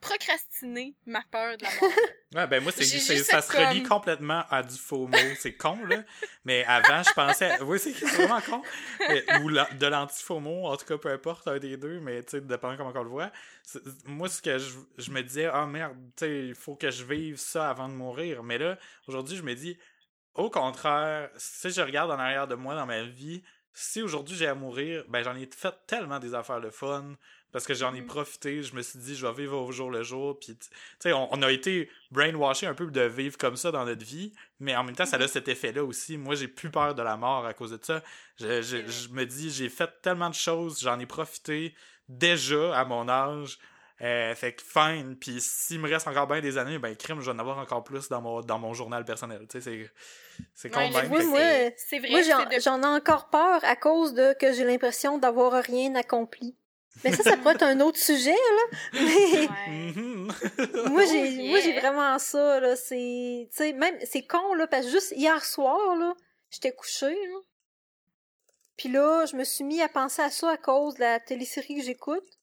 procrastiné 0.00 0.94
ma 1.06 1.22
peur 1.30 1.56
de 1.56 1.64
la 1.64 1.70
mort. 1.80 1.90
Ouais, 2.34 2.48
ben 2.48 2.60
moi, 2.64 2.72
c'est, 2.72 2.84
ça 2.84 3.40
se 3.40 3.52
relie 3.56 3.84
complètement 3.84 4.42
à 4.50 4.64
du 4.64 4.76
faux 4.76 5.06
mot. 5.06 5.16
C'est 5.38 5.54
con, 5.54 5.76
là. 5.86 6.02
Mais 6.44 6.64
avant, 6.64 7.00
je 7.04 7.12
pensais. 7.12 7.56
Oui, 7.62 7.78
c'est 7.78 7.92
c'est 7.92 8.06
vraiment 8.06 8.40
con. 8.40 8.60
Mais- 9.08 9.24
ou 9.40 9.48
la- 9.48 9.70
de 9.72 9.86
l'anti-faux 9.86 10.40
mot, 10.40 10.66
en 10.66 10.76
tout 10.76 10.84
cas, 10.84 10.98
peu 10.98 11.10
importe, 11.10 11.46
un 11.46 11.58
des 11.58 11.76
deux, 11.76 12.00
mais 12.00 12.24
tu 12.24 12.30
sais, 12.32 12.40
dépendant 12.40 12.76
comment 12.76 12.92
on 12.92 13.02
le 13.04 13.08
voit. 13.08 13.30
Moi, 14.06 14.28
ce 14.28 14.42
que 14.42 14.58
je, 14.58 14.74
je 14.98 15.10
me 15.12 15.22
disais, 15.22 15.44
ah 15.46 15.64
merde, 15.66 15.96
tu 16.16 16.24
sais, 16.26 16.46
il 16.48 16.54
faut 16.56 16.74
que 16.74 16.90
je 16.90 17.04
vive 17.04 17.36
ça 17.36 17.70
avant 17.70 17.88
de 17.88 17.94
mourir. 17.94 18.42
Mais 18.42 18.58
là, 18.58 18.78
aujourd'hui, 19.06 19.36
je 19.36 19.42
me 19.42 19.54
dis, 19.54 19.78
au 20.34 20.50
contraire, 20.50 21.30
si 21.36 21.70
je 21.70 21.80
regarde 21.80 22.10
en 22.10 22.18
arrière 22.18 22.48
de 22.48 22.54
moi 22.54 22.74
dans 22.74 22.86
ma 22.86 23.02
vie, 23.02 23.42
si 23.72 24.02
aujourd'hui 24.02 24.36
j'ai 24.36 24.46
à 24.46 24.54
mourir, 24.54 25.04
ben 25.08 25.22
j'en 25.22 25.34
ai 25.36 25.48
fait 25.54 25.74
tellement 25.86 26.18
des 26.20 26.34
affaires 26.34 26.60
de 26.60 26.70
fun 26.70 27.16
parce 27.52 27.66
que 27.66 27.74
j'en 27.74 27.94
ai 27.94 28.00
Mhm. 28.00 28.06
profité, 28.06 28.62
je 28.62 28.74
me 28.74 28.82
suis 28.82 28.98
dit 28.98 29.14
je 29.16 29.26
vais 29.26 29.32
vivre 29.32 29.56
au 29.60 29.70
jour 29.72 29.90
le 29.90 30.02
jour 30.02 30.38
puis 30.38 30.56
tu 30.56 30.68
sais 31.00 31.12
on, 31.12 31.32
on 31.32 31.42
a 31.42 31.50
été 31.50 31.88
brainwashé 32.10 32.66
un 32.66 32.74
peu 32.74 32.86
de 32.86 33.00
vivre 33.02 33.36
comme 33.38 33.56
ça 33.56 33.70
dans 33.72 33.84
notre 33.84 34.04
vie, 34.04 34.32
mais 34.60 34.76
en 34.76 34.84
même 34.84 34.94
temps 34.96 35.06
ça 35.06 35.16
a 35.16 35.28
cet 35.28 35.48
effet 35.48 35.72
là 35.72 35.84
aussi. 35.84 36.16
Moi 36.18 36.34
j'ai 36.36 36.48
plus 36.48 36.70
peur 36.70 36.94
de 36.94 37.02
la 37.02 37.16
mort 37.16 37.46
à 37.46 37.54
cause 37.54 37.70
de 37.72 37.78
ça. 37.82 38.02
Je, 38.38 38.62
je, 38.62 38.86
je 38.86 39.08
me 39.10 39.24
dis 39.26 39.50
j'ai 39.50 39.68
fait 39.68 39.90
tellement 40.02 40.30
de 40.30 40.34
choses, 40.34 40.80
j'en 40.80 40.98
ai 41.00 41.06
profité 41.06 41.74
déjà 42.08 42.76
à 42.78 42.84
mon 42.84 43.08
âge. 43.08 43.58
Euh, 44.00 44.34
fait 44.34 44.54
que 44.54 44.62
fine, 44.62 45.16
puis 45.16 45.40
s'il 45.40 45.78
me 45.78 45.88
reste 45.88 46.08
encore 46.08 46.26
bien 46.26 46.40
des 46.40 46.58
années, 46.58 46.78
ben 46.80 46.96
crime, 46.96 47.20
je 47.20 47.26
vais 47.26 47.36
en 47.36 47.38
avoir 47.38 47.58
encore 47.58 47.84
plus 47.84 48.08
dans 48.08 48.20
mon, 48.20 48.40
dans 48.40 48.58
mon 48.58 48.74
journal 48.74 49.04
personnel. 49.04 49.46
Tu 49.48 49.60
sais, 49.62 49.88
c'est 50.34 50.44
c'est 50.52 50.68
con 50.70 50.80
Ouais, 50.80 50.88
de 50.90 50.94
même. 50.96 51.12
Oui, 51.12 51.24
moi, 51.26 51.38
c'est- 51.76 51.98
vrai. 52.00 52.10
Moi, 52.10 52.22
j'en 52.22 52.38
c'est 52.50 52.56
de- 52.56 52.60
j'en 52.60 52.82
ai 52.82 52.86
encore 52.86 53.30
peur 53.30 53.60
à 53.64 53.76
cause 53.76 54.12
de 54.14 54.34
que 54.40 54.52
j'ai 54.52 54.64
l'impression 54.64 55.16
d'avoir 55.18 55.52
rien 55.62 55.94
accompli. 55.94 56.56
Mais 57.04 57.12
ça, 57.12 57.22
ça 57.22 57.36
pourrait 57.36 57.54
être 57.54 57.62
un 57.62 57.80
autre 57.80 57.98
sujet, 57.98 58.32
là. 58.32 58.78
Mais 58.94 59.46
Ouais. 59.46 59.92
Moi, 60.88 61.04
j'ai, 61.06 61.38
Oh, 61.40 61.50
moi, 61.50 61.60
j'ai 61.60 61.78
vraiment 61.78 62.18
ça, 62.18 62.58
là. 62.60 62.74
C'est, 62.76 63.48
tu 63.50 63.56
sais, 63.56 63.72
même, 63.74 63.96
c'est 64.04 64.26
con, 64.26 64.54
là, 64.54 64.66
parce 64.66 64.86
que 64.86 64.90
juste 64.92 65.12
hier 65.16 65.44
soir, 65.44 65.96
là, 65.96 66.14
j'étais 66.50 66.72
couchée, 66.72 67.14
là. 67.14 67.38
Puis 68.76 68.88
là, 68.88 69.24
je 69.26 69.36
me 69.36 69.44
suis 69.44 69.62
mis 69.64 69.80
à 69.82 69.88
penser 69.88 70.22
à 70.22 70.30
ça 70.30 70.50
à 70.50 70.56
cause 70.56 70.94
de 70.94 71.00
la 71.00 71.20
télésérie 71.20 71.76
que 71.76 71.82
j'écoute. 71.84 72.33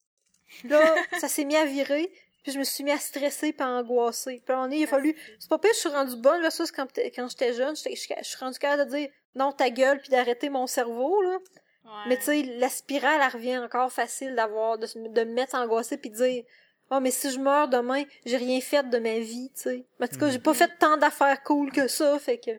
Là, 0.66 0.96
ça 1.20 1.28
s'est 1.28 1.44
mis 1.46 1.56
à 1.56 1.66
virer. 1.66 2.12
Puis 2.44 2.52
je 2.54 2.58
me 2.60 2.64
suis 2.64 2.84
mis 2.84 2.92
à 2.92 2.98
stresser 2.98 3.54
puis 3.54 3.62
à 3.64 3.70
angoisser. 3.70 4.42
Puis 4.44 4.54
moment 4.56 4.64
donné, 4.68 4.80
il 4.80 4.84
a 4.86 4.88
fallu... 4.88 5.16
C'est 5.40 5.50
pas 5.50 5.60
pire, 5.60 5.72
je 5.76 5.80
suis 5.80 5.90
rendue 5.90 6.16
bonne 6.18 6.42
versus 6.42 6.72
quand, 6.72 6.88
quand 7.16 7.28
j'étais 7.30 7.54
jeune. 7.54 7.76
Je 7.76 7.82
suis 7.96 8.38
rendue 8.40 8.58
capable 8.58 8.90
de 8.90 8.98
dire 8.98 9.10
non, 9.36 9.52
ta 9.52 9.70
gueule, 9.70 10.00
puis 10.00 10.10
d'arrêter 10.10 10.50
mon 10.50 10.66
cerveau, 10.68 11.22
là. 11.22 11.38
Ouais. 11.86 11.92
Mais 12.10 12.18
tu 12.18 12.24
sais, 12.24 12.44
la 12.58 12.70
spirale, 12.70 13.22
elle 13.24 13.32
revient 13.32 13.58
encore 13.60 13.92
facile 13.92 14.36
d'avoir, 14.36 14.78
de, 14.78 14.88
de 15.10 15.24
me 15.24 15.34
mettre 15.34 15.56
angoissée 15.56 15.98
puis 15.98 16.10
de 16.10 16.16
dire, 16.16 16.44
oh, 16.90 17.00
mais 17.00 17.12
si 17.12 17.32
je 17.32 17.40
meurs 17.40 17.68
demain, 17.70 18.04
j'ai 18.26 18.38
rien 18.38 18.60
fait 18.60 18.88
de 18.90 18.98
ma 18.98 19.20
vie, 19.20 19.52
tu 19.56 19.62
sais. 19.62 19.86
Mais 20.00 20.08
En 20.08 20.10
tout 20.10 20.20
cas, 20.20 20.30
j'ai 20.30 20.40
pas 20.40 20.52
Mhm. 20.52 20.58
fait 20.58 20.72
tant 20.80 20.98
d'affaires 20.98 21.42
cool 21.44 21.72
que 21.72 21.88
ça, 21.88 22.18
fait 22.20 22.38
que. 22.40 22.52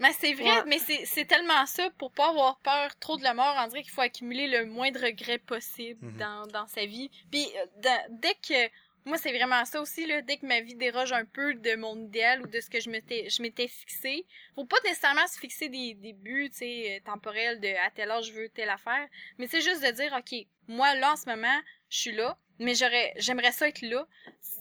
Mais 0.00 0.12
c'est 0.12 0.34
vrai, 0.34 0.44
Ouais. 0.44 0.64
mais 0.66 0.78
c'est 0.78 1.04
c'est 1.06 1.24
tellement 1.24 1.64
ça, 1.66 1.90
pour 1.98 2.12
pas 2.12 2.28
avoir 2.28 2.58
peur 2.60 2.96
trop 2.98 3.16
de 3.16 3.22
la 3.22 3.34
mort, 3.34 3.56
on 3.58 3.66
dirait 3.68 3.82
qu'il 3.82 3.92
faut 3.92 4.00
accumuler 4.02 4.46
le 4.46 4.66
moins 4.66 4.90
de 4.90 4.98
regrets 4.98 5.38
possible 5.38 6.04
Mhm. 6.06 6.16
dans, 6.18 6.46
dans 6.48 6.66
sa 6.66 6.84
vie. 6.86 7.10
Puis 7.30 7.46
euh, 7.56 7.66
dans- 7.82 8.06
dès 8.20 8.34
que... 8.34 8.70
Moi, 9.08 9.18
c'est 9.18 9.30
vraiment 9.32 9.64
ça 9.64 9.80
aussi, 9.80 10.04
là, 10.04 10.20
dès 10.20 10.36
que 10.36 10.46
ma 10.46 10.60
vie 10.60 10.74
déroge 10.74 11.12
un 11.12 11.24
peu 11.24 11.54
de 11.54 11.76
mon 11.76 11.96
idéal 11.96 12.42
ou 12.42 12.48
de 12.48 12.60
ce 12.60 12.68
que 12.68 12.80
je 12.80 12.90
m'étais 12.90 13.30
je 13.30 13.40
m'étais 13.40 13.68
fixé, 13.68 14.26
faut 14.56 14.64
pas 14.64 14.78
nécessairement 14.82 15.28
se 15.28 15.38
fixer 15.38 15.68
des, 15.68 15.94
des 15.94 16.12
buts, 16.12 16.50
tu 16.50 16.56
sais, 16.56 16.96
euh, 16.96 17.04
temporels 17.04 17.60
de 17.60 17.68
à 17.86 17.90
tel 17.92 18.10
âge 18.10 18.24
je 18.26 18.32
veux 18.32 18.48
telle 18.48 18.68
affaire, 18.68 19.06
mais 19.38 19.46
c'est 19.46 19.60
juste 19.60 19.80
de 19.86 19.92
dire, 19.92 20.12
OK, 20.18 20.34
moi, 20.66 20.92
là, 20.96 21.12
en 21.12 21.16
ce 21.16 21.28
moment, 21.28 21.56
je 21.88 21.98
suis 22.00 22.10
là, 22.16 22.36
mais 22.58 22.74
j'aurais 22.74 23.12
j'aimerais 23.16 23.52
ça 23.52 23.68
être 23.68 23.82
là. 23.82 24.06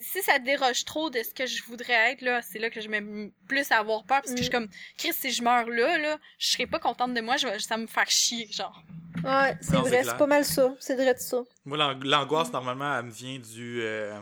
Si 0.02 0.22
ça 0.22 0.39
déroge 0.39 0.86
trop 0.86 1.10
de 1.10 1.22
ce 1.24 1.34
que 1.34 1.46
je 1.46 1.64
voudrais 1.64 2.12
être, 2.14 2.22
là, 2.22 2.41
c'est 2.41 2.60
là 2.60 2.70
que 2.70 2.82
je 2.82 2.89
mets 2.89 3.32
plus 3.48 3.72
à 3.72 3.78
avoir 3.80 4.04
peur, 4.04 4.22
parce 4.22 4.32
que 4.32 4.38
je 4.38 4.43
suis 4.43 4.52
comme, 4.52 4.68
Chris, 4.98 5.14
si 5.14 5.32
je 5.32 5.41
meurs 5.41 5.70
là, 5.70 5.98
là, 5.98 6.20
je 6.38 6.48
serais 6.48 6.68
pas 6.68 6.80
contente 6.80 7.14
de 7.14 7.22
moi, 7.22 7.38
je 7.38 7.48
vais, 7.48 7.60
ça 7.60 7.76
va 7.76 7.82
me 7.82 7.88
faire 7.88 8.10
chier, 8.10 8.48
genre. 8.52 8.84
Ouais, 9.24 9.56
c'est 9.62 9.72
vrai, 9.82 10.04
c'est 10.04 10.18
pas 10.18 10.28
mal 10.28 10.46
ça. 10.46 10.76
C'est 10.80 10.96
vrai 10.96 11.14
de 11.14 11.20
ça. 11.20 11.43
Moi, 11.64 11.78
l'ang- 11.78 12.00
l'angoisse, 12.04 12.52
normalement, 12.52 12.98
elle 13.00 13.06
me 13.06 13.12
vient 13.12 13.39
du. 13.39 13.82
euh, 13.82 14.20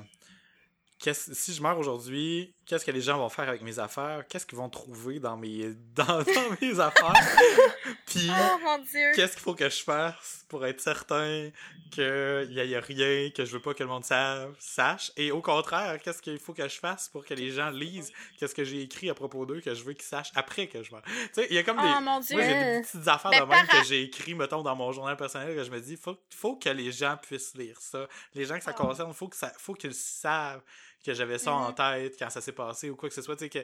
si 1.11 1.53
je 1.53 1.61
meurs 1.61 1.77
aujourd'hui, 1.77 2.52
qu'est-ce 2.65 2.85
que 2.85 2.91
les 2.91 3.01
gens 3.01 3.17
vont 3.17 3.29
faire 3.29 3.47
avec 3.49 3.61
mes 3.61 3.79
affaires? 3.79 4.23
Qu'est-ce 4.29 4.45
qu'ils 4.45 4.57
vont 4.57 4.69
trouver 4.69 5.19
dans 5.19 5.37
mes, 5.37 5.73
dans, 5.95 6.05
dans 6.23 6.57
mes 6.61 6.79
affaires? 6.79 7.13
Puis, 8.05 8.29
Oh 8.29 8.77
qu'est-ce 9.15 9.33
qu'il 9.33 9.41
faut 9.41 9.55
que 9.55 9.69
je 9.69 9.83
fasse 9.83 10.45
pour 10.49 10.65
être 10.65 10.79
certain 10.81 11.49
qu'il 11.91 12.03
n'y 12.49 12.73
ait 12.73 12.79
rien, 12.79 13.29
que 13.31 13.45
je 13.45 13.51
veux 13.51 13.59
pas 13.61 13.73
que 13.73 13.83
le 13.83 13.89
monde 13.89 14.05
sache? 14.05 15.11
Et 15.17 15.31
au 15.31 15.41
contraire, 15.41 15.99
qu'est-ce 16.01 16.21
qu'il 16.21 16.39
faut 16.39 16.53
que 16.53 16.67
je 16.67 16.79
fasse 16.79 17.09
pour 17.09 17.25
que 17.25 17.33
les 17.33 17.51
gens 17.51 17.69
lisent 17.69 18.11
qu'est-ce 18.39 18.55
que 18.55 18.63
j'ai 18.63 18.81
écrit 18.81 19.09
à 19.09 19.13
propos 19.13 19.45
d'eux, 19.45 19.61
que 19.61 19.73
je 19.73 19.83
veux 19.83 19.93
qu'ils 19.93 20.03
sachent 20.05 20.31
après 20.35 20.67
que 20.67 20.81
je 20.83 20.91
meurs? 20.91 21.03
Tu 21.03 21.11
sais, 21.33 21.47
il 21.49 21.55
y 21.55 21.59
a 21.59 21.63
comme 21.63 21.77
des. 21.77 21.83
Oh 21.97 22.01
mon 22.01 22.19
dieu. 22.19 22.35
Moi, 22.37 22.45
j'ai 22.45 22.53
Ouais. 22.53 22.77
des 22.81 22.81
petites 22.85 23.07
affaires 23.07 23.31
Ben, 23.31 23.41
de 23.41 23.45
même 23.45 23.67
que 23.67 23.83
j'ai 23.87 24.01
écrit, 24.03 24.33
mettons, 24.35 24.61
dans 24.61 24.75
mon 24.75 24.91
journal 24.91 25.15
personnel, 25.17 25.55
que 25.55 25.63
je 25.63 25.71
me 25.71 25.79
dis, 25.79 25.97
faut, 25.97 26.17
faut 26.29 26.55
que 26.55 26.69
les 26.69 26.91
gens 26.91 27.17
puissent 27.21 27.55
lire 27.55 27.77
ça. 27.79 28.07
Les 28.33 28.45
gens 28.45 28.57
que 28.57 28.63
ça 28.63 28.71
Ah. 28.73 28.81
concerne, 28.81 29.13
faut 29.13 29.27
que 29.27 29.35
ça, 29.35 29.51
faut 29.57 29.73
qu'ils 29.73 29.93
savent 29.93 30.61
que 31.05 31.13
j'avais 31.13 31.37
ça 31.37 31.51
en 31.51 31.69
Mhm. 31.69 31.75
tête 31.75 32.15
quand 32.17 32.29
ça 32.29 32.39
s'est 32.39 32.52
passé 32.53 32.89
ou 32.89 32.95
quoi 32.95 33.09
que 33.09 33.15
ce 33.15 33.21
soit, 33.21 33.35
tu 33.35 33.45
sais, 33.45 33.49
que. 33.49 33.59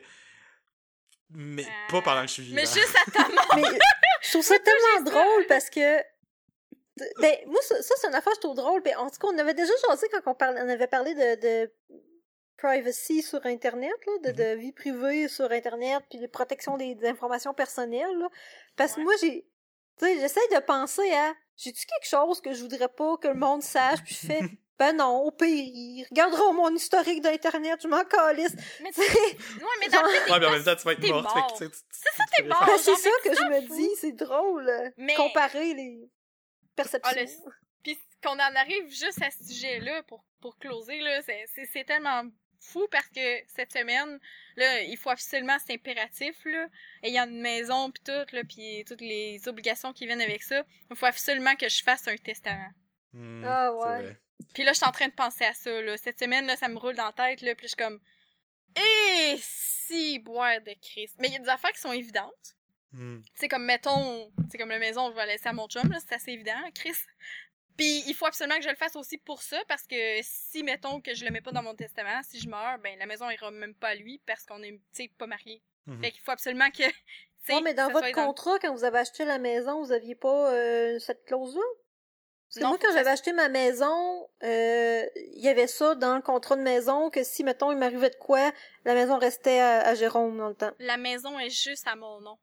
Mais 1.32 1.64
Euh, 1.64 1.92
pas 1.92 2.02
pendant 2.02 2.22
que 2.22 2.28
je 2.28 2.34
suis 2.34 2.44
vivant. 2.44 2.56
Mais 2.56 2.66
juste 2.66 2.96
à 3.08 3.12
ta 3.12 3.28
mort. 3.34 3.56
Mais 3.56 3.78
je 4.22 4.30
trouve 4.32 4.44
ça 4.44 4.58
tellement 4.60 5.12
drôle 5.12 5.46
parce 5.48 5.70
que. 5.70 5.98
Ben, 7.22 7.38
moi, 7.48 7.62
ça, 7.62 7.82
ça, 7.82 7.94
c'est 7.98 8.08
une 8.08 8.16
affaire 8.16 8.34
que 8.34 8.38
je 8.38 8.42
trouve 8.42 8.56
drôle. 8.58 8.82
Ben, 8.82 8.98
en 8.98 9.10
tout 9.10 9.18
cas, 9.20 9.28
on 9.28 9.38
avait 9.38 9.54
déjà 9.54 9.72
jasé 9.88 10.08
quand 10.12 10.32
on, 10.32 10.36
parlait, 10.36 10.60
on 10.62 10.68
avait 10.70 10.88
parlé 10.88 11.14
de, 11.16 11.40
de 11.40 11.72
privacy 12.58 13.22
sur 13.22 13.46
Internet, 13.46 13.94
là, 14.06 14.32
de, 14.32 14.38
de 14.38 14.56
vie 14.60 14.74
privée 14.74 15.30
sur 15.30 15.50
Internet, 15.52 16.04
puis 16.10 16.20
de 16.20 16.28
protection 16.28 16.76
des, 16.78 16.96
des 16.96 17.08
informations 17.08 17.54
personnelles. 17.54 18.18
là. 18.18 18.28
Parce 18.76 18.94
que 18.94 18.98
Ouais. 19.00 19.04
moi, 19.06 19.14
j'ai. 19.22 19.48
Tu 19.98 20.06
sais, 20.06 20.20
j'essaie 20.20 20.48
de 20.54 20.60
penser 20.60 21.10
à. 21.14 21.34
J'ai-tu 21.56 21.86
quelque 21.86 22.08
chose 22.10 22.42
que 22.42 22.54
je 22.54 22.62
voudrais 22.62 22.88
pas 22.90 23.18
que 23.18 23.28
le 23.28 23.34
monde 23.36 23.62
sache, 23.64 24.02
puis 24.04 24.16
je 24.20 24.28
fais. 24.28 24.40
Ben 24.80 24.94
non, 24.96 25.24
au 25.24 25.32
pire, 25.32 25.48
ils 25.50 26.06
regarderont 26.10 26.54
mon 26.54 26.74
historique 26.74 27.22
d'Internet, 27.22 27.80
je 27.84 27.88
m'en 27.90 28.04
calisse. 28.06 28.56
Mais 28.82 28.92
Tu 28.92 29.02
sais, 29.02 29.12
Ouais, 29.12 29.66
mais 29.82 29.90
dans 29.90 30.02
le 30.02 30.08
fait 30.10 30.26
des 30.26 30.32
Ouais, 30.32 30.40
mais 30.40 30.46
en 30.46 30.52
même 30.52 30.64
temps, 30.64 30.76
tu 30.78 30.84
vas 30.84 30.94
être 30.94 31.08
morte. 31.10 31.36
mort. 31.36 31.58
C'est 31.58 31.70
ça, 31.70 32.24
t'es 32.38 32.44
mort. 32.44 32.64
Ben, 32.66 32.78
c'est 32.78 32.96
ça 32.96 33.10
que 33.24 33.36
je 33.36 33.42
me 33.44 33.76
dis, 33.76 33.90
c'est 34.00 34.14
drôle. 34.14 34.70
euh, 34.70 34.90
Mais- 34.98 35.16
Comparer 35.16 35.74
les 35.74 36.10
perceptions. 36.76 37.12
Ah, 37.14 37.22
le- 37.22 37.52
Puis 37.84 38.00
qu'on 38.24 38.32
en 38.34 38.56
arrive 38.56 38.88
juste 38.90 39.22
à 39.22 39.30
ce 39.32 39.44
sujet-là 39.54 40.02
pour, 40.04 40.24
pour 40.42 40.58
closer, 40.58 41.00
là, 41.02 41.22
c'est- 41.24 41.84
tellement 41.84 42.24
fou 42.62 42.88
parce 42.92 43.08
que 43.08 43.20
cette 43.48 43.72
semaine, 43.74 44.20
là, 44.58 44.82
il 44.82 44.98
faut 44.98 45.10
absolument, 45.10 45.58
c'est 45.66 45.74
impératif, 45.74 46.36
là, 46.46 46.68
ayant 47.04 47.26
une 47.28 47.42
maison 47.42 47.90
puis 47.92 48.04
tout, 48.06 48.36
là, 48.36 48.44
puis 48.48 48.84
toutes 48.88 49.00
les 49.02 49.42
obligations 49.48 49.92
qui 49.94 50.06
viennent 50.06 50.22
avec 50.22 50.44
ça, 50.44 50.64
il 50.90 50.96
faut 50.96 51.06
absolument 51.06 51.56
que 51.56 51.68
je 51.70 51.82
fasse 51.84 52.08
un 52.08 52.18
testament. 52.18 52.70
Hmm, 53.14 53.44
Ah, 53.46 53.74
ouais. 53.74 54.18
Puis 54.54 54.64
là, 54.64 54.74
je 54.74 54.78
suis 54.78 54.88
en 54.88 54.92
train 54.92 55.08
de 55.08 55.14
penser 55.14 55.46
à 55.46 55.54
ça, 55.54 55.82
là. 55.82 55.98
Cette 55.98 56.20
semaine, 56.20 56.46
là, 56.48 56.56
ça 56.56 56.68
me 56.68 56.78
roule 56.78 56.96
dans 56.96 57.06
la 57.06 57.14
tête, 57.14 57.42
là, 57.42 57.56
puis 57.56 57.68
je 57.68 57.70
suis 57.70 57.78
comme... 57.78 58.00
Et 58.76 59.38
si 59.42 60.20
boire 60.20 60.62
de 60.62 60.74
Christ. 60.82 61.16
Mais 61.20 61.28
il 61.28 61.34
y 61.34 61.38
a 61.38 61.40
des 61.40 61.50
affaires 61.50 61.72
qui 61.72 61.82
sont 61.82 61.92
évidentes. 61.92 62.56
Hmm. 62.92 63.20
C'est 63.36 63.48
comme, 63.48 63.66
mettons, 63.66 64.32
c'est 64.50 64.58
comme 64.58 64.70
la 64.70 64.80
maison, 64.80 65.10
je 65.10 65.16
vais 65.16 65.26
la 65.26 65.34
laisser 65.34 65.50
à 65.50 65.54
mon 65.54 65.68
chum, 65.68 65.92
là, 65.92 65.98
c'est 66.00 66.16
assez 66.16 66.32
évident, 66.32 66.60
Chris. 66.74 66.96
Puis 67.78 68.04
il 68.08 68.14
faut 68.14 68.26
absolument 68.26 68.58
que 68.58 68.64
je 68.64 68.70
le 68.70 68.76
fasse 68.76 68.96
aussi 68.96 69.18
pour 69.18 69.42
ça, 69.42 69.58
parce 69.68 69.88
que 69.88 70.20
si, 70.22 70.64
mettons, 70.64 71.00
que 71.00 71.14
je 71.14 71.24
le 71.24 71.32
mets 71.32 71.42
pas 71.42 71.52
dans 71.52 71.64
mon 71.64 71.76
testament, 71.76 72.22
si 72.24 72.40
je 72.40 72.50
meurs, 72.50 72.78
ben 72.80 72.98
la 73.00 73.06
maison 73.06 73.30
ira 73.30 73.52
même 73.52 73.74
pas 73.74 73.90
à 73.90 73.96
lui, 73.96 74.22
parce 74.26 74.46
qu'on 74.46 74.62
est, 74.64 74.72
tu 74.72 74.82
sais, 74.92 75.12
pas 75.18 75.28
mariés. 75.28 75.62
Mhm. 75.86 76.02
Fait 76.02 76.12
qu'il 76.12 76.22
faut 76.22 76.32
absolument 76.32 76.70
que... 76.72 76.84
Ouais, 77.48 77.62
mais 77.62 77.74
dans 77.74 77.90
votre 77.90 78.12
dans- 78.12 78.26
contrat, 78.28 78.60
quand 78.60 78.76
vous 78.76 78.84
avez 78.84 79.00
acheté 79.00 79.24
la 79.26 79.40
maison, 79.40 79.82
vous 79.84 79.92
aviez 79.92 80.14
pas 80.14 80.54
euh, 80.54 81.00
cette 81.00 81.26
clause-là? 81.26 81.62
Parce 82.50 82.56
que 82.56 82.64
Non, 82.64 82.70
moi, 82.70 82.78
quand 82.82 82.92
j'avais 82.94 83.12
acheté 83.12 83.32
ma 83.32 83.48
maison, 83.48 84.28
euh, 84.44 85.06
il 85.16 85.44
y 85.44 85.48
avait 85.48 85.68
ça 85.68 85.94
dans 85.94 86.16
le 86.16 86.22
contrat 86.22 86.56
de 86.56 86.64
maison, 86.64 87.12
que 87.12 87.24
si, 87.24 87.44
mettons, 87.44 87.72
il 87.72 87.78
m'arrivait 87.78 88.10
de 88.10 88.16
quoi, 88.16 88.52
la 88.86 88.96
maison 88.96 89.20
restait 89.20 89.60
à, 89.60 89.82
à 89.82 89.94
Jérôme 89.94 90.38
dans 90.38 90.50
le 90.50 90.56
temps. 90.56 90.72
La 90.80 90.98
maison 90.98 91.38
est 91.38 91.52
juste 91.52 91.88
à 91.88 91.96
mon 91.96 92.20
nom. 92.22 92.38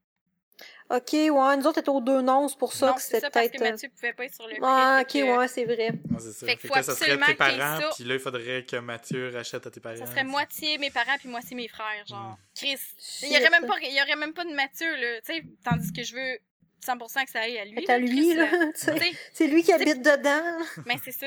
Ok, 0.88 1.12
ouais, 1.12 1.56
nous 1.56 1.66
autres, 1.66 1.78
étaient 1.78 1.88
aux 1.88 2.00
deux 2.00 2.20
noms, 2.22 2.46
c'est 2.46 2.58
pour 2.58 2.72
ça 2.72 2.86
non, 2.86 2.94
que 2.94 3.00
c'est 3.00 3.16
c'était 3.16 3.20
ça, 3.22 3.30
parce 3.30 3.48
peut-être... 3.48 3.60
que 3.60 3.66
euh, 3.66 3.70
Mathieu 3.72 3.88
pouvait 3.88 4.12
pas 4.12 4.24
être 4.24 4.34
sur 4.34 4.46
le 4.46 4.54
prêt. 4.54 4.60
Ah, 4.62 5.02
fait 5.10 5.22
ok, 5.22 5.26
que 5.26 5.38
ouais, 5.38 5.48
c'est 5.48 5.64
vrai. 5.64 5.90
Ouais, 5.90 6.18
c'est 6.20 6.32
ça. 6.32 6.46
Fait 6.46 6.52
qu'il 6.52 6.60
Fait 6.60 6.68
faut 6.68 6.74
que 6.74 6.78
là, 6.78 6.82
ça 6.84 6.94
serait 6.94 7.18
tes 7.26 7.34
parents, 7.34 7.90
puis 7.96 8.04
là, 8.04 8.14
il 8.14 8.20
faudrait 8.20 8.64
que 8.64 8.76
Mathieu 8.76 9.30
rachète 9.34 9.66
à 9.66 9.70
tes 9.72 9.80
parents. 9.80 9.96
Ça 9.96 10.06
serait 10.06 10.22
moitié 10.22 10.78
mes 10.78 10.90
parents 10.90 11.16
puis 11.18 11.28
moitié 11.28 11.56
mes 11.56 11.66
frères, 11.66 12.06
genre. 12.06 12.20
Mm. 12.20 12.36
Chris. 12.54 12.78
Il 13.22 13.32
y 13.32 13.36
aurait 13.36 13.50
même 13.50 13.66
pas, 13.66 13.74
il 13.82 13.92
y 13.92 14.00
aurait 14.00 14.14
même 14.14 14.32
pas 14.32 14.44
de 14.44 14.54
Mathieu, 14.54 14.94
là. 14.94 15.20
Tu 15.22 15.34
sais, 15.34 15.44
tandis 15.64 15.92
que 15.92 16.04
je 16.04 16.14
veux 16.14 16.38
100% 16.84 17.24
que 17.24 17.30
ça 17.30 17.40
aille 17.40 17.58
à 17.58 17.64
lui. 17.64 17.74
C'est 17.86 17.92
à 17.92 17.98
lui, 17.98 18.34
là. 18.34 18.48
C'est 19.32 19.46
lui 19.46 19.62
qui 19.62 19.72
habite 19.72 20.02
dedans. 20.02 20.64
Mais 20.86 20.96
c'est 21.04 21.12
ça. 21.12 21.26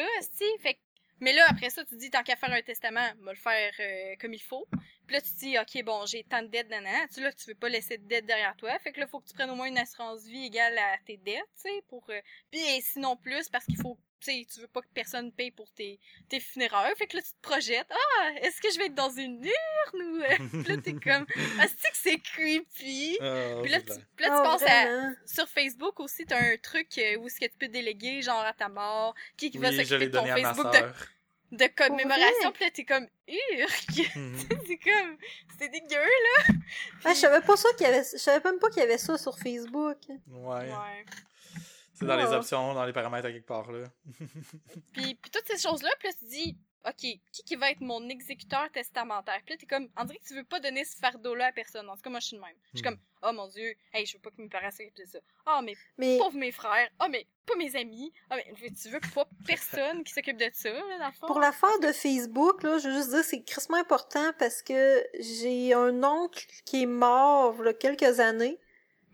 Fait 0.60 0.74
que- 0.76 0.80
Mais 1.20 1.34
là, 1.34 1.46
après 1.50 1.70
ça, 1.70 1.84
tu 1.86 1.96
dis, 1.98 2.10
tant 2.10 2.24
qu'à 2.24 2.36
faire 2.36 2.52
un 2.52 2.62
testament, 2.62 3.08
va 3.22 3.32
le 3.34 3.38
faire 3.38 3.72
euh, 3.80 4.16
comme 4.22 4.34
il 4.34 4.42
faut. 4.42 4.68
Puis 5.10 5.16
là, 5.16 5.22
tu 5.22 5.34
te 5.34 5.40
dis, 5.40 5.58
OK, 5.58 5.84
bon, 5.84 6.06
j'ai 6.06 6.24
tant 6.24 6.44
de 6.44 6.48
dettes, 6.50 6.70
nanana. 6.70 7.08
Tu 7.12 7.20
là, 7.20 7.34
tu 7.34 7.46
veux 7.48 7.56
pas 7.56 7.68
laisser 7.68 7.98
de 7.98 8.08
dettes 8.08 8.28
derrière 8.28 8.56
toi. 8.56 8.78
Fait 8.78 8.92
que 8.92 9.00
là, 9.00 9.08
faut 9.08 9.20
que 9.20 9.28
tu 9.28 9.34
prennes 9.34 9.50
au 9.50 9.56
moins 9.56 9.66
une 9.68 9.80
assurance 9.80 10.24
vie 10.26 10.46
égale 10.46 10.78
à 10.78 10.98
tes 11.04 11.18
dettes, 11.18 11.42
tu 11.56 11.64
sais, 11.72 11.82
pour... 11.88 12.08
euh, 12.12 12.22
Puis 12.52 12.60
et 12.60 12.80
sinon 12.82 13.16
plus, 13.16 13.50
parce 13.50 13.66
qu'il 13.66 13.78
faut... 13.82 13.98
Tu 14.22 14.32
sais, 14.34 14.46
tu 14.54 14.60
veux 14.60 14.68
pas 14.68 14.82
que 14.82 14.88
personne 14.94 15.32
paye 15.32 15.50
pour 15.50 15.72
tes, 15.72 15.98
tes 16.28 16.40
funérailles. 16.42 16.94
Fait 16.98 17.08
que 17.08 17.16
là, 17.16 17.24
tu 17.24 17.32
te 17.32 17.42
projettes. 17.42 17.88
Ah, 17.90 18.30
est-ce 18.42 18.62
que 18.62 18.70
je 18.72 18.78
vais 18.78 18.86
être 18.88 18.94
dans 18.94 19.10
une 19.10 19.44
urne 19.44 20.02
ou... 20.04 20.22
euh? 20.22 20.36
Puis 20.64 20.76
là, 20.76 20.78
t'es 20.84 20.94
comme... 20.94 21.26
Est-ce 21.64 21.74
que 21.76 21.88
c'est 21.94 22.18
creepy? 22.20 23.18
Ah, 23.22 23.62
Puis 23.64 23.72
là, 23.72 23.80
c'est 23.80 23.94
tu, 23.96 24.00
là, 24.24 24.28
tu 24.28 24.32
Ah, 24.32 24.42
penses 24.44 24.64
à 24.64 25.10
sur 25.26 25.48
Facebook 25.48 26.00
aussi, 26.02 26.26
t'as 26.26 26.38
un 26.40 26.58
truc 26.58 26.90
euh, 26.98 27.16
où 27.18 27.28
est-ce 27.28 27.40
que 27.40 27.46
tu 27.46 27.58
peux 27.58 27.68
déléguer, 27.70 28.22
genre 28.22 28.42
à 28.42 28.54
ta 28.54 28.68
mort, 28.70 29.16
qui, 29.38 29.50
qui 29.52 29.58
va 29.58 29.70
Oui, 29.70 29.78
s'occuper 29.78 30.08
de 30.08 30.12
ton 30.12 30.20
donné 30.20 30.32
à 30.32 30.36
ma 30.36 30.54
Facebook 30.54 30.74
de. 30.74 30.80
De 31.52 31.66
commémoration, 31.76 32.52
pis 32.52 32.64
là 32.64 32.70
t'es 32.74 32.86
comme, 32.86 33.08
urk! 33.28 33.88
Mhm. 34.16 34.38
c'est 34.68 34.78
comme, 34.78 35.18
c'est 35.58 35.70
dégueu, 35.70 35.98
là! 35.98 36.54
Ah, 37.06 37.14
je 37.14 37.20
savais 37.20 37.42
pas 37.42 37.58
ça 37.58 37.70
qu'il 37.78 37.88
y 37.88 37.90
avait... 37.90 38.04
Je 38.04 38.18
savais 38.18 38.42
même 38.44 38.60
pas 38.60 38.70
qu'il 38.70 38.80
y 38.80 38.86
avait 38.86 38.98
ça 38.98 39.18
sur 39.18 39.38
Facebook. 39.38 39.98
Ouais. 40.28 40.72
Ouais. 40.72 41.06
C'est 41.94 42.06
dans 42.06 42.16
les 42.16 42.26
options, 42.26 42.74
dans 42.74 42.86
les 42.86 42.94
paramètres 42.94 43.28
à 43.28 43.32
quelque 43.32 43.46
part, 43.48 43.70
là. 43.72 43.84
Puis, 44.94 45.16
puis 45.16 45.32
toutes 45.32 45.48
ces 45.48 45.58
choses-là, 45.58 45.90
puis 46.00 46.08
là 46.08 46.14
tu 46.18 46.26
te 46.26 46.30
dis, 46.30 46.58
ok, 46.86 46.96
qui 46.96 47.22
qui 47.46 47.56
va 47.56 47.72
être 47.72 47.82
mon 47.82 48.08
exécuteur 48.10 48.70
testamentaire? 48.72 49.40
Puis 49.46 49.54
là 49.56 49.58
t'es 49.60 49.66
comme, 49.66 49.88
on 49.98 50.04
dirait 50.06 50.20
que 50.20 50.28
tu 50.28 50.36
veux 50.36 50.44
pas 50.44 50.60
donner 50.60 50.84
ce 50.86 50.98
fardeau-là 50.98 51.48
à 51.48 51.52
personne. 51.52 51.90
En 51.90 51.96
tout 51.96 52.02
cas, 52.02 52.10
moi 52.10 52.20
je 52.20 52.28
suis 52.28 52.38
de 52.38 52.42
même. 52.42 52.56
Je 52.74 52.80
suis 52.80 52.88
Mhm. 52.88 52.96
comme, 52.96 53.00
oh 53.30 53.34
mon 53.34 53.48
dieu, 53.48 53.74
hey, 53.94 54.06
je 54.06 54.14
veux 54.14 54.22
pas 54.22 54.30
que 54.32 54.42
mes 54.42 54.48
parents 54.50 54.72
s'occupent 54.72 54.98
de 54.98 55.06
ça. 55.06 55.20
Oh, 55.48 55.60
mais 55.64 55.74
Mais 55.98 56.18
pauvres 56.18 56.38
mes 56.38 56.52
frères. 56.52 56.90
Oh, 57.02 57.06
mais 57.10 57.26
pas 57.46 57.56
mes 57.56 57.76
amis. 57.76 58.12
Oh, 58.32 58.36
mais 58.36 58.70
tu 58.72 58.90
veux 58.90 59.00
pas 59.14 59.28
personne 59.48 60.04
qui 60.04 60.14
s'occupe 60.14 60.38
de 60.38 60.50
ça, 60.54 60.70
là, 60.72 60.82
dans 61.00 61.08
le 61.08 61.12
fond? 61.14 61.28
pour 61.28 61.40
l'affaire 61.40 61.80
de 61.82 61.92
Facebook, 61.92 62.64
là, 62.64 62.78
je 62.78 62.88
veux 62.90 62.96
juste 62.96 63.10
dire 63.10 63.24
c'est 63.24 63.44
crissement 63.44 63.78
important 63.78 64.32
parce 64.40 64.62
que 64.62 65.04
j'ai 65.20 65.74
un 65.74 66.04
oncle 66.04 66.46
qui 66.66 66.84
est 66.84 66.88
mort 66.88 67.56
il 67.60 67.66
y 67.66 67.70
a 67.70 67.74
quelques 67.74 68.20
années. 68.20 68.60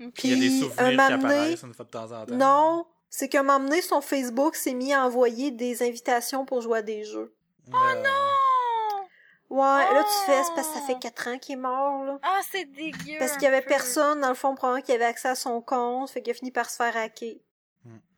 Ok. 0.03 0.23
Il 0.25 0.29
y 0.29 0.33
a 0.33 0.35
des 0.35 0.41
Puis, 0.49 0.59
souvenirs 0.59 0.79
un 0.79 0.89
qui 0.91 0.95
moment 0.97 1.09
donné- 1.21 1.33
apparaissent 1.33 1.63
une 1.63 1.73
fois 1.73 1.85
de 1.85 1.89
temps 1.89 2.11
en 2.11 2.25
temps. 2.25 2.35
Non, 2.35 2.85
c'est 3.09 3.29
qu'à 3.29 3.39
un 3.39 3.43
moment 3.43 3.63
donné, 3.63 3.81
son 3.81 4.01
Facebook 4.01 4.55
s'est 4.57 4.73
mis 4.73 4.91
à 4.93 5.05
envoyer 5.05 5.51
des 5.51 5.81
invitations 5.83 6.45
pour 6.45 6.59
jouer 6.61 6.79
à 6.79 6.81
des 6.81 7.05
jeux. 7.05 7.33
Oh 7.71 7.77
Oh! 7.77 9.01
Ouais, 9.49 9.93
là 9.93 10.03
tu 10.03 10.25
fais, 10.25 10.43
c'est 10.43 10.53
parce 10.55 10.67
que 10.69 10.73
ça 10.73 10.79
Oh! 10.83 10.87
fait 10.87 10.99
quatre 10.99 11.27
ans 11.27 11.37
qu'il 11.37 11.53
est 11.53 11.61
mort, 11.61 12.03
là. 12.03 12.19
Ah, 12.23 12.39
c'est 12.51 12.65
dégueu. 12.65 13.17
Parce 13.19 13.33
qu'il 13.33 13.43
y 13.43 13.47
avait 13.47 13.61
peu. 13.61 13.67
personne, 13.69 14.19
dans 14.21 14.29
le 14.29 14.35
fond, 14.35 14.55
probablement 14.55 14.83
qui 14.83 14.91
avait 14.91 15.05
accès 15.05 15.27
à 15.29 15.35
son 15.35 15.61
compte, 15.61 16.09
fait 16.09 16.21
qu'il 16.21 16.31
a 16.31 16.33
fini 16.33 16.51
par 16.51 16.69
se 16.69 16.77
faire 16.77 16.95
hacker. 16.97 17.35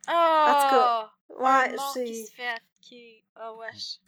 Ah! 0.08 0.46
En 0.50 0.62
tout 0.64 0.76
cas, 0.76 1.12
Ouais, 1.44 1.76
qui 1.76 2.16
c'est... 2.16 2.24
se 2.26 2.32
fait 2.34 2.48
hacker. 2.48 3.24
Ah, 3.40 3.54
wesh. 3.54 4.00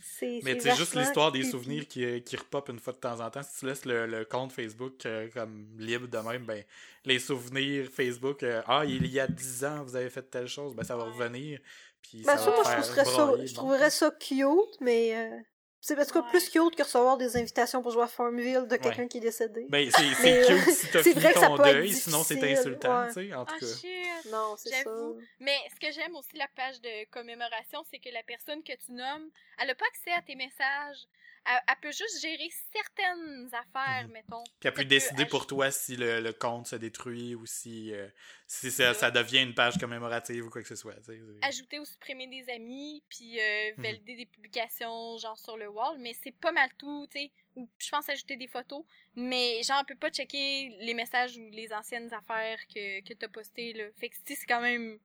Mais 0.43 0.59
c'est 0.59 0.75
juste 0.75 0.95
l'histoire 0.95 1.31
des 1.31 1.43
souvenirs 1.43 1.87
qui, 1.87 2.03
euh, 2.03 2.19
qui 2.19 2.35
repopent 2.35 2.69
une 2.69 2.79
fois 2.79 2.93
de 2.93 2.97
temps 2.97 3.19
en 3.19 3.29
temps. 3.29 3.43
Si 3.43 3.59
tu 3.59 3.65
laisses 3.67 3.85
le, 3.85 4.07
le 4.07 4.25
compte 4.25 4.51
Facebook 4.51 5.05
euh, 5.05 5.29
comme 5.31 5.67
libre 5.77 6.07
de 6.07 6.17
même, 6.17 6.45
ben 6.45 6.63
les 7.05 7.19
souvenirs 7.19 7.89
Facebook, 7.93 8.41
euh, 8.41 8.63
ah, 8.65 8.85
il 8.85 9.05
y 9.05 9.19
a 9.19 9.27
10 9.27 9.65
ans, 9.65 9.83
vous 9.83 9.95
avez 9.95 10.09
fait 10.09 10.23
telle 10.23 10.47
chose, 10.47 10.73
ben 10.73 10.83
ça 10.83 10.95
va 10.97 11.03
Ouais. 11.03 11.11
revenir. 11.11 11.59
Puis 12.01 12.23
Ben 12.23 12.37
ça 12.37 12.45
moi, 12.51 12.63
je 12.63 12.71
trouverais 12.81 13.05
ça, 13.05 13.45
je 13.45 13.53
trouverais 13.53 13.89
ça 13.89 14.11
cute, 14.19 14.81
mais... 14.81 15.15
euh, 15.15 15.37
C'est 15.81 15.95
parce 15.95 16.11
que 16.11 16.19
Ouais. 16.19 16.29
plus 16.29 16.49
cute 16.49 16.75
que 16.75 16.83
recevoir 16.83 17.17
des 17.17 17.37
invitations 17.37 17.81
pour 17.81 17.91
jouer 17.91 18.03
à 18.03 18.07
Farmville 18.07 18.67
de 18.67 18.75
quelqu'un 18.75 19.07
qui 19.07 19.17
est 19.19 19.21
décédé. 19.21 19.65
Ben, 19.69 19.89
c'est 19.95 20.01
Mais, 20.23 20.43
c'est 20.45 20.51
euh, 20.51 20.57
cute 20.65 20.73
si 20.75 20.87
t'as 20.91 21.03
c'est 21.03 21.09
fini 21.11 21.23
vrai 21.23 21.33
que 21.33 21.39
ça 21.39 21.47
ton 21.47 21.55
peut 21.57 21.65
être 21.67 21.73
deuil, 21.75 21.93
sinon 21.93 22.23
c'est 22.23 22.51
insultant, 22.57 23.01
ouais. 23.01 23.07
tu 23.07 23.13
sais, 23.29 23.33
en 23.33 23.45
tout 23.45 23.53
Ah, 23.55 23.59
cas. 23.59 23.65
shit. 23.65 24.31
Non, 24.31 24.55
c'est 24.57 24.69
ça. 24.69 24.75
J'avoue. 24.83 25.19
Mais 25.39 25.55
ce 25.73 25.79
que 25.87 25.93
j'aime 25.93 26.15
aussi 26.15 26.35
la 26.35 26.47
page 26.55 26.81
de 26.81 27.05
commémoration, 27.11 27.83
c'est 27.89 27.99
que 27.99 28.09
la 28.09 28.23
personne 28.23 28.61
que 28.63 28.73
tu 28.73 28.91
nommes, 28.91 29.29
elle 29.61 29.69
a 29.69 29.75
pas 29.75 29.85
accès 29.87 30.11
à 30.11 30.21
tes 30.21 30.35
messages. 30.35 31.07
Elle, 31.45 31.59
elle 31.67 31.75
peut 31.81 31.91
juste 31.91 32.21
gérer 32.21 32.49
certaines 32.73 33.49
affaires, 33.53 34.05
Mhm. 34.07 34.11
mettons. 34.13 34.43
Puis 34.43 34.53
elle 34.67 34.73
peut 34.73 34.81
Elle 34.81 34.85
peut 34.87 34.89
décider 34.89 35.25
pour 35.25 35.47
toi 35.47 35.71
si 35.71 35.95
le, 35.95 36.19
le 36.21 36.33
compte 36.33 36.67
se 36.67 36.75
détruit 36.75 37.35
ou 37.35 37.45
si, 37.45 37.93
euh, 37.93 38.07
si 38.47 38.71
ça, 38.71 38.93
ça 38.93 39.09
devient 39.11 39.41
une 39.41 39.53
page 39.53 39.77
commémorative 39.77 40.45
ou 40.45 40.49
quoi 40.49 40.61
que 40.61 40.67
ce 40.67 40.75
soit. 40.75 40.95
Ajouter 41.41 41.79
ou 41.79 41.85
supprimer 41.85 42.27
des 42.27 42.49
amis, 42.51 43.03
puis 43.09 43.39
euh, 43.39 43.71
Mhm. 43.77 43.83
valider 43.83 44.15
des 44.15 44.25
publications, 44.25 45.17
genre 45.17 45.37
sur 45.37 45.57
le 45.57 45.67
wall, 45.69 45.97
mais 45.99 46.13
c'est 46.13 46.31
pas 46.35 46.51
mal 46.51 46.69
tout, 46.77 47.07
tu 47.11 47.19
sais. 47.19 47.31
Ou 47.55 47.69
je 47.77 47.89
pense 47.89 48.07
ajouter 48.09 48.37
des 48.37 48.47
photos, 48.47 48.85
mais 49.15 49.61
genre, 49.63 49.79
on 49.81 49.85
peut 49.85 49.95
pas 49.95 50.09
checker 50.11 50.75
les 50.81 50.93
messages 50.93 51.35
ou 51.37 51.49
les 51.51 51.73
anciennes 51.73 52.13
affaires 52.13 52.59
que, 52.67 53.01
que 53.07 53.13
t'as 53.13 53.27
postées, 53.27 53.73
là. 53.73 53.85
Fait 53.97 54.09
que, 54.09 54.15
c'est 54.23 54.35
quand 54.47 54.61
même, 54.61 54.99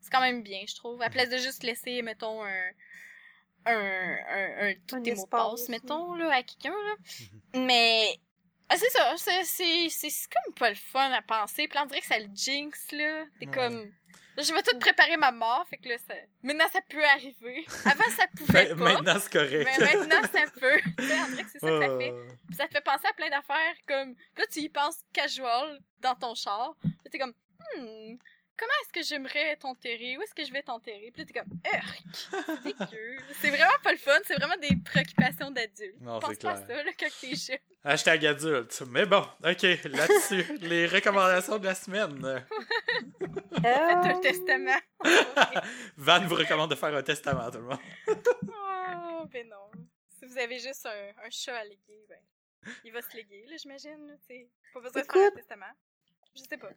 c'est 0.00 0.10
quand 0.10 0.20
même 0.20 0.42
bien, 0.42 0.62
je 0.68 0.74
trouve. 0.74 1.00
À 1.02 1.10
place 1.10 1.30
de 1.30 1.38
juste 1.38 1.62
laisser, 1.62 2.02
mettons, 2.02 2.44
un, 2.44 2.70
un, 3.66 4.16
un, 4.28 4.68
un, 4.68 4.74
tous 4.86 4.96
Un 4.96 5.02
tes 5.02 5.10
mots 5.10 5.16
de 5.16 5.22
espace, 5.22 5.50
passe, 5.50 5.60
ouais. 5.62 5.66
mettons, 5.70 6.14
là, 6.14 6.30
à 6.34 6.42
quelqu'un, 6.42 6.70
là. 6.74 6.94
Mais, 7.60 8.18
ah, 8.68 8.76
c'est 8.76 8.90
ça, 8.90 9.14
c'est, 9.16 9.44
c'est, 9.44 9.88
c'est 9.88 10.28
comme 10.32 10.54
pas 10.54 10.70
le 10.70 10.76
fun 10.76 11.10
à 11.12 11.22
penser. 11.22 11.68
Puis 11.68 11.76
là, 11.76 11.82
on 11.84 11.86
dirait 11.86 12.00
que 12.00 12.06
ça 12.06 12.18
le 12.18 12.28
jinx, 12.34 12.90
là. 12.92 13.24
T'es 13.38 13.46
Ouais. 13.46 13.52
comme, 13.54 13.84
là, 14.36 14.42
je 14.42 14.52
vais 14.52 14.62
tout 14.62 14.78
préparer 14.78 15.16
ma 15.16 15.32
mort, 15.32 15.66
fait 15.70 15.78
que 15.78 15.88
là, 15.88 15.96
ça, 15.98 16.14
maintenant, 16.42 16.68
ça 16.72 16.80
peut 16.88 17.04
arriver. 17.04 17.64
Avant, 17.84 18.10
ça 18.16 18.26
pouvait 18.36 18.66
Ben, 18.74 18.76
pas. 18.78 18.84
maintenant, 18.92 19.20
c'est 19.20 19.32
correct. 19.32 19.68
Mais 19.80 19.94
maintenant, 19.94 20.22
ça 20.32 20.44
peut. 20.60 20.80
Tu 20.98 21.06
sais, 21.06 21.14
on 21.20 21.28
dirait 21.30 21.44
que 21.44 21.50
c'est 21.50 21.58
ça 21.60 21.68
que 21.68 21.80
ça 21.80 21.98
fait. 21.98 22.14
Puis 22.48 22.56
ça 22.56 22.66
te 22.68 22.72
fait 22.72 22.84
penser 22.84 23.06
à 23.08 23.12
plein 23.14 23.30
d'affaires 23.30 23.74
comme 23.86 24.14
là 24.36 24.44
tu 24.50 24.60
y 24.60 24.68
penses 24.68 24.98
casual 25.12 25.78
dans 26.00 26.14
ton 26.14 26.34
char. 26.34 26.74
Là 26.84 27.10
t'es 27.10 27.18
comme 27.18 27.34
hmm, 27.76 28.16
comment 28.58 28.72
est-ce 28.82 28.92
que 28.92 29.02
j'aimerais 29.02 29.56
t'enterrer? 29.56 30.16
Où 30.16 30.22
est-ce 30.22 30.34
que 30.34 30.44
je 30.44 30.52
vais 30.52 30.62
t'enterrer? 30.62 31.10
Puis 31.12 31.22
là 31.22 31.26
t'es 31.26 31.32
comme 31.40 31.58
Urk! 31.64 33.26
C'est 33.40 33.50
vraiment 33.50 33.78
pas 33.82 33.92
le 33.92 33.98
fun, 33.98 34.18
c'est 34.24 34.34
vraiment 34.36 34.56
des 34.56 34.74
préoccupations 34.84 35.50
d'adultes. 35.50 36.00
Non, 36.00 36.18
Pense 36.20 36.30
c'est 36.30 36.42
pas 36.42 36.50
à 36.52 36.54
clair. 36.62 36.66
ça 36.78 36.82
là 36.84 36.90
quand 36.98 37.08
t'es 37.20 37.34
jeune. 37.34 37.58
Hashtag 37.84 38.26
adulte. 38.26 38.82
Mais 38.90 39.06
bon, 39.06 39.20
ok, 39.44 39.62
là-dessus, 39.62 40.44
les 40.60 40.86
recommandations 40.86 41.58
de 41.58 41.64
la 41.66 41.74
semaine. 41.74 42.44
Faites 43.62 43.66
un 43.66 44.20
testament. 44.20 44.80
Van 45.96 46.20
vous 46.26 46.34
recommande 46.34 46.70
de 46.70 46.76
faire 46.76 46.94
un 46.94 47.02
testament, 47.02 47.50
tout 47.50 47.58
le 47.58 47.64
monde. 47.64 47.78
oh, 48.08 49.24
ben 49.32 49.48
non. 49.48 49.70
Si 50.18 50.26
vous 50.26 50.38
avez 50.38 50.58
juste 50.58 50.86
un, 50.86 51.24
un 51.24 51.30
chat 51.30 51.56
à 51.56 51.64
léguer, 51.64 52.04
ben 52.08 52.18
il 52.84 52.92
va 52.92 53.00
se 53.00 53.14
léguer, 53.16 53.44
là, 53.48 53.56
j'imagine. 53.56 54.18
Pas 54.74 54.80
besoin 54.80 55.02
de 55.02 55.06
faire 55.12 55.26
un 55.32 55.36
testament. 55.36 55.72
Je 56.34 56.42
sais 56.42 56.56
pas. 56.56 56.70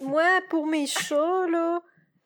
Moi, 0.00 0.40
pour 0.50 0.66
mes 0.66 0.86
chats, 0.86 1.46
là, 1.48 1.80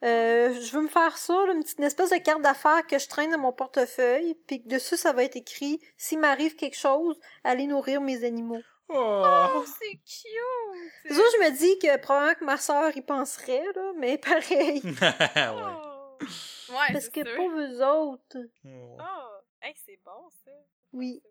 euh, 0.04 0.52
je 0.60 0.72
veux 0.72 0.82
me 0.82 0.88
faire 0.88 1.16
ça, 1.18 1.34
là, 1.46 1.52
une 1.52 1.62
petite 1.62 1.78
une 1.78 1.84
espèce 1.84 2.10
de 2.10 2.16
carte 2.18 2.42
d'affaires 2.42 2.86
que 2.86 2.98
je 2.98 3.08
traîne 3.08 3.30
dans 3.32 3.38
mon 3.38 3.52
portefeuille, 3.52 4.34
puis 4.46 4.62
que 4.62 4.68
dessus, 4.68 4.96
ça 4.96 5.12
va 5.12 5.24
être 5.24 5.36
écrit 5.36 5.80
«S'il 5.96 6.18
m'arrive 6.18 6.56
quelque 6.56 6.76
chose, 6.76 7.18
allez 7.44 7.66
nourrir 7.66 8.00
mes 8.00 8.24
animaux 8.24 8.62
Oh! 8.88 9.22
Oh, 9.56 9.64
c'est 9.66 9.96
cute!». 9.98 11.08
Ça, 11.16 11.22
je 11.34 11.44
me 11.44 11.50
dis 11.56 11.78
que 11.78 11.96
probablement 11.98 12.34
que 12.34 12.44
ma 12.44 12.56
sœur 12.56 12.96
y 12.96 13.02
penserait, 13.02 13.64
là, 13.76 13.92
mais 13.98 14.18
pareil. 14.18 14.80
ouais. 14.84 15.52
Oh. 15.54 16.24
Ouais, 16.70 16.92
Parce 16.92 17.04
c'est 17.06 17.12
que 17.12 17.24
sûr. 17.26 17.36
pour 17.36 17.50
vous 17.50 17.80
autres, 17.82 18.38
Oh. 18.64 18.96
Oh, 18.98 19.40
hey, 19.62 19.74
c'est 19.86 19.98
bon, 20.04 20.28
ça. 20.44 20.50
oui. 20.92 21.22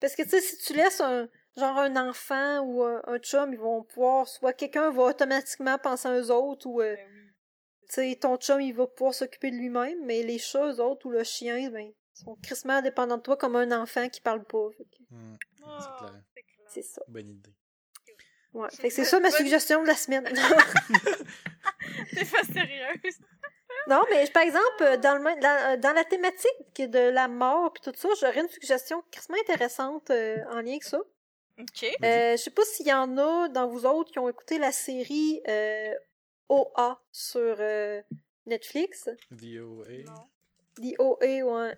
Parce 0.00 0.14
que, 0.14 0.22
tu 0.24 0.28
sais, 0.30 0.40
si 0.40 0.58
tu 0.58 0.74
laisses 0.74 1.00
un, 1.00 1.26
genre 1.56 1.78
un 1.78 1.96
enfant 2.08 2.60
ou 2.60 2.82
un, 2.82 3.00
un 3.06 3.18
chum, 3.18 3.52
ils 3.52 3.58
vont 3.58 3.82
pouvoir, 3.82 4.28
soit 4.28 4.52
quelqu'un 4.52 4.90
va 4.90 5.04
automatiquement 5.04 5.78
penser 5.78 6.08
à 6.08 6.18
eux 6.18 6.30
autres, 6.30 6.66
ou, 6.66 6.80
euh, 6.82 6.94
Ben 6.94 7.06
oui. 7.08 7.32
tu 7.88 7.94
sais, 7.94 8.18
ton 8.20 8.36
chum, 8.36 8.60
il 8.60 8.72
va 8.74 8.86
pouvoir 8.86 9.14
s'occuper 9.14 9.50
de 9.50 9.56
lui-même, 9.56 10.04
mais 10.04 10.22
les 10.22 10.38
chats, 10.38 10.66
eux 10.72 10.80
autres, 10.80 11.06
ou 11.06 11.10
le 11.10 11.24
chien, 11.24 11.70
ben, 11.70 11.86
ils 11.86 11.94
sont 12.24 12.36
crissement 12.42 12.80
dépendants 12.82 13.16
de 13.18 13.22
toi 13.22 13.36
comme 13.36 13.56
un 13.56 13.72
enfant 13.72 14.08
qui 14.08 14.20
parle 14.20 14.44
pas. 14.44 14.68
Que 14.78 14.82
Hmm, 15.14 15.36
Oh, 15.68 15.76
c'est 15.80 15.98
clair. 16.06 16.22
c'est 16.34 16.42
clair. 16.42 16.66
C'est 16.68 16.82
ça. 16.82 17.02
Bonne 17.08 17.28
idée. 17.28 17.50
Ouais. 18.54 18.68
Fait 18.70 18.88
que 18.88 18.94
c'est 18.94 19.04
ça 19.04 19.18
ma 19.20 19.30
suggestion 19.30 19.82
de 19.82 19.86
la 19.88 19.94
semaine. 19.96 20.24
T'es 22.14 22.24
pas 22.24 22.42
sérieuse. 22.44 23.18
Non, 23.88 24.02
mais 24.10 24.26
par 24.30 24.42
exemple, 24.42 24.82
euh, 24.82 24.96
dans, 24.96 25.14
le, 25.16 25.22
même- 25.22 25.38
dans, 25.38 25.72
euh, 25.72 25.76
dans 25.76 25.92
la 25.92 26.02
thématique 26.04 26.50
de 26.78 27.10
la 27.10 27.28
mort 27.28 27.72
puis 27.72 27.82
tout 27.84 27.92
ça, 27.96 28.08
j'aurais 28.20 28.40
une 28.40 28.48
suggestion 28.48 29.00
crissement 29.12 29.36
intéressante 29.42 30.10
euh, 30.10 30.38
en 30.50 30.56
lien 30.60 30.70
avec 30.72 30.82
ça. 30.82 30.98
Ok. 31.58 31.84
Euh, 32.04 32.32
je 32.32 32.36
sais 32.36 32.50
pas 32.50 32.64
s'il 32.64 32.86
y 32.86 32.92
en 32.92 33.16
a 33.18 33.48
dans 33.48 33.66
vous 33.68 33.86
autres 33.86 34.10
qui 34.12 34.18
ont 34.18 34.28
écouté 34.28 34.58
la 34.58 34.72
série 34.72 35.40
euh, 35.48 35.94
OA 36.48 37.02
sur 37.12 37.56
euh, 37.58 38.02
Netflix. 38.46 39.08
VOA. 39.30 40.02
Non. 40.06 40.28
The 40.76 40.94
OA, 40.98 41.42
ouais. 41.42 41.76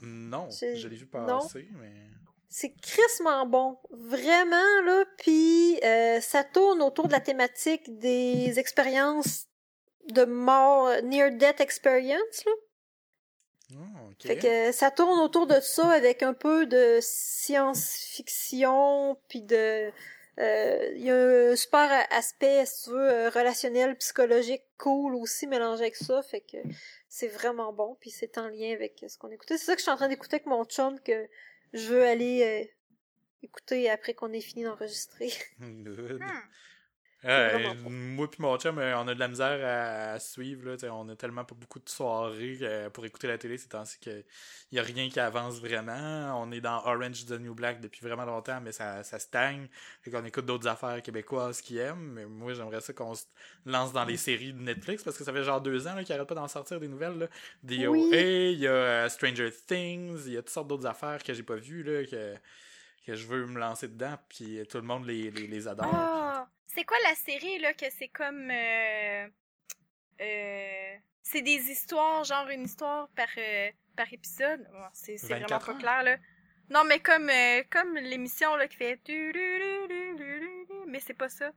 Non, 0.00 0.50
C'est- 0.50 0.76
je 0.76 0.88
l'ai 0.88 0.96
vu 0.96 1.08
non. 1.12 1.26
passer, 1.40 1.68
mais. 1.78 1.92
C'est 2.48 2.70
crissement 2.80 3.46
bon. 3.46 3.78
Vraiment, 3.90 4.80
là. 4.86 5.04
Puis 5.18 5.78
euh, 5.84 6.20
ça 6.20 6.42
tourne 6.42 6.80
autour 6.82 7.06
de 7.06 7.12
la 7.12 7.20
thématique 7.20 7.98
des 7.98 8.58
expériences 8.58 9.46
de 10.08 10.24
mort, 10.24 10.90
near-death 11.04 11.60
experience, 11.60 12.44
là. 12.46 12.52
Fait 14.22 14.36
que 14.36 14.72
ça 14.72 14.90
tourne 14.90 15.18
autour 15.20 15.46
de 15.46 15.60
ça 15.60 15.88
avec 15.90 16.22
un 16.22 16.34
peu 16.34 16.66
de 16.66 16.98
science-fiction, 17.00 19.16
puis 19.28 19.40
de... 19.42 19.90
euh, 20.38 20.92
Il 20.94 21.02
y 21.04 21.10
a 21.10 21.50
un 21.52 21.56
super 21.56 21.90
aspect, 22.10 22.64
si 22.66 22.84
tu 22.84 22.90
veux, 22.90 23.10
euh, 23.10 23.30
relationnel, 23.30 23.96
psychologique, 23.96 24.62
cool 24.78 25.14
aussi 25.14 25.46
mélangé 25.46 25.82
avec 25.82 25.96
ça. 25.96 26.22
Fait 26.22 26.40
que 26.42 26.58
c'est 27.08 27.28
vraiment 27.28 27.72
bon, 27.72 27.96
puis 28.00 28.10
c'est 28.10 28.36
en 28.38 28.48
lien 28.48 28.72
avec 28.72 29.04
ce 29.08 29.16
qu'on 29.18 29.30
écoutait. 29.30 29.56
C'est 29.58 29.66
ça 29.66 29.74
que 29.74 29.78
je 29.80 29.84
suis 29.84 29.92
en 29.92 29.96
train 29.96 30.08
d'écouter 30.08 30.36
avec 30.36 30.46
mon 30.46 30.64
chum, 30.64 30.98
que 31.00 31.26
je 31.72 31.86
veux 31.88 32.04
aller 32.04 32.42
euh, 32.44 32.64
écouter 33.42 33.88
après 33.90 34.14
qu'on 34.14 34.32
ait 34.32 34.40
fini 34.40 34.64
d'enregistrer. 34.64 35.32
Hmm. 35.58 36.18
Moi 37.22 38.30
puis 38.30 38.42
mon 38.42 38.56
chum, 38.58 38.78
euh, 38.78 38.96
on 38.96 39.06
a 39.06 39.14
de 39.14 39.20
la 39.20 39.28
misère 39.28 39.60
à, 40.14 40.18
suivre. 40.18 40.70
Là, 40.70 40.76
on 40.94 41.08
a 41.08 41.16
tellement 41.16 41.44
pas 41.44 41.54
beaucoup 41.54 41.78
de 41.78 41.88
soirées 41.88 42.58
euh, 42.62 42.90
pour 42.90 43.04
écouter 43.04 43.26
la 43.26 43.36
télé 43.36 43.58
ces 43.58 43.68
temps-ci 43.68 43.98
qu'il 43.98 44.24
y 44.72 44.78
a 44.78 44.82
rien 44.82 45.08
qui 45.10 45.20
avance 45.20 45.60
vraiment. 45.60 46.40
On 46.42 46.50
est 46.50 46.60
dans 46.60 46.82
Orange 46.86 47.26
the 47.26 47.32
New 47.32 47.54
Black 47.54 47.80
depuis 47.80 48.06
vraiment 48.06 48.24
longtemps, 48.24 48.60
mais 48.62 48.72
ça, 48.72 49.02
ça 49.02 49.18
stagne. 49.18 49.68
Fait 50.02 50.10
qu'on 50.10 50.24
écoute 50.24 50.46
d'autres 50.46 50.68
affaires 50.68 51.02
québécoises 51.02 51.60
qui 51.60 51.78
aiment. 51.78 52.12
Mais 52.14 52.24
moi, 52.24 52.54
j'aimerais 52.54 52.80
ça 52.80 52.92
qu'on 52.92 53.14
se 53.14 53.24
lance 53.66 53.92
dans 53.92 54.04
les 54.04 54.16
séries 54.16 54.52
de 54.52 54.60
Netflix 54.60 55.02
parce 55.02 55.18
que 55.18 55.24
ça 55.24 55.32
fait 55.32 55.44
genre 55.44 55.60
deux 55.60 55.86
ans 55.86 56.02
qu'ils 56.02 56.14
arrêtent 56.14 56.28
pas 56.28 56.34
d'en 56.34 56.48
sortir 56.48 56.80
des 56.80 56.88
nouvelles. 56.88 57.18
Là. 57.18 57.26
DOA, 57.62 57.90
Oui. 57.90 58.52
il 58.54 58.60
y 58.60 58.66
a 58.66 58.72
euh, 58.72 59.08
Stranger 59.08 59.50
Things, 59.66 60.22
il 60.26 60.32
y 60.32 60.36
a 60.36 60.40
toutes 60.40 60.50
sortes 60.50 60.68
d'autres 60.68 60.86
affaires 60.86 61.22
que 61.22 61.34
j'ai 61.34 61.42
pas 61.42 61.56
vues 61.56 61.82
là, 61.82 62.04
que, 62.04 62.34
que 63.06 63.14
je 63.14 63.26
veux 63.26 63.46
me 63.46 63.58
lancer 63.58 63.88
dedans. 63.88 64.16
Puis 64.28 64.60
tout 64.68 64.78
le 64.78 64.84
monde 64.84 65.06
les, 65.06 65.30
les, 65.30 65.46
les 65.46 65.68
adore. 65.68 65.86
Ah! 65.92 66.48
C'est 66.66 66.84
quoi 66.84 66.96
la 67.08 67.14
série, 67.16 67.58
là, 67.58 67.74
que 67.74 67.90
c'est 67.90 68.08
comme... 68.08 68.48
euh, 68.50 69.26
euh, 70.20 70.96
c'est 71.22 71.42
des 71.42 71.70
histoires, 71.70 72.22
genre 72.24 72.48
une 72.48 72.62
histoire 72.64 73.08
par, 73.16 73.28
euh, 73.38 73.70
par 73.96 74.12
épisode? 74.12 74.62
Bon, 74.72 74.86
c'est 74.92 75.16
c'est 75.16 75.26
vraiment 75.26 75.46
24 75.48 75.66
pas 75.66 75.72
heures? 75.72 75.78
clair, 75.78 76.02
là. 76.04 76.16
Non, 76.70 76.84
mais 76.84 77.00
comme, 77.00 77.28
euh, 77.28 77.64
comme 77.70 77.96
l'émission, 77.96 78.54
là, 78.54 78.68
qui 78.68 78.76
fait... 78.76 79.00
Mais 80.86 81.00
c'est 81.00 81.14
pas 81.14 81.28
ça. 81.28 81.50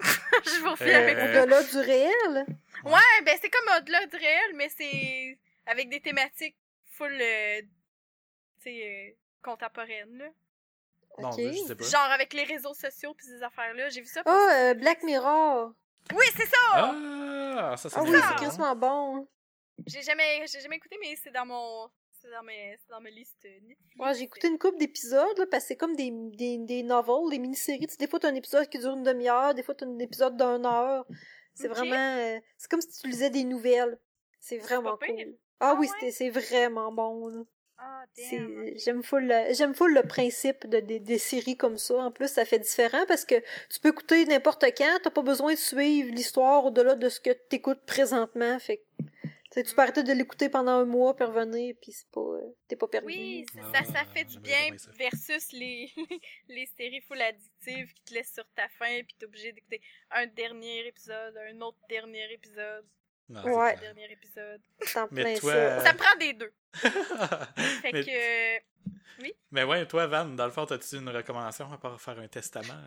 Je 0.00 0.60
vous 0.62 0.70
refais 0.70 0.94
Euh, 0.94 0.98
avec 1.02 1.16
euh, 1.16 1.42
Au-delà 1.42 1.62
du 1.62 1.78
réel? 1.78 2.46
Ouais, 2.84 3.22
ben 3.24 3.38
c'est 3.40 3.50
comme 3.50 3.76
au-delà 3.78 4.06
du 4.06 4.16
réel, 4.16 4.52
mais 4.54 4.68
c'est 4.68 5.38
avec 5.66 5.88
des 5.88 6.00
thématiques 6.00 6.56
full, 6.86 7.16
euh, 7.20 7.60
contemporaines, 9.42 10.16
là. 10.18 10.28
Non, 11.18 11.30
Ok. 11.30 11.40
je 11.40 11.52
sais 11.66 11.74
pas. 11.74 11.84
Genre 11.84 12.10
avec 12.12 12.32
les 12.32 12.44
réseaux 12.44 12.74
sociaux 12.74 13.12
pis 13.14 13.26
ces 13.26 13.42
affaires-là. 13.42 13.88
J'ai 13.88 14.00
vu 14.02 14.06
ça. 14.06 14.22
Ah, 14.24 14.48
euh, 14.70 14.74
Black 14.74 15.02
Mirror. 15.02 15.72
Oui, 16.14 16.24
c'est 16.36 16.46
ça! 16.46 16.56
Ah, 16.74 17.76
ça, 17.76 17.88
c'est 17.90 17.98
Ah 17.98 18.02
oui, 18.02 18.10
c'est 18.12 18.28
bon. 18.28 18.34
crissement 18.36 18.76
bon. 18.76 19.28
J'ai 19.86 20.02
jamais, 20.02 20.46
j'ai 20.46 20.60
jamais 20.60 20.76
écouté, 20.76 20.96
mais 21.00 21.14
c'est 21.22 21.30
dans 21.30 21.44
mon, 21.44 21.88
c'est 22.22 22.30
dans 22.30 22.42
mes, 22.42 22.76
c'est 22.80 22.88
dans 22.90 23.00
ma 23.00 23.10
liste. 23.10 23.46
Ouais, 23.98 24.14
j'ai 24.14 24.22
écouté 24.22 24.48
une 24.48 24.58
couple 24.58 24.78
d'épisodes, 24.78 25.36
là, 25.38 25.44
parce 25.50 25.64
que 25.64 25.68
c'est 25.68 25.76
comme 25.76 25.94
des, 25.96 26.10
des, 26.12 26.58
des 26.58 26.82
novels, 26.82 27.30
des 27.30 27.38
mini-séries. 27.38 27.86
Tu 27.86 27.92
sais, 27.92 27.96
des 27.98 28.06
fois, 28.06 28.20
t'as 28.20 28.28
un 28.30 28.34
épisode 28.34 28.68
qui 28.68 28.78
dure 28.78 28.94
une 28.94 29.02
demi-heure, 29.02 29.54
des 29.54 29.62
fois, 29.62 29.74
t'as 29.74 29.86
un 29.86 29.98
épisode 29.98 30.36
d'une 30.36 30.64
heure. 30.66 31.04
C'est 31.54 31.68
vraiment... 31.68 31.96
euh, 31.96 32.38
c'est 32.56 32.70
comme 32.70 32.80
si 32.80 33.00
tu 33.02 33.08
lisais 33.08 33.30
des 33.30 33.44
nouvelles. 33.44 33.98
C'est 34.40 34.58
vraiment 34.58 34.96
pire. 34.96 35.14
cool. 35.14 35.36
Ah, 35.60 35.70
Ah 35.70 35.74
oui, 35.78 35.88
ouais? 36.00 36.10
c'est 36.12 36.30
vraiment 36.30 36.92
bon, 36.92 37.26
là. 37.28 37.42
Ah. 37.80 38.04
J'aime 38.76 39.02
full, 39.02 39.26
le- 39.26 39.54
j'aime 39.54 39.74
full 39.74 39.94
le 39.94 40.02
principe 40.02 40.66
de, 40.66 40.80
des- 40.80 40.98
des 41.00 41.18
séries 41.18 41.56
comme 41.56 41.78
ça. 41.78 41.94
En 41.96 42.10
plus, 42.10 42.28
ça 42.28 42.44
fait 42.44 42.58
différent 42.58 43.04
parce 43.06 43.24
que 43.24 43.36
tu 43.70 43.80
peux 43.80 43.90
écouter 43.90 44.24
n'importe 44.26 44.64
quand. 44.76 44.98
T'as 45.02 45.10
pas 45.10 45.22
besoin 45.22 45.52
de 45.54 45.58
suivre 45.58 46.10
l'histoire 46.12 46.64
au-delà 46.64 46.94
de 46.96 47.08
ce 47.08 47.20
que 47.20 47.30
t'écoutes 47.30 47.84
présentement. 47.86 48.58
Fait 48.58 48.78
que, 48.78 48.82
tu 49.04 49.30
sais, 49.52 49.62
tu 49.62 49.74
peux 49.74 49.82
arrêter 49.82 50.02
de 50.02 50.12
l'écouter 50.12 50.48
pendant 50.48 50.72
un 50.72 50.84
mois 50.84 51.14
puis 51.14 51.24
revenir 51.24 51.74
puis 51.80 51.92
c'est 51.92 52.08
pas, 52.10 52.20
euh, 52.20 52.40
t'es 52.66 52.76
pas 52.76 52.88
perdu. 52.88 53.06
Oui, 53.06 53.46
c'est- 53.52 53.60
Ah, 53.62 53.84
ça, 53.84 53.92
ça 53.92 54.04
fait 54.12 54.24
du 54.24 54.38
bien 54.40 54.76
ça. 54.76 54.90
versus 54.98 55.52
les, 55.52 55.90
les 56.48 56.66
séries 56.76 57.00
full 57.02 57.20
addictives 57.22 57.92
qui 57.94 58.02
te 58.02 58.14
laissent 58.14 58.34
sur 58.34 58.46
ta 58.56 58.68
faim 58.68 59.00
pis 59.06 59.14
t'es 59.18 59.24
obligé 59.26 59.52
d'écouter 59.52 59.80
un 60.10 60.26
dernier 60.26 60.86
épisode, 60.88 61.34
un 61.50 61.60
autre 61.60 61.78
dernier 61.88 62.30
épisode, 62.32 62.84
Non, 63.28 63.42
Ouais. 63.44 63.50
un 63.50 63.70
c'est 63.70 63.76
clair. 63.76 63.94
dernier 63.94 64.12
épisode. 64.12 64.60
C'est 64.80 65.12
Mais 65.12 65.38
toi, 65.38 65.52
ça. 65.52 65.58
euh, 65.58 65.80
Ça 65.82 65.92
me 65.92 65.98
prend 65.98 66.16
des 66.18 66.32
deux. 66.32 66.52
Fait 67.82 67.92
mais, 67.92 68.04
que, 68.04 68.58
mais 69.50 69.64
ouais, 69.64 69.86
toi, 69.86 70.06
Van, 70.06 70.24
dans 70.26 70.46
le 70.46 70.52
fond, 70.52 70.64
as-tu 70.64 70.96
une 70.96 71.08
recommandation 71.10 71.70
à 71.72 71.76
part 71.78 72.00
faire 72.00 72.18
un 72.18 72.28
testament? 72.28 72.80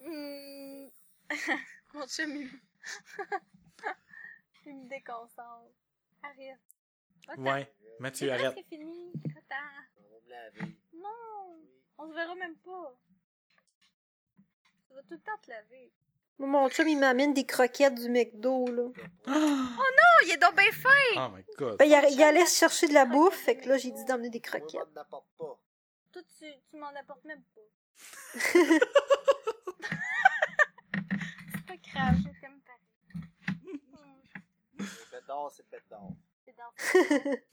Hmm. 0.00 0.88
Mon 1.94 2.06
chum, 2.06 2.32
il... 4.66 4.74
me 4.74 4.88
déconcentre. 4.88 5.70
Arrête. 6.22 6.58
Va-t'en. 7.28 7.42
Ouais, 7.42 7.72
Mathieu, 8.00 8.28
C'est 8.28 8.34
arrête. 8.34 8.52
presque 8.52 8.68
fini. 8.68 9.12
Attends. 9.30 9.84
On 9.96 10.02
va 10.10 10.16
me 10.24 10.30
laver. 10.30 10.76
Non. 10.94 11.56
On 11.98 12.08
se 12.08 12.14
verra 12.14 12.34
même 12.34 12.56
pas. 12.56 12.94
Tu 14.88 14.94
vas 14.94 15.02
tout 15.02 15.14
le 15.14 15.20
temps 15.20 15.38
te 15.42 15.50
laver. 15.50 15.90
Mon 16.38 16.68
chum, 16.68 16.86
il 16.86 16.98
m'amène 16.98 17.32
des 17.32 17.46
croquettes 17.46 17.94
du 17.94 18.08
McDo, 18.10 18.66
là. 18.66 18.82
Oh, 19.28 20.24
il 20.24 20.30
est 20.32 20.36
donc 20.36 20.54
bien 20.54 20.70
fin! 20.70 20.90
Oh 21.16 21.28
my 21.34 21.42
god. 21.56 21.78
Ben, 21.78 21.86
il, 21.86 21.94
a- 21.94 22.08
il 22.10 22.22
allait 22.22 22.46
chercher 22.46 22.88
de 22.88 22.94
la 22.94 23.06
bouffe, 23.06 23.34
fait 23.36 23.56
que 23.56 23.68
là, 23.70 23.78
j'ai 23.78 23.90
dit 23.90 24.04
d'emmener 24.04 24.28
des 24.30 24.40
croquettes. 24.40 24.92
pas. 24.94 25.22
Toi, 25.38 26.22
tu, 26.38 26.44
tu 26.70 26.76
m'en 26.76 26.88
apportes 26.94 27.24
même 27.24 27.42
pas. 27.54 27.60
c'est 31.54 31.66
pas 31.66 31.76
grave, 31.76 32.16
je 32.18 32.40
t'aime 32.40 32.60
pareil. 32.60 33.80
Hmm, 34.78 34.84
C'est 34.84 35.10
bête 35.10 35.26
d'or, 35.26 35.50
c'est 35.54 35.68
bête 35.70 35.84
d'or. 35.90 36.10
C'est 36.44 36.56
dans 36.56 36.72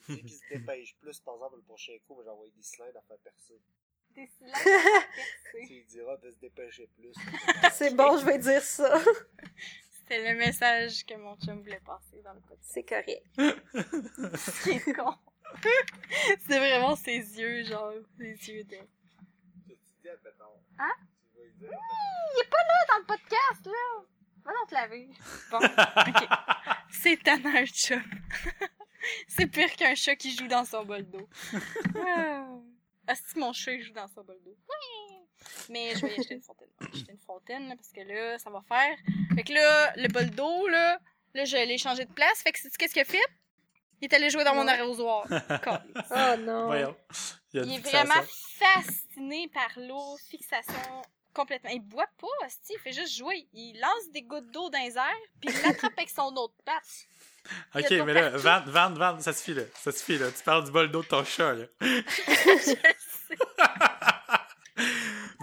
Celui 0.07 0.23
qui 0.25 0.35
se 0.35 0.47
dépêche 0.49 0.95
plus, 0.99 1.19
par 1.21 1.35
exemple, 1.35 1.55
le 1.57 1.61
prochain 1.63 1.93
coup, 2.07 2.21
va 2.21 2.31
envoyer 2.33 2.51
des 2.51 2.63
slides 2.63 2.95
à 2.95 3.01
faire 3.01 3.17
percer. 3.23 3.59
Tu 5.67 5.83
diras 5.83 6.17
de 6.17 6.31
se 6.31 6.37
dépêcher 6.37 6.89
plus. 6.95 7.13
C'est 7.71 7.95
bon, 7.95 8.17
je 8.17 8.25
vais 8.25 8.39
dire 8.39 8.61
ça. 8.61 8.99
C'était 9.91 10.33
le 10.33 10.37
message 10.37 11.05
que 11.05 11.15
mon 11.15 11.35
chum 11.37 11.61
voulait 11.61 11.79
passer 11.79 12.21
dans 12.23 12.33
le 12.33 12.41
podcast. 12.41 12.71
C'est 12.73 12.83
correct. 12.83 13.23
C'est 14.35 14.93
con. 14.93 15.15
c'est 16.47 16.57
vraiment 16.57 16.95
ses 16.95 17.39
yeux, 17.39 17.63
genre, 17.63 17.93
ses 18.17 18.49
yeux 18.49 18.63
de... 18.63 18.77
Hein? 20.79 20.93
Il 21.61 21.65
est 21.65 22.49
pas 22.49 22.57
là 22.57 22.85
dans 22.89 22.99
le 22.99 23.05
podcast, 23.05 23.65
là! 23.65 24.03
Va 24.43 24.51
donc 24.51 24.67
te 24.67 24.73
laver. 24.73 25.09
Bon, 25.51 25.59
ok. 25.59 26.27
C'est 26.89 27.23
tannant, 27.23 27.55
un 27.55 27.65
chat. 27.65 28.01
c'est 29.27 29.47
pire 29.47 29.73
qu'un 29.75 29.95
chat 29.95 30.15
qui 30.15 30.35
joue 30.35 30.47
dans 30.47 30.65
son 30.65 30.83
bol 30.83 31.03
d'eau. 31.03 31.29
Ah, 33.07 33.15
si 33.15 33.37
mon 33.37 33.53
chat 33.53 33.73
il 33.73 33.83
joue 33.83 33.93
dans 33.93 34.07
son 34.07 34.23
bol 34.23 34.39
d'eau. 34.43 34.55
Ouais. 34.69 35.17
Mais 35.69 35.95
je 35.95 36.05
vais 36.05 36.15
y 36.15 36.19
acheter 36.19 36.35
une 36.35 36.41
fontaine. 36.41 36.69
Je 36.79 36.85
vais 36.85 36.91
acheter 36.91 37.11
une 37.11 37.19
fontaine, 37.19 37.69
là, 37.69 37.75
parce 37.75 37.91
que 37.91 38.01
là, 38.01 38.39
ça 38.39 38.49
va 38.49 38.61
faire. 38.67 38.97
Fait 39.35 39.43
que 39.43 39.53
là, 39.53 39.93
le 39.95 40.07
bol 40.07 40.29
d'eau, 40.29 40.67
là, 40.67 40.99
là, 41.33 41.45
je 41.45 41.57
l'ai 41.57 41.77
changé 41.77 42.05
de 42.05 42.13
place. 42.13 42.41
Fait 42.41 42.51
que 42.51 42.59
sais-tu 42.59 42.77
qu'est-ce 42.77 42.93
qu'il 42.93 43.01
a 43.01 43.05
fait? 43.05 43.25
Il 44.01 44.05
est 44.05 44.13
allé 44.13 44.29
jouer 44.29 44.43
dans 44.43 44.55
mon 44.55 44.67
arrosoir. 44.67 45.25
Oh 46.11 46.37
non. 46.39 46.65
Voyons. 46.65 46.95
Il, 47.53 47.73
est 47.73 47.79
vraiment 47.79 48.21
fasciné 48.57 49.47
par 49.49 49.69
l'eau, 49.77 50.17
fixation 50.29 51.03
complètement. 51.33 51.71
Il 51.71 51.81
boit 51.81 52.09
pas, 52.19 52.45
hostie, 52.45 52.73
il 52.75 52.79
fait 52.79 52.93
juste 52.93 53.15
jouer. 53.15 53.47
Il 53.53 53.79
lance 53.79 54.11
des 54.11 54.21
gouttes 54.21 54.51
d'eau 54.51 54.69
dans 54.69 54.79
les 54.79 54.97
airs, 54.97 55.29
puis 55.41 55.49
il 55.53 55.61
l'attrape 55.61 55.93
avec 55.97 56.09
son 56.09 56.35
autre 56.35 56.55
patte. 56.63 57.07
Ok, 57.75 57.91
mais 58.05 58.13
là. 58.13 58.29
Van, 58.29 58.61
Van, 58.67 58.89
Van, 58.91 59.19
ça 59.19 59.33
suffit 59.33 59.53
là. 59.53 59.63
Ça 59.75 59.91
suffit 59.91 60.17
là. 60.17 60.27
Tu 60.31 60.43
parles 60.43 60.63
du 60.63 60.71
bol 60.71 60.89
d'eau 60.89 61.01
de 61.03 61.07
ton 61.07 61.23
chat 61.23 61.53
là. 61.53 61.65
Je 61.81 62.55
sais. 62.59 62.77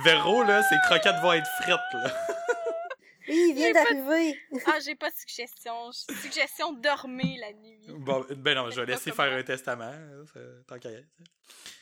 Véro 0.05 0.43
là, 0.45 0.63
ses 0.63 0.77
croquettes 0.87 1.21
vont 1.23 1.33
être 1.33 1.47
frites 1.63 1.77
là. 1.93 2.27
Oui, 3.29 3.47
il 3.51 3.55
vient 3.55 3.73
d'arriver. 3.73 4.41
Ah, 4.67 4.79
j'ai 4.85 4.97
pas 4.97 5.09
de 5.11 5.15
suggestion. 5.15 5.93
Suggestion 5.93 6.73
dormir 6.73 7.39
la 7.41 7.53
nuit. 7.53 7.79
Bon, 7.89 8.27
ben 8.37 8.57
non, 8.57 8.71
je 8.71 8.81
vais 8.81 8.87
laisser 8.87 9.13
faire 9.13 9.33
un 9.33 9.43
testament. 9.43 9.93
Tant 10.67 10.79
qu'à 10.79 10.91
y 10.91 10.95
être. 10.95 11.07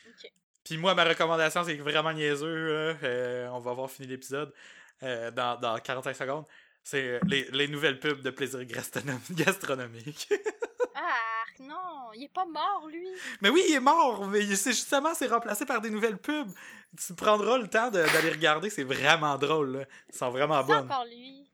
Ok. 0.07 0.31
Puis 0.63 0.77
moi, 0.77 0.93
ma 0.93 1.05
recommandation, 1.05 1.63
c'est 1.63 1.75
vraiment 1.77 2.13
niaiseux. 2.13 2.67
là. 2.67 2.97
Euh, 3.03 3.47
on 3.47 3.59
va 3.59 3.71
avoir 3.71 3.89
fini 3.89 4.07
l'épisode 4.07 4.53
euh, 5.01 5.31
dans, 5.31 5.59
dans 5.59 5.79
45 5.79 6.15
secondes. 6.15 6.45
C'est 6.89 7.03
euh, 7.07 7.19
les, 7.27 7.47
les 7.51 7.67
nouvelles 7.67 7.99
pubs 7.99 8.21
de 8.21 8.29
plaisir 8.31 8.61
gastronom- 8.61 9.19
gastronomique. 9.31 10.27
Ah, 10.95 11.45
non, 11.59 12.11
il 12.15 12.23
est 12.23 12.33
pas 12.33 12.45
mort, 12.45 12.87
lui. 12.91 13.07
mais 13.41 13.49
oui, 13.49 13.61
il 13.69 13.75
est 13.75 13.79
mort, 13.79 14.25
mais 14.27 14.41
c'est 14.55 14.71
justement, 14.71 15.13
c'est 15.13 15.27
remplacé 15.27 15.65
par 15.65 15.81
des 15.81 15.91
nouvelles 15.91 16.17
pubs. 16.17 16.49
Tu 17.05 17.13
prendras 17.13 17.59
le 17.59 17.67
temps 17.67 17.91
d'aller 17.91 18.31
regarder, 18.31 18.71
c'est 18.71 18.83
vraiment 18.83 19.37
drôle, 19.37 19.77
là. 19.77 19.85
Ils 20.11 20.17
sont 20.17 20.31
vraiment 20.31 20.63
bonnes. 20.63 20.85
encore 20.85 21.05
lui. 21.05 21.47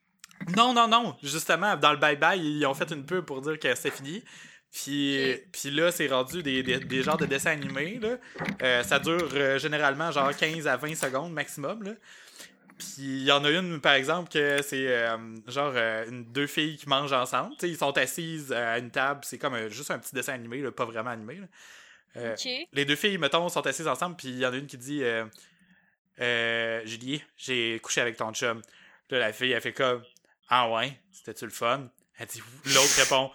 Non, 0.55 0.73
non, 0.73 0.87
non. 0.87 1.17
Justement, 1.21 1.75
dans 1.75 1.91
le 1.91 1.97
bye-bye, 1.97 2.39
ils 2.39 2.65
ont 2.65 2.73
fait 2.73 2.89
une 2.91 3.05
pub 3.05 3.25
pour 3.25 3.41
dire 3.41 3.59
que 3.59 3.75
c'est 3.75 3.91
fini. 3.91 4.23
Puis, 4.71 5.35
puis 5.51 5.71
là, 5.71 5.91
c'est 5.91 6.07
rendu 6.07 6.43
des, 6.43 6.61
des, 6.63 6.79
des 6.79 7.01
genres 7.03 7.17
de 7.17 7.25
dessins 7.25 7.51
animés. 7.51 7.99
Là. 8.01 8.17
Euh, 8.61 8.83
ça 8.83 8.99
dure 8.99 9.29
euh, 9.33 9.57
généralement 9.57 10.11
genre 10.11 10.35
15 10.35 10.67
à 10.67 10.75
20 10.77 10.95
secondes 10.95 11.31
maximum. 11.33 11.83
Là. 11.83 11.91
Puis 12.77 12.87
il 12.97 13.23
y 13.23 13.31
en 13.31 13.43
a 13.45 13.49
une, 13.51 13.79
par 13.79 13.93
exemple, 13.93 14.29
que 14.29 14.61
c'est 14.61 14.87
euh, 14.87 15.17
genre 15.47 15.71
euh, 15.75 16.05
une- 16.09 16.25
deux 16.25 16.47
filles 16.47 16.77
qui 16.77 16.89
mangent 16.89 17.13
ensemble. 17.13 17.51
Tu 17.53 17.61
sais, 17.61 17.69
ils 17.69 17.77
sont 17.77 17.97
assises 17.97 18.51
à 18.51 18.77
une 18.79 18.91
table. 18.91 19.21
C'est 19.23 19.37
comme 19.37 19.53
euh, 19.53 19.69
juste 19.69 19.91
un 19.91 19.99
petit 19.99 20.13
dessin 20.13 20.33
animé, 20.33 20.61
là, 20.61 20.71
pas 20.71 20.85
vraiment 20.85 21.11
animé. 21.11 21.35
là. 21.35 21.47
Euh, 22.17 22.35
les 22.73 22.85
deux 22.85 22.95
filles, 22.95 23.17
mettons, 23.17 23.47
sont 23.49 23.65
assises 23.67 23.87
ensemble, 23.87 24.15
puis 24.15 24.29
il 24.29 24.37
y 24.39 24.45
en 24.45 24.53
a 24.53 24.55
une 24.57 24.67
qui 24.67 24.77
dit 24.77 25.03
euh, 25.03 25.25
euh, 26.21 26.81
Julie, 26.85 27.21
j'ai 27.37 27.79
couché 27.81 28.01
avec 28.01 28.17
ton 28.17 28.33
chum. 28.33 28.61
Là, 29.09 29.19
la 29.19 29.33
fille, 29.33 29.51
elle 29.51 29.61
fait 29.61 29.73
comme 29.73 30.01
Ah 30.49 30.69
ouais, 30.71 30.97
c'était-tu 31.11 31.45
le 31.45 31.51
fun 31.51 31.89
Elle 32.17 32.27
dit 32.27 32.41
L'autre 32.65 32.95
répond 33.01 33.31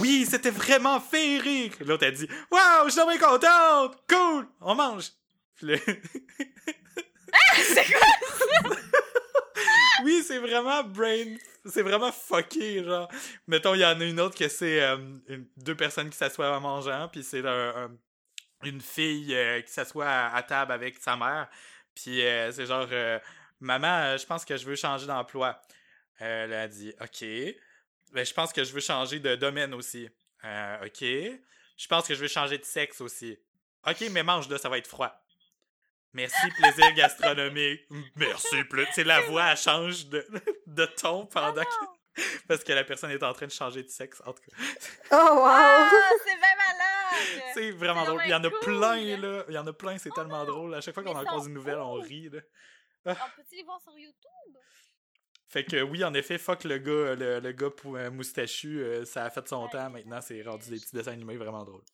Oui, 0.00 0.26
c'était 0.28 0.50
vraiment 0.50 0.98
féerique. 1.00 1.78
L'autre, 1.80 2.04
elle 2.04 2.14
dit 2.14 2.28
Waouh, 2.50 2.86
je 2.88 2.90
suis 2.92 3.06
bien 3.06 3.18
contente 3.18 3.98
Cool, 4.08 4.46
on 4.60 4.74
mange. 4.74 5.10
Puis 5.56 5.68
oui, 10.04 10.22
c'est 10.26 10.38
vraiment 10.38 10.82
brain. 10.84 11.36
C'est 11.64 11.82
vraiment 11.82 12.12
fucké, 12.12 12.84
genre. 12.84 13.08
Mettons, 13.46 13.74
il 13.74 13.80
y 13.80 13.84
en 13.84 14.00
a 14.00 14.04
une 14.04 14.20
autre 14.20 14.36
que 14.38 14.48
c'est 14.48 14.80
euh, 14.82 14.96
deux 15.56 15.74
personnes 15.74 16.10
qui 16.10 16.16
s'assoient 16.16 16.56
en 16.56 16.60
mangeant, 16.60 17.08
puis 17.08 17.24
c'est 17.24 17.44
un- 17.46 17.86
un- 17.86 17.96
une 18.64 18.80
fille 18.80 19.34
euh, 19.34 19.60
qui 19.62 19.72
s'assoit 19.72 20.08
à, 20.08 20.42
table 20.42 20.72
avec 20.72 20.96
sa 20.98 21.16
mère, 21.16 21.48
puis 21.94 22.24
euh, 22.24 22.52
c'est 22.52 22.66
genre 22.66 22.86
Maman, 23.60 24.16
je 24.18 24.26
pense 24.26 24.44
que 24.44 24.56
je 24.56 24.66
veux 24.66 24.76
changer 24.76 25.06
d'emploi. 25.06 25.60
Elle 26.18 26.52
a 26.52 26.68
dit 26.68 26.92
OK. 27.00 27.24
Ben, 28.12 28.24
je 28.24 28.32
pense 28.34 28.52
que 28.52 28.64
je 28.64 28.72
veux 28.72 28.80
changer 28.80 29.18
de 29.18 29.34
domaine 29.34 29.72
aussi. 29.74 30.08
OK. 30.84 31.00
Je 31.02 31.86
pense 31.88 32.06
que 32.06 32.14
je 32.14 32.20
veux 32.20 32.28
changer 32.28 32.58
de 32.58 32.64
sexe 32.64 33.00
aussi. 33.00 33.36
OK, 33.86 34.04
mais 34.10 34.22
mange 34.22 34.48
là, 34.48 34.58
ça 34.58 34.68
va 34.68 34.78
être 34.78 34.86
froid. 34.86 35.12
Merci, 36.16 36.50
plaisir 36.58 36.92
gastronomique. 36.94 37.82
Merci, 38.16 38.64
plus. 38.64 38.86
C'est 38.94 39.04
la 39.04 39.20
voix, 39.22 39.44
elle 39.52 39.56
change 39.56 40.06
de, 40.06 40.26
de 40.66 40.84
ton 40.86 41.26
pendant 41.26 41.62
que. 41.62 42.22
Parce 42.48 42.64
que 42.64 42.72
la 42.72 42.82
personne 42.84 43.10
est 43.10 43.22
en 43.22 43.34
train 43.34 43.46
de 43.46 43.52
changer 43.52 43.82
de 43.82 43.88
sexe, 43.90 44.22
en 44.24 44.32
tout 44.32 44.40
cas. 44.42 44.56
Oh, 45.12 45.34
wow! 45.34 45.44
Ah, 45.46 45.90
c'est 46.24 46.34
bien 46.36 46.56
malade! 46.56 47.44
C'est 47.54 47.70
vraiment 47.72 48.04
drôle. 48.04 48.22
Il 48.24 48.30
y 48.30 48.34
en 48.34 48.42
a 48.44 48.50
cool. 48.50 48.60
plein, 48.60 49.16
là. 49.18 49.44
Il 49.48 49.54
y 49.54 49.58
en 49.58 49.66
a 49.66 49.72
plein, 49.72 49.96
c'est 49.98 50.10
tellement 50.10 50.44
drôle. 50.44 50.74
À 50.74 50.80
chaque 50.80 50.94
fois 50.94 51.02
qu'on 51.02 51.14
en 51.16 51.24
croise 51.24 51.46
une 51.46 51.54
nouvelle, 51.54 51.78
on 51.78 51.94
rit, 51.94 52.28
là. 52.30 52.40
On 53.06 53.12
peut-tu 53.14 53.56
les 53.56 53.62
voir 53.62 53.80
sur 53.80 53.96
YouTube? 53.98 54.56
Fait 55.48 55.64
que 55.64 55.80
oui, 55.82 56.04
en 56.04 56.12
effet, 56.14 56.38
fuck 56.38 56.64
le 56.64 56.78
gars, 56.78 57.14
le, 57.14 57.40
le 57.40 57.52
gars 57.52 57.70
pou- 57.70 57.96
euh, 57.96 58.10
moustachu, 58.10 58.82
euh, 58.82 59.04
ça 59.04 59.24
a 59.24 59.30
fait 59.30 59.46
son 59.48 59.64
Ouais, 59.64 59.70
temps. 59.70 59.88
Maintenant, 59.90 60.20
c'est 60.20 60.42
rendu 60.42 60.68
des 60.70 60.76
petits 60.80 60.94
dessins 60.96 61.12
animés 61.12 61.36
vraiment 61.36 61.64
drôles. 61.64 61.84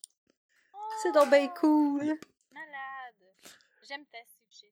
C'est 1.02 1.12
donc 1.12 1.30
bien 1.30 1.48
cool. 1.48 2.18
J'aime 3.92 4.06
ta 4.10 4.18
suggestion. 4.24 4.68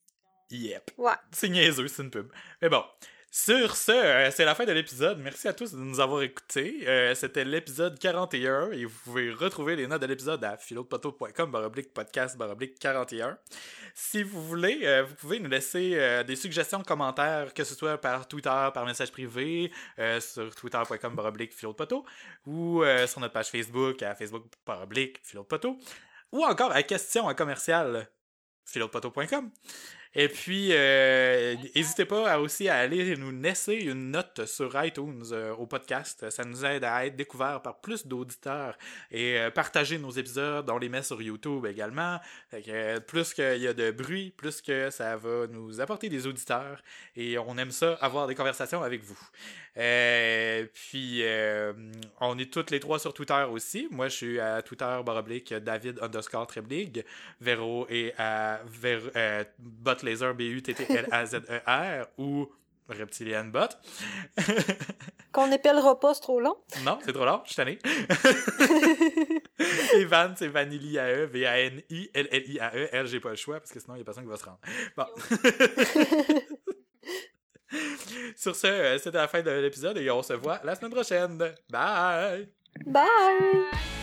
Yep. 0.50 0.92
Ouais. 0.96 1.12
C'est 1.30 1.50
niaiseux, 1.50 1.88
c'est 1.88 2.02
une 2.02 2.10
pub. 2.10 2.32
Mais 2.62 2.70
bon. 2.70 2.82
Sur 3.30 3.76
ce, 3.76 3.92
euh, 3.92 4.30
c'est 4.30 4.46
la 4.46 4.54
fin 4.54 4.64
de 4.64 4.72
l'épisode. 4.72 5.18
Merci 5.18 5.46
à 5.46 5.52
tous 5.52 5.72
de 5.72 5.76
nous 5.78 6.00
avoir 6.00 6.22
écoutés. 6.22 6.88
Euh, 6.88 7.14
C'était 7.14 7.44
l'épisode 7.44 7.98
41 7.98 8.72
et 8.72 8.86
vous 8.86 8.98
pouvez 9.04 9.30
retrouver 9.30 9.76
les 9.76 9.86
notes 9.86 10.00
de 10.00 10.06
l'épisode 10.06 10.42
à 10.42 10.56
philodepoteau.com 10.56 11.50
baroblique 11.50 11.92
podcast 11.92 12.38
baroblique 12.38 12.78
41. 12.78 13.38
Si 13.94 14.22
vous 14.22 14.42
voulez, 14.42 14.80
euh, 14.84 15.02
vous 15.04 15.14
pouvez 15.16 15.38
nous 15.38 15.50
laisser 15.50 15.92
euh, 15.96 16.22
des 16.24 16.34
suggestions 16.34 16.82
commentaires, 16.82 17.52
que 17.52 17.62
ce 17.62 17.74
soit 17.74 17.98
par 17.98 18.26
Twitter, 18.26 18.68
par 18.72 18.86
message 18.86 19.12
privé, 19.12 19.70
euh, 19.98 20.18
sur 20.18 20.52
twitter.com 20.54 21.14
baroblique 21.14 21.52
philodepoteau 21.54 22.06
ou 22.46 22.82
euh, 22.82 23.06
sur 23.06 23.20
notre 23.20 23.34
page 23.34 23.48
Facebook 23.50 24.02
à 24.02 24.14
facebook 24.14 24.44
baroblique 24.66 25.20
philodepoteau 25.22 25.78
ou 26.32 26.42
encore 26.42 26.72
à 26.72 26.82
question 26.82 27.28
à 27.28 27.34
commercial 27.34 28.08
philodepoteau.com. 28.70 29.50
Et 30.16 30.28
puis, 30.28 30.70
euh, 30.72 31.54
n'hésitez 31.76 32.04
pas 32.04 32.28
à 32.32 32.40
aussi 32.40 32.68
à 32.68 32.78
aller 32.78 33.16
nous 33.16 33.30
laisser 33.30 33.74
une 33.74 34.10
note 34.10 34.44
sur 34.44 34.84
iTunes 34.84 35.22
euh, 35.30 35.54
au 35.54 35.66
podcast. 35.66 36.28
Ça 36.30 36.44
nous 36.44 36.64
aide 36.64 36.82
à 36.82 37.06
être 37.06 37.14
découvert 37.14 37.62
par 37.62 37.80
plus 37.80 38.08
d'auditeurs 38.08 38.76
et 39.12 39.38
euh, 39.38 39.50
partager 39.52 39.98
nos 39.98 40.10
épisodes. 40.10 40.68
On 40.68 40.78
les 40.78 40.88
met 40.88 41.04
sur 41.04 41.22
YouTube 41.22 41.64
également. 41.64 42.18
Plus 43.06 43.34
qu'il 43.34 43.58
y 43.58 43.68
a 43.68 43.72
de 43.72 43.92
bruit, 43.92 44.32
plus 44.36 44.60
que 44.60 44.90
ça 44.90 45.16
va 45.16 45.46
nous 45.46 45.80
apporter 45.80 46.08
des 46.08 46.26
auditeurs. 46.26 46.82
Et 47.14 47.38
on 47.38 47.56
aime 47.56 47.70
ça, 47.70 47.94
avoir 48.00 48.26
des 48.26 48.34
conversations 48.34 48.82
avec 48.82 49.04
vous. 49.04 49.18
Euh, 49.76 50.66
puis, 50.72 51.20
euh, 51.22 51.72
on 52.20 52.38
est 52.38 52.52
toutes 52.52 52.70
les 52.70 52.80
trois 52.80 52.98
sur 52.98 53.14
Twitter 53.14 53.44
aussi. 53.50 53.88
Moi, 53.90 54.08
je 54.08 54.16
suis 54.16 54.40
à 54.40 54.62
Twitter 54.62 55.00
baroblique 55.04 55.54
David 55.54 55.98
underscore 56.00 56.46
Treblig. 56.46 57.04
Véro 57.40 57.86
est 57.88 58.14
à 58.18 58.60
Véro, 58.66 59.08
euh, 59.16 59.44
Botlaser, 59.58 60.32
B-U-T-T-L-A-Z-E-R 60.34 62.06
ou 62.18 62.50
Reptilian 62.88 63.44
Bot. 63.44 63.68
Qu'on 65.32 65.46
n'épellera 65.46 66.00
pas, 66.00 66.12
c'est 66.14 66.22
trop 66.22 66.40
long. 66.40 66.56
non, 66.84 66.98
c'est 67.04 67.12
trop 67.12 67.24
long, 67.24 67.40
je 67.44 67.52
suis 67.52 67.56
tanné. 67.56 67.78
Et 69.94 70.04
Van, 70.04 70.34
c'est 70.36 70.48
Vanilliae, 70.48 71.26
V-A-N-I-L-L-I-A-E. 71.26 72.88
Elle, 72.90 73.06
j'ai 73.06 73.20
pas 73.20 73.30
le 73.30 73.36
choix 73.36 73.60
parce 73.60 73.70
que 73.70 73.78
sinon, 73.78 73.94
il 73.94 73.98
y 73.98 74.02
a 74.02 74.04
personne 74.04 74.24
qui 74.24 74.30
va 74.30 74.36
se 74.36 74.44
rendre. 74.44 74.58
Bon. 74.96 75.06
Sur 78.36 78.56
ce, 78.56 78.66
euh, 78.66 78.98
c'était 78.98 79.18
la 79.18 79.28
fin 79.28 79.42
de 79.42 79.50
l'épisode 79.50 79.98
et 79.98 80.10
on 80.10 80.22
se 80.22 80.32
voit 80.32 80.60
la 80.64 80.74
semaine 80.74 80.92
prochaine. 80.92 81.36
Bye! 81.36 81.54
Bye! 81.70 82.48
Bye. 82.86 83.99